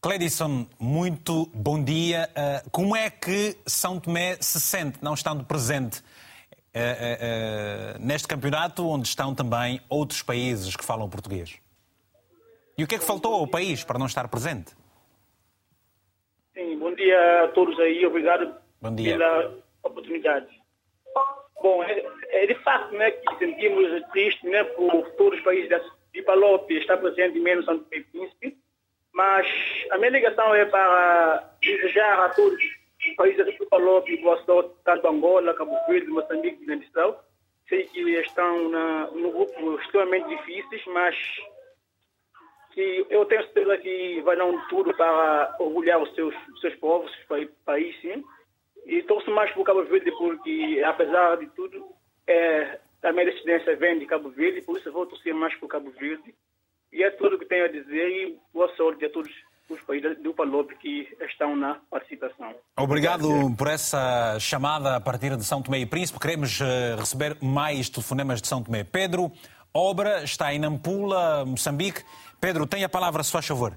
Cledison, 0.00 0.68
muito 0.78 1.50
bom 1.52 1.82
dia. 1.82 2.30
Uh, 2.30 2.70
como 2.70 2.94
é 2.94 3.10
que 3.10 3.56
São 3.66 3.98
Tomé 3.98 4.36
se 4.40 4.60
sente 4.60 5.02
não 5.02 5.14
estando 5.14 5.44
presente 5.44 5.98
uh, 6.00 7.98
neste 7.98 8.28
campeonato, 8.28 8.86
onde 8.86 9.08
estão 9.08 9.34
também 9.34 9.80
outros 9.88 10.22
países 10.22 10.76
que 10.76 10.84
falam 10.84 11.10
português? 11.10 11.58
E 12.78 12.84
o 12.84 12.86
que 12.86 12.94
é 12.94 12.98
que 12.98 13.04
faltou 13.04 13.34
ao 13.34 13.48
país 13.48 13.82
para 13.82 13.98
não 13.98 14.06
estar 14.06 14.28
presente? 14.28 14.76
Sim, 16.54 16.78
bom 16.78 16.94
dia 16.94 17.44
a 17.46 17.48
todos 17.48 17.76
aí, 17.80 18.06
obrigado 18.06 18.54
pela 18.80 19.58
oportunidade. 19.82 20.59
Bom, 21.62 21.82
é, 21.84 22.04
é, 22.30 22.46
de 22.46 22.54
facto 22.54 22.92
né, 22.94 23.10
que 23.10 23.38
sentimos 23.38 24.02
triste 24.12 24.46
né, 24.46 24.64
por 24.64 25.10
todos 25.12 25.38
os 25.38 25.44
países 25.44 25.68
de 26.12 26.22
Palope 26.22 26.74
estar 26.74 26.96
presente 26.96 27.38
menos 27.38 27.66
Tomé 27.66 27.82
Príncipe, 28.10 28.56
mas 29.12 29.46
a 29.90 29.98
minha 29.98 30.10
ligação 30.10 30.54
é 30.54 30.64
para 30.64 31.52
desejar 31.60 32.18
a 32.20 32.28
todos 32.30 32.62
os 32.62 33.14
países 33.14 33.44
de 33.44 33.66
Palope 33.66 34.16
boa 34.22 34.42
sorte, 34.44 34.74
tanto 34.84 35.06
Angola, 35.06 35.54
Cabo 35.54 35.76
Verde, 35.86 36.08
Moçambique 36.08 36.60
Guiné-Bissau. 36.60 37.22
Sei 37.68 37.84
que 37.84 38.00
estão 38.00 38.68
na, 38.68 39.06
no 39.12 39.30
grupo 39.30 39.78
extremamente 39.80 40.28
difíceis, 40.28 40.82
mas 40.86 41.16
que 42.72 43.06
eu 43.10 43.24
tenho 43.26 43.42
certeza 43.42 43.78
que 43.78 44.20
vai 44.22 44.36
dar 44.36 44.46
um 44.46 44.58
tudo 44.68 44.94
para 44.94 45.56
orgulhar 45.60 46.02
os 46.02 46.12
seus, 46.14 46.34
os 46.54 46.60
seus 46.60 46.74
povos, 46.76 47.12
os 47.12 47.54
países, 47.64 48.00
sim. 48.00 48.24
E 48.90 49.04
torço 49.04 49.30
mais 49.30 49.52
para 49.52 49.62
o 49.62 49.64
Cabo 49.64 49.84
Verde 49.84 50.10
porque, 50.18 50.82
apesar 50.84 51.36
de 51.36 51.46
tudo, 51.50 51.94
é, 52.26 52.80
a 53.04 53.12
minha 53.12 53.26
descendência 53.26 53.76
vem 53.76 54.00
de 54.00 54.04
Cabo 54.04 54.30
Verde, 54.30 54.62
por 54.62 54.76
isso 54.76 54.90
vou 54.90 55.06
torcer 55.06 55.32
mais 55.32 55.54
para 55.54 55.66
o 55.66 55.68
Cabo 55.68 55.92
Verde. 55.92 56.34
E 56.92 57.04
é 57.04 57.10
tudo 57.12 57.36
o 57.36 57.38
que 57.38 57.46
tenho 57.46 57.66
a 57.66 57.68
dizer 57.68 58.08
e 58.08 58.36
boa 58.52 58.68
sorte 58.74 59.04
a 59.04 59.10
todos 59.10 59.30
os 59.68 59.80
países 59.82 60.20
do 60.20 60.34
Palope 60.34 60.74
que 60.74 61.08
estão 61.20 61.54
na 61.54 61.76
participação. 61.88 62.52
Obrigado 62.76 63.28
por 63.56 63.68
essa 63.68 64.36
chamada 64.40 64.96
a 64.96 65.00
partir 65.00 65.36
de 65.36 65.44
São 65.44 65.62
Tomé 65.62 65.78
e 65.78 65.86
Príncipe. 65.86 66.18
Queremos 66.18 66.60
uh, 66.60 66.96
receber 66.98 67.36
mais 67.40 67.88
telefonemas 67.88 68.42
de 68.42 68.48
São 68.48 68.60
Tomé. 68.60 68.82
Pedro 68.82 69.30
Obra 69.72 70.24
está 70.24 70.52
em 70.52 70.58
Nampula, 70.58 71.44
Moçambique. 71.44 72.02
Pedro, 72.40 72.66
tem 72.66 72.82
a 72.82 72.88
palavra, 72.88 73.22
se 73.22 73.30
faz 73.30 73.46
favor. 73.46 73.72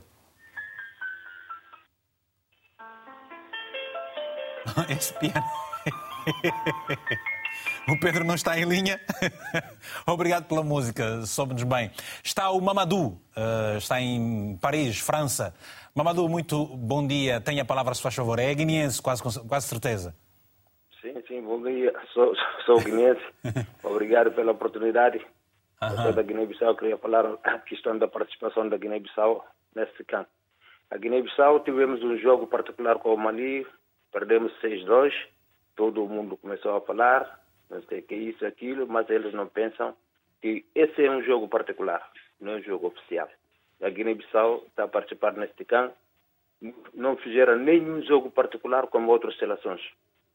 Esse 4.89 5.13
piano. 5.19 5.45
O 7.87 7.99
Pedro 7.99 8.23
não 8.23 8.35
está 8.35 8.57
em 8.57 8.63
linha. 8.63 8.99
Obrigado 10.07 10.47
pela 10.47 10.63
música, 10.63 11.21
soube-nos 11.25 11.63
bem. 11.63 11.91
Está 12.23 12.49
o 12.49 12.61
Mamadou, 12.61 13.19
uh, 13.35 13.77
está 13.77 13.99
em 13.99 14.57
Paris, 14.61 14.99
França. 14.99 15.53
Mamadou, 15.93 16.29
muito 16.29 16.65
bom 16.65 17.05
dia. 17.05 17.41
Tem 17.41 17.59
a 17.59 17.65
palavra, 17.65 17.93
se 17.93 18.01
faz 18.01 18.15
favor. 18.15 18.39
É 18.39 18.53
guineense, 18.53 19.01
quase, 19.01 19.21
quase 19.21 19.67
certeza. 19.67 20.15
Sim, 21.01 21.13
sim, 21.27 21.41
bom 21.41 21.61
dia. 21.61 21.93
Sou, 22.13 22.33
sou 22.65 22.79
guineense. 22.79 23.21
Obrigado 23.83 24.31
pela 24.31 24.53
oportunidade. 24.53 25.19
Uhum. 25.81 26.03
Sou 26.03 26.13
da 26.13 26.21
Guiné-Bissau, 26.21 26.75
queria 26.77 26.97
falar 26.97 27.25
a 27.43 27.59
questão 27.59 27.97
da 27.97 28.07
participação 28.07 28.69
da 28.69 28.77
Guiné-Bissau 28.77 29.45
neste 29.75 30.03
campo. 30.05 30.29
A 30.89 30.97
Guiné-Bissau 30.97 31.59
tivemos 31.61 32.01
um 32.01 32.17
jogo 32.17 32.47
particular 32.47 32.97
com 32.99 33.13
o 33.13 33.17
Mali, 33.17 33.67
perdemos 34.13 34.53
6-2, 34.61 35.11
todo 35.75 36.07
mundo 36.07 36.37
começou 36.37 36.77
a 36.77 36.81
falar, 36.81 37.43
não 37.69 37.81
sei 37.83 38.01
que 38.03 38.13
é 38.13 38.17
isso, 38.17 38.45
aquilo, 38.45 38.87
mas 38.87 39.09
eles 39.09 39.33
não 39.33 39.47
pensam 39.47 39.95
que 40.41 40.63
esse 40.75 41.03
é 41.03 41.09
um 41.09 41.23
jogo 41.23 41.49
particular, 41.49 42.07
não 42.39 42.53
é 42.53 42.55
um 42.57 42.63
jogo 42.63 42.87
oficial. 42.87 43.27
A 43.81 43.89
Guiné-Bissau 43.89 44.63
está 44.67 44.83
a 44.83 44.87
participar 44.87 45.33
neste 45.33 45.65
campo, 45.65 45.95
não 46.93 47.17
fizeram 47.17 47.57
nenhum 47.57 48.01
jogo 48.03 48.31
particular 48.31 48.87
como 48.87 49.11
outras 49.11 49.37
seleções. 49.37 49.81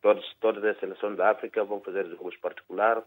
Todas, 0.02 0.24
todas 0.40 0.62
as 0.64 0.78
seleções 0.78 1.16
da 1.16 1.30
África 1.30 1.64
vão 1.64 1.80
fazer 1.80 2.06
jogos 2.08 2.36
particulares, 2.36 3.04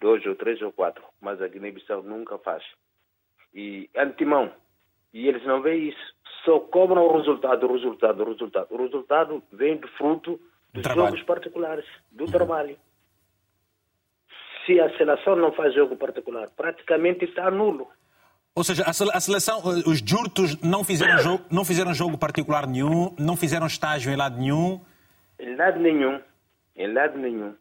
dois 0.00 0.24
ou 0.26 0.36
três 0.36 0.60
ou 0.62 0.72
quatro, 0.72 1.02
mas 1.20 1.40
a 1.42 1.48
Guiné-Bissau 1.48 2.02
nunca 2.02 2.38
faz. 2.38 2.62
E 3.54 3.90
antemão, 3.96 4.52
e 5.12 5.26
eles 5.26 5.44
não 5.44 5.60
veem 5.60 5.88
isso, 5.88 6.14
só 6.44 6.58
cobram 6.60 7.06
o 7.06 7.16
resultado, 7.16 7.66
o 7.66 7.72
resultado, 7.72 8.22
o 8.22 8.28
resultado. 8.30 8.66
O 8.70 8.82
resultado 8.82 9.42
vem 9.52 9.76
do 9.76 9.88
fruto 9.88 10.40
dos 10.72 10.84
jogos 10.94 11.22
particulares, 11.22 11.84
do 12.10 12.24
uhum. 12.24 12.30
trabalho. 12.30 12.76
Se 14.64 14.80
a 14.80 14.96
seleção 14.96 15.36
não 15.36 15.52
faz 15.52 15.74
jogo 15.74 15.96
particular, 15.96 16.48
praticamente 16.56 17.24
está 17.24 17.50
nulo. 17.50 17.88
Ou 18.54 18.64
seja, 18.64 18.84
a 18.84 19.20
seleção, 19.20 19.58
eh, 19.58 19.88
os 19.88 19.98
jurtos 19.98 20.60
não 20.62 20.84
fizeram 20.84 21.18
jogo, 21.22 21.44
não 21.50 21.64
fizeram 21.64 21.94
jogo 21.94 22.18
particular 22.18 22.66
nenhum, 22.66 23.14
não 23.18 23.36
fizeram 23.36 23.66
estágio 23.66 24.12
em 24.12 24.16
lado 24.16 24.38
nenhum. 24.38 24.80
Em 25.38 25.56
lado 25.56 25.78
nenhum, 25.78 26.20
em 26.76 26.92
lado 26.92 27.18
nenhum. 27.18 27.54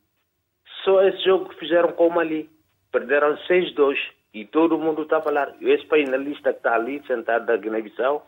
Só 0.84 1.04
esse 1.04 1.24
jogo 1.24 1.50
que 1.50 1.60
fizeram 1.60 1.92
com 1.94 2.08
o 2.08 2.14
Mali. 2.14 2.50
Perderam 2.92 3.38
6-2 3.48 3.96
e 4.34 4.46
todo 4.46 4.78
mundo 4.78 5.04
está 5.04 5.18
a 5.18 5.22
falar. 5.22 5.56
Esse 5.62 5.86
painelista 5.86 6.52
que 6.52 6.60
está 6.60 6.76
ali, 6.76 7.04
sentado 7.06 7.46
da 7.46 7.58
Guiné-Bissau, 7.58 8.28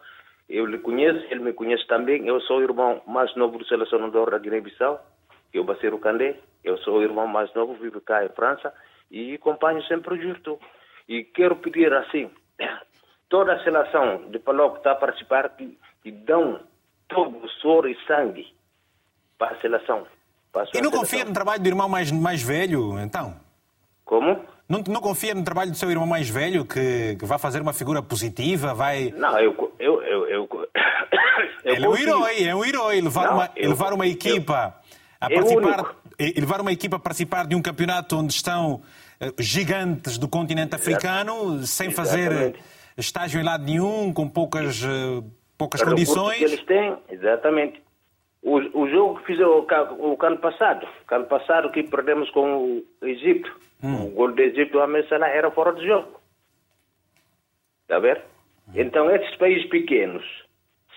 eu 0.50 0.66
lhe 0.66 0.78
conheço, 0.80 1.26
ele 1.30 1.42
me 1.42 1.54
conhece 1.54 1.86
também. 1.88 2.28
Eu 2.28 2.40
sou 2.42 2.58
o 2.58 2.64
irmão 2.64 3.02
mais 3.08 3.34
novo 3.36 3.58
do 3.58 3.66
selecionador 3.66 4.32
da 4.32 4.40
Guiné-Bissau, 4.40 5.00
eu 5.54 5.64
Baciro 5.64 6.00
Candé. 6.00 6.38
Eu 6.64 6.78
sou 6.80 7.00
o 7.00 7.04
irmão 7.04 7.26
mais 7.26 7.52
novo, 7.56 7.74
vivo 7.74 8.00
cá 8.02 8.24
em 8.24 8.30
França 8.30 8.72
e 9.10 9.34
acompanho 9.34 9.84
sempre 9.84 10.14
o 10.14 10.22
Justo. 10.22 10.60
E 11.10 11.24
quero 11.24 11.56
pedir 11.56 11.92
assim, 11.94 12.30
toda 13.30 13.54
a 13.54 13.64
seleção 13.64 14.30
de 14.30 14.38
Palop 14.40 14.74
que 14.74 14.80
está 14.80 14.92
a 14.92 14.96
participar, 14.96 15.50
que, 15.50 15.78
que 16.04 16.12
dão 16.12 16.60
todo 17.08 17.44
o 17.44 17.50
suor 17.50 17.90
e 17.90 17.98
sangue 18.06 18.48
para 19.38 19.56
a 19.56 19.62
seleção 19.62 20.06
e 20.74 20.82
não 20.82 20.92
confia 20.92 21.24
no 21.24 21.34
trabalho 21.34 21.62
do 21.62 21.68
irmão 21.68 21.88
mais, 21.88 22.12
mais 22.12 22.44
velho, 22.44 23.00
então? 23.00 23.34
Como? 24.06 24.42
Não, 24.68 24.82
não 24.88 25.02
confia 25.02 25.36
no 25.36 25.44
trabalho 25.44 25.72
do 25.72 25.78
seu 25.78 25.92
irmão 25.92 26.08
mais 26.08 26.30
velho, 26.30 26.66
que, 26.66 27.16
que 27.18 27.26
vai 27.26 27.38
fazer 27.38 27.62
uma 27.62 27.74
figura 27.74 28.02
positiva, 28.02 28.74
vai... 28.74 29.14
Não, 29.18 29.38
eu... 29.38 29.74
eu, 29.80 30.02
eu, 30.02 30.28
eu, 30.28 30.50
eu 31.66 31.76
Ele 31.76 31.86
é 31.86 31.90
um 31.90 31.98
herói, 31.98 32.44
é 32.44 32.56
um 32.56 32.66
herói. 32.66 33.02
Levar, 33.02 33.26
não, 33.28 33.34
uma, 33.36 33.52
eu, 33.56 33.70
levar 33.70 33.94
uma 33.94 34.08
equipa 34.08 34.76
a 35.20 35.30
participar... 35.30 35.96
Levar 36.38 36.62
uma 36.62 36.72
equipa 36.72 36.98
a 36.98 37.00
participar 37.00 37.48
de 37.48 37.56
um 37.56 37.62
campeonato 37.62 38.16
onde 38.16 38.32
estão 38.32 38.82
eh, 39.20 39.32
gigantes 39.40 40.18
do 40.18 40.28
continente 40.28 40.76
africano, 40.76 41.64
sem 41.66 41.90
fazer 41.90 42.56
estágio 42.98 43.40
em 43.40 43.44
lado 43.44 43.64
nenhum, 43.64 44.14
com 44.14 44.30
poucas, 44.30 44.84
eh, 44.84 45.24
poucas 45.58 45.82
condições. 45.82 46.38
Que 46.38 46.44
eles 46.44 46.64
têm, 46.64 46.98
exatamente. 47.10 47.82
O, 48.42 48.58
o 48.82 48.90
jogo 48.90 49.20
que 49.20 49.28
fizeram 49.28 49.60
o, 49.60 50.14
o 50.14 50.26
ano 50.26 50.38
passado, 50.38 50.88
o 51.10 51.16
ano 51.16 51.26
passado 51.26 51.72
que 51.72 51.84
perdemos 51.84 52.30
com 52.32 52.84
o 53.02 53.06
Egito, 53.06 53.52
hum. 53.84 54.08
o 54.08 54.12
gol 54.12 54.32
do 54.34 54.42
Egito, 54.42 54.80
a 54.80 54.88
Messala 54.88 55.28
era 55.28 55.52
fora 55.52 55.74
de 55.74 55.86
jogo. 55.86 56.20
Está 57.84 57.98
a 57.98 58.00
ver? 58.00 58.24
Hum. 58.68 58.74
Então, 58.76 59.10
esses 59.10 59.36
países 59.38 59.68
pequenos 59.70 60.24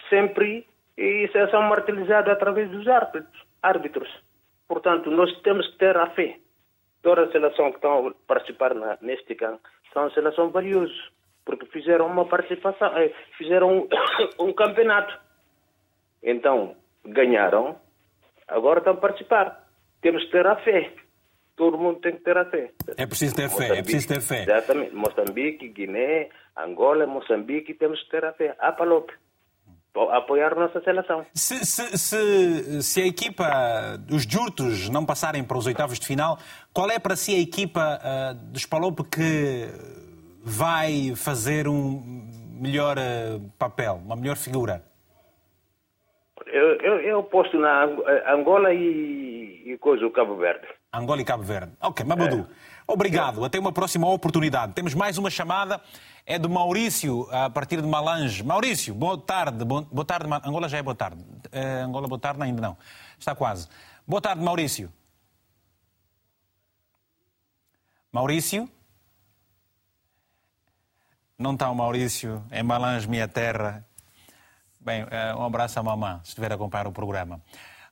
sempre 0.08 0.66
isso 0.96 1.50
são 1.50 1.62
martirizados 1.62 2.32
através 2.32 2.70
dos 2.70 2.86
árbitros. 2.86 3.46
árbitros. 3.62 4.08
Portanto, 4.68 5.10
nós 5.10 5.30
temos 5.42 5.66
que 5.68 5.78
ter 5.78 5.96
a 5.96 6.10
fé. 6.10 6.38
Toda 7.02 7.24
a 7.24 7.32
seleção 7.32 7.70
que 7.70 7.76
estão 7.76 8.08
a 8.08 8.14
participar 8.26 8.74
na, 8.74 8.96
neste 9.00 9.34
campo 9.34 9.60
são 9.92 10.04
uma 10.04 10.14
seleção 10.14 10.50
valiosa, 10.50 10.94
porque 11.44 11.66
fizeram 11.66 12.06
uma 12.06 12.24
participação, 12.24 12.96
eh, 12.96 13.12
fizeram 13.36 13.78
um, 13.78 13.88
um 14.48 14.52
campeonato. 14.52 15.18
Então, 16.22 16.76
ganharam, 17.04 17.76
agora 18.48 18.78
estão 18.78 18.94
a 18.94 18.96
participar. 18.96 19.68
Temos 20.00 20.24
que 20.24 20.30
ter 20.30 20.46
a 20.46 20.56
fé. 20.56 20.92
Todo 21.56 21.78
mundo 21.78 22.00
tem 22.00 22.12
que 22.12 22.20
ter 22.20 22.36
a 22.36 22.44
fé. 22.44 22.72
É 22.96 23.06
preciso 23.06 23.36
ter 23.36 23.48
fé, 23.48 23.78
é 23.78 23.82
preciso 23.82 24.08
ter 24.08 24.20
fé. 24.20 24.42
Exatamente. 24.42 24.94
Moçambique, 24.94 25.68
Guiné, 25.68 26.28
Angola, 26.56 27.06
Moçambique, 27.06 27.74
temos 27.74 28.02
que 28.02 28.10
ter 28.10 28.24
a 28.24 28.32
fé. 28.32 28.56
A 28.58 28.72
Palop. 28.72 29.10
Apoiar 30.10 30.52
a 30.52 30.56
nossa 30.56 30.80
seleção. 30.82 31.24
Se, 31.32 31.64
se, 31.64 31.96
se, 31.96 32.82
se 32.82 33.02
a 33.02 33.06
equipa, 33.06 33.46
os 34.10 34.24
Jurtos, 34.24 34.88
não 34.88 35.06
passarem 35.06 35.44
para 35.44 35.56
os 35.56 35.66
oitavos 35.66 36.00
de 36.00 36.06
final, 36.06 36.36
qual 36.72 36.90
é 36.90 36.98
para 36.98 37.14
si 37.14 37.32
a 37.36 37.38
equipa 37.38 38.00
uh, 38.00 38.34
dos 38.50 38.66
Palop 38.66 38.98
que 39.08 39.68
vai 40.42 41.14
fazer 41.14 41.68
um 41.68 42.02
melhor 42.60 42.96
uh, 42.98 43.40
papel, 43.56 44.00
uma 44.04 44.16
melhor 44.16 44.36
figura? 44.36 44.82
Eu, 46.46 46.74
eu, 46.80 47.00
eu 47.00 47.22
posto 47.22 47.56
na 47.56 47.84
Angola 48.26 48.74
e, 48.74 49.62
e 49.64 49.78
coisa, 49.78 50.04
o 50.04 50.10
Cabo 50.10 50.36
Verde. 50.36 50.66
Angola 50.98 51.20
e 51.20 51.24
Cabo 51.24 51.42
Verde. 51.42 51.72
Ok, 51.80 52.04
Mabadu, 52.04 52.40
é. 52.40 52.92
obrigado. 52.92 53.44
Até 53.44 53.58
uma 53.58 53.72
próxima 53.72 54.08
oportunidade. 54.08 54.72
Temos 54.72 54.94
mais 54.94 55.18
uma 55.18 55.30
chamada, 55.30 55.80
é 56.26 56.38
do 56.38 56.48
Maurício, 56.48 57.28
a 57.30 57.50
partir 57.50 57.80
de 57.80 57.86
Malange. 57.88 58.42
Maurício, 58.42 58.94
boa 58.94 59.18
tarde. 59.18 59.64
Boa 59.64 60.04
tarde, 60.04 60.28
Angola 60.44 60.68
já 60.68 60.78
é 60.78 60.82
boa 60.82 60.94
tarde. 60.94 61.24
É, 61.52 61.80
Angola, 61.80 62.06
boa 62.06 62.18
tarde, 62.18 62.42
ainda 62.42 62.60
não. 62.60 62.76
Está 63.18 63.34
quase. 63.34 63.68
Boa 64.06 64.20
tarde, 64.20 64.42
Maurício. 64.42 64.92
Maurício? 68.12 68.68
Não 71.36 71.54
está 71.54 71.68
o 71.68 71.74
Maurício, 71.74 72.44
é 72.50 72.62
Malange, 72.62 73.08
minha 73.08 73.26
terra. 73.26 73.84
Bem, 74.78 75.04
eh, 75.10 75.34
um 75.34 75.42
abraço 75.42 75.80
à 75.80 75.82
mamã, 75.82 76.20
se 76.22 76.28
estiver 76.28 76.52
a 76.52 76.54
acompanhar 76.54 76.86
o 76.86 76.92
programa. 76.92 77.42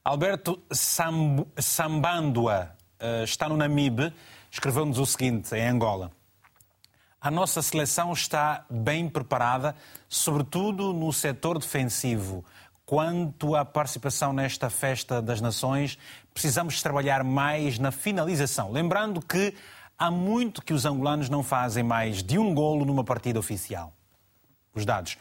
Alberto 0.04 0.62
Samb 0.70 1.44
Sambandua 1.58 2.76
está 3.24 3.48
no 3.48 3.56
Namibe, 3.56 4.12
escreveu-nos 4.50 4.98
o 4.98 5.06
seguinte, 5.06 5.54
em 5.54 5.68
Angola. 5.68 6.10
A 7.20 7.30
nossa 7.30 7.62
seleção 7.62 8.12
está 8.12 8.66
bem 8.68 9.08
preparada, 9.08 9.76
sobretudo 10.08 10.92
no 10.92 11.12
setor 11.12 11.58
defensivo. 11.58 12.44
quanto 12.84 13.56
à 13.56 13.64
participação 13.64 14.32
nesta 14.34 14.68
festa 14.68 15.22
das 15.22 15.40
nações, 15.40 15.98
precisamos 16.34 16.82
trabalhar 16.82 17.24
mais 17.24 17.78
na 17.78 17.90
finalização. 17.90 18.70
Lembrando 18.70 19.20
que 19.22 19.54
há 19.98 20.10
muito 20.10 20.60
que 20.60 20.74
os 20.74 20.84
angolanos 20.84 21.28
não 21.28 21.42
fazem 21.42 21.82
mais 21.82 22.22
de 22.22 22.38
um 22.38 22.54
golo 22.54 22.84
numa 22.84 23.04
partida 23.04 23.38
oficial. 23.38 23.94
Os 24.74 24.84
dados. 24.84 25.16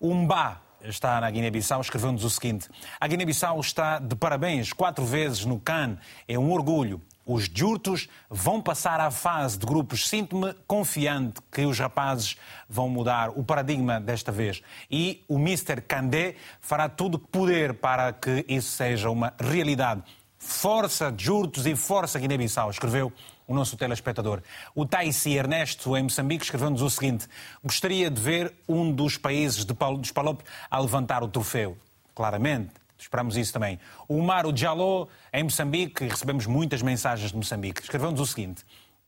O 0.00 0.12
Mbá 0.12 0.60
está 0.82 1.20
na 1.20 1.30
Guiné-Bissau, 1.30 1.80
escreveu-nos 1.80 2.24
o 2.24 2.30
seguinte: 2.30 2.68
A 2.98 3.06
Guiné-Bissau 3.06 3.60
está 3.60 3.98
de 3.98 4.16
parabéns 4.16 4.72
quatro 4.72 5.04
vezes 5.04 5.44
no 5.44 5.60
CAN, 5.60 5.98
é 6.26 6.38
um 6.38 6.50
orgulho. 6.50 7.00
Os 7.24 7.48
Jurtos 7.52 8.08
vão 8.28 8.60
passar 8.60 9.00
à 9.00 9.10
fase 9.10 9.58
de 9.58 9.64
grupos. 9.64 10.08
Sinto-me 10.08 10.54
confiante 10.66 11.40
que 11.50 11.64
os 11.64 11.78
rapazes 11.78 12.36
vão 12.68 12.88
mudar 12.88 13.30
o 13.30 13.44
paradigma 13.44 14.00
desta 14.00 14.32
vez. 14.32 14.62
E 14.90 15.22
o 15.28 15.38
Mr. 15.38 15.80
Candé 15.80 16.34
fará 16.60 16.88
tudo 16.88 17.14
o 17.14 17.18
que 17.18 17.28
puder 17.28 17.74
para 17.74 18.12
que 18.12 18.44
isso 18.48 18.70
seja 18.70 19.08
uma 19.08 19.32
realidade. 19.38 20.02
Força 20.36 21.14
Jurtos 21.16 21.66
e 21.66 21.76
força 21.76 22.18
Guiné-Bissau, 22.18 22.68
escreveu 22.68 23.12
o 23.46 23.54
nosso 23.54 23.76
telespectador. 23.76 24.42
O 24.74 24.84
Taisi 24.84 25.36
Ernesto, 25.36 25.96
em 25.96 26.02
Moçambique, 26.02 26.44
escreveu-nos 26.44 26.82
o 26.82 26.90
seguinte: 26.90 27.28
Gostaria 27.62 28.10
de 28.10 28.20
ver 28.20 28.52
um 28.68 28.90
dos 28.92 29.16
países 29.16 29.64
de 29.64 29.72
dos 29.72 30.10
Palop 30.10 30.40
a 30.68 30.78
levantar 30.80 31.22
o 31.22 31.28
troféu. 31.28 31.76
Claramente, 32.14 32.81
esperamos 33.02 33.36
isso 33.36 33.52
também. 33.52 33.78
O 34.08 34.22
Maro 34.22 34.52
Diallo, 34.52 35.08
em 35.32 35.42
Moçambique, 35.42 36.06
recebemos 36.06 36.46
muitas 36.46 36.82
mensagens 36.82 37.30
de 37.30 37.36
Moçambique, 37.36 37.82
escreveu-nos 37.82 38.20
o 38.20 38.26
seguinte: 38.26 38.64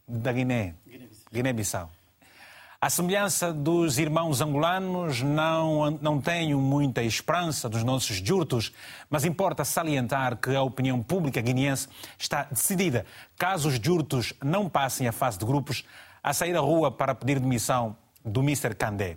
da 0.07 0.33
Guiné, 0.33 0.75
Guiné-Bissau. 1.33 1.91
À 2.81 2.91
semelhança 2.91 3.51
dos 3.51 3.99
irmãos 3.99 4.43
angolanos, 4.43 5.23
não, 5.23 5.91
não 6.03 6.21
tenho 6.21 6.61
muita 6.61 7.03
esperança 7.03 7.67
dos 7.67 7.83
nossos 7.83 8.17
jurtos, 8.17 8.75
mas 9.09 9.25
importa 9.25 9.65
salientar 9.65 10.37
que 10.37 10.55
a 10.55 10.61
opinião 10.61 11.03
pública 11.03 11.41
guineense 11.41 11.89
está 12.19 12.43
decidida, 12.43 13.07
caso 13.39 13.69
os 13.69 13.77
jurtos 13.77 14.35
não 14.45 14.69
passem 14.69 15.09
a 15.09 15.13
fase 15.13 15.39
de 15.39 15.47
grupos, 15.47 15.83
a 16.23 16.35
sair 16.35 16.55
à 16.55 16.61
rua 16.61 16.91
para 16.91 17.15
pedir 17.15 17.41
demissão 17.41 17.97
do 18.23 18.43
Mr. 18.43 18.75
Candé. 18.75 19.17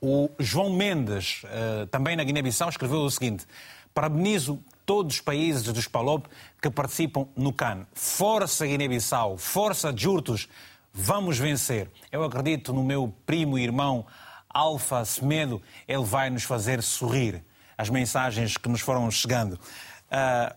O 0.00 0.30
João 0.38 0.70
Mendes, 0.70 1.42
uh, 1.44 1.86
também 1.88 2.16
na 2.16 2.24
Guiné-Bissau, 2.24 2.68
escreveu 2.68 3.00
o 3.00 3.10
seguinte: 3.10 3.46
Parabenizo 3.92 4.62
todos 4.86 5.16
os 5.16 5.20
países 5.20 5.62
dos 5.62 5.86
PALOP 5.86 6.26
que 6.60 6.70
participam 6.70 7.26
no 7.36 7.52
CAN. 7.52 7.86
Força 7.92 8.66
Guiné-Bissau, 8.66 9.36
força 9.36 9.92
Jurtos 9.96 10.48
Vamos 10.92 11.38
vencer. 11.38 11.88
Eu 12.10 12.24
acredito 12.24 12.72
no 12.72 12.82
meu 12.82 13.14
primo 13.24 13.58
e 13.58 13.62
irmão 13.62 14.04
Alfa 14.48 15.04
Semedo. 15.04 15.62
Ele 15.86 16.02
vai 16.02 16.28
nos 16.28 16.42
fazer 16.42 16.82
sorrir. 16.82 17.44
As 17.78 17.88
mensagens 17.88 18.56
que 18.56 18.68
nos 18.68 18.80
foram 18.80 19.10
chegando. 19.10 19.52
Uh, 19.54 20.54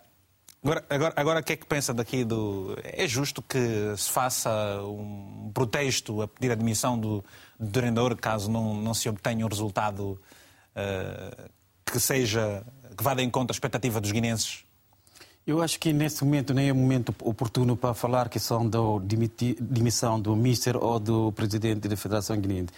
agora, 0.64 0.86
agora, 0.90 1.14
agora, 1.16 1.40
o 1.40 1.44
que 1.44 1.54
é 1.54 1.56
que 1.56 1.66
pensa 1.66 1.94
daqui 1.94 2.26
do. 2.26 2.76
É 2.84 3.08
justo 3.08 3.42
que 3.42 3.94
se 3.96 4.10
faça 4.10 4.52
um 4.82 5.52
protesto 5.54 6.22
a 6.22 6.28
pedir 6.28 6.52
admissão 6.52 7.00
do, 7.00 7.24
do 7.60 7.70
treinador 7.70 8.16
caso 8.16 8.50
não, 8.50 8.76
não 8.76 8.94
se 8.94 9.08
obtenha 9.10 9.46
um 9.46 9.50
resultado 9.50 10.20
uh, 10.76 11.50
que 11.86 12.00
seja. 12.00 12.64
que 12.98 13.04
vá 13.04 13.14
de 13.14 13.24
encontro 13.24 13.54
à 13.54 13.56
expectativa 13.56 14.00
dos 14.02 14.12
guinenses? 14.12 14.66
Eu 15.46 15.62
acho 15.62 15.78
que 15.78 15.92
nesse 15.92 16.24
momento 16.24 16.54
nem 16.54 16.70
é 16.70 16.72
o 16.72 16.76
momento 16.76 17.14
oportuno 17.22 17.76
para 17.76 17.94
falar 17.94 18.30
que 18.30 18.40
são 18.40 18.68
da 18.68 18.80
demissão 19.60 20.18
do 20.18 20.38
Mister 20.38 20.78
ou 20.78 20.98
do 20.98 21.34
presidente 21.34 21.86
da 21.90 21.98
Federação 21.98 22.40
Guineense. 22.40 22.72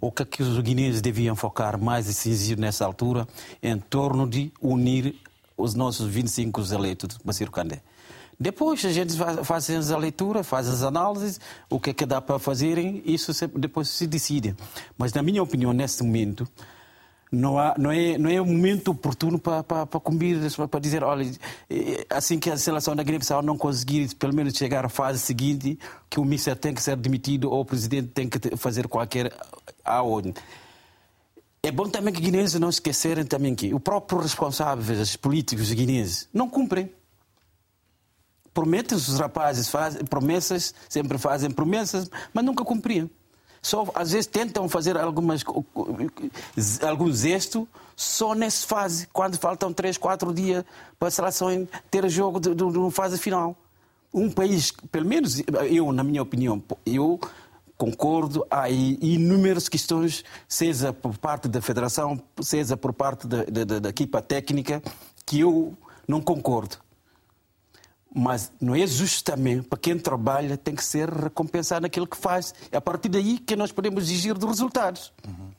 O 0.00 0.12
que, 0.12 0.22
é 0.22 0.24
que 0.24 0.42
os 0.42 0.56
guineenses 0.60 1.02
deviam 1.02 1.34
focar 1.34 1.76
mais 1.76 2.06
e 2.06 2.14
se 2.14 2.54
nessa 2.54 2.84
altura 2.84 3.26
em 3.60 3.76
torno 3.76 4.28
de 4.28 4.52
unir 4.60 5.16
os 5.56 5.74
nossos 5.74 6.06
25 6.06 6.60
eleitos 6.72 7.16
do 7.16 7.24
Baciro 7.24 7.50
Candé. 7.50 7.82
Depois 8.38 8.84
a 8.84 8.90
gente 8.90 9.14
faz 9.44 9.70
a 9.90 9.96
leitura, 9.96 10.42
faz 10.42 10.68
as 10.68 10.82
análises, 10.82 11.40
o 11.70 11.78
que 11.78 11.90
é 11.90 11.92
que 11.92 12.04
dá 12.04 12.20
para 12.20 12.38
fazerem, 12.38 13.02
isso 13.04 13.32
depois 13.56 13.88
se 13.88 14.06
decide. 14.06 14.56
Mas 14.98 15.12
na 15.12 15.22
minha 15.22 15.42
opinião, 15.42 15.72
nesse 15.72 16.02
momento, 16.02 16.48
não, 17.32 17.58
há, 17.58 17.74
não, 17.78 17.90
é, 17.90 18.18
não 18.18 18.28
é 18.28 18.40
o 18.40 18.44
momento 18.44 18.90
oportuno 18.90 19.38
para, 19.38 19.62
para, 19.62 19.86
para 19.86 20.00
cumprir, 20.00 20.38
para 20.68 20.80
dizer, 20.80 21.02
olha, 21.02 21.30
assim 22.10 22.38
que 22.38 22.50
a 22.50 22.58
seleção 22.58 22.94
da 22.94 23.02
Guiné-Bissau 23.02 23.40
não 23.40 23.56
conseguir 23.56 24.14
pelo 24.16 24.34
menos 24.34 24.54
chegar 24.54 24.84
à 24.84 24.88
fase 24.88 25.18
seguinte, 25.18 25.78
que 26.10 26.20
o 26.20 26.24
ministro 26.24 26.54
tem 26.56 26.74
que 26.74 26.82
ser 26.82 26.96
demitido 26.96 27.50
ou 27.50 27.60
o 27.60 27.64
presidente 27.64 28.08
tem 28.08 28.28
que 28.28 28.56
fazer 28.56 28.86
qualquer 28.86 29.32
aonde. 29.82 30.34
É 31.62 31.70
bom 31.70 31.88
também 31.88 32.12
que 32.12 32.20
guineenses 32.20 32.60
não 32.60 32.68
esquecerem 32.68 33.24
também 33.24 33.54
que 33.54 33.72
o 33.72 33.80
próprio 33.80 34.18
responsável, 34.18 35.00
os 35.00 35.16
políticos 35.16 35.72
guineenses, 35.72 36.28
não 36.34 36.50
cumprem. 36.50 36.90
Prometem 38.54 38.96
os 38.96 39.18
rapazes, 39.18 39.68
fazem 39.68 40.04
promessas, 40.04 40.74
sempre 40.88 41.16
fazem 41.18 41.50
promessas, 41.50 42.10
mas 42.32 42.44
nunca 42.44 42.64
cumpriam 42.64 43.08
só 43.62 43.88
às 43.94 44.10
vezes 44.10 44.26
tentam 44.26 44.68
fazer 44.68 44.98
algumas, 44.98 45.44
algum 46.86 47.12
gesto 47.12 47.66
só 47.94 48.34
nessa 48.34 48.66
fase, 48.66 49.06
quando 49.12 49.38
faltam 49.38 49.72
3, 49.72 49.96
4 49.96 50.34
dias 50.34 50.64
para 50.98 51.08
a 51.08 51.10
seleção 51.10 51.68
ter 51.88 52.08
jogo 52.10 52.40
de, 52.40 52.54
de, 52.54 52.72
de 52.72 52.90
fase 52.90 53.16
final. 53.16 53.56
Um 54.12 54.30
país, 54.30 54.72
pelo 54.90 55.06
menos 55.06 55.42
eu, 55.70 55.92
na 55.92 56.02
minha 56.02 56.20
opinião, 56.20 56.62
eu 56.84 57.20
concordo, 57.78 58.44
há 58.50 58.68
inúmeras 58.68 59.68
questões, 59.68 60.24
seja 60.48 60.92
por 60.92 61.16
parte 61.16 61.48
da 61.48 61.62
federação, 61.62 62.20
seja 62.40 62.76
por 62.76 62.92
parte 62.92 63.26
da, 63.26 63.44
da, 63.44 63.78
da 63.78 63.88
equipa 63.88 64.20
técnica, 64.20 64.82
que 65.24 65.40
eu 65.40 65.76
não 66.06 66.20
concordo. 66.20 66.76
Mas 68.14 68.52
não 68.60 68.74
é 68.74 68.86
justo 68.86 69.24
também 69.24 69.62
para 69.62 69.78
quem 69.78 69.98
trabalha 69.98 70.56
tem 70.56 70.74
que 70.74 70.84
ser 70.84 71.08
recompensado 71.08 71.82
naquilo 71.82 72.06
que 72.06 72.16
faz. 72.16 72.54
É 72.70 72.76
a 72.76 72.80
partir 72.80 73.08
daí 73.08 73.38
que 73.38 73.56
nós 73.56 73.72
podemos 73.72 74.04
exigir 74.04 74.34
dos 74.34 74.48
resultados. 74.48 75.12
Uhum. 75.26 75.50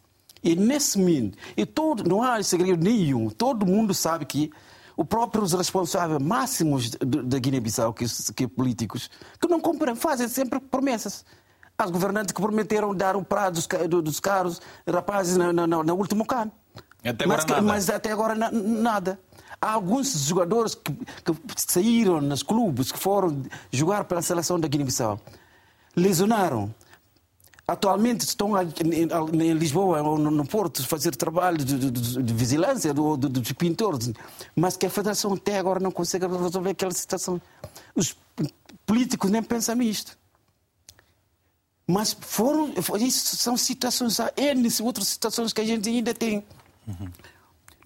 E 0.43 0.55
nesse 0.55 0.99
momento, 0.99 1.38
e 1.55 1.65
todo, 1.65 2.07
não 2.07 2.21
há 2.21 2.43
segredo 2.43 2.84
nenhum, 2.84 3.30
todo 3.30 3.65
mundo 3.65 3.93
sabe 3.93 4.25
que 4.25 4.51
os 4.95 5.07
próprios 5.07 5.53
responsáveis 5.53 6.21
máximos 6.21 6.91
da 6.91 7.39
Guiné-Bissau, 7.39 7.93
que, 7.93 8.05
que 8.35 8.47
políticos, 8.47 9.09
que 9.39 9.47
não 9.47 9.59
cumprem, 9.59 9.95
fazem 9.95 10.27
sempre 10.27 10.59
promessas. 10.59 11.25
As 11.77 11.89
governantes 11.89 12.34
que 12.34 12.41
prometeram 12.41 12.93
dar 12.93 13.15
o 13.15 13.23
prazo 13.23 13.67
dos, 13.88 14.03
dos 14.03 14.19
carros 14.19 14.61
rapazes 14.88 15.38
no, 15.38 15.51
no, 15.51 15.65
no, 15.65 15.84
no 15.84 15.95
último 15.95 16.25
cano. 16.25 16.51
Até 17.03 17.25
mas, 17.25 17.45
mas, 17.63 17.89
até 17.89 18.11
agora 18.11 18.35
nada. 18.35 19.19
Há 19.64 19.72
alguns 19.72 20.11
jogadores 20.26 20.76
que, 20.76 20.91
que 20.91 21.72
saíram 21.72 22.19
nos 22.19 22.44
clubes, 22.44 22.91
que 22.91 22.99
foram 22.99 23.44
jogar 23.72 24.03
pela 24.03 24.22
seleção 24.22 24.60
da 24.60 24.68
Guiné-Bissau. 24.68 25.18
Lesionaram. 25.95 26.76
Atualmente 27.65 28.26
estão 28.26 28.52
em 28.61 29.53
Lisboa 29.53 30.02
ou 30.02 30.18
no 30.18 30.45
Porto 30.45 30.85
fazer 30.85 31.15
trabalho 31.15 31.60
de, 31.60 31.80
de, 31.80 32.22
de 32.22 32.34
vigilância 32.34 32.94
dos 32.94 33.18
do, 33.18 33.30
do 33.30 33.56
pintores, 33.56 34.11
mas 34.53 34.76
que 34.76 34.85
a 34.85 34.90
Federação 34.90 35.34
até 35.34 35.60
agora 35.60 35.80
não 35.80 35.91
consegue 35.91 36.27
resolver 36.27 36.72
aquela 36.72 36.91
situação. 36.91 37.40
Os 37.95 38.18
políticos 38.85 39.31
nem 39.31 39.41
pensam 39.41 39.76
nisto. 39.76 40.18
Mas 41.88 42.11
foram, 42.19 42.73
isso 42.99 43.38
são 43.38 43.56
situações, 43.56 44.19
há 44.19 44.30
N 44.35 44.68
outras 44.81 45.07
situações 45.07 45.53
que 45.53 45.61
a 45.61 45.65
gente 45.65 45.88
ainda 45.88 46.14
tem. 46.14 46.44
Uhum. 46.85 47.07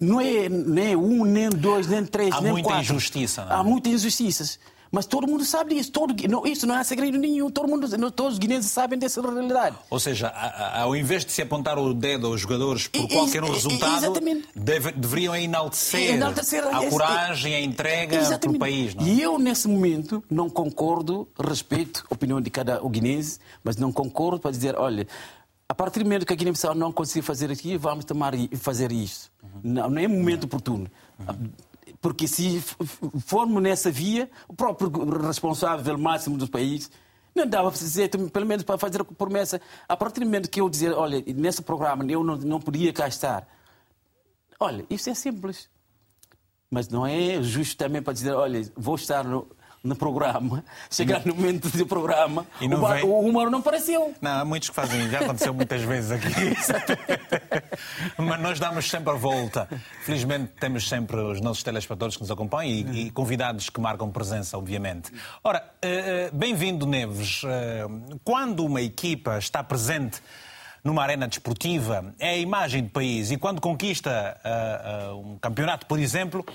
Não 0.00 0.20
é 0.20 0.48
nem 0.48 0.94
um, 0.94 1.24
nem 1.24 1.48
dois, 1.48 1.86
nem 1.86 2.04
três, 2.04 2.34
Há 2.34 2.40
nem 2.40 2.52
muita 2.52 2.68
quatro. 2.68 2.84
injustiça. 2.84 3.44
Não 3.44 3.52
é? 3.52 3.54
Há 3.56 3.64
muitas 3.64 3.92
injustiças. 3.92 4.58
Mas 4.90 5.06
todo 5.06 5.26
mundo 5.26 5.44
sabe 5.44 5.74
disso. 5.74 5.92
Todo, 5.92 6.14
não, 6.28 6.46
isso 6.46 6.66
não 6.66 6.74
há 6.74 6.82
segredo 6.82 7.18
nenhum. 7.18 7.50
Todo 7.50 7.68
mundo, 7.68 8.10
todos 8.10 8.34
os 8.34 8.38
guineenses 8.38 8.70
sabem 8.70 8.98
dessa 8.98 9.20
realidade. 9.20 9.76
Ou 9.90 10.00
seja, 10.00 10.28
ao 10.28 10.96
invés 10.96 11.24
de 11.24 11.32
se 11.32 11.42
apontar 11.42 11.78
o 11.78 11.92
dedo 11.92 12.26
aos 12.26 12.40
jogadores 12.40 12.88
por 12.88 13.02
e, 13.02 13.08
qualquer 13.08 13.44
um 13.44 13.52
resultado, 13.52 14.14
deve, 14.54 14.92
deveriam 14.92 15.36
enaltecer, 15.36 16.14
enaltecer 16.14 16.64
a 16.66 16.86
coragem, 16.88 17.54
a 17.54 17.60
entrega 17.60 18.16
exatamente. 18.16 18.40
para 18.40 18.50
o 18.56 18.58
país. 18.58 18.94
Não? 18.94 19.04
É? 19.04 19.08
E 19.08 19.20
eu, 19.20 19.38
nesse 19.38 19.68
momento, 19.68 20.24
não 20.30 20.48
concordo, 20.48 21.28
respeito 21.38 22.04
a 22.10 22.14
opinião 22.14 22.40
de 22.40 22.50
cada 22.50 22.80
guinense, 22.88 23.38
mas 23.62 23.76
não 23.76 23.92
concordo 23.92 24.40
para 24.40 24.50
dizer, 24.50 24.74
olha, 24.76 25.06
a 25.68 25.74
partir 25.74 26.00
do 26.00 26.06
momento 26.06 26.24
que 26.24 26.32
a 26.32 26.36
Guiné-Bissau 26.36 26.74
não 26.74 26.90
conseguir 26.90 27.22
fazer 27.22 27.50
aqui, 27.50 27.76
vamos 27.76 28.04
tomar 28.04 28.34
e 28.34 28.48
fazer 28.56 28.90
isto. 28.90 29.30
Uhum. 29.42 29.60
Não, 29.62 29.90
não 29.90 30.00
é 30.00 30.08
momento 30.08 30.44
oportuno. 30.44 30.90
Uhum. 31.18 31.50
Porque 32.00 32.26
se 32.26 32.60
formos 33.26 33.62
nessa 33.62 33.90
via, 33.90 34.30
o 34.46 34.54
próprio 34.54 34.90
responsável 35.20 35.98
máximo 35.98 36.38
do 36.38 36.48
país 36.48 36.90
não 37.34 37.46
dava 37.46 37.70
para 37.70 37.78
dizer, 37.78 38.08
pelo 38.08 38.46
menos 38.46 38.64
para 38.64 38.78
fazer 38.78 39.02
a 39.02 39.04
promessa. 39.04 39.60
A 39.86 39.96
partir 39.96 40.20
do 40.20 40.26
momento 40.26 40.48
que 40.48 40.60
eu 40.60 40.70
dizer, 40.70 40.92
olha, 40.92 41.22
nesse 41.34 41.60
programa 41.60 42.04
eu 42.10 42.24
não, 42.24 42.36
não 42.36 42.60
podia 42.60 42.92
cá 42.92 43.06
estar. 43.06 43.46
Olha, 44.58 44.86
isso 44.88 45.10
é 45.10 45.14
simples. 45.14 45.68
Mas 46.70 46.88
não 46.88 47.06
é 47.06 47.42
justo 47.42 47.76
também 47.76 48.02
para 48.02 48.12
dizer, 48.12 48.32
olha, 48.32 48.62
vou 48.74 48.94
estar 48.94 49.22
no, 49.22 49.46
no 49.82 49.94
programa, 49.94 50.64
chegar 50.90 51.24
no 51.24 51.34
momento 51.34 51.68
do 51.68 51.86
programa, 51.86 52.46
o, 52.60 52.86
vem... 52.86 53.04
o 53.04 53.20
humor 53.20 53.50
não 53.50 53.60
apareceu. 53.60 54.14
Não, 54.20 54.40
há 54.40 54.44
muitos 54.44 54.68
que 54.68 54.74
fazem, 54.74 55.08
já 55.10 55.20
aconteceu 55.20 55.54
muitas 55.54 55.82
vezes 55.82 56.10
aqui. 56.10 56.28
Mas 58.18 58.40
nós 58.40 58.58
damos 58.58 58.88
sempre 58.88 59.10
a 59.12 59.16
volta. 59.16 59.68
Felizmente 60.02 60.52
temos 60.60 60.88
sempre 60.88 61.16
os 61.16 61.40
nossos 61.40 61.62
telespectadores 61.62 62.16
que 62.16 62.22
nos 62.22 62.30
acompanham 62.30 62.72
e, 62.72 63.06
e 63.06 63.10
convidados 63.10 63.70
que 63.70 63.80
marcam 63.80 64.10
presença, 64.10 64.56
obviamente. 64.58 65.12
Ora, 65.42 65.64
uh, 65.84 66.36
bem-vindo, 66.36 66.86
Neves. 66.86 67.42
Uh, 67.42 68.18
quando 68.24 68.64
uma 68.64 68.80
equipa 68.80 69.38
está 69.38 69.62
presente 69.62 70.20
numa 70.82 71.02
arena 71.02 71.28
desportiva, 71.28 72.14
é 72.18 72.30
a 72.30 72.38
imagem 72.38 72.84
do 72.84 72.90
país. 72.90 73.30
E 73.30 73.36
quando 73.36 73.60
conquista 73.60 74.40
um 75.22 75.36
campeonato, 75.36 75.84
por 75.86 75.98
exemplo, 75.98 76.46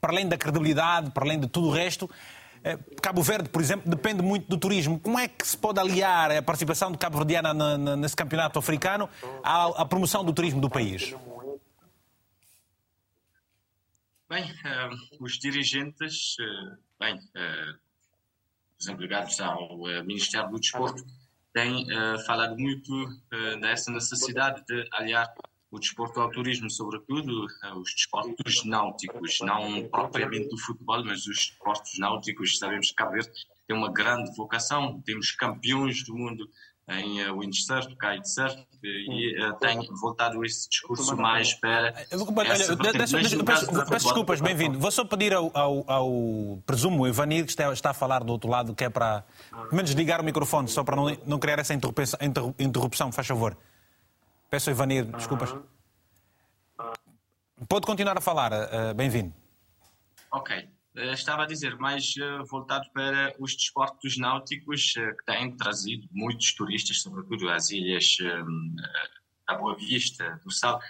para 0.00 0.12
além 0.12 0.28
da 0.28 0.36
credibilidade, 0.36 1.10
para 1.10 1.24
além 1.24 1.40
de 1.40 1.48
tudo 1.48 1.68
o 1.68 1.70
resto, 1.70 2.08
Cabo 3.02 3.22
Verde, 3.22 3.48
por 3.48 3.60
exemplo, 3.60 3.90
depende 3.90 4.22
muito 4.22 4.48
do 4.48 4.56
turismo. 4.56 4.98
Como 4.98 5.18
é 5.18 5.28
que 5.28 5.46
se 5.46 5.56
pode 5.56 5.78
aliar 5.78 6.30
a 6.30 6.42
participação 6.42 6.90
de 6.90 6.98
Cabo 6.98 7.18
Verdeana 7.18 7.76
nesse 7.96 8.16
campeonato 8.16 8.58
africano 8.58 9.08
à, 9.42 9.82
à 9.82 9.84
promoção 9.84 10.24
do 10.24 10.32
turismo 10.32 10.60
do 10.60 10.70
país? 10.70 11.14
Bem, 14.28 14.50
os 15.20 15.38
dirigentes, 15.38 16.36
bem, 16.98 17.18
por 17.18 18.82
exemplo, 18.82 19.02
ligados 19.02 19.38
ao 19.40 19.76
Ministério 20.04 20.48
do 20.50 20.58
Desporto, 20.58 21.04
uh, 21.56 22.18
falado 22.26 22.58
muito 22.58 22.92
uh, 22.92 23.60
dessa 23.60 23.90
necessidade 23.92 24.64
de 24.66 24.88
aliar 24.92 25.32
o 25.74 25.80
desporto 25.80 26.20
ao 26.20 26.30
turismo, 26.30 26.70
sobretudo 26.70 27.46
uh, 27.46 27.78
os 27.78 27.92
desportos 27.92 28.64
náuticos, 28.64 29.40
não 29.40 29.88
propriamente 29.88 30.54
o 30.54 30.58
futebol, 30.58 31.04
mas 31.04 31.26
os 31.26 31.36
desportos 31.36 31.98
náuticos. 31.98 32.58
Sabemos 32.58 32.90
que 32.90 32.94
Cabo 32.94 33.12
Verde 33.12 33.30
tem 33.66 33.76
uma 33.76 33.92
grande 33.92 34.34
vocação, 34.36 35.02
temos 35.04 35.32
campeões 35.32 36.04
do 36.04 36.14
mundo 36.14 36.48
em 36.88 37.26
uh, 37.26 37.38
windsurf, 37.38 37.88
kitesurf, 37.96 38.56
e 38.82 39.42
uh, 39.42 39.54
tem 39.54 39.80
voltado 40.00 40.44
esse 40.44 40.68
discurso 40.68 41.16
mais 41.16 41.54
para. 41.54 41.92
Peço 43.90 44.04
desculpas, 44.04 44.40
bem-vindo. 44.40 44.78
Vou 44.78 44.90
só 44.90 45.04
pedir 45.04 45.32
ao, 45.32 45.50
ao, 45.54 45.90
ao 45.90 46.62
presumo 46.66 47.06
Ivanir, 47.06 47.44
que 47.46 47.50
está, 47.50 47.72
está, 47.72 47.90
a 47.90 47.94
falar 47.94 48.22
do 48.22 48.30
outro 48.30 48.48
lado, 48.48 48.74
que 48.74 48.84
é 48.84 48.90
para. 48.90 49.24
Pelo 49.50 49.74
menos 49.74 49.90
ligar 49.92 50.20
o 50.20 50.24
microfone, 50.24 50.68
só 50.68 50.84
para 50.84 50.94
não, 50.94 51.16
não 51.26 51.38
criar 51.38 51.58
essa 51.58 51.74
interrupção, 51.74 52.20
interrupção, 52.58 53.10
faz 53.10 53.26
favor. 53.26 53.56
Peço 54.54 54.70
ao 54.70 54.74
Ivanir, 54.76 55.04
desculpas. 55.06 55.52
Pode 57.68 57.86
continuar 57.86 58.16
a 58.16 58.20
falar, 58.20 58.52
uh, 58.52 58.94
bem-vindo. 58.94 59.34
Ok. 60.30 60.54
Eh, 60.94 61.12
estava 61.12 61.42
a 61.42 61.46
dizer, 61.46 61.76
mais 61.76 62.14
uh, 62.18 62.46
voltado 62.48 62.88
para 62.92 63.34
os 63.40 63.56
desportos 63.56 64.16
náuticos 64.16 64.92
que 64.92 65.24
têm 65.26 65.56
trazido 65.56 66.06
muitos 66.12 66.54
turistas, 66.54 67.02
sobretudo 67.02 67.50
às 67.50 67.70
ilhas 67.70 68.16
da 69.48 69.56
Boa 69.56 69.74
Vista, 69.74 70.40
do 70.44 70.52
Sal. 70.52 70.80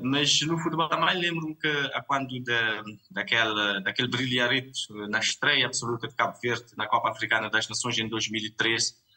mas 0.00 0.40
no 0.42 0.56
futebol 0.56 0.88
também 0.88 1.18
lembro-me 1.18 1.56
que 1.56 1.90
a 1.92 2.00
quando 2.00 2.40
da, 2.44 2.84
daquela, 3.10 3.80
daquele 3.80 4.06
brilharito 4.06 5.08
na 5.08 5.18
estreia 5.18 5.66
absoluta 5.66 6.06
de 6.06 6.14
Cabo 6.14 6.38
Verde 6.40 6.76
na 6.76 6.86
Copa 6.86 7.10
Africana 7.10 7.50
das 7.50 7.68
Nações 7.68 7.98
em 7.98 8.08
2013, 8.08 8.94
eh, 8.94 9.07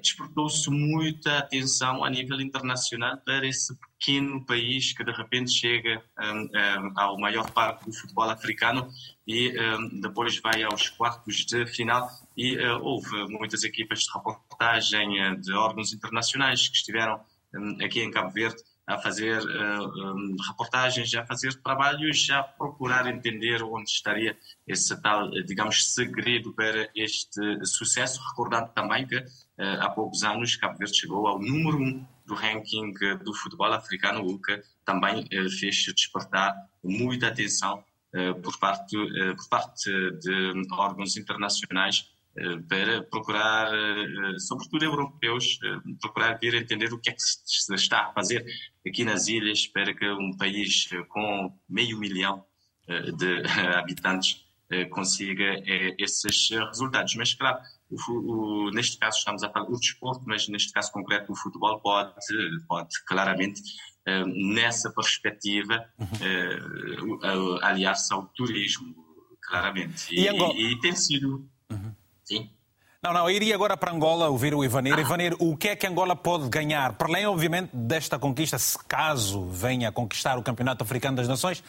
despertou-se 0.00 0.70
muita 0.70 1.38
atenção 1.38 2.04
a 2.04 2.10
nível 2.10 2.40
internacional 2.40 3.16
para 3.18 3.46
esse 3.46 3.76
pequeno 3.98 4.44
país 4.44 4.92
que 4.92 5.04
de 5.04 5.10
repente 5.10 5.50
chega 5.50 6.02
um, 6.20 6.42
um, 6.42 7.00
ao 7.00 7.18
maior 7.18 7.50
parque 7.50 7.86
do 7.86 7.92
futebol 7.92 8.30
africano 8.30 8.88
e 9.26 9.52
um, 9.58 10.00
depois 10.00 10.38
vai 10.40 10.62
aos 10.62 10.88
quartos 10.88 11.44
de 11.44 11.66
final. 11.66 12.08
E 12.36 12.56
uh, 12.56 12.80
houve 12.82 13.10
muitas 13.28 13.64
equipas 13.64 14.00
de 14.00 14.12
reportagem 14.12 15.32
uh, 15.32 15.40
de 15.40 15.52
órgãos 15.52 15.92
internacionais 15.92 16.68
que 16.68 16.76
estiveram 16.76 17.20
hum, 17.54 17.78
aqui 17.82 18.00
em 18.00 18.10
Cabo 18.10 18.30
Verde 18.30 18.62
a 18.86 18.98
fazer 18.98 19.38
uh, 19.38 20.36
reportagens, 20.48 21.14
a 21.14 21.24
fazer 21.24 21.54
trabalhos, 21.62 22.28
a 22.30 22.42
procurar 22.42 23.06
entender 23.06 23.62
onde 23.62 23.88
estaria 23.88 24.36
esse 24.66 25.00
tal, 25.00 25.30
digamos, 25.30 25.92
segredo 25.94 26.52
para 26.52 26.88
este 26.94 27.64
sucesso, 27.64 28.20
recordando 28.30 28.70
também 28.74 29.06
que 29.06 29.16
eh, 29.16 29.26
há 29.58 29.88
poucos 29.90 30.22
anos, 30.22 30.56
Cabo 30.56 30.78
Verde 30.78 30.98
chegou 30.98 31.26
ao 31.26 31.38
número 31.38 31.78
um 31.78 32.06
do 32.26 32.34
ranking 32.34 32.94
eh, 33.02 33.16
do 33.16 33.34
futebol 33.34 33.72
africano, 33.72 34.24
o 34.26 34.40
que 34.40 34.62
também 34.84 35.26
eh, 35.30 35.48
fez 35.48 35.84
despertar 35.94 36.54
muita 36.82 37.28
atenção 37.28 37.84
por 38.42 38.58
parte, 38.58 38.94
por 38.94 39.48
parte 39.48 39.90
de 40.20 40.66
órgãos 40.72 41.16
internacionais 41.16 42.12
para 42.68 43.02
procurar, 43.04 43.70
sobretudo 44.38 44.84
europeus, 44.84 45.58
procurar 45.98 46.38
vir 46.38 46.52
entender 46.52 46.92
o 46.92 46.98
que 46.98 47.08
é 47.08 47.14
que 47.14 47.22
se 47.22 47.74
está 47.74 48.08
a 48.08 48.12
fazer 48.12 48.44
aqui 48.86 49.02
nas 49.02 49.28
ilhas 49.28 49.66
para 49.66 49.94
que 49.94 50.06
um 50.06 50.36
país 50.36 50.90
com 51.08 51.58
meio 51.66 51.98
milhão 51.98 52.44
de 53.16 53.44
habitantes 53.78 54.44
consiga 54.90 55.62
esses 55.98 56.50
resultados. 56.50 57.14
Mas, 57.14 57.32
claro, 57.32 57.62
o, 58.08 58.66
o, 58.66 58.70
neste 58.70 58.98
caso 58.98 59.18
estamos 59.18 59.42
a 59.42 59.50
falar 59.50 59.66
do 59.66 59.78
desporto, 59.78 60.22
mas 60.26 60.48
neste 60.48 60.72
caso 60.72 60.90
concreto 60.92 61.32
o 61.32 61.36
futebol 61.36 61.80
pode, 61.80 62.14
pode 62.66 63.04
claramente, 63.04 63.60
uh, 64.08 64.54
nessa 64.54 64.90
perspectiva, 64.92 65.84
uh, 65.98 67.64
aliar-se 67.64 68.12
ao 68.12 68.26
turismo, 68.28 68.94
claramente. 69.40 70.14
E, 70.14 70.26
e, 70.26 70.72
e 70.72 70.80
tem 70.80 70.94
sido. 70.96 71.46
Uhum. 71.70 71.94
Sim. 72.24 72.50
Não, 73.02 73.12
não, 73.12 73.28
eu 73.28 73.34
iria 73.34 73.54
agora 73.54 73.76
para 73.76 73.92
Angola 73.92 74.28
ouvir 74.28 74.54
o 74.54 74.64
Ivanir. 74.64 74.94
Ah. 74.94 75.00
Ivanir, 75.00 75.34
o 75.40 75.56
que 75.56 75.70
é 75.70 75.76
que 75.76 75.84
Angola 75.86 76.14
pode 76.14 76.48
ganhar? 76.48 76.92
Para 76.92 77.08
além, 77.08 77.26
obviamente, 77.26 77.70
desta 77.74 78.16
conquista, 78.16 78.56
se 78.58 78.78
caso 78.86 79.44
venha 79.48 79.88
a 79.88 79.92
conquistar 79.92 80.38
o 80.38 80.42
Campeonato 80.42 80.84
Africano 80.84 81.16
das 81.16 81.26
Nações, 81.26 81.64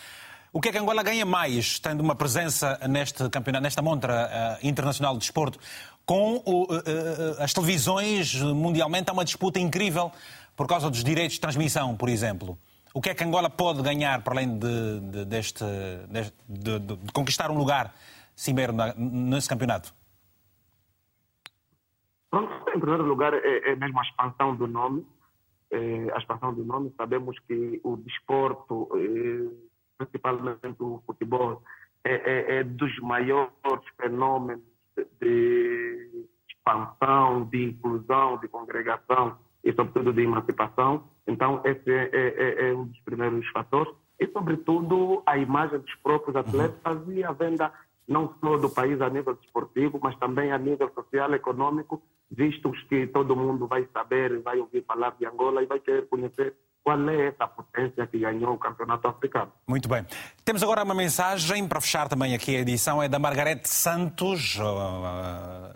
o 0.55 0.61
que 0.61 0.69
é 0.69 0.71
que 0.71 0.77
Angola 0.77 1.01
ganha 1.01 1.25
mais, 1.25 1.79
tendo 1.79 2.01
uma 2.01 2.13
presença 2.13 2.79
neste 2.87 3.27
campeonato, 3.29 3.63
nesta 3.63 3.81
montra 3.81 4.59
uh, 4.61 4.67
internacional 4.67 5.13
de 5.13 5.21
desporto? 5.21 5.57
Com 6.05 6.35
uh, 6.37 6.63
uh, 6.63 7.41
as 7.41 7.53
televisões 7.53 8.35
mundialmente 8.41 9.09
há 9.09 9.13
uma 9.13 9.25
disputa 9.25 9.59
incrível 9.59 10.11
por 10.55 10.67
causa 10.67 10.89
dos 10.89 11.03
direitos 11.03 11.35
de 11.35 11.41
transmissão, 11.41 11.95
por 11.95 12.09
exemplo. 12.09 12.57
O 12.93 13.01
que 13.01 13.09
é 13.09 13.15
que 13.15 13.23
Angola 13.23 13.49
pode 13.49 13.81
ganhar 13.81 14.21
para 14.21 14.33
além 14.35 14.59
de, 14.59 14.99
de, 14.99 15.25
deste, 15.25 15.65
de, 16.47 16.79
de, 16.79 17.11
conquistar 17.11 17.49
um 17.49 17.57
lugar 17.57 17.93
cimeiro 18.35 18.73
nesse 18.95 19.49
campeonato? 19.49 19.93
Em 22.31 22.79
primeiro 22.79 23.03
lugar, 23.03 23.33
é, 23.33 23.71
é 23.71 23.75
mesmo 23.75 23.99
a 23.99 24.03
expansão 24.03 24.55
do 24.55 24.67
nome. 24.67 25.05
É, 25.71 26.11
a 26.13 26.17
expansão 26.19 26.53
do 26.53 26.63
nome. 26.63 26.93
Sabemos 26.95 27.37
que 27.47 27.81
o 27.83 27.97
desporto, 27.97 28.89
é, 28.95 30.05
principalmente 30.05 30.75
o 30.79 31.01
futebol, 31.05 31.63
é, 32.03 32.13
é, 32.13 32.57
é 32.57 32.63
dos 32.63 32.95
maiores 32.99 33.51
fenômenos 33.99 34.72
de 35.21 36.27
expansão, 36.49 37.45
de 37.45 37.63
inclusão, 37.63 38.37
de 38.37 38.47
congregação 38.47 39.37
e, 39.63 39.73
sobretudo, 39.73 40.13
de 40.13 40.21
emancipação. 40.21 41.03
Então, 41.27 41.61
esse 41.63 41.91
é, 41.91 42.09
é, 42.13 42.69
é 42.69 42.73
um 42.73 42.85
dos 42.85 42.99
primeiros 43.01 43.47
fatores. 43.49 43.93
E, 44.19 44.27
sobretudo, 44.27 45.21
a 45.25 45.37
imagem 45.37 45.79
dos 45.79 45.95
próprios 45.95 46.35
atletas 46.35 47.01
uhum. 47.07 47.13
e 47.13 47.23
a 47.23 47.31
venda 47.31 47.71
não 48.07 48.33
só 48.39 48.57
do 48.57 48.69
país 48.69 48.99
a 49.01 49.09
nível 49.09 49.33
desportivo, 49.35 49.99
mas 50.01 50.17
também 50.17 50.51
a 50.51 50.57
nível 50.57 50.91
social 50.93 51.31
e 51.31 51.35
econômico, 51.35 52.01
visto 52.29 52.71
que 52.89 53.07
todo 53.07 53.35
mundo 53.35 53.65
vai 53.67 53.87
saber, 53.93 54.41
vai 54.41 54.59
ouvir 54.59 54.83
falar 54.83 55.15
de 55.17 55.25
Angola 55.25 55.63
e 55.63 55.65
vai 55.65 55.79
querer 55.79 56.07
conhecer 56.07 56.53
qual 56.83 57.09
é 57.09 57.27
essa 57.27 57.47
potência 57.47 58.05
que 58.05 58.19
ganhou 58.19 58.53
o 58.53 58.57
Campeonato 58.57 59.07
Africano. 59.07 59.51
Muito 59.65 59.87
bem. 59.87 60.05
Temos 60.43 60.61
agora 60.61 60.83
uma 60.83 60.93
mensagem 60.93 61.65
para 61.67 61.79
fechar 61.79 62.09
também 62.09 62.35
aqui 62.35 62.55
a 62.55 62.59
edição, 62.59 63.01
é 63.01 63.07
da 63.07 63.17
Margarete 63.17 63.69
Santos, 63.69 64.59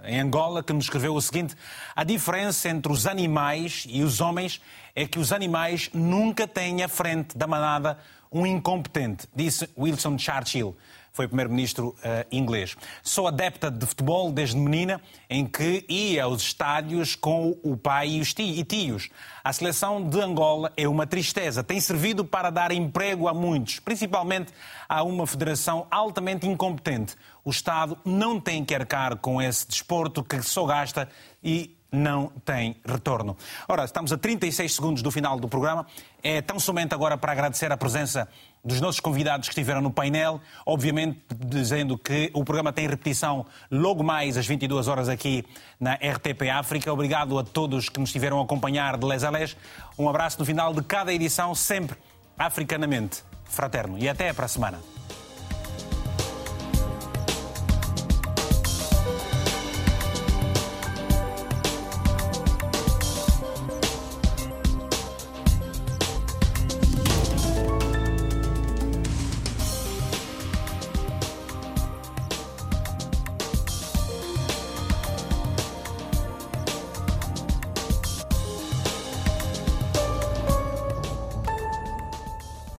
em 0.04 0.20
Angola, 0.20 0.62
que 0.62 0.74
nos 0.74 0.84
escreveu 0.86 1.16
o 1.16 1.22
seguinte: 1.22 1.56
a 1.96 2.04
diferença 2.04 2.68
entre 2.68 2.92
os 2.92 3.08
animais 3.08 3.86
e 3.88 4.04
os 4.04 4.20
homens 4.20 4.62
é 4.94 5.08
que 5.08 5.18
os 5.18 5.32
animais 5.32 5.90
nunca 5.94 6.46
têm 6.46 6.84
à 6.84 6.88
frente 6.88 7.38
da 7.38 7.48
manada 7.48 7.98
um 8.30 8.46
incompetente, 8.46 9.28
disse 9.34 9.70
Wilson 9.78 10.18
Churchill 10.18 10.76
foi 11.18 11.28
primeiro-ministro 11.28 11.96
uh, 11.98 12.28
inglês. 12.32 12.78
Sou 13.02 13.28
adepta 13.28 13.72
de 13.72 13.84
futebol 13.88 14.32
desde 14.32 14.56
menina, 14.56 15.02
em 15.28 15.48
que 15.48 15.84
ia 15.90 16.26
aos 16.26 16.44
estádios 16.44 17.16
com 17.16 17.58
o 17.64 17.76
pai 17.76 18.10
e 18.10 18.22
os 18.22 18.36
tios. 18.36 19.10
A 19.44 19.52
seleção 19.52 20.08
de 20.08 20.22
Angola 20.22 20.72
é 20.78 20.88
uma 20.88 21.08
tristeza. 21.08 21.64
Tem 21.64 21.80
servido 21.80 22.24
para 22.24 22.52
dar 22.52 22.72
emprego 22.72 23.28
a 23.28 23.34
muitos, 23.34 23.80
principalmente 23.80 24.54
a 24.88 25.02
uma 25.02 25.26
federação 25.26 25.88
altamente 25.90 26.48
incompetente. 26.48 27.16
O 27.44 27.50
Estado 27.50 27.98
não 28.06 28.40
tem 28.40 28.64
que 28.64 28.76
arcar 28.76 29.18
com 29.18 29.42
esse 29.42 29.68
desporto 29.68 30.24
que 30.24 30.40
só 30.44 30.68
gasta 30.68 31.10
e 31.44 31.76
não 31.92 32.28
tem 32.46 32.76
retorno. 32.86 33.36
Ora, 33.68 33.86
estamos 33.86 34.12
a 34.12 34.18
36 34.18 34.76
segundos 34.76 35.02
do 35.02 35.10
final 35.10 35.40
do 35.40 35.48
programa. 35.48 35.88
É 36.22 36.42
tão 36.42 36.60
somente 36.60 36.94
agora 36.94 37.18
para 37.18 37.32
agradecer 37.32 37.72
a 37.72 37.78
presença 37.78 38.28
dos 38.68 38.82
nossos 38.82 39.00
convidados 39.00 39.48
que 39.48 39.54
estiveram 39.54 39.80
no 39.80 39.90
painel, 39.90 40.42
obviamente 40.66 41.20
dizendo 41.34 41.98
que 41.98 42.30
o 42.34 42.44
programa 42.44 42.74
tem 42.74 42.86
repetição 42.86 43.46
logo 43.72 44.04
mais 44.04 44.38
às 44.38 44.46
22 44.46 44.90
horas 44.90 45.08
aqui 45.08 45.46
na 45.80 45.94
RTP 45.94 46.50
África. 46.54 46.92
Obrigado 46.92 47.40
a 47.40 47.44
todos 47.44 47.88
que 47.88 47.98
nos 47.98 48.10
estiveram 48.10 48.42
a 48.42 48.44
acompanhar 48.44 48.98
de 48.98 49.08
les 49.08 49.24
a 49.24 49.30
les. 49.30 49.56
Um 49.98 50.10
abraço 50.10 50.38
no 50.40 50.46
final 50.46 50.74
de 50.74 50.84
cada 50.84 51.14
edição, 51.14 51.56
sempre 51.56 51.98
africanamente 52.38 53.24
fraterno. 53.46 53.98
E 53.98 54.10
até 54.10 54.34
para 54.34 54.46
a 54.46 54.50
semana. 54.50 54.80